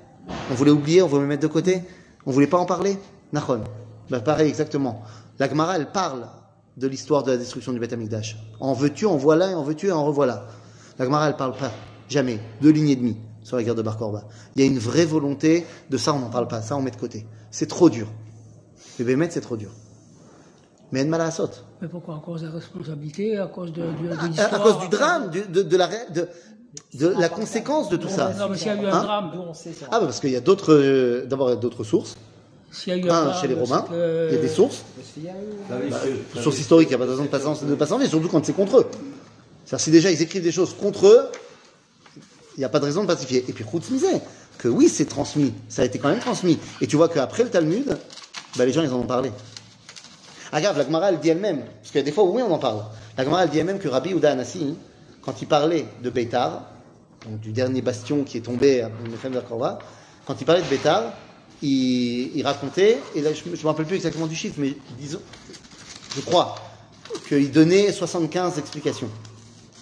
On 0.51 0.55
voulait 0.55 0.71
oublier, 0.71 1.03
on 1.03 1.07
voulait 1.07 1.27
mettre 1.27 1.43
de 1.43 1.49
côté 1.49 1.83
On 2.25 2.31
voulait 2.31 2.47
pas 2.47 2.59
en 2.59 2.67
parler 2.67 2.99
Nachon. 3.33 3.65
Ben, 4.11 4.21
pareil, 4.21 4.49
exactement. 4.49 5.03
La 5.39 5.49
Gemara, 5.49 5.77
elle 5.77 5.91
parle 5.91 6.29
de 6.77 6.87
l'histoire 6.87 7.23
de 7.23 7.33
la 7.33 7.37
destruction 7.37 7.73
du 7.73 7.81
Beth 7.81 7.93
Amikdash. 7.93 8.37
En 8.61 8.73
veux-tu, 8.73 9.07
en 9.07 9.17
voilà, 9.17 9.51
et 9.51 9.55
en 9.55 9.63
veux-tu, 9.63 9.89
et 9.89 9.93
en 9.93 10.05
revoilà. 10.05 10.47
La 10.99 11.05
Gemara, 11.05 11.29
elle 11.29 11.37
parle 11.37 11.57
pas, 11.57 11.73
jamais, 12.09 12.39
deux 12.63 12.71
lignes 12.71 12.91
et 12.91 12.97
demie 12.97 13.17
sur 13.43 13.57
la 13.57 13.63
guerre 13.63 13.75
de 13.75 13.83
Bar 13.83 13.97
Korba. 13.97 14.25
Il 14.55 14.63
y 14.63 14.65
a 14.65 14.69
une 14.69 14.79
vraie 14.79 15.05
volonté 15.05 15.67
de 15.91 15.97
ça, 15.97 16.13
on 16.15 16.19
n'en 16.19 16.31
parle 16.31 16.49
pas, 16.49 16.63
ça, 16.63 16.77
on 16.77 16.83
met 16.83 16.91
de 16.91 16.97
côté. 16.97 17.27
C'est 17.51 17.67
trop 17.67 17.91
dur. 17.91 18.07
Le 18.99 19.05
Bémet, 19.05 19.29
c'est 19.31 19.41
trop 19.41 19.57
dur. 19.57 19.71
Mais 20.97 21.03
elle 21.03 21.09
mal 21.09 21.21
à 21.21 21.25
la 21.25 21.31
saute. 21.31 21.63
Mais 21.83 21.89
pourquoi? 21.89 22.15
À 22.15 22.23
cause 22.25 22.41
de 22.41 22.47
la 22.47 22.55
responsabilité, 22.55 23.37
à 23.37 23.49
cause 23.49 23.71
de, 23.71 23.83
de, 23.83 23.87
de 24.15 24.19
À, 24.19 24.27
l'histoire 24.29 24.55
à 24.55 24.59
cause 24.61 24.79
du 24.79 24.89
drame, 24.89 25.29
du- 25.29 25.43
de, 25.43 25.61
de 25.61 25.77
la, 25.77 25.89
ré- 25.89 26.07
de, 26.15 26.27
de 26.95 27.09
la 27.21 27.29
conséquence 27.29 27.91
de 27.91 27.99
tout 27.99 28.09
ça. 28.09 28.33
Non, 28.39 28.49
mais 28.49 28.57
s'il 28.57 28.69
y 28.69 28.71
a 28.71 28.77
eu 28.77 28.87
un 28.87 28.95
Hein? 28.95 29.03
drame, 29.03 29.31
D'où 29.35 29.41
on 29.43 29.53
sait 29.53 29.75
ça. 29.75 29.85
Ah, 29.91 30.01
bah 30.01 30.07
parce 30.07 30.21
qu'il 30.21 30.31
y 30.31 30.37
a 30.37 30.41
d'autres, 30.41 30.73
euh, 30.73 31.27
d'abord, 31.27 31.55
d'autres 31.59 31.85
sources. 31.85 32.15
s'il 32.73 32.95
y 32.95 32.97
a 32.97 32.99
eu 32.99 33.11
un 33.11 33.15
Un, 33.15 33.25
drame, 33.27 33.41
chez 33.43 33.47
les 33.49 33.55
Romains, 33.55 33.83
que- 33.83 34.29
il 34.31 34.37
y 34.37 34.39
a 34.39 34.41
des 34.41 34.49
sources. 34.49 34.85
Y 35.19 35.29
a 35.29 35.33
eu- 35.33 35.83
vie, 35.91 35.95
c'est- 36.35 36.41
Sources 36.41 36.61
historiques, 36.61 36.89
il 36.89 36.97
n'y 36.97 37.03
a 37.03 37.07
pas 37.07 37.13
besoin 37.13 37.27
de 37.27 37.47
en- 37.47 37.69
de 37.69 37.75
passer 37.75 37.93
en 37.93 37.99
vie, 37.99 38.09
surtout 38.09 38.29
quand 38.29 38.43
c'est 38.47 38.55
contre 38.55 38.79
eux. 38.79 38.87
C'est-à-dire, 39.67 39.85
si 39.85 39.91
déjà 39.91 40.11
ils 40.11 40.23
écrivent 40.23 40.43
des 40.45 40.51
choses 40.53 40.73
contre 40.75 41.09
eux, 41.09 41.29
il 42.57 42.61
n'y 42.61 42.65
a 42.65 42.71
pas 42.71 42.81
de 42.81 42.87
raison 42.87 43.03
de 43.03 43.07
pacifier. 43.07 43.45
Et 43.47 43.53
puis, 43.53 43.65
Routz 43.65 43.91
misait 43.91 44.23
que 44.57 44.69
oui, 44.69 44.89
c'est 44.89 45.05
transmis, 45.05 45.53
ça 45.69 45.83
a 45.83 45.85
été 45.85 45.99
quand 45.99 46.09
même 46.09 46.21
transmis. 46.21 46.59
Et 46.81 46.87
tu 46.87 46.97
vois 46.97 47.11
qu'après 47.11 47.43
le 47.45 47.51
Talmud, 47.51 47.99
bah, 48.57 48.65
les 48.65 48.73
gens, 48.73 48.81
ils 48.81 48.91
en 48.91 49.01
ont 49.01 49.07
parlé. 49.07 49.31
Grave, 50.53 50.79
la 50.79 50.85
Gemara, 50.85 51.09
elle 51.11 51.19
dit 51.19 51.29
elle-même, 51.29 51.65
parce 51.83 51.95
a 51.97 52.03
des 52.03 52.13
fois 52.13 52.25
oui, 52.25 52.43
on 52.43 52.53
en 52.53 52.59
parle. 52.59 52.85
La 53.17 53.25
Gemara, 53.25 53.45
elle 53.45 53.51
dit 53.51 53.59
elle-même 53.59 53.79
que 53.79 53.89
Rabbi 53.89 54.15
Ouda 54.15 54.33
Anassi, 54.33 54.77
quand 55.23 55.43
il 55.43 55.49
parlait 55.49 55.87
de 56.03 56.11
Beitar, 56.11 56.71
du 57.43 57.53
dernier 57.53 57.83
bastion 57.83 58.23
qui 58.23 58.39
est 58.39 58.43
tombé 58.43 58.83
à 58.83 58.91
Korva, 59.49 59.79
quand 60.25 60.41
il 60.41 60.45
parlait 60.45 60.63
de 60.63 60.69
Beitar, 60.69 61.13
il, 61.63 62.43
racontait, 62.45 62.99
et 63.15 63.23
là, 63.23 63.31
je 63.33 63.49
ne 63.49 63.57
me 63.57 63.67
rappelle 63.67 63.87
plus 63.87 63.97
exactement 63.97 64.27
du 64.27 64.37
chiffre, 64.37 64.57
mais 64.59 64.75
disons, 64.99 65.21
je 66.15 66.21
crois, 66.21 66.55
qu'il 67.29 67.51
donnait 67.51 67.93
75 67.93 68.59
explications 68.59 69.09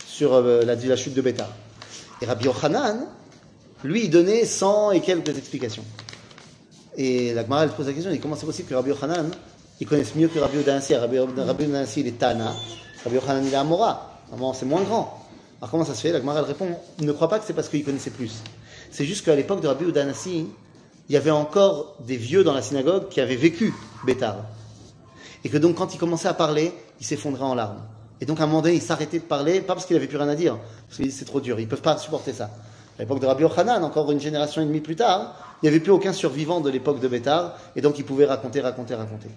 sur 0.06 0.34
euh, 0.34 0.62
la, 0.62 0.96
chute 0.96 1.14
de 1.14 1.20
Beta. 1.20 1.48
Et 2.22 2.26
Rabbi 2.26 2.44
Yochanan, 2.44 3.06
lui, 3.82 4.04
il 4.04 4.10
donnait 4.10 4.44
100 4.44 4.92
et 4.92 5.00
quelques 5.00 5.36
explications. 5.36 5.84
Et 6.96 7.34
la 7.34 7.42
Gemara, 7.42 7.64
elle 7.64 7.70
se 7.70 7.74
pose 7.74 7.86
la 7.86 7.92
question, 7.92 8.10
il 8.12 8.14
dit, 8.14 8.20
comment 8.20 8.36
c'est 8.36 8.46
possible 8.46 8.68
que 8.68 8.74
Rabbi 8.74 8.90
Yochanan, 8.90 9.30
il 9.80 9.86
connaisse 9.86 10.14
mieux 10.14 10.28
que 10.28 10.38
Rabbi 10.38 10.58
Odansi 10.58 10.94
Rabbi, 10.94 11.18
Rabbi 11.18 11.64
Odansi, 11.64 12.00
il 12.00 12.06
est 12.06 12.18
Tana, 12.18 12.54
Rabbi 13.04 13.16
Yochanan, 13.16 13.44
il 13.44 13.52
est 13.52 13.56
Amora. 13.56 14.10
C'est 14.54 14.66
moins 14.66 14.82
grand. 14.82 15.20
Alors 15.60 15.70
comment 15.70 15.84
ça 15.84 15.94
se 15.94 16.00
fait? 16.00 16.12
La 16.12 16.18
Gemara, 16.18 16.40
elle 16.40 16.44
répond, 16.44 16.68
ne 17.00 17.12
crois 17.12 17.28
pas 17.28 17.38
que 17.38 17.46
c'est 17.46 17.52
parce 17.52 17.68
qu'il 17.68 17.84
connaissait 17.84 18.10
plus. 18.10 18.42
C'est 18.90 19.04
juste 19.04 19.24
qu'à 19.24 19.34
l'époque 19.34 19.60
de 19.60 19.68
Rabbi 19.68 19.84
Odanasi, 19.86 20.46
il 21.08 21.12
y 21.12 21.16
avait 21.16 21.30
encore 21.30 21.96
des 22.00 22.16
vieux 22.16 22.44
dans 22.44 22.54
la 22.54 22.62
synagogue 22.62 23.08
qui 23.08 23.20
avaient 23.20 23.36
vécu 23.36 23.72
Bétar. 24.06 24.36
Et 25.44 25.48
que 25.48 25.58
donc, 25.58 25.76
quand 25.76 25.94
il 25.94 25.98
commençait 25.98 26.28
à 26.28 26.34
parler, 26.34 26.72
il 27.00 27.06
s'effondrait 27.06 27.44
en 27.44 27.54
larmes. 27.54 27.82
Et 28.20 28.26
donc, 28.26 28.40
à 28.40 28.44
un 28.44 28.46
moment 28.46 28.62
donné, 28.62 28.76
il 28.76 28.82
s'arrêtait 28.82 29.18
de 29.18 29.24
parler, 29.24 29.60
pas 29.60 29.74
parce 29.74 29.86
qu'il 29.86 29.96
avait 29.96 30.06
plus 30.06 30.16
rien 30.16 30.28
à 30.28 30.34
dire, 30.34 30.56
parce 30.88 31.00
qu'il 31.00 31.12
c'est 31.12 31.24
trop 31.24 31.40
dur, 31.40 31.60
ils 31.60 31.68
peuvent 31.68 31.82
pas 31.82 31.98
supporter 31.98 32.32
ça. 32.32 32.44
À 32.96 33.02
l'époque 33.02 33.20
de 33.20 33.26
Rabbi 33.26 33.42
Yochanan, 33.42 33.82
encore 33.84 34.10
une 34.12 34.20
génération 34.20 34.62
et 34.62 34.64
demie 34.64 34.80
plus 34.80 34.96
tard, 34.96 35.34
il 35.62 35.66
n'y 35.66 35.68
avait 35.68 35.80
plus 35.80 35.92
aucun 35.92 36.12
survivant 36.12 36.60
de 36.60 36.70
l'époque 36.70 37.00
de 37.00 37.08
Bétar, 37.08 37.58
et 37.76 37.80
donc 37.80 37.98
il 37.98 38.04
pouvait 38.04 38.24
raconter, 38.24 38.60
raconter, 38.60 38.94
raconter. 38.94 39.28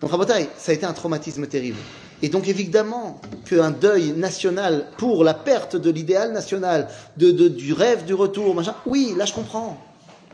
Donc, 0.00 0.10
Rabotai, 0.10 0.48
ça 0.58 0.72
a 0.72 0.74
été 0.74 0.84
un 0.86 0.92
traumatisme 0.92 1.46
terrible. 1.46 1.78
Et 2.22 2.28
donc, 2.28 2.48
évidemment, 2.48 3.20
qu'un 3.46 3.70
deuil 3.70 4.12
national 4.12 4.86
pour 4.98 5.24
la 5.24 5.34
perte 5.34 5.76
de 5.76 5.90
l'idéal 5.90 6.32
national, 6.32 6.88
de, 7.16 7.30
de- 7.30 7.48
du 7.48 7.72
rêve 7.72 8.04
du 8.04 8.14
retour, 8.14 8.54
machin, 8.54 8.74
oui, 8.86 9.14
là 9.16 9.24
je 9.26 9.32
comprends. 9.34 9.76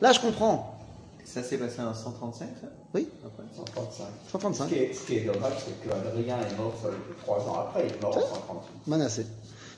Là 0.00 0.12
je 0.12 0.20
comprends. 0.20 0.78
Ça 1.24 1.42
s'est 1.42 1.56
passé 1.58 1.80
en 1.80 1.94
135, 1.94 2.48
ça? 2.60 2.66
Oui, 2.94 3.08
Après. 3.24 3.42
135. 3.56 4.04
135. 4.30 4.64
Ce 4.64 4.68
qui 4.68 4.78
est, 4.80 4.92
ce 4.94 5.00
qui 5.06 5.14
est 5.16 5.20
dommage, 5.24 5.52
c'est 5.64 5.88
que 5.88 5.94
Adrien 5.94 6.36
est 6.40 6.56
mort 6.58 6.74
trois 7.22 7.38
ans 7.48 7.60
après, 7.68 7.86
il 7.88 7.94
est 7.94 8.02
mort 8.02 8.16
en 8.16 8.20
136. 8.20 8.68
Manassé. 8.90 9.26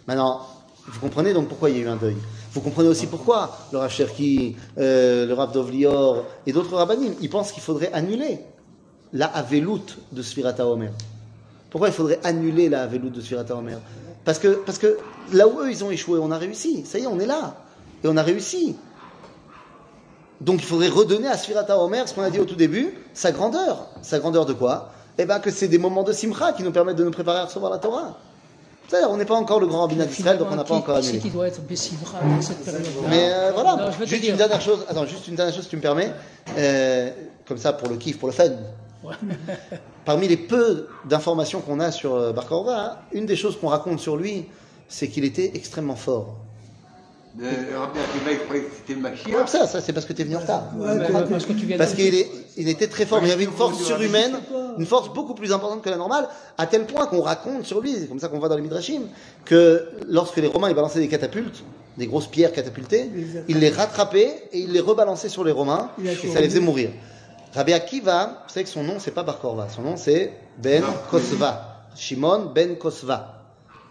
Maintenant, 0.09 0.47
vous 0.87 1.01
comprenez 1.01 1.33
donc 1.33 1.49
pourquoi 1.49 1.71
il 1.71 1.77
y 1.77 1.81
a 1.81 1.85
eu 1.85 1.89
un 1.89 1.97
deuil. 1.97 2.17
Vous 2.53 2.61
comprenez 2.61 2.89
aussi 2.89 3.07
pourquoi 3.07 3.57
le 3.73 3.79
Rav 3.79 3.91
Cherki, 3.91 4.57
euh, 4.79 5.27
le 5.27 5.33
Rav 5.35 5.53
Dovlior 5.53 6.25
et 6.47 6.53
d'autres 6.53 6.75
rabbinim, 6.77 7.15
ils 7.21 7.31
pensent 7.31 7.53
qu'il 7.53 7.63
faudrait 7.63 7.93
annuler 7.93 8.41
la 9.15 9.27
Avelout 9.27 9.81
de 10.13 10.23
Sfirata 10.23 10.67
Omer. 10.67 10.91
Pourquoi 11.71 11.89
il 11.89 11.95
faudrait 11.95 12.21
annuler 12.25 12.69
la 12.69 12.87
veloute 12.87 13.13
de 13.13 13.21
Sfirata 13.21 13.57
Omer 13.57 13.79
parce 14.25 14.39
que, 14.39 14.49
parce 14.65 14.79
que 14.79 14.97
là 15.33 15.47
où 15.49 15.61
eux, 15.61 15.71
ils 15.71 15.85
ont 15.85 15.91
échoué, 15.91 16.19
on 16.23 16.31
a 16.31 16.39
réussi. 16.39 16.85
Ça 16.87 16.99
y 16.99 17.03
est, 17.03 17.07
on 17.07 17.19
est 17.21 17.27
là. 17.27 17.57
Et 18.03 18.09
on 18.09 18.17
a 18.17 18.23
réussi. 18.23 18.75
Donc 20.41 20.61
il 20.63 20.65
faudrait 20.67 20.89
redonner 20.89 21.29
à 21.29 21.37
Sfirata 21.37 21.79
Omer, 21.79 22.09
ce 22.09 22.15
qu'on 22.15 22.23
a 22.23 22.31
dit 22.31 22.41
au 22.41 22.45
tout 22.45 22.55
début, 22.57 22.95
sa 23.13 23.33
grandeur. 23.33 23.87
Sa 24.03 24.19
grandeur 24.19 24.47
de 24.47 24.53
quoi? 24.53 24.91
Eh 25.19 25.27
bien 25.27 25.39
que 25.41 25.51
c'est 25.51 25.69
des 25.69 25.79
moments 25.79 26.03
de 26.03 26.13
simcha 26.13 26.53
qui 26.53 26.63
nous 26.63 26.73
permettent 26.73 26.97
de 26.97 27.05
nous 27.05 27.11
préparer 27.11 27.39
à 27.41 27.45
recevoir 27.45 27.71
la 27.71 27.79
Torah. 27.79 28.19
C'est-à-dire, 28.89 29.11
on 29.11 29.17
n'est 29.17 29.25
pas 29.25 29.35
encore 29.37 29.61
le 29.61 29.67
grand 29.67 29.81
rabbinat 29.83 30.05
d'Israël, 30.07 30.37
donc 30.39 30.49
on 30.51 30.57
n'a 30.57 30.65
pas 30.65 30.75
encore 30.75 30.97
annulé. 30.97 31.19
qui 31.19 31.31
doit 31.31 31.49
être 31.49 31.61
Bessivra 31.63 32.19
dans 32.21 32.43
cette 32.43 32.63
période-là? 32.65 33.09
Mais 33.09 33.31
euh, 33.33 33.51
voilà, 33.55 33.77
Non, 33.77 33.91
juste 33.93 34.21
dire. 34.21 34.31
une 34.33 34.37
dernière 34.37 34.61
chose, 34.61 34.85
attends, 34.89 35.07
juste 35.07 35.27
une 35.29 35.37
dernière 35.37 35.55
chose, 35.55 35.65
si 35.65 35.71
tu 35.71 35.77
me 35.77 35.83
permets, 35.83 36.13
Euh, 36.59 37.11
comme 37.47 37.57
ça 37.57 37.73
pour 37.73 37.89
le 37.89 37.97
kiff, 37.97 38.19
pour 38.19 38.29
le 38.29 38.35
fun. 38.35 38.51
Ouais. 39.05 39.15
Parmi 40.05 40.29
les 40.29 40.37
peu 40.37 40.87
d'informations 41.09 41.61
qu'on 41.61 41.81
a 41.81 41.91
sur 41.93 42.15
euh, 42.15 42.33
Bar 42.33 42.49
une 43.13 43.27
des 43.27 43.37
choses 43.37 43.59
qu'on 43.59 43.69
raconte 43.69 44.01
sur 44.01 44.17
lui, 44.17 44.47
c'est 44.89 45.09
qu'il 45.09 45.25
était 45.25 45.53
extrêmement 45.55 45.97
fort. 45.97 46.37
Ouais, 48.97 49.01
Mashiach. 49.01 49.49
ça, 49.49 49.67
ça 49.67 49.81
c'est 49.81 49.93
parce 49.93 50.07
que 50.07 50.13
tu 50.13 50.23
es 50.23 50.25
venu 50.25 50.37
en 50.37 50.41
retard. 50.41 50.71
Parce 51.77 51.95
qu'il 51.95 52.15
est- 52.15 52.31
il 52.57 52.69
était 52.69 52.87
très 52.87 53.07
fort, 53.07 53.21
mais 53.21 53.29
il 53.29 53.33
avait 53.33 53.43
une 53.45 53.51
force 53.51 53.83
surhumaine, 53.83 54.37
une 54.79 54.87
force 54.87 55.13
beaucoup 55.13 55.35
plus 55.35 55.53
importante 55.53 55.83
que 55.83 55.91
la 55.91 55.97
normale, 55.97 56.29
à 56.59 56.67
tel 56.69 56.87
point 56.87 57.07
qu'on 57.07 57.23
raconte 57.23 57.65
sur 57.65 57.81
lui, 57.81 57.93
c'est 57.99 58.07
comme 58.07 58.21
ça 58.21 58.29
qu'on 58.29 58.39
voit 58.39 58.49
dans 58.49 58.55
les 58.57 58.63
Midrashim, 58.63 59.03
que 59.45 59.89
lorsque 60.09 60.37
les 60.37 60.47
Romains 60.47 60.69
ils 60.69 60.77
balançaient 60.77 61.01
des 61.01 61.09
catapultes, 61.09 61.65
des 61.99 62.07
grosses 62.07 62.29
pierres 62.29 62.53
catapultées, 62.53 63.11
il 63.49 63.59
les 63.59 63.71
rattrapait 63.71 64.49
et 64.53 64.61
il 64.61 64.71
les 64.73 64.81
rebalançait 64.81 65.29
sur 65.29 65.43
les 65.43 65.53
Romains, 65.53 65.91
et 66.13 66.17
ça 66.33 66.41
les 66.41 66.49
faisait 66.49 66.61
mourir. 66.61 66.91
Rabbi 67.55 67.73
Akiva, 67.73 68.43
vous 68.47 68.53
savez 68.53 68.65
que 68.65 68.71
son 68.71 68.83
nom 68.83 68.97
c'est 68.99 69.13
pas 69.13 69.23
Bar 69.23 69.39
Korva, 69.39 69.69
son 69.69 69.83
nom 69.83 69.97
c'est 69.97 70.33
Ben 70.59 70.83
Kosva, 71.11 71.87
Shimon 71.95 72.47
Ben 72.55 72.77
Kosva. 72.77 73.43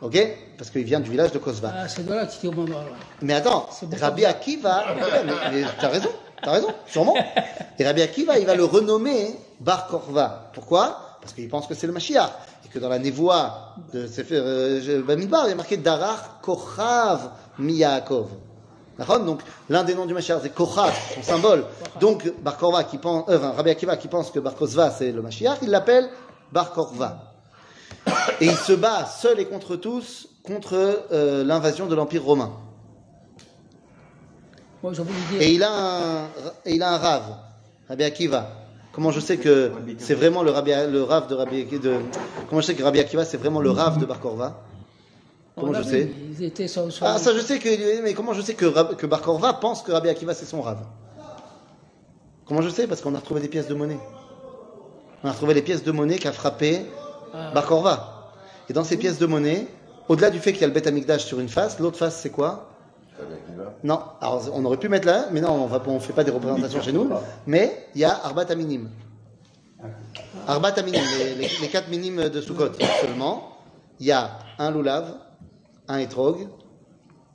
Ok? 0.02 0.18
Parce 0.58 0.70
qu'il 0.70 0.84
vient 0.84 1.00
du 1.00 1.10
village 1.10 1.32
de 1.32 1.38
Kosva. 1.38 1.72
Ah, 1.74 1.88
c'est 1.88 2.06
de 2.06 2.14
là 2.14 2.26
que 2.26 2.34
tu 2.38 2.48
au. 2.48 2.54
Mais 3.22 3.34
attends, 3.34 3.68
Rabbi. 4.00 4.26
Akiva, 4.26 4.84
mais, 4.96 5.32
mais 5.54 5.64
t'as 5.80 5.88
raison, 5.88 6.10
t'as 6.42 6.52
raison, 6.52 6.68
sûrement. 6.88 7.16
Et 7.80 7.86
Rabbi 7.86 8.02
Akiva, 8.02 8.38
il 8.38 8.46
va 8.46 8.56
le 8.56 8.66
renommer 8.66 9.34
Bar 9.62 9.88
Korva. 9.88 10.52
Pourquoi? 10.54 11.18
Parce 11.22 11.34
qu'il 11.34 11.48
pense 11.48 11.66
que 11.66 11.74
c'est 11.74 11.88
le 11.88 11.94
Mashiach. 11.94 12.32
Et 12.66 12.68
que 12.68 12.80
dans 12.80 12.90
la 12.90 13.00
névoie 13.00 13.76
de 13.94 14.08
Sefer 14.08 14.36
euh, 14.36 15.02
Bamidbar, 15.04 15.46
il 15.46 15.52
y 15.52 15.54
a 15.54 15.56
marqué 15.56 15.78
Darar 15.78 16.42
Kochav 16.42 17.30
Miyaakov. 17.60 18.28
Donc, 18.98 19.42
l'un 19.70 19.84
des 19.84 19.96
noms 19.96 20.06
du 20.06 20.14
Mashiach, 20.14 20.40
c'est 20.44 20.54
Kochav, 20.54 20.94
son 21.16 21.24
symbole. 21.24 21.66
Donc, 22.00 22.32
Bar 22.44 22.58
Korva 22.58 22.84
qui 22.84 22.98
pense, 22.98 23.28
euh, 23.30 23.38
enfin, 23.38 23.52
Rabbi 23.52 23.72
Akiva 23.72 23.98
qui 23.98 24.08
pense 24.08 24.30
que 24.30 24.40
Bar 24.40 24.56
Kozva, 24.56 24.92
c'est 24.92 25.12
le 25.12 25.22
Mashiach, 25.22 25.58
il 25.64 25.70
l'appelle 25.70 26.10
Bar 26.52 26.72
Korva. 26.74 27.34
Et 28.40 28.46
il 28.46 28.56
se 28.56 28.74
bat 28.74 29.06
seul 29.06 29.40
et 29.40 29.46
contre 29.46 29.76
tous 29.76 30.28
contre 30.44 31.06
euh, 31.12 31.44
l'invasion 31.44 31.88
de 31.88 31.96
l'Empire 31.96 32.24
romain. 32.24 32.52
Et 35.40 35.54
il 35.54 35.64
a 35.64 35.72
un, 35.72 36.26
et 36.66 36.76
il 36.76 36.84
a 36.84 36.94
un 36.94 36.98
rave, 36.98 37.36
Rabbi 37.88 38.04
Akiva. 38.04 38.50
Comment 38.92 39.12
je 39.12 39.20
sais 39.20 39.38
que 39.38 39.72
c'est 39.98 40.14
vraiment 40.14 40.44
le, 40.44 40.52
rabbi, 40.52 40.72
le 40.72 41.02
rave 41.02 41.28
de 41.28 41.36
Rabbi 41.36 41.62
Akiva 41.62 41.82
de, 41.82 41.96
Comment 42.48 42.62
je 42.62 42.68
sais 42.68 42.76
que 42.76 42.84
Rabbi 42.84 43.00
Akiva 43.00 43.26
c'est 43.26 43.38
vraiment 43.38 43.62
le 43.62 43.72
rave 43.72 43.98
de 43.98 44.06
Bar 44.06 44.20
Korva? 44.20 44.62
Comment 45.56 45.74
je 45.74 45.84
sais 45.84 46.12
Ils 46.32 46.44
étaient 46.44 46.68
sur, 46.68 46.92
sur- 46.92 47.06
Ah 47.06 47.18
ça 47.20 47.34
je 47.34 47.40
sais 47.40 47.60
que 47.60 48.02
mais 48.02 48.14
comment 48.14 48.34
je 48.34 48.42
sais 48.42 48.56
que, 48.56 48.94
que 48.96 49.06
Bar 49.06 49.22
Korva 49.22 49.54
pense 49.54 49.82
que 49.84 49.92
Rabbi 49.92 50.10
Akiva 50.10 50.34
c'est 50.34 50.46
son 50.46 50.62
rave 50.62 50.84
Comment 52.46 52.62
je 52.62 52.70
sais? 52.70 52.88
Parce 52.88 53.02
qu'on 53.02 53.16
a 53.16 53.20
retrouvé 53.20 53.40
des 53.40 53.48
pièces 53.48 53.68
de 53.68 53.74
monnaie. 53.74 54.00
On 55.24 55.30
a 55.30 55.32
retrouvé 55.32 55.54
les 55.54 55.62
pièces 55.62 55.84
de 55.84 55.92
monnaie 55.92 56.18
qu'a 56.18 56.32
frappé 56.34 56.82
Ah. 57.34 57.52
Bar 57.54 57.66
Korva. 57.66 58.32
Et 58.70 58.74
dans 58.74 58.84
ces 58.84 58.98
pièces 58.98 59.18
de 59.18 59.26
monnaie, 59.26 59.68
au-delà 60.10 60.30
du 60.30 60.40
fait 60.40 60.52
qu'il 60.52 60.62
y 60.62 60.66
a 60.66 60.68
le 60.68 60.74
Beth 60.74 60.88
Amikdash 60.88 61.24
sur 61.24 61.40
une 61.40 61.48
face, 61.50 61.80
l'autre 61.80 61.98
face 61.98 62.20
c'est 62.20 62.30
quoi? 62.32 62.70
Rabbi 63.18 63.34
Akiva. 63.34 63.74
non, 63.84 64.00
alors 64.22 64.50
on 64.54 64.66
aurait 64.66 64.78
pu 64.78 64.90
mettre 64.90 65.08
là, 65.08 65.28
mais 65.32 65.40
non, 65.40 65.52
on 65.52 65.68
va, 65.68 65.82
on 65.88 66.00
fait 66.00 66.14
pas 66.14 66.24
des 66.24 66.32
représentations 66.32 66.82
chez 66.82 66.92
nous. 66.92 67.10
Mais 67.48 67.88
il 67.96 68.02
y 68.02 68.06
a 68.06 68.14
Arbat 68.26 68.46
Aminim. 68.50 68.90
Arbat 70.48 70.74
Aminim, 70.78 71.00
les, 71.20 71.36
les, 71.36 71.50
les 71.62 71.68
quatre 71.70 71.90
minimes 71.90 72.28
de 72.30 72.42
Sukkot 72.42 72.72
seulement. 73.02 73.50
Il 74.00 74.08
y 74.08 74.12
a 74.12 74.32
un 74.60 74.72
Lulav, 74.72 75.14
un 75.88 75.98
Etrog, 76.00 76.48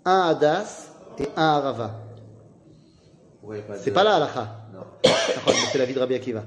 un 0.04 0.20
Hadas 0.22 0.88
et 1.18 1.28
un 1.36 1.42
Arava. 1.42 1.90
Ouais, 3.42 3.64
C'est 3.82 3.90
de- 3.90 3.94
pas 3.94 4.04
la 4.04 4.16
halakha. 4.16 4.48
C'est 5.72 5.78
la 5.78 5.84
vie 5.84 5.94
de 5.94 5.98
Rabbi 6.00 6.14
Akiva. 6.14 6.42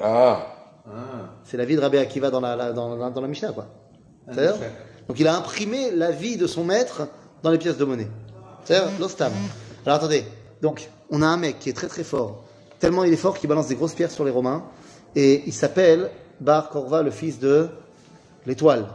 Ah, 0.00 0.46
Ah, 0.84 0.90
C'est 1.44 1.56
la 1.56 1.64
vie 1.64 1.76
de 1.76 1.80
Rabbi 1.80 1.98
Akiva 1.98 2.30
dans 2.30 2.40
la, 2.40 2.56
la- 2.56 2.72
dans, 2.72 3.10
dans 3.10 3.20
la 3.20 3.28
Mishnah, 3.28 3.52
quoi. 3.52 3.66
échec. 4.56 4.70
Donc 5.08 5.18
il 5.20 5.26
a 5.28 5.36
imprimé 5.36 5.90
la 5.92 6.10
vie 6.10 6.36
de 6.36 6.46
son 6.46 6.64
maître 6.64 7.06
dans 7.42 7.50
les 7.50 7.58
pièces 7.58 7.76
de 7.76 7.84
monnaie. 7.84 8.08
C'est-à-dire 8.64 8.90
l'ostam. 9.00 9.32
Alors 9.86 9.98
attendez, 9.98 10.24
donc 10.60 10.88
on 11.10 11.22
a 11.22 11.26
un 11.26 11.36
mec 11.36 11.58
qui 11.58 11.70
est 11.70 11.72
très 11.72 11.88
très 11.88 12.04
fort, 12.04 12.42
tellement 12.78 13.04
il 13.04 13.12
est 13.12 13.16
fort 13.16 13.36
qu'il 13.38 13.48
balance 13.48 13.66
des 13.68 13.74
grosses 13.76 13.94
pierres 13.94 14.10
sur 14.10 14.24
les 14.24 14.30
Romains, 14.30 14.64
et 15.16 15.42
il 15.46 15.52
s'appelle 15.52 16.10
Bar 16.40 16.68
Korva, 16.68 17.02
le 17.02 17.10
fils 17.10 17.38
de 17.38 17.68
l'étoile. 18.46 18.86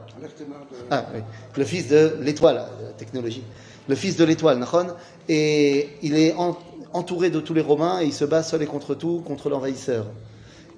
Ah 0.91 1.06
oui, 1.14 1.22
le 1.56 1.64
fils 1.66 1.88
de 1.88 2.18
l'étoile, 2.22 2.66
la 2.84 2.91
technologie. 2.93 3.43
Le 3.88 3.95
fils 3.95 4.18
de 4.18 4.26
l'étoile, 4.26 4.58
Nachon, 4.60 4.88
et 5.30 5.89
il 6.02 6.18
est 6.18 6.34
en- 6.34 6.58
entouré 6.93 7.30
de 7.30 7.39
tous 7.39 7.54
les 7.54 7.62
Romains 7.62 8.02
et 8.02 8.06
il 8.06 8.14
se 8.14 8.26
bat 8.26 8.43
seul 8.43 8.62
et 8.62 8.66
contre 8.66 8.95
tout, 8.95 9.22
contre 9.26 9.50
l'envahisseur. 9.50 10.06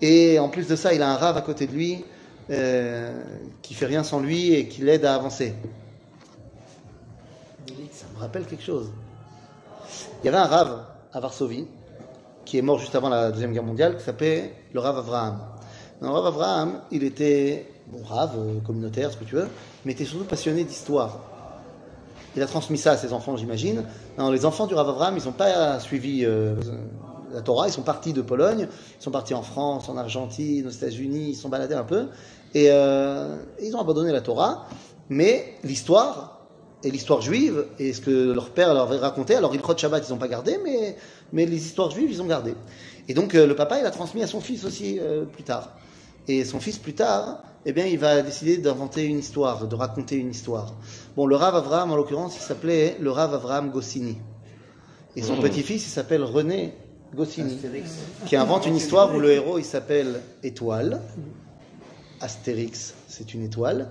Et 0.02 0.38
en 0.40 0.50
plus 0.50 0.68
de 0.68 0.76
ça, 0.76 0.94
il 0.94 1.02
a 1.02 1.10
un 1.12 1.16
rave 1.16 1.36
à 1.38 1.42
côté 1.42 1.66
de 1.68 1.72
lui 1.74 2.04
euh, 2.52 3.20
qui 3.62 3.74
fait 3.74 3.86
rien 3.86 4.04
sans 4.04 4.20
lui 4.20 4.54
et 4.54 4.68
qui 4.68 4.82
l'aide 4.82 5.06
à 5.06 5.16
avancer. 5.16 5.54
Ça 7.92 8.06
me 8.16 8.20
rappelle 8.20 8.46
quelque 8.46 8.64
chose. 8.64 8.90
Il 10.22 10.26
y 10.26 10.30
avait 10.30 10.38
un 10.38 10.46
rave 10.46 10.84
à 11.14 11.20
Varsovie 11.20 11.68
qui 12.46 12.58
est 12.58 12.62
mort 12.62 12.80
juste 12.80 12.96
avant 12.96 13.10
la 13.10 13.32
deuxième 13.32 13.52
guerre 13.54 13.64
mondiale 13.64 13.98
qui 13.98 14.04
s'appelait 14.04 14.54
le 14.74 14.80
rave 14.80 14.98
Avraham. 14.98 15.40
Le 16.02 16.08
rave 16.08 16.26
Avraham, 16.26 16.82
il 16.92 17.04
était 17.04 17.66
bon 17.88 18.04
rave 18.04 18.32
euh, 18.38 18.60
communautaire, 18.66 19.12
ce 19.12 19.18
que 19.18 19.26
tu 19.26 19.36
veux, 19.36 19.48
mais 19.84 19.92
était 19.92 20.06
surtout 20.06 20.26
passionné 20.26 20.64
d'histoire. 20.64 21.20
Il 22.36 22.42
a 22.42 22.46
transmis 22.46 22.78
ça 22.78 22.92
à 22.92 22.98
ses 22.98 23.12
enfants, 23.12 23.36
j'imagine. 23.36 23.84
Les 24.32 24.46
enfants 24.46 24.68
du 24.68 24.76
Rav 24.76 24.88
Avraham, 24.88 25.18
ils 25.18 25.26
n'ont 25.26 25.32
pas 25.32 25.80
suivi 25.80 26.24
euh, 26.24 26.56
la 27.34 27.42
Torah, 27.42 27.68
ils 27.68 27.74
sont 27.74 27.82
partis 27.82 28.14
de 28.14 28.22
Pologne, 28.22 28.68
ils 29.00 29.04
sont 29.04 29.12
partis 29.12 29.34
en 29.34 29.42
France, 29.42 29.90
en 29.90 29.98
Argentine, 29.98 30.68
aux 30.68 30.72
États-Unis, 30.72 31.30
ils 31.30 31.36
sont 31.36 31.50
baladés 31.50 31.76
un 31.76 31.84
peu, 31.84 32.08
et 32.54 32.68
euh, 32.70 33.38
ils 33.62 33.76
ont 33.76 33.82
abandonné 33.82 34.12
la 34.12 34.22
Torah, 34.22 34.68
mais 35.10 35.56
l'histoire, 35.64 36.40
et 36.84 36.92
l'histoire 36.92 37.22
juive, 37.22 37.66
et 37.78 37.94
ce 37.94 38.02
que 38.02 38.32
leur 38.32 38.52
père 38.52 38.74
leur 38.74 38.84
avait 38.84 38.98
raconté, 38.98 39.36
alors 39.36 39.54
Ilkhot 39.54 39.78
Shabbat, 39.78 40.08
ils 40.08 40.12
n'ont 40.12 40.18
pas 40.18 40.28
gardé, 40.28 40.60
mais, 40.64 40.96
mais 41.34 41.46
les 41.46 41.58
histoires 41.58 41.92
juives, 41.92 42.10
ils 42.12 42.22
ont 42.22 42.28
gardé. 42.28 42.56
Et 43.08 43.14
donc 43.14 43.36
euh, 43.36 43.46
le 43.46 43.56
papa, 43.56 43.80
il 43.80 43.86
a 43.86 43.92
transmis 43.92 44.24
à 44.24 44.28
son 44.28 44.40
fils 44.40 44.64
aussi 44.66 45.00
euh, 45.00 45.26
plus 45.26 45.44
tard. 45.44 45.70
Et 46.30 46.46
son 46.46 46.60
fils, 46.60 46.78
plus 46.78 46.94
tard, 46.94 47.42
eh 47.66 47.74
bien, 47.74 47.88
il 47.88 47.98
va 47.98 48.22
décider 48.22 48.58
d'inventer 48.58 49.04
une 49.04 49.18
histoire, 49.18 49.68
de 49.68 49.76
raconter 49.76 50.16
une 50.16 50.30
histoire. 50.30 50.76
Bon, 51.16 51.26
le 51.26 51.36
Rav 51.36 51.56
Avraham, 51.56 51.92
en 51.92 51.96
l'occurrence, 51.96 52.36
il 52.38 52.42
s'appelait 52.42 52.98
le 53.00 53.10
Rav 53.10 53.34
Avraham 53.34 53.72
Goscinny. 53.72 54.20
Et 55.16 55.24
son 55.24 55.38
petit-fils, 55.38 55.88
il 55.88 55.90
s'appelle 55.90 56.24
René 56.24 56.76
Goscinny, 57.16 57.58
qui 58.28 58.36
invente 58.36 58.68
une 58.68 58.76
histoire 58.76 59.14
où 59.16 59.20
le 59.20 59.32
héros, 59.32 59.58
il 59.58 59.66
s'appelle 59.66 60.22
Étoile. 60.44 61.02
Astérix, 62.22 62.94
c'est 63.08 63.34
une 63.34 63.42
étoile. 63.42 63.90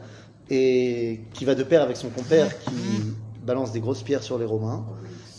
Et 0.48 1.22
qui 1.34 1.44
va 1.44 1.56
de 1.56 1.64
pair 1.64 1.82
avec 1.82 1.96
son 1.96 2.08
compère 2.08 2.56
qui 2.60 2.70
balance 3.44 3.72
des 3.72 3.80
grosses 3.80 4.04
pierres 4.04 4.22
sur 4.22 4.38
les 4.38 4.44
Romains. 4.44 4.86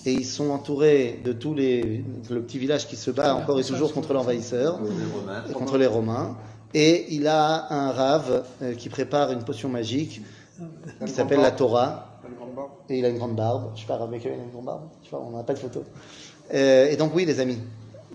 Et 0.05 0.11
ils 0.11 0.25
sont 0.25 0.49
entourés 0.49 1.21
de 1.23 1.31
tous 1.31 1.53
les. 1.53 2.03
le 2.29 2.41
petit 2.41 2.59
village 2.59 2.87
qui 2.87 2.97
se 2.97 3.09
bat 3.09 3.35
encore 3.35 3.57
et 3.57 3.63
toujours 3.63 3.93
contre 3.93 4.13
l'envahisseur 4.13 4.81
Les 4.81 4.89
Romains. 4.89 5.43
et 5.49 5.53
contre 5.53 5.77
les 5.77 5.87
Romains. 5.87 6.37
Et 6.73 7.13
il 7.15 7.27
a 7.27 7.73
un 7.73 7.91
rave 7.91 8.43
euh, 8.61 8.75
qui 8.75 8.89
prépare 8.89 9.31
une 9.31 9.43
potion 9.43 9.69
magique 9.69 10.21
qui 11.05 11.11
s'appelle 11.11 11.41
la 11.41 11.51
Torah. 11.51 12.05
Et 12.89 12.99
il 12.99 13.05
a 13.05 13.09
une 13.09 13.17
grande 13.17 13.35
barbe. 13.35 13.71
Je 13.75 13.81
sais 13.81 13.87
pas, 13.87 13.97
Rav 13.97 14.09
il 14.13 14.27
a 14.27 14.33
une 14.33 14.51
grande 14.51 14.65
barbe. 14.65 14.81
Je 15.01 15.05
sais 15.05 15.11
pas, 15.11 15.17
on 15.25 15.35
n'a 15.35 15.43
pas 15.43 15.53
de 15.53 15.59
photo. 15.59 15.83
Euh, 16.53 16.89
et 16.89 16.95
donc 16.95 17.11
oui, 17.15 17.25
les 17.25 17.39
amis, 17.39 17.59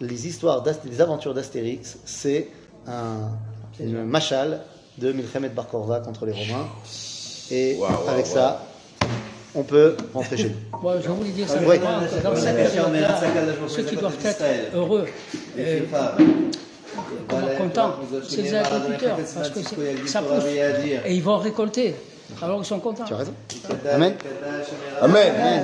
les 0.01 0.27
histoires, 0.27 0.65
les 0.85 1.01
aventures 1.01 1.35
d'Astérix, 1.35 1.99
c'est 2.05 2.49
un, 2.87 3.31
une 3.81 4.05
machal 4.05 4.61
de 4.99 5.13
Milchemet 5.13 5.49
Bar 5.49 5.69
Korva 5.69 6.01
contre 6.01 6.27
les 6.27 6.33
Romains. 6.33 6.67
Et 7.51 7.79
avec 8.09 8.27
ça, 8.27 8.63
on 9.55 9.63
peut 9.63 9.97
rentrer 10.13 10.37
chez 10.37 10.51
nous. 10.73 10.81
Moi, 10.81 11.01
je 11.01 11.09
voulais 11.09 11.31
dire 11.31 11.47
que 11.47 11.53
dans 11.53 11.59
cette 11.61 11.69
Ouais. 11.69 11.79
Ouais. 11.79 13.69
ceux 13.69 13.83
qui 13.83 13.95
Ouais. 13.95 14.01
doivent 14.01 14.17
être 14.25 14.45
heureux, 14.75 15.07
euh, 15.59 15.81
contents, 17.59 17.95
c'est 18.29 18.51
par 18.51 18.75
agriculteurs, 18.75 19.17
parce 19.17 19.51
que 19.51 20.09
ça 20.09 20.23
pousse. 20.23 20.45
Et 21.05 21.15
ils 21.15 21.23
vont 21.23 21.39
récolter. 21.39 21.95
Alors 22.43 22.61
ils 22.61 22.65
sont 22.65 22.81
contents. 22.81 23.05
Tu 23.05 23.15
as 23.15 23.19
raison. 23.19 23.35
Amen. 23.93 24.15
Amen. 25.03 25.63